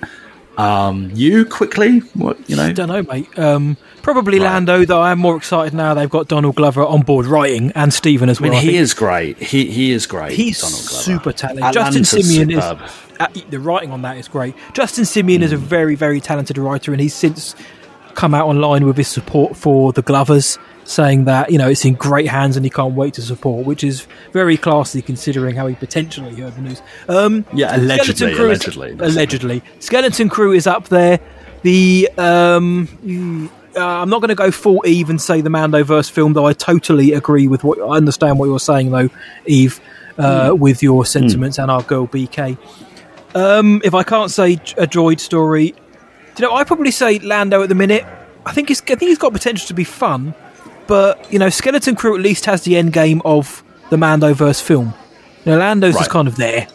Um, 0.57 1.11
you 1.13 1.45
quickly, 1.45 1.99
what 2.13 2.49
you 2.49 2.55
know? 2.55 2.71
Don't 2.71 2.87
know, 2.87 3.03
mate. 3.03 3.37
Um, 3.37 3.77
probably 4.05 4.39
Lando, 4.39 4.85
though. 4.85 5.01
I 5.01 5.11
am 5.11 5.19
more 5.19 5.35
excited 5.35 5.73
now. 5.73 5.93
They've 5.93 6.09
got 6.09 6.27
Donald 6.27 6.55
Glover 6.55 6.85
on 6.85 7.01
board 7.01 7.25
writing 7.25 7.71
and 7.73 7.93
Stephen 7.93 8.29
as 8.29 8.39
well. 8.39 8.51
I 8.51 8.55
mean. 8.55 8.59
I 8.59 8.71
he 8.71 8.77
is 8.77 8.93
great. 8.93 9.37
He 9.39 9.65
he 9.69 9.91
is 9.91 10.05
great. 10.05 10.31
He's 10.33 10.61
Donald 10.61 10.79
Glover. 10.87 11.03
super 11.03 11.31
talented. 11.33 11.65
Atlanta's 11.65 12.11
Justin 12.11 12.21
Simien 12.21 12.61
superb. 12.61 12.81
is 12.85 12.91
uh, 13.19 13.27
the 13.49 13.59
writing 13.59 13.91
on 13.91 14.03
that 14.03 14.17
is 14.17 14.27
great. 14.27 14.55
Justin 14.73 15.03
Simien 15.03 15.41
is 15.41 15.51
a 15.51 15.57
very 15.57 15.95
very 15.95 16.21
talented 16.21 16.57
writer, 16.57 16.91
and 16.93 17.01
he's 17.01 17.13
since 17.13 17.55
come 18.13 18.33
out 18.33 18.47
online 18.47 18.85
with 18.85 18.95
his 18.95 19.09
support 19.09 19.57
for 19.57 19.91
the 19.91 20.01
Glovers 20.01 20.57
saying 20.85 21.25
that 21.25 21.51
you 21.51 21.57
know 21.57 21.67
it's 21.67 21.83
in 21.83 21.95
great 21.95 22.27
hands 22.27 22.55
and 22.55 22.63
he 22.65 22.69
can't 22.69 22.93
wait 22.93 23.15
to 23.15 23.21
support, 23.21 23.65
which 23.65 23.83
is 23.83 24.07
very 24.33 24.55
classy 24.55 25.01
considering 25.01 25.55
how 25.55 25.65
he 25.67 25.75
potentially 25.75 26.33
heard 26.35 26.55
the 26.55 26.61
news. 26.61 26.81
Um, 27.09 27.43
Yeah, 27.53 27.75
allegedly, 27.75 28.13
Skeleton 28.15 28.37
Crew 28.37 28.51
is- 28.51 28.59
allegedly. 28.77 29.05
allegedly, 29.07 29.63
Skeleton 29.79 30.29
Crew 30.29 30.51
is 30.53 30.67
up 30.67 30.87
there. 30.89 31.19
The 31.63 32.07
um, 32.19 32.87
mm, 33.03 33.49
uh, 33.75 33.85
I'm 33.85 34.09
not 34.09 34.21
going 34.21 34.29
to 34.29 34.35
go 34.35 34.51
full 34.51 34.81
Eve 34.85 35.09
and 35.09 35.21
say 35.21 35.41
the 35.41 35.49
Mandoverse 35.49 36.09
film, 36.09 36.33
though 36.33 36.45
I 36.45 36.53
totally 36.53 37.13
agree 37.13 37.47
with 37.47 37.63
what 37.63 37.79
I 37.79 37.97
understand 37.97 38.39
what 38.39 38.45
you're 38.45 38.59
saying, 38.59 38.91
though, 38.91 39.09
Eve, 39.45 39.79
uh, 40.17 40.49
Mm. 40.51 40.59
with 40.59 40.81
your 40.81 41.05
sentiments 41.05 41.57
and 41.59 41.69
our 41.69 41.83
girl 41.83 42.07
BK. 42.07 42.57
Um, 43.33 43.81
if 43.83 43.93
I 43.93 44.03
can't 44.03 44.31
say 44.31 44.53
a 44.77 44.87
droid 44.87 45.19
story, 45.19 45.75
you 46.37 46.41
know, 46.41 46.53
I 46.53 46.63
probably 46.63 46.91
say 46.91 47.19
Lando 47.19 47.63
at 47.63 47.69
the 47.69 47.75
minute. 47.75 48.05
I 48.45 48.51
think 48.53 48.69
it's, 48.71 48.81
I 48.83 48.95
think 48.95 49.01
he's 49.01 49.17
got 49.17 49.33
potential 49.33 49.67
to 49.67 49.73
be 49.73 49.83
fun, 49.83 50.33
but 50.87 51.31
you 51.33 51.39
know, 51.39 51.49
Skeleton 51.49 51.95
Crew 51.95 52.15
at 52.15 52.21
least 52.21 52.45
has 52.45 52.61
the 52.61 52.77
end 52.77 52.93
game 52.93 53.21
of 53.25 53.63
the 53.89 53.97
Mandoverse 53.97 54.61
film. 54.61 54.93
You 55.43 55.51
know, 55.53 55.57
Lando's 55.59 55.95
just 55.95 56.09
kind 56.09 56.27
of 56.27 56.37
there, 56.37 56.67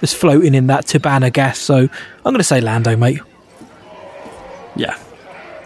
just 0.00 0.16
floating 0.16 0.54
in 0.54 0.68
that 0.68 0.86
Tibanna 0.86 1.32
gas. 1.32 1.58
So 1.58 1.76
I'm 1.76 1.88
going 2.24 2.36
to 2.38 2.44
say 2.44 2.60
Lando, 2.60 2.96
mate. 2.96 3.20
Yeah, 4.74 4.96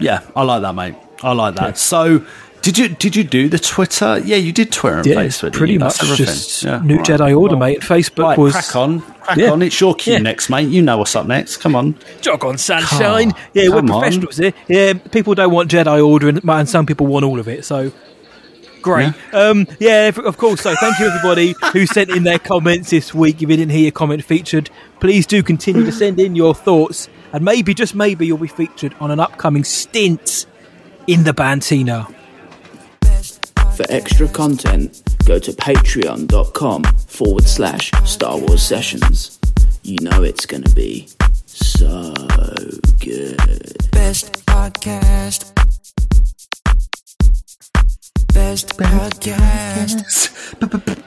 yeah, 0.00 0.20
I 0.34 0.42
like 0.42 0.62
that, 0.62 0.74
mate. 0.74 0.94
I 1.22 1.32
like 1.32 1.54
that. 1.56 1.76
So, 1.78 2.24
did 2.62 2.76
you 2.78 2.88
did 2.88 3.16
you 3.16 3.24
do 3.24 3.48
the 3.48 3.58
Twitter? 3.58 4.18
Yeah, 4.24 4.36
you 4.36 4.52
did 4.52 4.72
Twitter 4.72 4.98
and 4.98 5.06
Yeah, 5.06 5.14
Facebook. 5.16 5.52
pretty 5.52 5.78
much 5.78 6.02
everything. 6.02 6.26
just 6.26 6.62
Yeah, 6.62 6.80
New 6.82 6.96
right. 6.96 7.06
Jedi 7.06 7.38
Order, 7.38 7.56
mate. 7.56 7.80
Facebook 7.80 8.24
Right, 8.24 8.38
was 8.38 8.52
crack 8.52 8.76
on, 8.76 9.00
crack 9.00 9.36
Yeah. 9.38 9.50
on. 9.52 9.62
It's 9.62 9.80
your 9.80 9.94
cue 9.94 10.14
Yeah. 10.14 10.18
next, 10.20 10.50
mate. 10.50 10.68
You 10.68 10.82
know 10.82 10.98
what's 10.98 11.14
up 11.16 11.26
next. 11.26 11.58
Come 11.58 11.74
on. 11.76 11.94
Jog 12.20 12.44
on, 12.44 12.58
sunshine. 12.58 13.32
yeah, 13.54 13.68
we're 13.68 13.76
come 13.76 13.90
on. 13.90 14.00
professionals 14.00 14.36
here. 14.38 14.52
Yeah, 14.68 14.92
people 14.94 15.34
don't 15.34 15.50
want 15.52 15.70
Jedi 15.70 16.06
Order, 16.06 16.28
and, 16.28 16.40
and 16.48 16.68
some 16.68 16.86
people 16.86 17.06
want 17.06 17.24
all 17.24 17.38
of 17.40 17.48
it. 17.48 17.64
So 17.64 17.92
great. 18.82 19.12
Yeah. 19.32 19.38
Um, 19.38 19.66
yeah, 19.78 20.08
of 20.08 20.36
course. 20.38 20.62
So 20.62 20.74
thank 20.80 20.98
you 20.98 21.06
everybody 21.06 21.54
who 21.72 21.86
sent 21.86 22.10
in 22.10 22.24
their 22.24 22.38
comments 22.38 22.90
this 22.90 23.12
week. 23.14 23.36
If 23.36 23.42
you 23.42 23.56
didn't 23.56 23.70
hear 23.72 23.82
your 23.82 23.92
comment 23.92 24.24
featured, 24.24 24.70
please 25.00 25.26
do 25.26 25.42
continue 25.42 25.84
to 25.84 25.92
send 25.92 26.18
in 26.20 26.34
your 26.36 26.54
thoughts, 26.54 27.08
and 27.32 27.44
maybe 27.44 27.74
just 27.74 27.94
maybe 27.94 28.26
you'll 28.26 28.38
be 28.38 28.48
featured 28.48 28.94
on 29.00 29.10
an 29.10 29.20
upcoming 29.20 29.64
stint 29.64 30.46
in 31.06 31.24
the 31.24 31.32
Bantina. 31.32 32.06
For 33.76 33.86
extra 33.88 34.28
content, 34.28 35.02
go 35.24 35.38
to 35.38 35.52
patreon.com 35.52 36.84
forward 36.84 37.44
slash 37.44 37.90
Star 38.04 38.38
Wars 38.38 38.62
Sessions. 38.62 39.38
You 39.82 39.98
know 40.02 40.22
it's 40.22 40.44
going 40.46 40.64
to 40.64 40.74
be 40.74 41.08
so 41.46 42.12
good. 43.00 43.38
Best 43.90 44.44
podcast. 44.46 45.54
Best 48.34 48.76
podcast. 48.78 50.30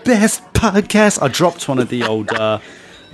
Best 0.03 0.53
podcast. 0.53 1.21
I 1.21 1.27
dropped 1.27 1.67
one 1.69 1.79
of 1.79 1.89
the 1.89 2.03
old 2.03 2.31
uh, 2.31 2.59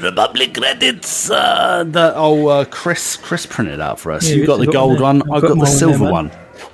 Republic 0.01 0.53
credits. 0.55 1.30
Uh, 1.30 1.84
that 1.88 2.15
old 2.15 2.49
uh, 2.49 2.65
Chris 2.65 3.17
Chris 3.17 3.45
printed 3.45 3.80
out 3.80 3.99
for 3.99 4.11
us. 4.11 4.30
Yeah, 4.30 4.35
you 4.35 4.47
got 4.47 4.57
the 4.59 4.65
got 4.65 4.73
gold 4.73 5.01
one 5.01 5.19
one. 5.19 5.31
I 5.31 5.35
I've 5.35 5.41
got 5.41 5.47
got 5.49 5.49
the 5.49 5.55
mine 5.55 5.65
there, 5.65 5.77
silver 5.77 6.03
man. 6.05 6.11
one. 6.11 6.30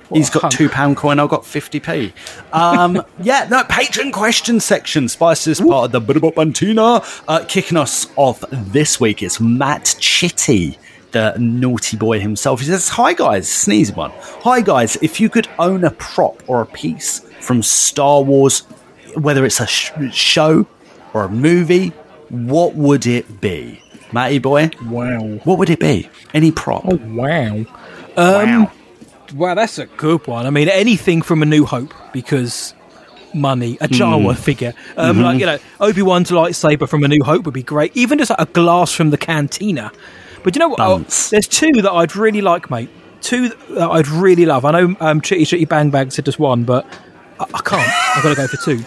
What 0.09 0.17
He's 0.17 0.29
a 0.29 0.33
got 0.33 0.41
hunk. 0.43 0.53
two 0.53 0.69
pound 0.69 0.97
coin. 0.97 1.19
I've 1.19 1.29
got 1.29 1.45
fifty 1.45 1.79
p. 1.79 2.13
Um, 2.53 3.03
yeah, 3.19 3.47
no 3.49 3.63
patron 3.63 4.11
question 4.11 4.59
section. 4.59 5.09
Spice 5.09 5.47
is 5.47 5.59
part 5.59 5.93
of 5.93 6.05
the 6.05 6.31
Bantina. 6.31 7.01
Uh, 7.27 7.45
kicking 7.47 7.77
us 7.77 8.07
off 8.15 8.43
this 8.51 8.99
week 8.99 9.23
is 9.23 9.39
Matt 9.39 9.95
Chitty 9.99 10.77
the 11.15 11.33
naughty 11.39 11.95
boy 11.95 12.19
himself. 12.19 12.59
He 12.59 12.65
says, 12.65 12.89
Hi 12.89 13.13
guys, 13.13 13.47
sneezing 13.47 13.95
one. 13.95 14.11
Hi 14.43 14.59
guys, 14.59 14.97
if 15.01 15.21
you 15.21 15.29
could 15.29 15.47
own 15.57 15.85
a 15.85 15.91
prop 15.91 16.43
or 16.47 16.61
a 16.61 16.65
piece 16.65 17.21
from 17.39 17.63
Star 17.63 18.21
Wars, 18.21 18.61
whether 19.15 19.45
it's 19.45 19.61
a 19.61 19.65
sh- 19.65 19.93
show 20.11 20.67
or 21.13 21.23
a 21.23 21.29
movie, 21.29 21.93
what 22.29 22.75
would 22.75 23.05
it 23.05 23.41
be? 23.41 23.81
Matty 24.11 24.39
boy? 24.39 24.69
Wow. 24.85 25.19
What 25.43 25.57
would 25.59 25.69
it 25.69 25.79
be? 25.79 26.09
Any 26.33 26.51
prop? 26.51 26.83
Oh, 26.85 26.95
wow. 27.07 27.65
Um, 28.17 28.69
wow. 29.33 29.55
that's 29.55 29.77
a 29.79 29.85
good 29.87 30.25
one. 30.27 30.45
I 30.45 30.49
mean, 30.49 30.69
anything 30.69 31.21
from 31.21 31.41
A 31.41 31.45
New 31.45 31.65
Hope 31.65 31.93
because 32.13 32.73
money, 33.33 33.77
a 33.81 33.87
Jawa 33.87 34.33
Mm. 34.33 34.37
figure. 34.37 34.73
Um, 34.95 35.17
Mhm. 35.17 35.23
Like, 35.23 35.39
you 35.39 35.45
know, 35.45 35.57
Obi 35.81 36.01
Wan's 36.01 36.31
lightsaber 36.31 36.87
from 36.87 37.03
A 37.03 37.07
New 37.09 37.23
Hope 37.23 37.43
would 37.45 37.53
be 37.53 37.63
great. 37.63 37.91
Even 37.95 38.17
just 38.17 38.29
like 38.29 38.39
a 38.39 38.45
glass 38.45 38.91
from 38.93 39.09
the 39.09 39.17
cantina. 39.17 39.91
But 40.43 40.55
you 40.55 40.59
know 40.59 40.69
what? 40.69 40.79
Oh, 40.79 40.99
there's 41.31 41.47
two 41.47 41.73
that 41.81 41.91
I'd 41.91 42.15
really 42.15 42.41
like, 42.41 42.69
mate. 42.69 42.89
Two 43.21 43.49
that 43.71 43.89
I'd 43.89 44.07
really 44.07 44.45
love. 44.45 44.63
I 44.63 44.71
know 44.71 44.95
um, 45.01 45.19
Chitty 45.19 45.45
Chitty 45.45 45.65
Bang 45.65 45.89
Bang 45.89 46.11
said 46.11 46.25
just 46.25 46.39
one, 46.39 46.63
but 46.63 46.85
I, 47.39 47.45
I 47.53 47.61
can't. 47.61 47.91
I've 48.15 48.23
got 48.23 48.29
to 48.29 48.35
go 48.35 48.47
for 48.47 48.57
two. 48.63 48.77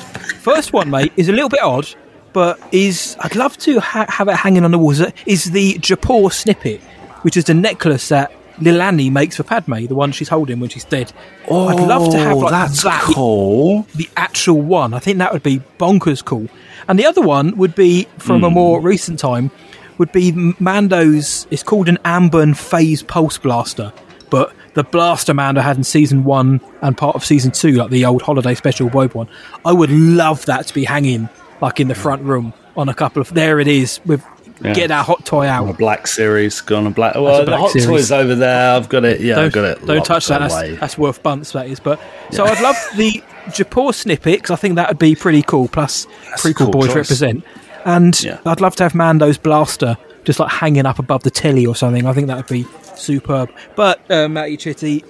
First 0.40 0.72
one, 0.72 0.88
mate, 0.88 1.12
is 1.16 1.28
a 1.28 1.32
little 1.32 1.48
bit 1.48 1.60
odd, 1.60 1.88
but 2.32 2.58
is 2.72 3.16
I'd 3.20 3.36
love 3.36 3.56
to 3.58 3.80
ha- 3.80 4.06
have 4.08 4.28
it 4.28 4.36
hanging 4.36 4.64
on 4.64 4.70
the 4.70 4.78
walls. 4.78 5.00
Is 5.26 5.50
the 5.52 5.74
Japor 5.74 6.32
snippet, 6.32 6.80
which 7.22 7.36
is 7.36 7.44
the 7.44 7.54
necklace 7.54 8.08
that 8.08 8.32
Lilani 8.58 9.10
makes 9.12 9.36
for 9.36 9.44
Padme, 9.44 9.86
the 9.86 9.94
one 9.94 10.10
she's 10.12 10.28
holding 10.28 10.58
when 10.58 10.68
she's 10.68 10.84
dead. 10.84 11.12
Oh, 11.48 11.68
I'd 11.68 11.78
love 11.78 12.10
to 12.12 12.18
have 12.18 12.32
Oh, 12.36 12.38
like 12.40 12.50
that's 12.50 12.82
that, 12.82 13.00
cool. 13.02 13.86
the 13.94 14.08
actual 14.16 14.60
one. 14.60 14.94
I 14.94 14.98
think 14.98 15.18
that 15.18 15.32
would 15.32 15.44
be 15.44 15.60
bonkers 15.78 16.24
cool. 16.24 16.48
And 16.88 16.98
the 16.98 17.06
other 17.06 17.20
one 17.22 17.56
would 17.56 17.74
be 17.76 18.08
from 18.18 18.42
a 18.42 18.48
Hmm. 18.48 18.54
more 18.54 18.80
recent 18.80 19.18
time. 19.20 19.50
Would 19.98 20.10
be 20.12 20.32
Mando's. 20.58 21.46
It's 21.50 21.62
called 21.62 21.88
an 21.88 21.98
Amban 22.04 22.56
Phase 22.56 23.02
Pulse 23.02 23.38
Blaster, 23.38 23.92
but 24.30 24.52
the 24.74 24.84
blaster 24.84 25.34
Mando 25.34 25.60
had 25.60 25.76
in 25.76 25.82
season 25.84 26.22
one 26.24 26.60
and 26.82 26.96
part 26.96 27.16
of 27.16 27.24
season 27.24 27.50
two, 27.50 27.72
like 27.72 27.90
the 27.90 28.04
old 28.06 28.22
holiday 28.22 28.54
special 28.54 28.88
Bob 28.90 29.12
one. 29.14 29.28
I 29.64 29.72
would 29.72 29.90
love 29.90 30.46
that 30.46 30.66
to 30.68 30.74
be 30.74 30.84
hanging 30.84 31.28
like 31.60 31.80
in 31.80 31.88
the 31.88 31.94
front 31.94 32.22
room 32.22 32.52
on 32.76 32.88
a 32.88 32.94
couple 32.94 33.20
of. 33.20 33.32
There 33.34 33.58
it 33.60 33.68
is. 33.68 34.00
With 34.06 34.24
Yeah. 34.60 34.72
get 34.74 34.90
our 34.90 35.04
hot 35.04 35.24
toy 35.24 35.46
out. 35.46 35.64
On 35.64 35.68
a 35.70 35.72
black 35.72 36.06
series, 36.08 36.60
gone 36.60 36.86
a 36.86 36.90
black. 36.90 37.14
Well, 37.14 37.42
a 37.42 37.44
the 37.44 37.56
hot 37.56 37.70
series. 37.70 37.86
toys 37.86 38.12
over 38.12 38.34
there. 38.34 38.74
I've 38.76 38.88
got 38.88 39.04
it. 39.04 39.20
Yeah, 39.20 39.36
don't, 39.36 39.44
I've 39.46 39.52
got 39.52 39.64
it. 39.64 39.86
Don't 39.86 40.04
touch 40.04 40.26
that. 40.28 40.40
That's, 40.40 40.80
that's 40.80 40.98
worth 40.98 41.22
bunts. 41.22 41.52
That 41.52 41.68
is. 41.68 41.78
But 41.80 42.00
so 42.32 42.44
I'd 42.44 42.60
love 42.60 42.76
the 42.96 43.22
Japor 43.48 43.94
snippet 43.94 44.36
because 44.40 44.50
I 44.50 44.56
think 44.56 44.74
that 44.76 44.88
would 44.88 44.98
be 44.98 45.14
pretty 45.14 45.42
cool. 45.42 45.68
Plus, 45.68 46.06
That's 46.30 46.42
prequel 46.44 46.56
cool 46.56 46.70
boys 46.72 46.86
choice. 46.88 46.96
represent. 46.96 47.44
And 47.84 48.18
I'd 48.44 48.60
love 48.60 48.74
to 48.76 48.82
have 48.82 48.94
Mando's 48.94 49.38
blaster 49.38 49.96
just 50.24 50.40
like 50.40 50.50
hanging 50.50 50.84
up 50.84 50.98
above 50.98 51.22
the 51.22 51.30
telly 51.30 51.64
or 51.64 51.74
something. 51.76 52.04
I 52.04 52.12
think 52.12 52.26
that 52.26 52.36
would 52.36 52.46
be 52.48 52.66
superb. 52.96 53.50
But 53.76 54.10
uh, 54.10 54.28
Matty 54.28 54.56
Chitty, 54.58 55.04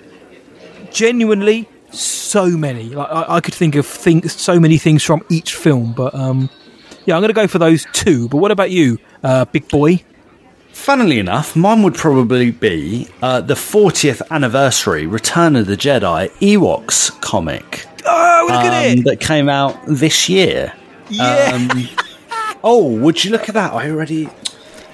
genuinely, 0.91 1.69
so 1.91 2.49
many. 2.51 2.91
Like 2.91 3.09
I, 3.11 3.37
I 3.37 3.41
could 3.41 3.55
think 3.55 3.75
of 3.75 3.87
things, 3.87 4.33
so 4.33 4.59
many 4.61 4.79
things 4.79 5.03
from 5.03 5.25
each 5.31 5.55
film. 5.55 5.93
But 5.93 6.15
um, 6.15 6.51
yeah, 7.07 7.17
I'm 7.17 7.21
going 7.21 7.29
to 7.29 7.35
go 7.35 7.47
for 7.47 7.59
those 7.59 7.87
two. 7.93 8.29
But 8.29 8.39
what 8.39 8.51
about 8.51 8.71
you, 8.71 8.99
uh, 9.23 9.45
big 9.47 9.69
boy? 9.69 10.05
Funnily 10.73 11.19
enough, 11.19 11.57
mine 11.57 11.83
would 11.83 11.95
probably 11.95 12.53
be 12.53 13.09
uh, 13.21 13.41
the 13.41 13.55
40th 13.55 14.23
anniversary 14.31 15.07
Return 15.07 15.57
of 15.57 15.67
the 15.67 15.77
Jedi 15.77 16.31
Ewoks 16.39 17.21
comic. 17.21 17.85
Oh, 18.07 18.47
look 18.49 18.61
at 18.65 18.93
um, 18.93 18.99
it! 18.99 19.05
That 19.05 19.21
came 19.21 19.49
out 19.49 19.77
this 19.87 20.29
year. 20.29 20.73
Yeah. 21.11 21.53
Um, 21.55 21.89
oh, 22.63 22.87
would 22.99 23.25
you 23.25 23.33
look 23.33 23.49
at 23.49 23.55
that? 23.55 23.73
I 23.73 23.91
already. 23.91 24.29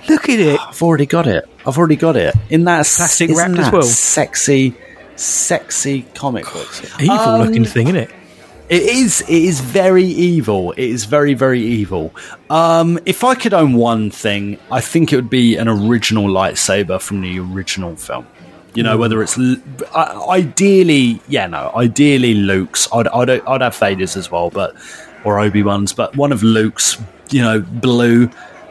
Look 0.09 0.29
at 0.29 0.39
it. 0.39 0.61
I've 0.61 0.83
already 0.83 1.07
got 1.07 1.27
it. 1.27 1.49
I've 1.66 1.79
already 1.79 1.97
got 1.97 2.16
it. 2.16 2.35
In 2.51 2.65
that 2.65 2.87
Plastic 2.87 3.31
isn't 3.31 3.59
as 3.59 3.73
well. 3.73 3.83
Sexy, 3.83 4.75
sexy 5.16 6.03
comic 6.15 6.45
book. 6.53 6.69
Evil 7.01 7.16
Um, 7.19 7.41
looking 7.47 7.65
thing, 7.65 7.86
isn't 7.89 7.97
it? 8.01 8.11
It 8.70 8.82
is. 8.82 9.20
It 9.23 9.28
is 9.31 9.61
very 9.61 10.05
evil. 10.05 10.73
It 10.73 10.85
is 10.89 11.05
very, 11.05 11.35
very 11.35 11.61
evil. 11.61 12.15
Um, 12.49 12.99
if 13.05 13.23
I 13.23 13.35
could 13.35 13.53
own 13.53 13.74
one 13.74 14.11
thing, 14.11 14.59
I 14.73 14.81
think 14.81 15.12
it 15.12 15.16
would 15.16 15.28
be 15.31 15.57
an 15.57 15.69
original 15.69 16.24
lightsaber 16.24 17.01
from 17.01 17.20
the 17.20 17.39
original 17.41 17.95
film. 17.97 18.27
You 18.74 18.82
know, 18.82 18.97
Mm. 18.97 19.01
whether 19.01 19.23
it's 19.23 19.39
I- 19.95 20.24
ideally, 20.31 21.20
yeah, 21.28 21.47
no, 21.47 21.70
ideally 21.77 22.35
Luke's. 22.35 22.89
I'd, 22.93 23.07
I'd, 23.09 23.31
I'd 23.31 23.61
have 23.61 23.77
Vader's 23.77 24.16
as 24.16 24.31
well, 24.31 24.51
but 24.51 24.74
or 25.24 25.39
Obi 25.41 25.62
Wan's, 25.62 25.93
but 25.93 26.16
one 26.16 26.32
of 26.32 26.43
Luke's. 26.43 26.97
You 27.31 27.41
know, 27.43 27.61
blue 27.61 28.28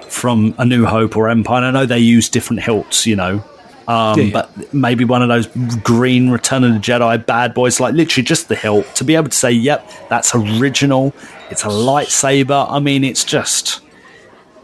from 0.10 0.54
A 0.60 0.66
New 0.66 0.86
Hope 0.86 1.18
or 1.18 1.28
Empire. 1.28 1.58
And 1.64 1.66
I 1.66 1.72
know 1.82 1.86
they 1.88 1.98
use 2.00 2.30
different 2.30 2.62
hilts. 2.62 3.06
You 3.08 3.16
know, 3.16 3.44
um, 3.88 4.18
Yeah, 4.20 4.26
yeah. 4.26 4.32
but 4.34 4.74
maybe 4.74 5.06
one 5.06 5.22
of 5.22 5.30
those 5.30 5.48
green 5.84 6.30
Return 6.30 6.64
of 6.64 6.74
the 6.74 6.80
Jedi 6.80 7.26
bad 7.26 7.54
boys, 7.54 7.80
like 7.80 7.94
literally 7.94 8.24
just 8.26 8.48
the 8.50 8.56
hilt, 8.56 8.86
to 8.96 9.04
be 9.04 9.16
able 9.16 9.30
to 9.30 9.36
say, 9.38 9.52
"Yep, 9.52 9.90
that's 10.10 10.34
original. 10.36 11.14
It's 11.50 11.64
a 11.64 11.68
lightsaber." 11.68 12.66
I 12.70 12.80
mean, 12.80 13.04
it's 13.04 13.24
just, 13.24 13.82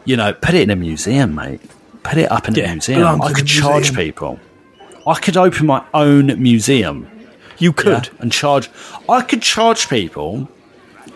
you 0.06 0.16
know, 0.18 0.34
put 0.34 0.56
it 0.56 0.62
in 0.64 0.70
a 0.70 0.76
museum, 0.76 1.36
mate. 1.36 1.62
Put 2.04 2.18
it 2.18 2.32
up 2.32 2.48
in 2.48 2.56
Yeah, 2.56 2.66
a 2.66 2.72
museum. 2.72 3.22
I 3.22 3.34
could 3.34 3.46
charge 3.46 3.92
museum. 3.92 3.96
people. 3.96 4.40
I 5.06 5.16
could 5.20 5.38
open 5.38 5.66
my 5.66 5.84
own 5.94 6.42
museum. 6.42 7.08
You 7.58 7.74
could. 7.74 8.10
and 8.20 8.32
charge. 8.32 8.70
I 9.10 9.22
could 9.22 9.42
charge 9.42 9.90
people 9.90 10.48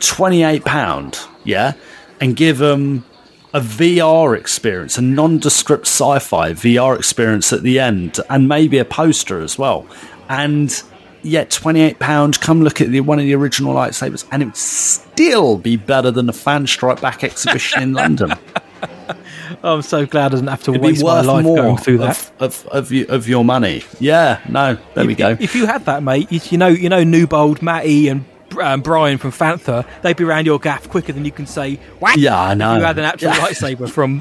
twenty 0.02 0.44
eight 0.44 0.66
pound, 0.66 1.20
yeah, 1.46 1.74
and 2.20 2.36
give 2.36 2.58
them 2.58 3.06
a 3.54 3.60
VR 3.62 4.38
experience, 4.38 4.98
a 4.98 5.02
nondescript 5.02 5.86
sci-fi 5.86 6.54
VR 6.54 6.98
experience 6.98 7.54
at 7.54 7.62
the 7.64 7.80
end, 7.80 8.20
and 8.30 8.48
maybe 8.48 8.80
a 8.80 8.86
poster 8.86 9.42
as 9.42 9.58
well. 9.58 9.86
And 10.28 10.82
yet, 11.22 11.52
twenty 11.52 11.82
eight 11.82 12.00
pound. 12.00 12.42
Come 12.42 12.62
look 12.64 12.82
at 12.82 12.90
the 12.90 13.02
one 13.02 13.20
of 13.20 13.26
the 13.26 13.36
original 13.36 13.76
lightsabers, 13.76 14.26
and 14.32 14.42
it 14.42 14.46
would 14.46 14.58
still 14.58 15.58
be 15.58 15.76
better 15.78 16.12
than 16.12 16.26
the 16.26 16.34
Fan 16.34 16.66
Strike 16.68 17.02
Back 17.02 17.24
exhibition 17.24 17.84
in 17.84 17.94
London. 17.94 18.34
I'm 19.64 19.82
so 19.82 20.06
glad 20.06 20.28
I 20.28 20.30
doesn't 20.30 20.48
have 20.48 20.64
to 20.64 20.72
It'd 20.72 20.82
be 20.82 20.88
waste 20.90 21.04
my 21.04 21.22
life 21.22 21.44
more 21.44 21.58
going 21.58 21.78
through 21.78 22.00
that. 22.00 22.32
of, 22.40 22.66
of, 22.66 22.68
of, 22.68 22.92
you, 22.92 23.06
of 23.08 23.28
your 23.28 23.46
money. 23.46 23.84
Yeah, 24.00 24.42
no, 24.50 24.78
there 24.96 25.06
we 25.06 25.16
go. 25.16 25.38
If 25.40 25.56
you 25.56 25.68
had 25.68 25.86
that, 25.86 26.02
mate, 26.04 26.32
you, 26.32 26.40
you 26.50 26.58
know, 26.58 26.68
you 26.68 26.90
know, 26.90 27.04
Newbold, 27.04 27.62
Matty, 27.62 28.08
and 28.10 28.26
um, 28.62 28.82
Brian 28.82 29.18
from 29.18 29.32
Fantha, 29.32 29.86
they'd 30.02 30.16
be 30.18 30.24
around 30.24 30.46
your 30.46 30.60
gaff 30.60 30.90
quicker 30.90 31.14
than 31.14 31.26
you 31.26 31.32
can 31.32 31.46
say. 31.46 31.76
Whack! 32.00 32.18
Yeah, 32.18 32.40
I 32.40 32.54
know. 32.54 32.74
If 32.76 32.80
you 32.80 32.86
had 32.86 32.98
an 32.98 33.06
actual 33.06 33.32
lightsaber 33.32 33.90
from 33.90 34.20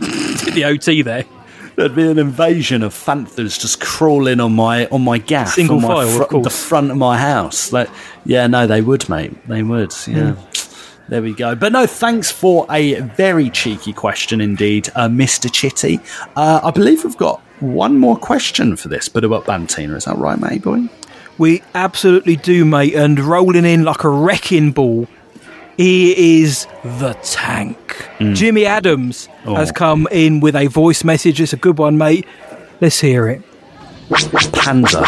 the 0.54 0.64
OT 0.64 1.02
there. 1.02 1.24
There'd 1.74 1.94
be 1.94 2.10
an 2.10 2.18
invasion 2.18 2.82
of 2.82 2.92
Fanthers 2.92 3.58
just 3.58 3.80
crawling 3.80 4.40
on 4.40 4.52
my 4.52 4.86
on 4.88 5.02
my 5.02 5.16
gaff, 5.18 5.48
Single 5.54 5.76
on 5.76 5.82
my 5.82 5.88
file, 5.88 6.22
of 6.22 6.28
course. 6.28 6.44
the 6.44 6.50
front 6.50 6.90
of 6.90 6.98
my 6.98 7.16
house. 7.16 7.72
Like, 7.72 7.88
yeah, 8.26 8.46
no, 8.46 8.66
they 8.66 8.82
would, 8.82 9.08
mate. 9.08 9.32
They 9.48 9.62
would. 9.62 9.94
Yeah. 10.06 10.36
There 11.08 11.22
we 11.22 11.34
go. 11.34 11.54
But 11.54 11.72
no, 11.72 11.86
thanks 11.86 12.30
for 12.30 12.66
a 12.70 13.00
very 13.00 13.50
cheeky 13.50 13.92
question 13.92 14.40
indeed, 14.40 14.88
uh, 14.94 15.08
Mr. 15.08 15.50
Chitty. 15.52 15.98
Uh, 16.36 16.60
I 16.62 16.70
believe 16.70 17.04
we've 17.04 17.16
got 17.16 17.40
one 17.60 17.98
more 17.98 18.16
question 18.16 18.76
for 18.76 18.88
this 18.88 19.08
bit 19.08 19.24
about 19.24 19.46
Bantina. 19.46 19.94
Is 19.96 20.04
that 20.04 20.16
right, 20.16 20.38
mate 20.38 20.62
boy? 20.62 20.88
We 21.38 21.62
absolutely 21.74 22.36
do, 22.36 22.64
mate. 22.64 22.94
And 22.94 23.18
rolling 23.18 23.64
in 23.64 23.84
like 23.84 24.04
a 24.04 24.08
wrecking 24.08 24.72
ball, 24.72 25.08
he 25.76 26.40
is 26.42 26.66
the 26.84 27.14
tank. 27.22 27.76
Mm. 28.18 28.34
Jimmy 28.36 28.66
Adams 28.66 29.28
Oh. 29.46 29.54
has 29.54 29.72
come 29.72 30.06
in 30.10 30.40
with 30.40 30.54
a 30.54 30.66
voice 30.66 31.02
message. 31.04 31.40
It's 31.40 31.52
a 31.52 31.56
good 31.56 31.78
one, 31.78 31.98
mate. 31.98 32.26
Let's 32.80 33.00
hear 33.00 33.28
it. 33.28 33.42
Panzer. 34.10 35.06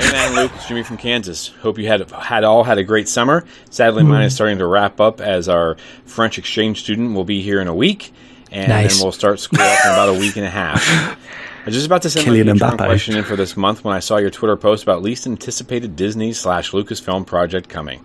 Hey 0.00 0.12
man, 0.12 0.34
Luke, 0.36 0.52
it's 0.54 0.68
Jimmy 0.68 0.82
from 0.82 0.98
Kansas. 0.98 1.48
Hope 1.62 1.78
you 1.78 1.86
had 1.86 2.10
had 2.10 2.44
all 2.44 2.62
had 2.64 2.76
a 2.78 2.84
great 2.84 3.08
summer. 3.08 3.44
Sadly, 3.70 4.02
mine 4.02 4.24
is 4.24 4.34
starting 4.34 4.58
to 4.58 4.66
wrap 4.66 5.00
up 5.00 5.20
as 5.20 5.48
our 5.48 5.76
French 6.04 6.36
exchange 6.38 6.80
student 6.80 7.14
will 7.14 7.24
be 7.24 7.40
here 7.40 7.60
in 7.62 7.68
a 7.68 7.74
week, 7.74 8.12
and 8.52 8.68
Nice. 8.68 8.96
then 8.98 9.04
we'll 9.04 9.12
start 9.12 9.40
school 9.40 9.60
up 9.62 9.78
in 9.86 9.92
about 9.92 10.08
a 10.10 10.18
week 10.18 10.36
and 10.36 10.44
a 10.44 10.50
half. 10.50 11.18
I 11.64 11.68
was 11.68 11.76
just 11.76 11.86
about 11.86 12.02
to 12.02 12.10
send 12.10 12.26
Kylian 12.26 12.60
my 12.60 12.76
question 12.76 13.16
in 13.16 13.24
for 13.24 13.36
this 13.36 13.56
month 13.56 13.84
when 13.84 13.96
I 13.96 13.98
saw 14.00 14.18
your 14.18 14.28
Twitter 14.28 14.54
post 14.54 14.82
about 14.82 15.00
least 15.00 15.26
anticipated 15.26 15.96
Disney 15.96 16.34
slash 16.34 16.72
Lucasfilm 16.72 17.26
project 17.26 17.70
coming. 17.70 18.04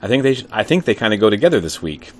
I 0.00 0.06
think 0.06 0.22
they 0.22 0.34
sh- 0.34 0.44
I 0.52 0.62
think 0.62 0.84
they 0.84 0.94
kind 0.94 1.12
of 1.12 1.18
go 1.18 1.28
together 1.28 1.58
this 1.58 1.82
week. 1.82 2.12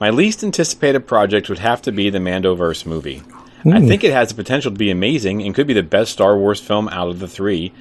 My 0.00 0.08
least 0.08 0.42
anticipated 0.42 1.06
project 1.06 1.50
would 1.50 1.58
have 1.58 1.82
to 1.82 1.92
be 1.92 2.08
the 2.08 2.20
Mandoverse 2.20 2.86
movie. 2.86 3.22
I 3.66 3.80
think 3.86 4.02
it 4.02 4.12
has 4.14 4.30
the 4.30 4.34
potential 4.34 4.70
to 4.72 4.78
be 4.78 4.90
amazing 4.90 5.42
and 5.42 5.54
could 5.54 5.66
be 5.66 5.74
the 5.74 5.82
best 5.82 6.12
Star 6.12 6.38
Wars 6.38 6.58
film 6.58 6.88
out 6.88 7.08
of 7.08 7.18
the 7.18 7.28
three 7.28 7.72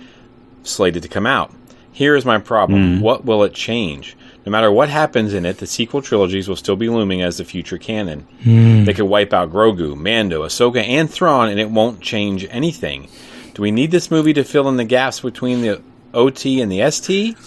slated 0.64 1.04
to 1.04 1.10
come 1.10 1.26
out. 1.26 1.54
Here 1.94 2.16
is 2.16 2.26
my 2.26 2.40
problem. 2.40 3.00
Mm. 3.00 3.02
What 3.02 3.24
will 3.24 3.44
it 3.44 3.54
change? 3.54 4.18
No 4.46 4.52
matter 4.52 4.72
what 4.72 4.90
happens 4.90 5.34
in 5.34 5.46
it, 5.46 5.58
the 5.58 5.68
sequel 5.68 6.02
trilogies 6.02 6.50
will 6.50 6.58
still 6.58 6.76
be 6.76 6.90
looming 6.90 7.22
as 7.22 7.38
the 7.38 7.46
future 7.46 7.78
canon. 7.78 8.28
Mm. 8.44 8.86
They 8.86 8.94
could 8.94 9.06
wipe 9.06 9.32
out 9.32 9.52
Grogu, 9.52 9.96
Mando, 9.96 10.44
Ahsoka, 10.44 10.84
and 10.84 11.10
Thrawn, 11.10 11.50
and 11.50 11.60
it 11.60 11.70
won't 11.70 12.02
change 12.02 12.46
anything. 12.50 13.08
Do 13.54 13.62
we 13.62 13.72
need 13.72 13.92
this 13.92 14.12
movie 14.12 14.34
to 14.34 14.44
fill 14.44 14.68
in 14.68 14.78
the 14.78 14.84
gaps 14.84 15.22
between 15.22 15.62
the 15.62 15.82
OT 16.14 16.60
and 16.60 16.72
the 16.72 16.90
ST? 16.92 17.38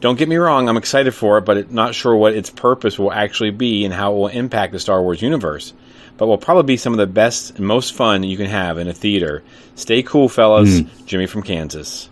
Don't 0.00 0.18
get 0.18 0.28
me 0.28 0.36
wrong, 0.36 0.68
I'm 0.68 0.76
excited 0.76 1.14
for 1.14 1.38
it, 1.38 1.46
but 1.46 1.56
it, 1.56 1.70
not 1.70 1.94
sure 1.94 2.14
what 2.14 2.34
its 2.34 2.50
purpose 2.50 2.98
will 2.98 3.12
actually 3.12 3.52
be 3.52 3.86
and 3.86 3.94
how 3.94 4.12
it 4.12 4.16
will 4.16 4.28
impact 4.28 4.72
the 4.72 4.80
Star 4.80 5.00
Wars 5.00 5.22
universe. 5.22 5.72
But 6.18 6.26
will 6.26 6.36
probably 6.36 6.74
be 6.74 6.76
some 6.76 6.92
of 6.92 6.98
the 6.98 7.06
best 7.06 7.56
and 7.56 7.66
most 7.66 7.94
fun 7.94 8.22
you 8.22 8.36
can 8.36 8.46
have 8.46 8.76
in 8.76 8.86
a 8.86 8.92
theater. 8.92 9.42
Stay 9.76 10.02
cool, 10.02 10.28
fellas. 10.28 10.80
Jimmy 11.06 11.26
from 11.26 11.42
Kansas. 11.42 12.10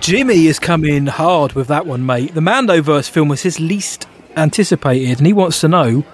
Jimmy 0.00 0.46
is 0.46 0.58
coming 0.58 1.06
hard 1.06 1.52
with 1.54 1.68
that 1.68 1.86
one, 1.86 2.04
mate. 2.06 2.34
The 2.34 2.40
Mandoverse 2.40 3.08
film 3.08 3.28
was 3.28 3.42
his 3.42 3.58
least 3.58 4.06
anticipated, 4.36 5.18
and 5.18 5.26
he 5.26 5.32
wants 5.32 5.60
to 5.62 5.68
know, 5.68 5.86
you 5.88 6.04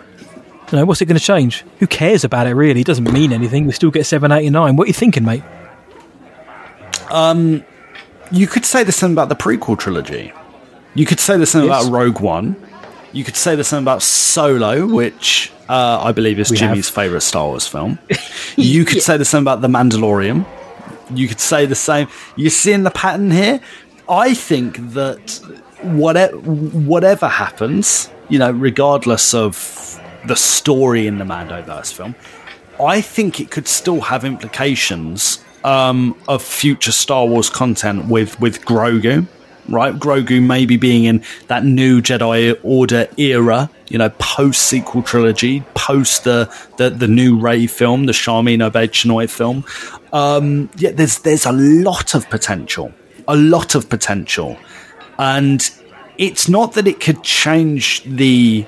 know, 0.73 0.85
what's 0.85 1.01
it 1.03 1.07
going 1.07 1.19
to 1.19 1.25
change? 1.25 1.65
Who 1.81 1.87
cares 1.87 2.25
about 2.25 2.47
it, 2.47 2.55
really? 2.55 2.81
It 2.83 2.87
doesn't 2.87 3.13
mean 3.13 3.33
anything. 3.33 3.67
We 3.67 3.73
still 3.73 3.91
get 3.91 4.07
7, 4.07 4.31
8, 4.31 4.47
and 4.47 4.53
9. 4.55 4.77
What 4.77 4.85
are 4.85 4.89
you 4.89 4.93
thinking, 4.95 5.25
mate? 5.25 5.43
Um, 7.11 7.65
you 8.31 8.47
could 8.47 8.65
say 8.65 8.85
the 8.85 8.93
same 8.93 9.13
about 9.13 9.29
the 9.29 9.37
prequel 9.37 9.79
trilogy. 9.79 10.33
You 10.95 11.05
could 11.07 11.21
say 11.21 11.37
the 11.37 11.47
same 11.47 11.65
Yes. 11.65 11.83
about 11.87 11.93
Rogue 11.93 12.21
One. 12.21 12.57
You 13.13 13.25
could 13.25 13.37
say 13.37 13.57
the 13.57 13.65
same 13.65 13.83
about 13.83 14.03
Solo, 14.03 14.87
which 14.87 15.53
uh, 15.69 16.01
I 16.03 16.13
believe 16.13 16.39
is 16.39 16.51
We 16.51 16.59
have. 16.59 16.71
Jimmy's 16.71 16.89
favorite 16.89 17.21
Star 17.21 17.47
Wars 17.49 17.67
film. 17.67 17.99
you 18.57 18.85
could 18.87 19.03
say 19.03 19.17
the 19.19 19.25
same 19.27 19.43
about 19.43 19.61
The 19.61 19.69
Mandalorian. 19.69 20.47
You 21.17 21.29
could 21.29 21.41
say 21.41 21.67
the 21.67 21.75
same. 21.75 22.09
You're 22.37 22.51
seeing 22.51 22.83
the 22.83 22.91
pattern 22.91 23.31
here. 23.31 23.61
I 24.09 24.35
think 24.35 24.77
that 24.93 25.41
whatever 25.83 26.37
whatever 26.37 27.29
happens, 27.29 28.11
you 28.29 28.39
know, 28.39 28.51
regardless 28.51 29.35
of 29.35 30.01
the 30.27 30.37
story 30.37 31.07
in 31.07 31.19
the 31.19 31.25
Mandoverse 31.25 31.93
film, 31.93 32.15
I 32.81 33.01
think 33.01 33.41
it 33.41 33.51
could 33.51 33.69
still 33.69 34.01
have 34.01 34.25
implications 34.25 35.43
um, 35.65 36.17
of 36.29 36.43
future 36.43 36.93
Star 36.93 37.27
Wars 37.27 37.51
content 37.51 38.07
with 38.07 38.39
with 38.41 38.65
Grogu, 38.65 39.27
right? 39.69 39.95
Grogu 39.95 40.43
maybe 40.43 40.77
being 40.77 41.05
in 41.05 41.23
that 41.49 41.65
new 41.65 42.01
Jedi 42.01 42.59
Order 42.63 43.09
era, 43.17 43.71
you 43.89 43.99
know, 43.99 44.11
post 44.19 44.63
sequel 44.63 45.03
trilogy, 45.03 45.61
post 45.75 46.25
the, 46.25 46.53
the 46.79 46.91
the 46.91 47.09
new 47.09 47.39
Rey 47.39 47.67
film, 47.67 48.07
the 48.07 48.13
Obaid-Chinoy 48.13 49.31
film. 49.31 49.65
Um, 50.13 50.71
yeah, 50.77 50.91
there's 50.91 51.21
there's 51.21 51.47
a 51.47 51.53
lot 51.53 52.15
of 52.15 52.29
potential, 52.29 52.93
a 53.27 53.37
lot 53.37 53.75
of 53.75 53.89
potential, 53.89 54.59
and 55.19 55.71
it's 56.19 56.49
not 56.49 56.75
that 56.75 56.87
it 56.87 57.01
could 57.01 57.23
change 57.23 58.03
the 58.05 58.67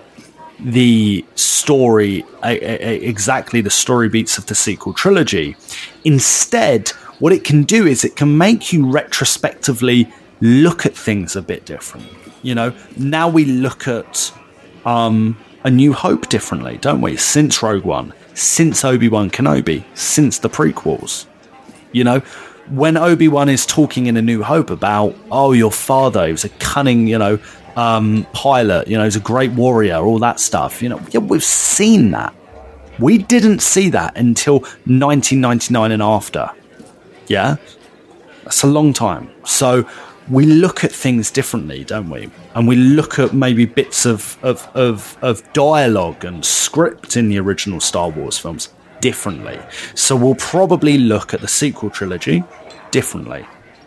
the 0.60 1.24
story 1.34 2.24
exactly 2.42 3.60
the 3.60 3.70
story 3.70 4.08
beats 4.08 4.38
of 4.38 4.46
the 4.46 4.54
sequel 4.54 4.92
trilogy. 4.92 5.56
Instead 6.04 6.90
what 7.18 7.32
it 7.32 7.44
can 7.44 7.62
do 7.62 7.86
is 7.86 8.04
it 8.04 8.16
can 8.16 8.38
make 8.38 8.72
you 8.72 8.90
retrospectively 8.90 10.10
look 10.40 10.86
at 10.86 10.96
things 10.96 11.36
a 11.36 11.42
bit 11.42 11.64
different. 11.64 12.06
You 12.42 12.54
know 12.54 12.72
now 12.96 13.28
we 13.28 13.44
look 13.44 13.88
at 13.88 14.32
um 14.86 15.36
a 15.64 15.70
new 15.70 15.92
hope 15.92 16.28
differently 16.28 16.78
don't 16.78 17.00
we? 17.00 17.16
Since 17.16 17.62
rogue 17.62 17.84
one 17.84 18.14
since 18.34 18.84
obi-wan 18.84 19.30
kenobi 19.30 19.84
since 19.94 20.38
the 20.38 20.50
prequels 20.50 21.26
you 21.94 22.04
know, 22.04 22.20
when 22.68 22.96
Obi 22.96 23.28
Wan 23.28 23.48
is 23.48 23.64
talking 23.64 24.06
in 24.06 24.16
A 24.16 24.22
New 24.22 24.42
Hope 24.42 24.70
about, 24.70 25.14
oh, 25.30 25.52
your 25.52 25.72
father, 25.72 26.26
he 26.26 26.32
was 26.32 26.44
a 26.44 26.48
cunning, 26.50 27.06
you 27.06 27.18
know, 27.18 27.38
um, 27.76 28.26
pilot, 28.32 28.88
you 28.88 28.96
know, 28.96 29.04
he's 29.04 29.16
a 29.16 29.20
great 29.20 29.52
warrior, 29.52 29.96
all 29.96 30.18
that 30.18 30.40
stuff. 30.40 30.82
You 30.82 30.88
know, 30.90 31.00
yeah, 31.10 31.20
we've 31.20 31.44
seen 31.44 32.10
that. 32.10 32.34
We 32.98 33.18
didn't 33.18 33.60
see 33.60 33.90
that 33.90 34.16
until 34.16 34.60
1999 34.60 35.92
and 35.92 36.02
after. 36.02 36.50
Yeah, 37.26 37.56
that's 38.44 38.62
a 38.62 38.66
long 38.66 38.92
time. 38.92 39.30
So 39.44 39.88
we 40.30 40.46
look 40.46 40.84
at 40.84 40.92
things 40.92 41.30
differently, 41.30 41.84
don't 41.84 42.08
we? 42.08 42.30
And 42.54 42.68
we 42.68 42.76
look 42.76 43.18
at 43.18 43.34
maybe 43.34 43.66
bits 43.66 44.06
of 44.06 44.38
of 44.42 44.68
of, 44.74 45.18
of 45.22 45.52
dialogue 45.52 46.24
and 46.24 46.44
script 46.44 47.16
in 47.16 47.28
the 47.28 47.38
original 47.38 47.80
Star 47.80 48.10
Wars 48.10 48.38
films 48.38 48.68
differently. 49.04 49.58
So 49.94 50.16
we'll 50.16 50.34
probably 50.36 50.96
look 50.96 51.34
at 51.34 51.42
the 51.42 51.46
sequel 51.48 51.90
trilogy 51.90 52.42
differently. 52.90 53.44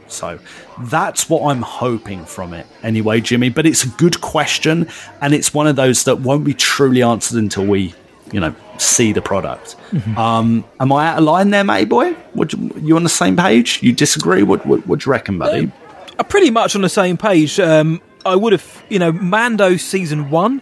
So 0.08 0.38
that's 0.84 1.28
what 1.28 1.50
I'm 1.50 1.64
hoping 1.64 2.24
from 2.24 2.54
it 2.54 2.68
anyway, 2.84 3.20
Jimmy. 3.20 3.50
But 3.50 3.66
it's 3.66 3.84
a 3.84 3.90
good 3.90 4.22
question, 4.22 4.88
and 5.20 5.34
it's 5.34 5.56
one 5.56 5.66
of 5.66 5.76
those 5.76 6.04
that 6.04 6.18
won't 6.20 6.44
be 6.46 6.54
truly 6.54 7.02
answered 7.02 7.40
until 7.40 7.66
we, 7.66 7.96
you 8.32 8.40
know, 8.40 8.54
see 8.78 9.12
the 9.12 9.24
product. 9.24 9.76
Mhm. 9.92 10.16
Um, 10.16 10.64
am 10.80 10.92
I 10.92 11.08
out 11.08 11.18
of 11.18 11.24
line 11.24 11.50
there, 11.50 11.64
mate 11.64 11.90
boy? 11.90 12.16
Would 12.36 12.54
you, 12.54 12.72
you 12.80 12.96
on 12.96 13.02
the 13.02 13.10
same 13.10 13.36
page? 13.36 13.82
You 13.82 13.94
disagree? 13.94 14.44
What 14.44 14.68
what, 14.68 14.86
what 14.86 15.00
do 15.00 15.10
you 15.10 15.12
reckon, 15.12 15.40
buddy? 15.40 15.72
are 16.20 16.26
pretty 16.26 16.52
much 16.52 16.76
on 16.76 16.82
the 16.84 16.90
same 16.90 17.18
page. 17.18 17.60
Um, 17.60 18.02
I 18.24 18.36
would 18.36 18.52
have, 18.52 18.84
you 18.90 19.00
know, 19.00 19.12
Mando 19.12 19.78
season 19.78 20.30
one. 20.30 20.62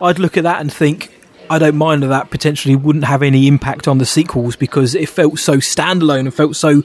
I'd 0.00 0.18
look 0.20 0.36
at 0.36 0.44
that 0.44 0.60
and 0.60 0.72
think, 0.72 1.15
I 1.48 1.58
don't 1.58 1.76
mind 1.76 2.02
that 2.02 2.08
that 2.08 2.30
potentially 2.30 2.76
wouldn't 2.76 3.04
have 3.04 3.22
any 3.22 3.46
impact 3.46 3.88
on 3.88 3.98
the 3.98 4.06
sequels 4.06 4.56
because 4.56 4.94
it 4.94 5.08
felt 5.08 5.38
so 5.38 5.58
standalone 5.58 6.20
and 6.20 6.34
felt 6.34 6.56
so, 6.56 6.82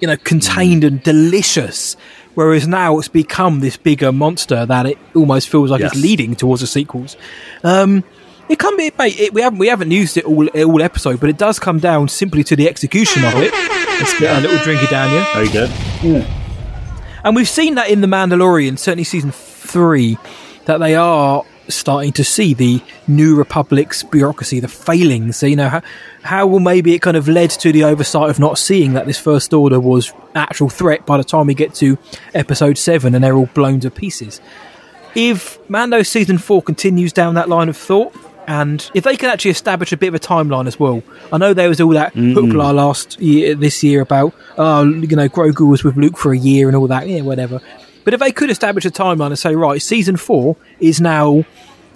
you 0.00 0.06
know, 0.08 0.16
contained 0.16 0.84
and 0.84 1.02
delicious. 1.02 1.96
Whereas 2.34 2.68
now 2.68 2.98
it's 2.98 3.08
become 3.08 3.60
this 3.60 3.76
bigger 3.76 4.12
monster 4.12 4.64
that 4.64 4.86
it 4.86 4.98
almost 5.14 5.48
feels 5.48 5.70
like 5.70 5.80
it's 5.80 5.96
leading 5.96 6.36
towards 6.36 6.60
the 6.60 6.68
sequels. 6.68 7.16
Um, 7.64 8.04
it 8.48 8.58
can 8.58 8.76
be, 8.76 8.92
mate. 8.96 9.18
It, 9.18 9.34
we 9.34 9.42
haven't 9.42 9.58
we 9.58 9.66
haven't 9.66 9.90
used 9.90 10.16
it 10.16 10.24
all 10.24 10.46
all 10.46 10.82
episode, 10.82 11.20
but 11.20 11.28
it 11.28 11.36
does 11.36 11.58
come 11.58 11.80
down 11.80 12.08
simply 12.08 12.44
to 12.44 12.56
the 12.56 12.68
execution 12.68 13.24
of 13.24 13.34
it. 13.36 13.52
Let's 13.52 14.18
get 14.18 14.38
a 14.38 14.40
little 14.40 14.58
drinky 14.58 14.88
down 14.88 15.10
here. 15.10 15.26
Very 15.34 15.48
good. 15.48 15.70
And 17.24 17.34
we've 17.34 17.48
seen 17.48 17.74
that 17.74 17.90
in 17.90 18.00
The 18.00 18.06
Mandalorian, 18.06 18.78
certainly 18.78 19.04
season 19.04 19.32
three, 19.32 20.16
that 20.66 20.78
they 20.78 20.94
are 20.94 21.44
starting 21.68 22.12
to 22.12 22.24
see 22.24 22.54
the 22.54 22.80
New 23.06 23.36
Republic's 23.36 24.02
bureaucracy, 24.02 24.60
the 24.60 24.68
failings. 24.68 25.36
So, 25.36 25.46
you 25.46 25.56
know, 25.56 25.68
how, 25.68 25.82
how 26.22 26.46
will 26.46 26.60
maybe 26.60 26.94
it 26.94 27.00
kind 27.02 27.16
of 27.16 27.28
led 27.28 27.50
to 27.50 27.72
the 27.72 27.84
oversight 27.84 28.30
of 28.30 28.38
not 28.38 28.58
seeing 28.58 28.94
that 28.94 29.06
this 29.06 29.18
First 29.18 29.52
Order 29.52 29.78
was 29.80 30.12
actual 30.34 30.68
threat 30.68 31.04
by 31.06 31.16
the 31.18 31.24
time 31.24 31.46
we 31.46 31.54
get 31.54 31.74
to 31.76 31.98
Episode 32.34 32.78
7 32.78 33.14
and 33.14 33.22
they're 33.22 33.36
all 33.36 33.46
blown 33.54 33.80
to 33.80 33.90
pieces. 33.90 34.40
If 35.14 35.58
Mando 35.68 36.02
Season 36.02 36.38
4 36.38 36.62
continues 36.62 37.12
down 37.12 37.34
that 37.34 37.48
line 37.48 37.68
of 37.68 37.76
thought, 37.76 38.14
and 38.46 38.88
if 38.94 39.04
they 39.04 39.16
can 39.16 39.28
actually 39.28 39.50
establish 39.50 39.92
a 39.92 39.96
bit 39.96 40.08
of 40.08 40.14
a 40.14 40.18
timeline 40.18 40.66
as 40.66 40.80
well, 40.80 41.02
I 41.32 41.38
know 41.38 41.52
there 41.52 41.68
was 41.68 41.80
all 41.80 41.90
that 41.90 42.14
Mm. 42.14 42.34
hoopla 42.34 42.74
last 42.74 43.20
year, 43.20 43.54
this 43.54 43.82
year 43.82 44.00
about, 44.00 44.32
oh, 44.56 44.84
you 44.84 45.16
know, 45.16 45.28
Grogu 45.28 45.68
was 45.68 45.84
with 45.84 45.96
Luke 45.96 46.16
for 46.16 46.32
a 46.32 46.38
year 46.38 46.66
and 46.68 46.76
all 46.76 46.86
that, 46.86 47.06
yeah, 47.08 47.20
whatever. 47.20 47.60
But 48.04 48.14
if 48.14 48.20
they 48.20 48.32
could 48.32 48.48
establish 48.48 48.86
a 48.86 48.90
timeline 48.90 49.26
and 49.26 49.38
say, 49.38 49.54
right, 49.54 49.82
season 49.82 50.16
four 50.16 50.56
is 50.80 50.98
now, 50.98 51.44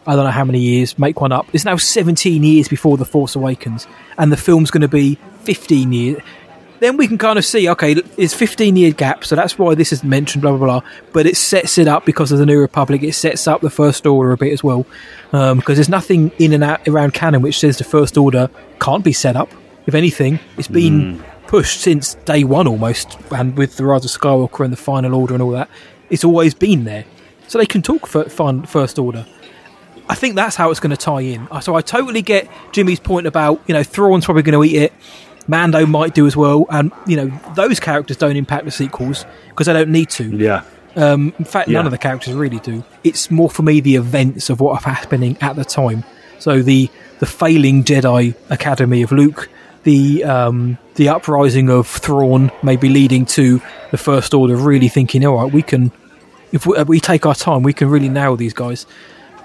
I 0.06 0.16
don't 0.16 0.24
know 0.24 0.30
how 0.30 0.44
many 0.44 0.60
years, 0.60 0.98
make 0.98 1.20
one 1.20 1.32
up, 1.32 1.46
it's 1.52 1.64
now 1.64 1.76
17 1.76 2.42
years 2.42 2.68
before 2.68 2.96
The 2.96 3.04
Force 3.04 3.36
Awakens, 3.36 3.86
and 4.18 4.32
the 4.32 4.36
film's 4.36 4.70
going 4.70 4.82
to 4.82 4.88
be 4.88 5.16
15 5.44 5.92
years, 5.92 6.20
then 6.82 6.96
we 6.96 7.06
can 7.06 7.16
kind 7.16 7.38
of 7.38 7.44
see, 7.44 7.68
okay, 7.68 7.92
it's 8.16 8.34
15 8.34 8.74
year 8.74 8.90
gap, 8.90 9.24
so 9.24 9.36
that's 9.36 9.56
why 9.56 9.76
this 9.76 9.92
is 9.92 10.02
mentioned, 10.02 10.42
blah, 10.42 10.56
blah, 10.56 10.80
blah. 10.80 10.90
But 11.12 11.26
it 11.26 11.36
sets 11.36 11.78
it 11.78 11.86
up 11.86 12.04
because 12.04 12.32
of 12.32 12.40
the 12.40 12.46
New 12.46 12.58
Republic, 12.58 13.04
it 13.04 13.12
sets 13.12 13.46
up 13.46 13.60
the 13.60 13.70
First 13.70 14.04
Order 14.04 14.32
a 14.32 14.36
bit 14.36 14.52
as 14.52 14.64
well. 14.64 14.84
Um, 15.32 15.58
because 15.58 15.76
there's 15.76 15.88
nothing 15.88 16.32
in 16.40 16.52
and 16.52 16.64
out 16.64 16.86
around 16.88 17.14
canon 17.14 17.40
which 17.40 17.60
says 17.60 17.78
the 17.78 17.84
First 17.84 18.18
Order 18.18 18.50
can't 18.80 19.04
be 19.04 19.12
set 19.12 19.36
up. 19.36 19.48
If 19.86 19.94
anything, 19.94 20.40
it's 20.58 20.66
been 20.66 21.18
hmm. 21.18 21.46
pushed 21.46 21.80
since 21.80 22.14
day 22.24 22.42
one 22.42 22.66
almost, 22.66 23.16
and 23.30 23.56
with 23.56 23.76
the 23.76 23.84
Rise 23.84 24.04
of 24.04 24.10
Skywalker 24.10 24.64
and 24.64 24.72
the 24.72 24.76
Final 24.76 25.14
Order 25.14 25.34
and 25.34 25.42
all 25.42 25.52
that, 25.52 25.70
it's 26.10 26.24
always 26.24 26.52
been 26.52 26.82
there. 26.82 27.04
So 27.46 27.58
they 27.58 27.66
can 27.66 27.82
talk 27.82 28.08
for 28.08 28.24
First 28.28 28.98
Order. 28.98 29.24
I 30.08 30.14
think 30.14 30.34
that's 30.34 30.56
how 30.56 30.70
it's 30.70 30.80
going 30.80 30.90
to 30.90 30.96
tie 30.96 31.20
in. 31.20 31.48
So 31.62 31.74
I 31.74 31.80
totally 31.80 32.22
get 32.22 32.48
Jimmy's 32.72 33.00
point 33.00 33.26
about, 33.26 33.62
you 33.66 33.74
know, 33.74 33.82
Thrawn's 33.82 34.24
probably 34.24 34.42
going 34.42 34.60
to 34.60 34.64
eat 34.64 34.82
it. 34.82 34.92
Mando 35.48 35.86
might 35.86 36.14
do 36.14 36.26
as 36.26 36.36
well, 36.36 36.66
and 36.70 36.92
you 37.04 37.16
know 37.16 37.40
those 37.56 37.80
characters 37.80 38.16
don't 38.16 38.36
impact 38.36 38.64
the 38.64 38.70
sequels 38.70 39.26
because 39.48 39.66
they 39.66 39.72
don't 39.72 39.90
need 39.90 40.08
to. 40.10 40.24
Yeah. 40.36 40.62
Um, 40.94 41.34
in 41.38 41.44
fact, 41.44 41.68
none 41.68 41.86
of 41.86 41.90
the 41.90 41.98
characters 41.98 42.34
really 42.34 42.60
do. 42.60 42.84
It's 43.02 43.30
more 43.30 43.50
for 43.50 43.62
me 43.62 43.80
the 43.80 43.96
events 43.96 44.50
of 44.50 44.60
what 44.60 44.72
are 44.72 44.94
happening 44.94 45.36
at 45.40 45.56
the 45.56 45.64
time. 45.64 46.04
So 46.38 46.62
the 46.62 46.88
the 47.18 47.26
failing 47.26 47.82
Jedi 47.84 48.34
Academy 48.50 49.02
of 49.02 49.10
Luke, 49.10 49.48
the 49.84 50.24
um, 50.24 50.78
the 50.94 51.08
uprising 51.08 51.70
of 51.70 51.88
Thrawn, 51.88 52.52
maybe 52.62 52.88
leading 52.88 53.26
to 53.26 53.60
the 53.90 53.98
First 53.98 54.34
Order 54.34 54.56
really 54.56 54.88
thinking, 54.88 55.24
all 55.24 55.42
right, 55.42 55.52
we 55.52 55.62
can 55.62 55.90
if 56.52 56.66
we, 56.66 56.76
if 56.76 56.88
we 56.88 57.00
take 57.00 57.26
our 57.26 57.34
time, 57.34 57.62
we 57.62 57.72
can 57.72 57.88
really 57.88 58.08
nail 58.08 58.36
these 58.36 58.52
guys. 58.52 58.86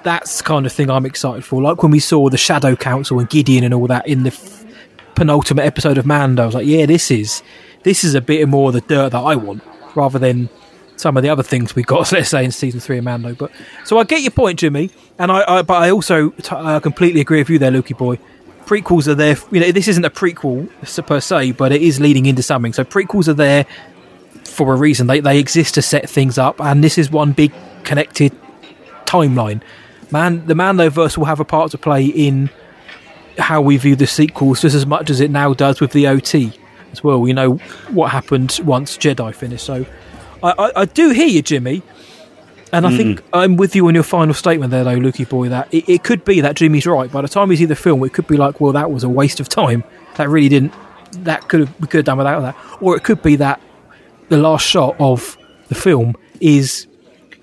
That's 0.08 0.38
the 0.38 0.44
kind 0.46 0.66
of 0.66 0.72
thing 0.72 0.90
I'm 0.90 1.06
excited 1.06 1.44
for. 1.44 1.62
Like 1.62 1.84
when 1.84 1.92
we 1.92 2.00
saw 2.00 2.30
the 2.30 2.38
Shadow 2.38 2.78
Council 2.78 3.20
and 3.20 3.30
Gideon 3.30 3.66
and 3.66 3.74
all 3.74 3.88
that 3.88 4.08
in 4.08 4.24
the 4.24 4.30
f- 4.30 4.66
penultimate 5.16 5.66
episode 5.66 5.98
of 5.98 6.06
Mando, 6.06 6.44
I 6.44 6.46
was 6.46 6.56
like, 6.56 6.66
yeah, 6.66 6.86
this 6.86 7.12
is 7.12 7.44
this 7.84 8.06
is 8.06 8.16
a 8.16 8.22
bit 8.22 8.48
more 8.48 8.70
of 8.70 8.74
the 8.74 8.80
dirt 8.80 9.10
that 9.10 9.20
I 9.20 9.36
want, 9.36 9.64
rather 9.96 10.18
than 10.18 10.48
some 10.96 11.18
of 11.18 11.24
the 11.24 11.30
other 11.30 11.44
things 11.44 11.76
we 11.76 11.84
got, 11.84 12.10
let's 12.14 12.30
say, 12.30 12.46
in 12.46 12.52
season 12.52 12.80
three 12.80 13.00
of 13.00 13.04
Mando. 13.04 13.36
But 13.36 13.52
so 13.84 13.98
I 13.98 14.06
get 14.06 14.22
your 14.22 14.32
point, 14.32 14.60
Jimmy, 14.60 14.92
and 15.20 15.30
I, 15.30 15.44
I 15.46 15.62
but 15.64 15.84
I 15.84 15.92
also 15.92 16.32
uh, 16.52 16.80
completely 16.80 17.20
agree 17.20 17.40
with 17.40 17.50
you 17.50 17.60
there, 17.60 17.72
Lukey 17.72 17.98
boy. 17.98 18.18
Prequels 18.66 19.10
are 19.10 19.16
there. 19.16 19.36
You 19.52 19.60
know, 19.60 19.74
this 19.74 19.90
isn't 19.90 20.06
a 20.06 20.10
prequel 20.10 20.70
per 21.06 21.20
se, 21.20 21.52
but 21.52 21.74
it 21.74 21.82
is 21.82 22.00
leading 22.00 22.28
into 22.28 22.44
something. 22.44 22.72
So 22.72 22.86
prequels 22.86 23.28
are 23.28 23.34
there 23.34 23.66
for 24.46 24.74
a 24.74 24.78
reason. 24.78 25.08
They 25.08 25.20
they 25.20 25.38
exist 25.38 25.74
to 25.74 25.82
set 25.82 26.10
things 26.10 26.38
up, 26.38 26.62
and 26.62 26.82
this 26.82 26.98
is 26.98 27.12
one 27.12 27.34
big 27.34 27.52
connected 27.84 28.32
timeline. 29.06 29.62
Man, 30.12 30.46
the 30.46 30.54
Mandoverse 30.54 31.18
will 31.18 31.26
have 31.26 31.40
a 31.40 31.46
part 31.46 31.72
to 31.72 31.78
play 31.78 32.06
in 32.06 32.50
how 33.38 33.62
we 33.62 33.78
view 33.78 33.96
the 33.96 34.08
sequels 34.08 34.62
just 34.62 34.76
as 34.76 34.86
much 34.86 35.10
as 35.10 35.20
it 35.20 35.30
now 35.30 35.54
does 35.54 35.80
with 35.80 35.92
the 35.92 36.08
OT 36.08 36.52
as 36.92 37.04
well. 37.04 37.20
We 37.20 37.34
know 37.34 37.56
what 37.90 38.12
happened 38.12 38.60
once 38.64 38.98
Jedi 38.98 39.34
finished. 39.36 39.66
So 39.66 39.86
I, 40.42 40.54
I, 40.58 40.72
I 40.82 40.86
do 40.86 41.10
hear 41.10 41.28
you, 41.28 41.42
Jimmy. 41.42 41.84
And 42.74 42.86
I 42.86 42.96
think 42.96 43.22
mm. 43.22 43.26
I'm 43.32 43.56
with 43.56 43.76
you 43.76 43.88
on 43.88 43.94
your 43.94 44.04
final 44.04 44.34
statement 44.34 44.72
there, 44.72 44.84
though, 44.84 44.98
Lukey 44.98 45.28
boy. 45.28 45.48
That 45.50 45.74
it, 45.74 45.88
it 45.88 46.04
could 46.04 46.26
be 46.26 46.42
that 46.42 46.58
Jimmy's 46.58 46.86
right. 46.86 47.10
By 47.10 47.22
the 47.22 47.30
time 47.30 47.48
we 47.48 47.56
see 47.56 47.66
the 47.66 47.78
film, 47.78 48.04
it 48.04 48.14
could 48.14 48.28
be 48.28 48.36
like, 48.36 48.60
well, 48.60 48.74
that 48.74 48.92
was 48.92 49.06
a 49.06 49.10
waste 49.10 49.40
of 49.40 49.48
time. 49.48 49.86
That 50.16 50.28
really 50.30 50.50
didn't. 50.50 50.74
That 51.24 51.48
could 51.48 51.62
have 51.62 51.80
we 51.80 51.88
could 51.88 52.00
have 52.00 52.06
done 52.06 52.18
without 52.18 52.42
that. 52.42 52.58
Or 52.82 52.98
it 52.98 53.04
could 53.04 53.22
be 53.22 53.38
that 53.38 53.62
the 54.28 54.38
last 54.38 54.66
shot 54.66 54.98
of 55.00 55.38
the 55.70 55.76
film 55.76 56.16
is, 56.42 56.87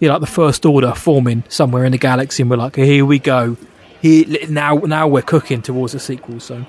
you 0.05 0.09
know, 0.09 0.15
like 0.17 0.21
the 0.21 0.27
First 0.27 0.65
Order 0.67 0.93
forming 0.93 1.43
somewhere 1.49 1.85
in 1.85 1.93
the 1.93 1.99
galaxy, 1.99 2.43
and 2.43 2.51
we're 2.51 2.59
like, 2.59 2.77
here 2.77 3.05
we 3.07 3.19
go. 3.19 3.57
Here 4.03 4.27
now, 4.51 4.75
now 4.77 5.09
we're 5.09 5.23
cooking 5.23 5.63
towards 5.63 5.95
a 5.95 5.99
sequel. 5.99 6.39
So 6.41 6.67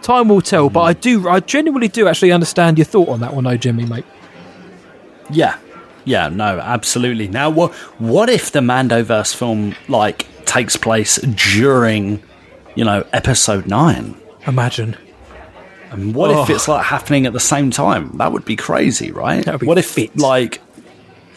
time 0.00 0.28
will 0.28 0.40
tell. 0.40 0.70
But 0.70 0.82
I 0.82 0.92
do, 0.92 1.28
I 1.28 1.40
genuinely 1.40 1.88
do 1.88 2.06
actually 2.06 2.30
understand 2.30 2.78
your 2.78 2.84
thought 2.84 3.08
on 3.08 3.20
that 3.20 3.34
one, 3.34 3.44
though, 3.44 3.56
Jimmy, 3.56 3.84
mate. 3.84 4.04
Yeah. 5.30 5.58
Yeah, 6.04 6.28
no, 6.28 6.58
absolutely. 6.58 7.28
Now, 7.28 7.48
what 7.50 7.72
what 7.98 8.28
if 8.28 8.50
the 8.52 8.60
Mandoverse 8.60 9.34
film 9.34 9.74
like 9.88 10.26
takes 10.44 10.76
place 10.76 11.16
during, 11.16 12.22
you 12.74 12.84
know, 12.84 13.04
episode 13.12 13.66
nine? 13.66 14.16
Imagine. 14.46 14.96
And 15.90 16.14
what 16.14 16.30
if 16.30 16.50
Oh. 16.50 16.54
it's 16.54 16.66
like 16.68 16.84
happening 16.86 17.26
at 17.26 17.32
the 17.32 17.40
same 17.40 17.70
time? 17.70 18.16
That 18.18 18.32
would 18.32 18.44
be 18.44 18.56
crazy, 18.56 19.12
right? 19.12 19.46
Would 19.46 19.60
be 19.60 19.66
what 19.66 19.78
if 19.78 19.96
it 19.98 20.16
like 20.16 20.60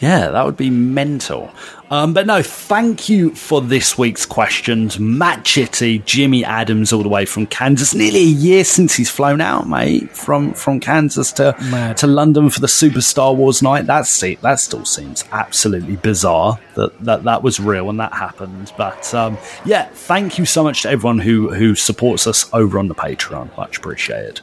yeah, 0.00 0.30
that 0.30 0.44
would 0.44 0.56
be 0.56 0.70
mental. 0.70 1.50
Um, 1.90 2.12
but 2.12 2.26
no, 2.26 2.42
thank 2.42 3.08
you 3.08 3.34
for 3.34 3.60
this 3.60 3.96
week's 3.96 4.26
questions. 4.26 4.98
Matt 4.98 5.44
Chitty, 5.44 6.00
Jimmy 6.00 6.44
Adams, 6.44 6.92
all 6.92 7.02
the 7.02 7.08
way 7.08 7.24
from 7.24 7.46
Kansas. 7.46 7.94
Nearly 7.94 8.20
a 8.20 8.24
year 8.24 8.64
since 8.64 8.94
he's 8.94 9.08
flown 9.08 9.40
out, 9.40 9.68
mate, 9.68 10.10
from 10.10 10.52
from 10.52 10.80
Kansas 10.80 11.32
to 11.34 11.54
Mad. 11.70 11.96
to 11.98 12.06
London 12.06 12.50
for 12.50 12.60
the 12.60 12.68
Super 12.68 13.00
Star 13.00 13.32
Wars 13.32 13.62
night. 13.62 13.86
That's 13.86 14.20
that 14.20 14.58
still 14.58 14.84
seems 14.84 15.24
absolutely 15.30 15.96
bizarre 15.96 16.58
that 16.74 16.98
that, 17.04 17.24
that 17.24 17.42
was 17.42 17.60
real 17.60 17.88
and 17.88 18.00
that 18.00 18.12
happened. 18.12 18.72
But 18.76 19.14
um, 19.14 19.38
yeah, 19.64 19.88
thank 19.92 20.38
you 20.38 20.44
so 20.44 20.64
much 20.64 20.82
to 20.82 20.90
everyone 20.90 21.20
who 21.20 21.54
who 21.54 21.74
supports 21.74 22.26
us 22.26 22.50
over 22.52 22.78
on 22.78 22.88
the 22.88 22.94
Patreon. 22.94 23.56
Much 23.56 23.78
appreciated. 23.78 24.40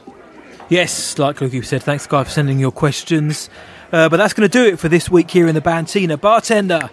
Yes, 0.70 1.18
like 1.18 1.42
Luke 1.42 1.52
you 1.52 1.62
said, 1.62 1.82
thanks, 1.82 2.06
guys, 2.06 2.26
for 2.26 2.32
sending 2.32 2.58
your 2.58 2.72
questions. 2.72 3.50
Uh, 3.92 4.08
but 4.08 4.16
that's 4.16 4.32
going 4.32 4.48
to 4.48 4.52
do 4.52 4.64
it 4.66 4.78
for 4.78 4.88
this 4.88 5.10
week 5.10 5.30
here 5.30 5.46
in 5.46 5.54
the 5.54 5.60
Bantina. 5.60 6.16
Bartender, 6.16 6.90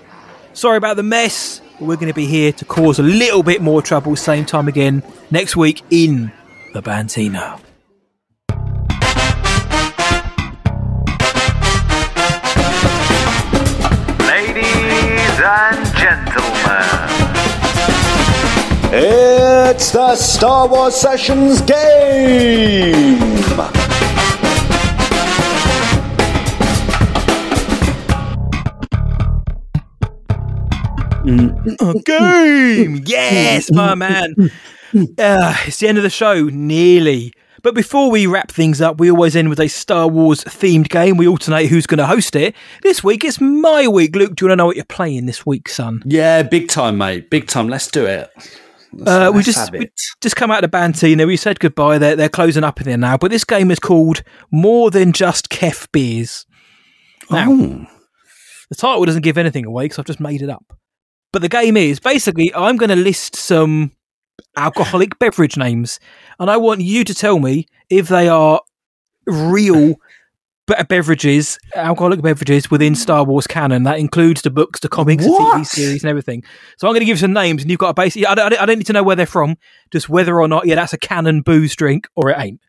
sorry 0.53 0.77
about 0.77 0.97
the 0.97 1.03
mess. 1.03 1.61
But 1.80 1.88
we're 1.88 1.95
going 1.95 2.09
to 2.09 2.13
be 2.13 2.27
here 2.27 2.51
to 2.51 2.65
cause 2.65 2.99
a 2.99 3.03
little 3.03 3.41
bit 3.41 3.61
more 3.61 3.81
trouble, 3.81 4.15
same 4.15 4.45
time 4.45 4.68
again 4.68 5.01
next 5.31 5.55
week 5.55 5.81
in 5.89 6.31
the 6.73 6.81
Bantina. 6.81 7.59
Ladies 14.19 15.39
and 15.43 15.85
gentlemen, 15.97 17.11
It's 18.93 19.91
the 19.91 20.15
Star 20.15 20.68
Wars 20.68 20.95
Sessions 20.95 21.61
game! 21.61 23.19
Game! 31.38 33.03
Yes, 33.06 33.72
my 33.72 33.95
man. 33.95 34.36
Uh, 35.18 35.56
it's 35.66 35.78
the 35.80 35.88
end 35.88 35.98
of 35.98 36.03
the 36.03 36.10
show, 36.10 36.44
nearly. 36.49 37.34
But 37.64 37.76
before 37.76 38.10
we 38.12 38.26
wrap 38.26 38.52
things 38.52 38.82
up, 38.82 38.99
we 38.99 39.10
always 39.12 39.36
end 39.36 39.49
with 39.49 39.60
a 39.60 39.70
Star 39.70 40.08
Wars 40.08 40.44
themed 40.44 40.90
game. 40.90 41.16
We 41.16 41.28
alternate 41.28 41.68
who's 41.68 41.86
going 41.88 41.99
to 41.99 42.08
host 42.08 42.36
it. 42.36 42.56
This 42.82 43.03
week 43.03 43.24
it's 43.24 43.40
my 43.40 43.88
week. 43.88 44.16
Luke, 44.16 44.36
do 44.36 44.45
you 44.45 44.49
want 44.49 44.53
to 44.53 44.62
know 44.62 44.66
what 44.66 44.76
you're 44.76 44.86
playing 44.86 45.28
this 45.28 45.45
week, 45.45 45.70
son? 45.70 46.02
Yeah, 46.06 46.41
big 46.44 46.68
time, 46.70 46.98
mate. 46.98 47.30
Big 47.30 47.48
time. 47.48 47.68
Let's 47.70 47.88
do 47.88 48.06
it. 48.06 48.30
Uh, 49.06 49.32
we 49.34 49.41
just 49.44 49.72
we 49.72 49.88
just 50.20 50.36
come 50.36 50.52
out 50.52 50.66
of 50.66 50.72
Bantina. 50.72 51.26
We 51.26 51.38
said 51.38 51.60
goodbye. 51.62 51.98
They're 51.98 52.16
they're 52.18 52.28
closing 52.28 52.64
up 52.66 52.82
in 52.82 52.86
there 52.88 52.98
now. 52.98 53.16
But 53.16 53.32
this 53.32 53.45
game 53.45 53.72
is 53.72 53.80
called 53.80 54.24
More 54.52 54.91
Than 54.91 55.14
Just 55.14 55.49
Kef 55.49 55.88
Beers. 55.94 56.45
Now, 57.30 57.49
Oh. 57.49 57.86
the 58.70 58.76
title 58.76 59.06
doesn't 59.06 59.22
give 59.22 59.38
anything 59.38 59.66
away 59.66 59.86
because 59.86 59.99
I've 59.99 60.06
just 60.06 60.20
made 60.20 60.41
it 60.41 60.49
up. 60.49 60.78
But 61.34 61.41
the 61.41 61.49
game 61.49 61.78
is 61.78 61.99
basically 61.99 62.53
I'm 62.53 62.78
going 62.78 62.90
to 62.90 62.95
list 62.95 63.36
some 63.36 63.91
alcoholic 64.58 65.18
beverage 65.20 65.58
names, 65.58 65.99
and 66.40 66.49
I 66.49 66.58
want 66.58 66.82
you 66.82 67.03
to 67.03 67.14
tell 67.14 67.40
me 67.40 67.68
if 67.90 68.08
they 68.08 68.28
are 68.28 68.62
real 69.26 69.95
be- 70.68 70.84
beverages, 70.90 71.58
alcoholic 71.76 72.22
beverages 72.22 72.70
within 72.70 72.95
Star 72.95 73.24
Wars 73.24 73.48
canon. 73.48 73.84
That 73.84 73.99
includes 73.99 74.41
the 74.41 74.49
books, 74.49 74.80
the 74.82 74.90
comics, 74.90 75.24
the 75.24 75.30
TV 75.32 75.66
series, 75.66 76.03
and 76.03 76.10
everything. 76.10 76.44
So 76.78 76.88
I'm 76.88 76.91
going 76.91 77.02
to 77.02 77.06
give 77.06 77.18
you 77.18 77.22
some 77.22 77.34
names, 77.34 77.62
and 77.62 77.72
you've 77.72 77.80
got 77.80 77.88
to 77.88 77.94
basically. 77.94 78.28
I 78.28 78.36
don't, 78.36 78.53
I 78.60 78.66
don't 78.66 78.78
need 78.78 78.88
to 78.88 78.94
know 78.94 79.03
where 79.03 79.16
they're 79.16 79.26
from, 79.26 79.58
just 79.91 80.10
whether 80.10 80.40
or 80.40 80.48
not 80.48 80.68
yeah 80.68 80.76
that's 80.76 80.94
a 80.94 80.98
canon 80.98 81.41
booze 81.41 81.76
drink 81.76 82.08
or 82.16 82.30
it 82.30 82.38
ain't. 82.40 82.60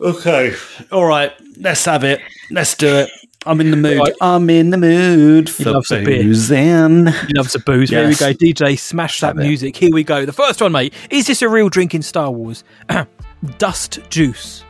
Okay. 0.00 0.54
All 0.90 1.04
right. 1.04 1.32
Let's 1.58 1.84
have 1.84 2.04
it. 2.04 2.20
Let's 2.50 2.74
do 2.74 2.88
it. 2.88 3.10
I'm 3.46 3.60
in 3.60 3.70
the 3.70 3.76
mood. 3.76 3.98
Right. 3.98 4.12
I'm 4.20 4.50
in 4.50 4.68
the 4.68 4.76
mood 4.76 5.48
He 5.48 5.64
for 5.64 5.70
loves 5.72 5.88
boozing. 5.88 7.06
He 7.06 7.34
loves 7.34 7.54
a 7.54 7.58
booze. 7.58 7.88
Here 7.88 8.06
we 8.06 8.14
go. 8.14 8.34
DJ, 8.34 8.78
smash 8.78 9.20
that 9.20 9.34
music. 9.34 9.76
Here 9.76 9.90
we 9.90 10.04
go. 10.04 10.26
The 10.26 10.32
first 10.32 10.60
one, 10.60 10.72
mate. 10.72 10.92
Is 11.08 11.26
this 11.26 11.40
a 11.40 11.48
real 11.48 11.70
drink 11.70 11.94
in 11.94 12.02
Star 12.02 12.30
Wars? 12.30 12.64
Dust 13.58 14.00
juice. 14.10 14.62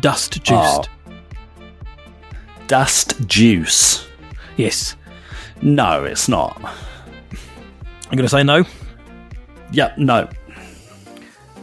Dust 0.00 0.44
juiced. 0.44 0.88
Oh. 1.08 1.12
Dust 2.68 3.26
juice. 3.26 4.06
Yes. 4.56 4.94
No, 5.60 6.04
it's 6.04 6.28
not. 6.28 6.56
I'm 6.62 8.16
going 8.16 8.22
to 8.22 8.28
say 8.28 8.44
no. 8.44 8.64
Yep, 9.72 9.98
no. 9.98 10.28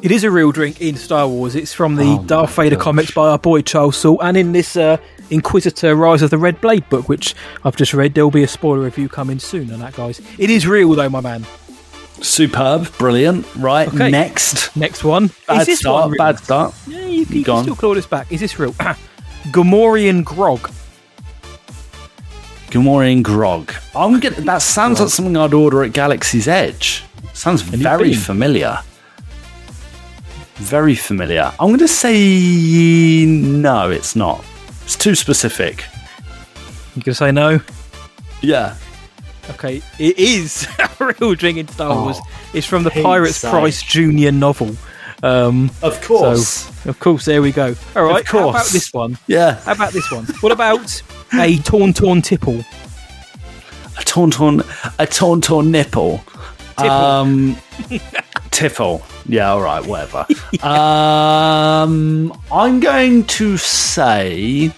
It 0.02 0.11
is 0.11 0.24
a 0.24 0.32
real 0.32 0.52
drink 0.52 0.82
in 0.82 0.95
Star 0.95 1.28
Wars. 1.28 1.56
It's 1.56 1.74
from 1.74 1.95
the 1.95 2.18
Oh 2.20 2.24
Darth 2.24 2.56
Vader 2.56 2.78
comics 2.78 3.11
by 3.11 3.30
our 3.30 3.38
boy 3.38 3.61
Charles 3.61 3.98
Soule, 3.98 4.22
and 4.22 4.38
in 4.38 4.53
this 4.53 4.78
uh, 4.78 4.98
Inquisitor 5.30 5.95
Rise 5.95 6.22
of 6.22 6.30
the 6.30 6.38
Red 6.38 6.60
Blade 6.61 6.88
book, 6.89 7.07
which 7.10 7.35
I've 7.64 7.76
just 7.76 7.93
read, 7.93 8.14
there'll 8.15 8.31
be 8.31 8.43
a 8.43 8.47
spoiler 8.47 8.81
review 8.84 9.10
coming 9.10 9.39
soon 9.39 9.72
on 9.72 9.80
that, 9.80 9.93
guys. 9.95 10.22
It 10.38 10.49
is 10.49 10.65
real, 10.68 10.93
though, 10.93 11.10
my 11.10 11.22
man. 11.22 11.45
Superb, 12.22 12.91
brilliant. 12.97 13.45
Right, 13.56 13.88
Okay. 13.88 14.10
next. 14.11 14.76
Next 14.76 15.03
one. 15.03 15.31
Bad 15.47 15.61
is 15.61 15.68
this 15.68 15.80
start, 15.80 16.10
one 16.10 16.18
bad 16.18 16.39
start. 16.39 16.73
Yeah, 16.88 17.06
you, 17.06 17.26
you 17.30 17.43
can 17.45 17.64
still 17.64 17.76
claw 17.76 17.93
this 17.93 18.06
back. 18.07 18.31
Is 18.31 18.39
this 18.41 18.60
real? 18.60 18.76
Ah. 18.80 18.97
Gamorrean 19.51 20.23
grog. 20.26 20.69
Gamorrean 22.72 23.23
grog. 23.23 23.72
I'm 23.95 24.19
gonna, 24.19 24.35
that 24.41 24.61
sounds 24.61 24.99
like 24.99 25.10
something 25.10 25.38
I'd 25.38 25.53
order 25.53 25.84
at 25.84 25.93
Galaxy's 25.93 26.47
Edge. 26.47 27.03
Sounds 27.34 27.69
you 27.72 27.77
very 27.77 28.14
familiar. 28.14 28.80
Very 30.56 30.95
familiar. 30.95 31.53
I'm 31.60 31.68
going 31.69 31.80
to 31.80 31.88
say 31.88 33.26
no, 33.26 33.89
it's 33.89 34.15
not. 34.15 34.43
It's 34.90 34.95
too 34.98 35.14
specific. 35.14 35.86
You 36.95 37.03
can 37.03 37.14
say 37.14 37.32
no. 37.32 37.61
Yeah. 38.41 38.76
Okay, 39.52 39.84
it 39.99 40.18
is 40.18 40.68
a 40.99 41.14
real 41.20 41.36
drink 41.36 41.60
in 41.60 41.68
Star 41.68 41.91
Oh, 41.91 42.20
It's 42.56 42.66
from 42.66 42.82
the 42.82 42.90
Pirates 42.90 43.36
sake. 43.38 43.52
Price 43.52 43.84
Junior 43.84 44.32
novel. 44.32 44.76
Um, 45.22 45.70
Of 45.84 46.02
course. 46.02 46.48
so, 46.48 46.90
of 46.90 46.99
course, 46.99 47.26
there 47.26 47.44
we 47.44 47.52
go. 47.52 47.76
All 47.95 48.03
right, 48.03 48.22
Of 48.22 48.28
how 48.30 48.49
about 48.49 48.66
this 48.70 48.91
one? 48.91 49.20
Yeah. 49.28 49.60
How 49.61 49.74
about 49.74 49.94
this 49.94 50.11
one? 50.11 50.26
What 50.40 50.52
about 50.52 51.03
a 51.34 51.57
Tauntaun 51.57 52.24
tipple? 52.24 52.61
A 53.95 54.02
tauntaun, 54.02 54.61
a 54.98 55.06
tauntaun 55.06 55.68
nipple. 55.70 56.18
Tipple. 56.78 56.90
Um, 56.90 57.57
tipple. 58.51 59.01
Yeah, 59.27 59.51
all 59.51 59.61
right, 59.61 59.85
whatever. 59.85 60.26
um, 60.65 62.34
I'm 62.51 62.80
going 62.80 63.26
to 63.26 63.57
say. 63.57 64.71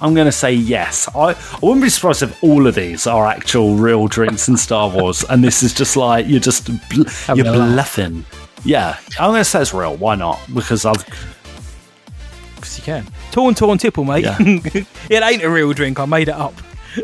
I'm 0.00 0.14
going 0.14 0.26
to 0.26 0.32
say 0.32 0.52
yes. 0.52 1.08
I, 1.14 1.30
I 1.30 1.58
wouldn't 1.62 1.82
be 1.82 1.88
surprised 1.88 2.22
if 2.24 2.42
all 2.42 2.66
of 2.66 2.74
these 2.74 3.06
are 3.06 3.24
actual 3.26 3.76
real 3.76 4.08
drinks 4.08 4.48
in 4.48 4.56
Star 4.56 4.90
Wars, 4.90 5.24
and 5.30 5.44
this 5.44 5.62
is 5.62 5.72
just 5.72 5.96
like 5.96 6.26
you're 6.26 6.40
just 6.40 6.66
bl- 6.88 7.02
you're 7.34 7.44
laugh. 7.46 7.72
bluffing. 7.74 8.24
Yeah, 8.64 8.98
I'm 9.20 9.30
going 9.30 9.40
to 9.40 9.44
say 9.44 9.62
it's 9.62 9.72
real. 9.72 9.96
Why 9.96 10.16
not? 10.16 10.40
Because 10.52 10.84
I've 10.84 11.04
Because 12.56 12.78
you 12.78 12.84
can. 12.84 13.06
torn, 13.30 13.54
torn 13.54 13.78
tipple, 13.78 14.04
mate. 14.04 14.24
Yeah. 14.24 14.36
it 15.10 15.22
ain't 15.22 15.42
a 15.42 15.50
real 15.50 15.72
drink. 15.72 16.00
I 16.00 16.04
made 16.04 16.28
it 16.28 16.34
up. 16.34 16.54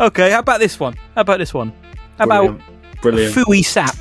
okay, 0.00 0.30
how 0.30 0.40
about 0.40 0.60
this 0.60 0.78
one? 0.78 0.94
How 1.14 1.22
about 1.22 1.38
this 1.38 1.54
one? 1.54 1.72
About 2.18 2.60
brilliant. 3.00 3.34
Fooey 3.34 3.64
Sap? 3.64 3.96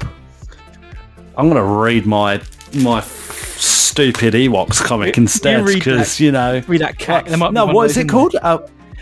I'm 1.38 1.50
going 1.50 1.56
to 1.56 1.64
read 1.64 2.06
my 2.06 2.42
my 2.74 3.02
stupid 3.02 4.34
Ewoks 4.34 4.82
comic 4.82 5.18
instead 5.18 5.66
because 5.66 6.18
that. 6.18 6.24
you 6.24 6.32
know. 6.32 6.62
Read 6.68 6.82
that 6.82 6.98
cat. 6.98 7.26
There 7.26 7.38
might 7.38 7.50
be 7.50 7.54
No, 7.54 7.66
what 7.68 7.90
is 7.90 7.98
it 7.98 8.08
called? 8.08 8.36
Uh, 8.36 8.58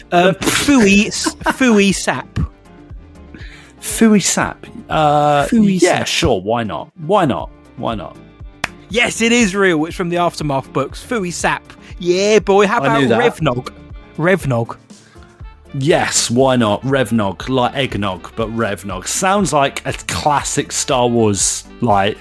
there. 0.09 0.29
Um, 0.29 0.35
Fooey, 0.35 1.07
Fooey 1.53 1.93
Sap. 1.93 2.27
Fooey 3.79 4.21
sap. 4.21 4.65
Uh, 4.89 5.45
Fooey 5.47 5.79
yeah, 5.81 5.99
sap. 5.99 6.07
sure. 6.07 6.41
Why 6.41 6.63
not? 6.63 6.91
Why 6.97 7.25
not? 7.25 7.49
Why 7.77 7.95
not? 7.95 8.17
Yes, 8.89 9.21
it 9.21 9.31
is 9.31 9.55
real. 9.55 9.85
It's 9.85 9.95
from 9.95 10.09
the 10.09 10.17
Aftermath 10.17 10.71
books. 10.73 11.05
Fooey 11.05 11.31
Sap. 11.31 11.63
Yeah, 11.99 12.39
boy. 12.39 12.67
How 12.67 12.79
about. 12.79 13.01
Revnog? 13.03 13.73
Revnog. 14.17 14.77
Yes, 15.75 16.31
why 16.31 16.55
not? 16.55 16.81
Revnog, 16.81 17.47
like 17.47 17.75
eggnog, 17.75 18.31
but 18.35 18.49
Revnog 18.49 19.07
sounds 19.07 19.53
like 19.53 19.85
a 19.85 19.93
classic 19.93 20.71
Star 20.71 21.07
Wars. 21.07 21.63
Like, 21.81 22.17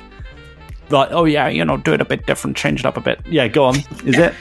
like 0.91 1.11
oh 1.13 1.25
yeah, 1.25 1.49
you 1.49 1.65
know, 1.65 1.77
do 1.79 1.95
it 1.95 2.01
a 2.01 2.05
bit 2.05 2.27
different, 2.27 2.57
change 2.57 2.81
it 2.81 2.87
up 2.87 2.97
a 2.97 3.01
bit. 3.01 3.21
Yeah, 3.27 3.49
go 3.49 3.65
on. 3.65 3.77
Is 4.05 4.19
it? 4.19 4.35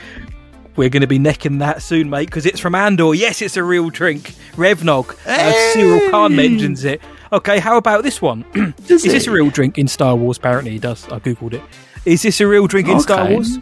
We're 0.75 0.89
going 0.89 1.01
to 1.01 1.07
be 1.07 1.17
necking 1.17 1.57
that 1.57 1.81
soon, 1.81 2.07
mate, 2.09 2.27
because 2.27 2.45
it's 2.45 2.59
from 2.59 2.75
Andor. 2.75 3.15
Yes, 3.15 3.41
it's 3.41 3.57
a 3.57 3.63
real 3.63 3.89
drink. 3.89 4.35
Revnog. 4.53 5.09
Uh, 5.25 5.73
Syril 5.73 6.11
Karn 6.11 6.35
mentions 6.35 6.84
it. 6.85 7.01
Okay, 7.34 7.57
how 7.57 7.77
about 7.77 8.03
this 8.03 8.21
one? 8.21 8.45
is 8.88 9.01
this 9.03 9.25
a 9.25 9.31
real 9.31 9.49
drink 9.49 9.79
in 9.79 9.88
Star 9.88 10.15
Wars? 10.15 10.38
Apparently, 10.38 10.71
he 10.71 10.79
does. 10.79 11.07
I 11.11 11.17
googled 11.19 11.53
it. 11.53 11.63
Is 12.05 12.21
this 12.21 12.39
a 12.41 12.47
real 12.47 12.67
drink 12.67 12.88
in 12.88 12.99
Star 12.99 13.21
Okay. 13.23 13.34
Wars? 13.34 13.57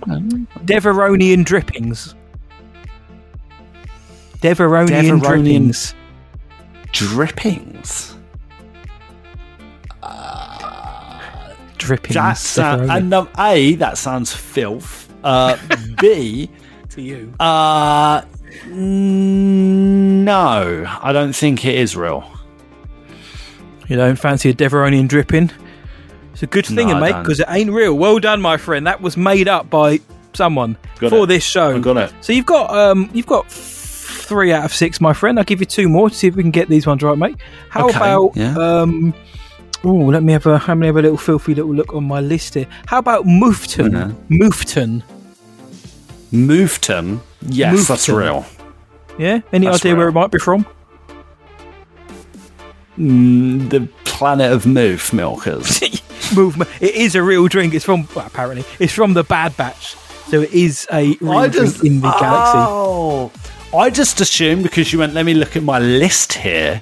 Devaronian 0.65 1.45
drippings. 1.45 2.13
Devaronian, 4.45 5.19
Devaronian 5.19 5.21
drippings. 5.21 5.95
Drippings. 6.91 8.15
Drippings. 11.77 12.15
That's 12.15 12.57
uh, 12.57 12.87
and 12.89 13.13
um, 13.13 13.29
a 13.37 13.75
that 13.75 13.97
sounds 13.97 14.33
filth. 14.33 15.11
Uh, 15.23 15.57
B. 15.99 16.49
to 16.89 17.01
you. 17.01 17.33
Uh, 17.39 18.21
no, 18.67 20.35
I 21.01 21.11
don't 21.11 21.33
think 21.33 21.65
it 21.65 21.75
is 21.75 21.95
real. 21.95 22.23
You 23.87 23.97
don't 23.97 24.15
fancy 24.15 24.49
a 24.49 24.53
Devaronian 24.53 25.07
dripping? 25.07 25.51
It's 26.33 26.43
a 26.43 26.47
good 26.47 26.65
thing, 26.65 26.87
No, 26.87 26.99
mate, 26.99 27.19
because 27.19 27.39
it 27.39 27.45
ain't 27.49 27.71
real. 27.71 27.93
Well 27.95 28.19
done, 28.19 28.41
my 28.41 28.57
friend. 28.57 28.87
That 28.87 29.01
was 29.01 29.15
made 29.15 29.47
up 29.47 29.69
by 29.69 30.01
someone 30.33 30.77
Got 30.99 31.11
for 31.11 31.23
it. 31.23 31.27
this 31.27 31.43
show. 31.43 31.75
I 31.75 31.79
got 31.79 31.97
it. 31.97 32.13
So 32.21 32.33
you've 32.33 32.45
got 32.45 32.69
um, 32.71 33.09
you've 33.13 33.27
got 33.27 33.51
three 34.25 34.51
out 34.51 34.65
of 34.65 34.73
six, 34.73 34.99
my 34.99 35.13
friend. 35.13 35.37
I'll 35.37 35.45
give 35.45 35.59
you 35.59 35.65
two 35.65 35.87
more 35.89 36.09
to 36.09 36.15
see 36.15 36.27
if 36.27 36.35
we 36.35 36.43
can 36.43 36.51
get 36.51 36.67
these 36.69 36.85
ones 36.87 37.01
right, 37.03 37.17
mate. 37.17 37.37
How 37.69 37.87
Okay, 37.87 37.97
about 37.97 38.31
yeah. 38.35 38.57
um? 38.57 39.13
Oh, 39.83 39.93
let 39.93 40.23
me 40.23 40.33
have 40.33 40.45
a 40.47 40.61
let 40.67 40.75
me 40.75 40.87
have 40.87 40.97
a 40.97 41.01
little 41.01 41.17
filthy 41.17 41.53
little 41.53 41.73
look 41.73 41.93
on 41.93 42.05
my 42.05 42.19
list 42.19 42.55
here. 42.55 42.67
How 42.87 42.97
about 42.99 43.25
Moofton? 43.25 43.91
Mhm. 43.91 44.15
Moofton. 44.29 45.03
Moofton. 46.31 47.21
Yes, 47.47 47.87
that's 47.87 48.09
real. 48.09 48.45
Yeah. 49.17 49.41
Any 49.53 49.67
That's 49.67 49.79
idea 49.85 49.95
where 49.95 50.07
it 50.09 50.13
might 50.13 50.31
be 50.31 50.39
from? 50.39 50.65
Mm, 52.97 53.69
the 53.69 53.87
planet 54.05 54.51
of 54.51 54.63
Moof 54.63 55.13
milkers. 55.13 55.81
Movement. 56.35 56.69
It 56.81 56.95
is 56.95 57.15
a 57.15 57.21
real 57.21 57.47
drink. 57.47 57.73
It's 57.73 57.85
from 57.85 58.07
well, 58.15 58.25
apparently 58.25 58.65
it's 58.79 58.93
from 58.93 59.13
the 59.13 59.23
Bad 59.23 59.55
Batch, 59.57 59.95
so 60.29 60.41
it 60.41 60.51
is 60.51 60.87
a 60.91 61.15
real 61.21 61.31
I 61.33 61.47
drink 61.49 61.73
just 61.73 61.83
in 61.85 62.01
the 62.01 62.09
galaxy. 62.09 63.31
I 63.77 63.89
just 63.89 64.21
assumed 64.21 64.63
because 64.63 64.91
you 64.93 64.99
went. 64.99 65.13
Let 65.13 65.25
me 65.25 65.33
look 65.33 65.55
at 65.55 65.63
my 65.63 65.79
list 65.79 66.33
here. 66.33 66.81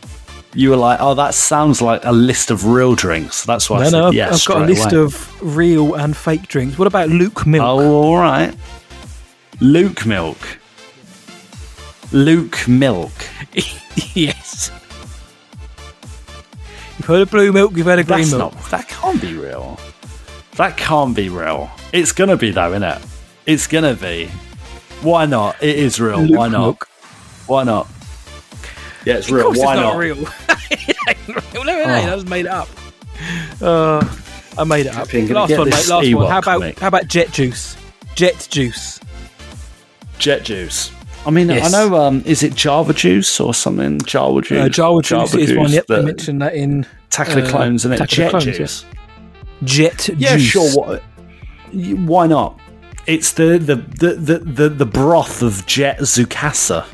You 0.54 0.70
were 0.70 0.76
like, 0.78 1.00
"Oh, 1.02 1.16
that 1.16 1.34
sounds 1.34 1.82
like 1.82 2.06
a 2.06 2.12
list 2.12 2.52
of 2.52 2.66
real 2.66 2.96
drinks." 2.96 3.44
That's 3.44 3.70
why 3.70 3.80
I 3.80 3.84
said 3.86 3.92
no, 3.94 4.08
I've, 4.08 4.14
yes. 4.14 4.42
I've 4.42 4.54
got 4.54 4.62
a 4.64 4.66
list 4.66 4.92
away. 4.92 5.04
of 5.04 5.58
real 5.58 5.96
and 5.96 6.16
fake 6.16 6.48
drinks. 6.48 6.78
What 6.78 6.88
about 6.88 7.10
Luke 7.10 7.46
Milk? 7.46 7.64
Oh, 7.64 8.04
all 8.04 8.18
right. 8.18 8.56
Luke 9.60 10.06
milk. 10.06 10.38
Luke 12.12 12.68
milk. 12.68 13.12
yes. 14.14 14.72
You've 16.98 17.08
heard 17.08 17.22
of 17.22 17.32
blue 17.32 17.52
milk, 17.52 17.76
you've 17.76 17.86
heard 17.86 18.00
of 18.00 18.08
green 18.08 18.20
That's 18.20 18.32
milk. 18.34 18.54
not. 18.54 18.72
That 18.72 18.88
can't 18.88 19.22
be 19.22 19.36
real. 19.36 19.80
That 20.58 20.78
can't 20.78 21.16
be 21.16 21.30
real. 21.30 21.72
It's 21.92 22.12
gonna 22.12 22.38
be 22.38 22.52
though, 22.52 22.70
isn't 22.70 22.84
it? 22.84 23.02
It's 23.46 23.68
gonna 23.68 23.96
be. 23.96 24.30
Why 25.04 25.26
not? 25.26 25.62
It 25.62 25.78
is 25.78 26.00
real. 26.00 26.20
Luke 26.22 26.38
Why 26.38 26.48
not? 26.48 26.60
milk. 26.62 26.90
Why 27.48 27.64
not? 27.64 27.88
Yeah, 29.06 29.16
it's 29.16 29.28
Of 29.28 29.34
real. 29.34 29.44
course 29.46 29.60
Why 29.60 29.74
it's 29.74 29.82
not, 29.82 29.94
not? 29.94 29.98
real. 29.98 30.18
it 30.72 30.98
ain't 31.10 31.28
real. 31.54 31.64
No, 31.66 31.78
it 31.78 31.88
ain't. 31.88 32.08
Oh. 32.08 32.12
I 32.14 32.16
just 32.16 32.28
made 32.28 32.46
it 32.46 32.52
up. 32.52 32.70
Uh, 33.62 34.16
I 34.58 34.64
made 34.64 34.86
it 34.86 34.96
up. 34.96 35.12
Last 35.14 35.14
one, 35.52 35.70
mate. 35.70 35.76
this 35.76 35.90
Last 35.90 36.14
one. 36.14 36.28
How 36.30 36.40
about 36.40 36.44
comic. 36.44 36.80
how 36.80 36.88
about 36.88 37.08
jet 37.08 37.32
juice? 37.32 37.76
Jet 38.16 38.48
juice. 38.50 39.00
Jet 40.20 40.44
juice. 40.44 40.92
I 41.26 41.32
mean, 41.32 41.50
Yes. 41.50 41.74
I 41.74 41.78
know. 41.88 41.96
Um, 41.96 42.22
is 42.26 42.44
it 42.44 42.54
Java 42.56 42.94
juice 42.94 43.40
or 43.40 43.54
something? 43.54 44.00
Java 44.02 44.42
juice. 44.42 44.60
Uh, 44.66 44.70
Java 44.70 45.02
juice 45.02 45.34
is 45.36 45.56
one. 45.58 45.72
Yep, 45.72 45.88
they 45.88 45.96
that- 45.96 46.04
mentioned 46.06 46.42
that 46.42 46.54
in 46.54 46.86
Attack 47.08 47.30
of 47.30 47.36
the 47.36 47.44
uh, 47.44 47.50
Clones, 47.50 47.86
and 47.86 47.94
it 47.94 47.98
Attack 47.98 48.10
of 48.10 48.16
jet 48.16 48.30
Clones, 48.32 48.46
yeah. 48.48 48.52
juice. 48.54 48.86
Jet 49.64 50.10
Yeah, 50.18 50.38
juice. 50.38 50.48
sure. 50.48 50.72
What? 50.74 51.02
Why 51.74 52.28
not? 52.28 52.60
It's 53.06 53.34
the 53.34 53.58
the, 53.58 53.76
the, 53.76 54.14
the, 54.16 54.38
the, 54.40 54.70
the 54.70 54.86
broth 54.86 55.42
of 55.42 55.66
Jet 55.66 56.00
Zukasa. 56.00 56.86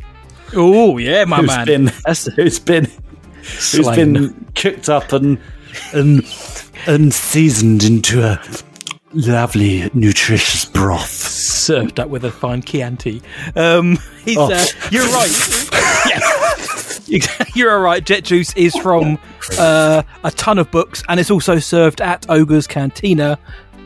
Oh 0.56 0.98
yeah, 0.98 1.26
my 1.26 1.38
who's 1.38 1.48
man. 1.48 1.66
Been, 1.68 1.92
That's 2.06 2.26
who's 2.26 2.60
been 2.60 2.86
who's 2.86 3.86
Slain. 3.86 4.14
been 4.14 4.46
cooked 4.56 4.90
up 4.90 5.14
and 5.14 5.40
and 5.94 6.24
and 6.88 7.14
seasoned 7.14 7.84
into 7.84 8.24
a 8.24 8.42
lovely, 9.14 9.90
nutritious 9.94 10.66
broth. 10.66 11.10
served 11.10 12.00
up 12.00 12.10
with 12.10 12.26
a 12.26 12.32
fine 12.32 12.62
Chianti. 12.64 13.22
Um, 13.56 13.98
he's, 14.26 14.38
Oh. 14.38 14.52
uh, 14.52 14.66
you're 14.92 15.06
right. 15.06 15.70
yeah. 16.10 16.20
You're 17.56 17.72
all 17.72 17.82
right. 17.82 18.06
Jet 18.06 18.24
Juice 18.24 18.54
is 18.56 18.76
from 18.76 19.18
uh, 19.58 20.04
a 20.24 20.30
ton 20.32 20.60
of 20.60 20.70
books, 20.70 21.02
and 21.10 21.20
it's 21.20 21.32
also 21.32 21.58
served 21.58 22.02
at 22.02 22.24
Oga's 22.30 22.68
Cantina 22.68 23.40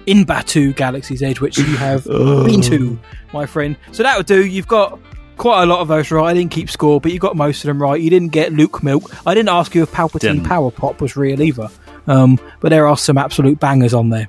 in 0.06 0.26
Batuu, 0.26 0.76
Galaxy's 0.76 1.22
Edge, 1.24 1.40
which 1.40 1.58
you 1.58 1.78
have 1.78 2.06
been 2.06 2.62
to, 2.64 3.00
my 3.34 3.46
friend. 3.46 3.78
So 3.92 4.04
that 4.04 4.18
would 4.18 4.26
do. 4.26 4.46
You've 4.46 4.68
got 4.68 5.00
quite 5.38 5.64
a 5.64 5.66
lot 5.66 5.80
of 5.80 5.88
those 5.88 6.12
right. 6.12 6.30
I 6.30 6.34
didn't 6.34 6.52
keep 6.52 6.70
score, 6.70 7.02
but 7.02 7.12
you 7.12 7.20
got 7.20 7.36
most 7.36 7.64
of 7.64 7.68
them 7.68 7.82
right. 7.82 8.00
You 8.00 8.10
didn't 8.10 8.30
get 8.30 8.54
Luke 8.54 8.84
Milk. 8.84 9.12
I 9.28 9.34
didn't 9.34 9.50
ask 9.50 9.74
you 9.76 9.84
if 9.84 9.92
Palpatine 9.92 10.20
Didn't. 10.20 10.44
Power 10.46 10.72
Pop 10.72 11.02
was 11.02 11.16
real 11.16 11.42
either. 11.42 11.70
Um, 12.08 12.40
but 12.60 12.70
there 12.70 12.88
are 12.88 12.98
some 12.98 13.18
absolute 13.18 13.60
bangers 13.60 13.94
on 13.94 14.10
there. 14.10 14.28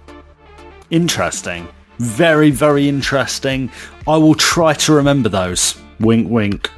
Interesting. 0.90 1.68
Very, 1.98 2.50
very 2.50 2.88
interesting. 2.88 3.70
I 4.06 4.16
will 4.16 4.34
try 4.34 4.74
to 4.74 4.92
remember 4.92 5.28
those. 5.28 5.78
Wink, 6.00 6.28
wink. 6.30 6.70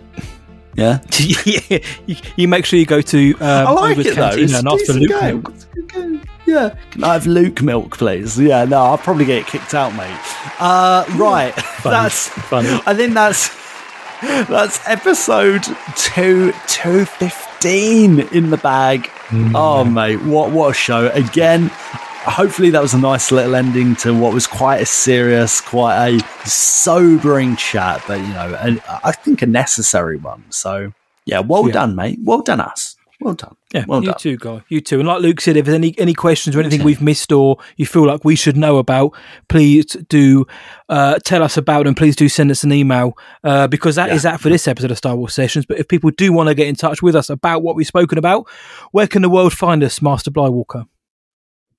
Yeah. 0.75 1.01
yeah, 1.19 1.79
you, 2.07 2.17
you 2.37 2.49
make 2.49 2.67
sure 2.67 2.79
you 2.79 2.85
go 2.87 3.01
to 3.01 3.35
um, 3.37 3.43
I 3.43 3.71
like 3.71 3.93
Oga's 3.93 4.07
it 4.07 4.17
though. 4.17 4.29
It's 4.29 4.55
and 4.55 4.69
a 4.69 4.73
ask 4.73 4.85
for 4.85 4.93
decent 4.93 5.11
Luke 5.11 5.21
game. 5.21 6.13
Milk. 6.13 6.27
It's 6.47 6.57
a 6.57 6.61
good 6.61 6.71
game. 6.71 6.77
Yeah. 6.79 6.91
Can 6.91 7.05
I 7.05 7.13
have 7.15 7.27
Luke 7.27 7.63
milk, 7.63 7.99
please? 7.99 8.39
Yeah, 8.39 8.65
no, 8.65 8.79
I'll 8.83 8.99
probably 8.99 9.25
get 9.25 9.47
kicked 9.47 9.75
out, 9.75 9.95
mate. 9.95 10.21
Uh, 10.61 11.05
right. 11.17 11.55
that's 11.85 12.29
Funny. 12.29 12.69
I 12.87 12.95
think 12.95 13.15
that's 13.15 13.51
that's 14.49 14.81
episode 14.89 15.65
two 15.97 16.53
two 16.69 17.05
fifteen 17.05 18.21
in 18.33 18.51
the 18.51 18.57
bag. 18.57 19.11
Oh 19.55 19.85
mate, 19.85 20.23
what 20.23 20.53
what 20.53 20.71
a 20.71 20.75
show. 20.75 21.09
Again, 21.11 21.71
hopefully 21.73 22.71
that 22.71 22.81
was 22.81 22.95
a 22.95 22.99
nice 22.99 23.31
little 23.33 23.55
ending 23.55 23.95
to 23.97 24.15
what 24.19 24.33
was 24.33 24.47
quite 24.47 24.81
a 24.81 24.87
serious, 24.87 25.61
quite 25.61 25.97
a 26.15 26.49
sobering 26.49 27.57
chat, 27.57 28.03
but 28.07 28.21
you 28.21 28.29
know, 28.29 28.57
and 28.61 28.81
I 28.89 29.13
think 29.13 29.43
a 29.43 29.47
necessary 29.47 30.17
one. 30.17 30.45
So 30.51 30.93
yeah, 31.27 31.41
well 31.41 31.67
Yeah. 31.67 31.73
done, 31.75 31.97
mate. 31.97 32.19
Well 32.23 32.41
done 32.41 32.61
us. 32.61 32.97
Well 33.21 33.35
done. 33.35 33.57
Yeah, 33.77 33.85
well 33.87 34.03
you 34.03 34.11
done. 34.11 34.19
too, 34.19 34.37
guy. 34.39 34.63
You 34.69 34.81
too. 34.81 34.99
And 35.01 35.09
like 35.09 35.21
Luke 35.21 35.41
said, 35.41 35.57
if 35.57 35.67
there's 35.67 35.75
any 35.75 35.95
any 35.99 36.15
questions 36.15 36.57
or 36.57 36.61
anything 36.61 36.83
we've 36.83 37.03
missed 37.03 37.31
or 37.31 37.59
you 37.77 37.85
feel 37.85 38.07
like 38.07 38.25
we 38.25 38.35
should 38.35 38.57
know 38.57 38.79
about, 38.79 39.15
please 39.49 39.85
do 40.09 40.47
uh, 40.89 41.19
tell 41.25 41.43
us 41.43 41.57
about 41.57 41.85
them. 41.85 41.95
Please 41.95 42.17
do 42.17 42.29
send 42.29 42.51
us 42.51 42.65
an 42.65 42.73
email 42.73 43.17
uh, 43.45 43.67
because 43.67 43.97
that 43.97 44.11
is 44.11 44.23
that 44.23 44.41
for 44.41 44.49
this 44.49 44.67
episode 44.67 44.91
of 44.91 44.97
Star 44.97 45.15
Wars 45.15 45.35
Sessions. 45.35 45.67
But 45.67 45.79
if 45.79 45.89
people 45.89 46.11
do 46.11 46.33
want 46.33 46.49
to 46.49 46.55
get 46.55 46.69
in 46.69 46.75
touch 46.75 47.03
with 47.03 47.15
us 47.15 47.29
about 47.29 47.63
what 47.63 47.77
we've 47.77 47.87
spoken 47.87 48.17
about, 48.17 48.49
where 48.93 49.07
can 49.07 49.23
the 49.23 49.31
world 49.31 49.53
find 49.53 49.83
us, 49.83 50.01
Master 50.01 50.31
Blywalker? 50.31 50.87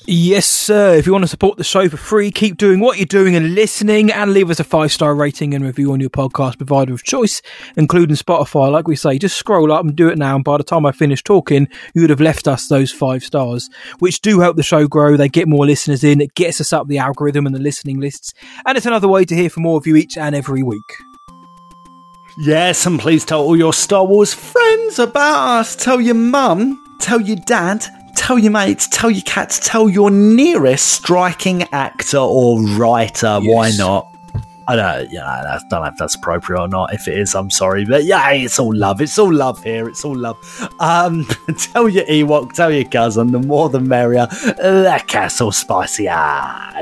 Yes, 0.05 0.45
sir. 0.45 0.95
If 0.95 1.05
you 1.05 1.13
want 1.13 1.23
to 1.23 1.29
support 1.29 1.57
the 1.57 1.63
show 1.63 1.87
for 1.87 1.95
free, 1.95 2.29
keep 2.29 2.57
doing 2.57 2.81
what 2.81 2.97
you're 2.97 3.05
doing 3.05 3.37
and 3.37 3.55
listening, 3.55 4.11
and 4.11 4.33
leave 4.33 4.49
us 4.49 4.59
a 4.59 4.65
five 4.65 4.91
star 4.91 5.15
rating 5.15 5.53
and 5.53 5.63
review 5.63 5.93
on 5.93 6.01
your 6.01 6.09
podcast 6.09 6.57
provider 6.57 6.93
of 6.93 7.03
choice, 7.03 7.41
including 7.77 8.17
Spotify. 8.17 8.69
Like 8.69 8.85
we 8.85 8.97
say, 8.97 9.17
just 9.17 9.37
scroll 9.37 9.71
up 9.71 9.85
and 9.85 9.95
do 9.95 10.09
it 10.09 10.17
now. 10.17 10.35
And 10.35 10.43
by 10.43 10.57
the 10.57 10.63
time 10.65 10.85
I 10.85 10.91
finish 10.91 11.23
talking, 11.23 11.69
you 11.93 12.01
would 12.01 12.09
have 12.09 12.19
left 12.19 12.49
us 12.49 12.67
those 12.67 12.91
five 12.91 13.23
stars, 13.23 13.69
which 13.99 14.19
do 14.19 14.41
help 14.41 14.57
the 14.57 14.63
show 14.63 14.85
grow. 14.85 15.15
They 15.15 15.29
get 15.29 15.47
more 15.47 15.65
listeners 15.65 16.03
in, 16.03 16.19
it 16.19 16.35
gets 16.35 16.59
us 16.59 16.73
up 16.73 16.87
the 16.87 16.97
algorithm 16.97 17.45
and 17.45 17.55
the 17.55 17.61
listening 17.61 18.01
lists, 18.01 18.33
and 18.65 18.75
it's 18.75 18.85
another 18.85 19.07
way 19.07 19.23
to 19.23 19.35
hear 19.35 19.49
from 19.49 19.63
more 19.63 19.77
of 19.77 19.87
you 19.87 19.95
each 19.95 20.17
and 20.17 20.35
every 20.35 20.63
week. 20.63 20.97
Yes, 22.39 22.85
and 22.85 22.99
please 22.99 23.23
tell 23.23 23.41
all 23.41 23.55
your 23.55 23.73
Star 23.73 24.05
Wars 24.05 24.33
friends 24.33 24.99
about 24.99 25.59
us. 25.59 25.75
Tell 25.77 26.01
your 26.01 26.15
mum, 26.15 26.82
tell 26.99 27.19
your 27.21 27.37
dad, 27.37 27.85
tell 28.15 28.37
your 28.39 28.51
mates, 28.51 28.87
tell 28.87 29.09
your 29.11 29.23
cats, 29.23 29.59
tell 29.63 29.89
your 29.89 30.11
nearest 30.11 30.87
striking 30.87 31.63
actor 31.71 32.17
or 32.17 32.61
writer. 32.61 33.39
Why 33.41 33.71
not? 33.77 34.09
I 34.65 34.77
don't, 34.77 35.11
you 35.11 35.19
know, 35.19 35.25
I 35.25 35.59
don't 35.69 35.81
know 35.81 35.87
if 35.89 35.97
that's 35.97 36.15
appropriate 36.15 36.57
or 36.57 36.69
not. 36.69 36.93
If 36.93 37.09
it 37.09 37.17
is, 37.17 37.35
I'm 37.35 37.49
sorry, 37.49 37.83
but 37.83 38.05
yeah, 38.05 38.31
it's 38.31 38.57
all 38.59 38.73
love. 38.73 39.01
It's 39.01 39.19
all 39.19 39.33
love 39.33 39.61
here. 39.61 39.89
It's 39.89 40.05
all 40.05 40.15
love. 40.15 40.37
Um, 40.79 41.25
tell 41.57 41.89
your 41.89 42.05
Ewok, 42.05 42.53
tell 42.53 42.71
your 42.71 42.85
cousin. 42.85 43.33
The 43.33 43.39
more, 43.39 43.67
the 43.67 43.81
merrier. 43.81 44.27
That 44.27 45.07
castle 45.07 45.51
spicy. 45.51 46.07
Ah, 46.09 46.81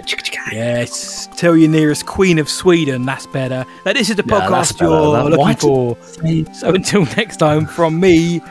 Yes, 0.51 1.27
tell 1.35 1.57
your 1.57 1.69
nearest 1.69 2.05
Queen 2.05 2.37
of 2.37 2.49
Sweden. 2.49 3.03
That's 3.05 3.25
better. 3.25 3.65
Now, 3.83 3.93
this 3.93 4.11
is 4.11 4.15
the 4.15 4.23
podcast 4.23 4.77
better. 4.77 4.91
you're 4.91 5.29
looking 5.31 5.55
for. 5.55 5.97
So 6.53 6.69
until 6.75 7.05
next 7.17 7.37
time, 7.37 7.65
from 7.65 7.99
me, 7.99 8.41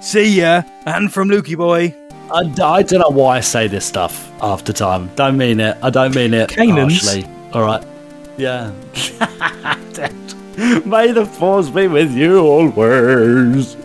see 0.00 0.40
ya, 0.40 0.62
and 0.86 1.12
from 1.12 1.28
Lukey 1.28 1.56
Boy. 1.56 1.94
I, 2.30 2.40
I 2.62 2.82
don't 2.82 3.00
know 3.00 3.08
why 3.08 3.38
I 3.38 3.40
say 3.40 3.68
this 3.68 3.86
stuff 3.86 4.30
after 4.42 4.72
time. 4.72 5.10
Don't 5.16 5.38
mean 5.38 5.60
it. 5.60 5.78
I 5.82 5.88
don't 5.90 6.14
mean 6.14 6.34
it 6.34 6.50
Canaans. 6.50 7.02
harshly. 7.02 7.26
All 7.54 7.62
right. 7.62 7.82
Yeah. 8.36 8.70
May 10.84 11.12
the 11.12 11.24
force 11.24 11.70
be 11.70 11.86
with 11.88 12.12
you 12.12 12.40
always. 12.40 13.76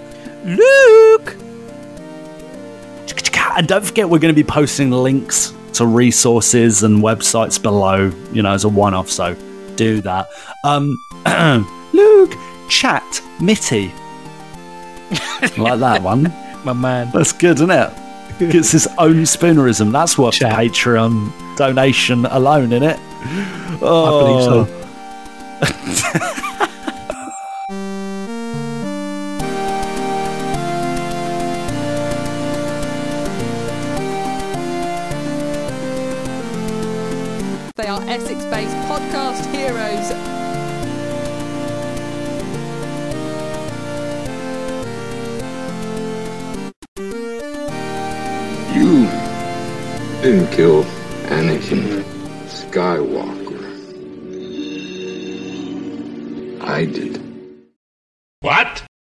Luke! 0.44 1.38
And 3.56 3.68
don't 3.68 3.86
forget, 3.86 4.10
we're 4.10 4.20
going 4.20 4.34
to 4.34 4.44
be 4.44 4.48
posting 4.48 4.90
links 4.92 5.54
to 5.74 5.86
resources 5.86 6.84
and 6.84 7.04
websites 7.04 7.62
below, 7.62 8.12
you 8.32 8.42
know, 8.42 8.52
as 8.52 8.64
a 8.64 8.70
one 8.70 8.94
off. 8.94 9.10
So 9.10 9.36
do 9.76 10.02
that. 10.02 10.28
Um, 10.66 10.98
Luke, 11.94 12.34
chat, 12.70 13.22
Mitty. 13.40 13.94
like 15.58 15.80
that 15.80 16.02
one. 16.02 16.24
My 16.64 16.74
man. 16.74 17.12
That's 17.12 17.32
good, 17.32 17.58
isn't 17.58 17.72
it? 17.72 17.92
It's 18.40 18.72
his 18.72 18.88
own 18.98 19.24
spoonerism. 19.24 19.92
That's 19.92 20.18
worth 20.18 20.40
the 20.40 20.46
Patreon 20.46 21.58
donation 21.58 22.26
alone, 22.26 22.74
isn't 22.74 22.84
it? 22.84 23.00
Oh. 23.82 24.26
believe 24.26 24.44
so. 24.44 24.68
Oh. 24.68 24.80
They 37.76 37.88
are 37.88 38.02
Essex 38.04 38.44
based 38.46 38.83
didn't 50.24 50.50
kill 50.54 50.84
Anakin 51.36 52.02
Skywalker. 52.48 53.60
I 56.62 56.86
did. 56.86 57.13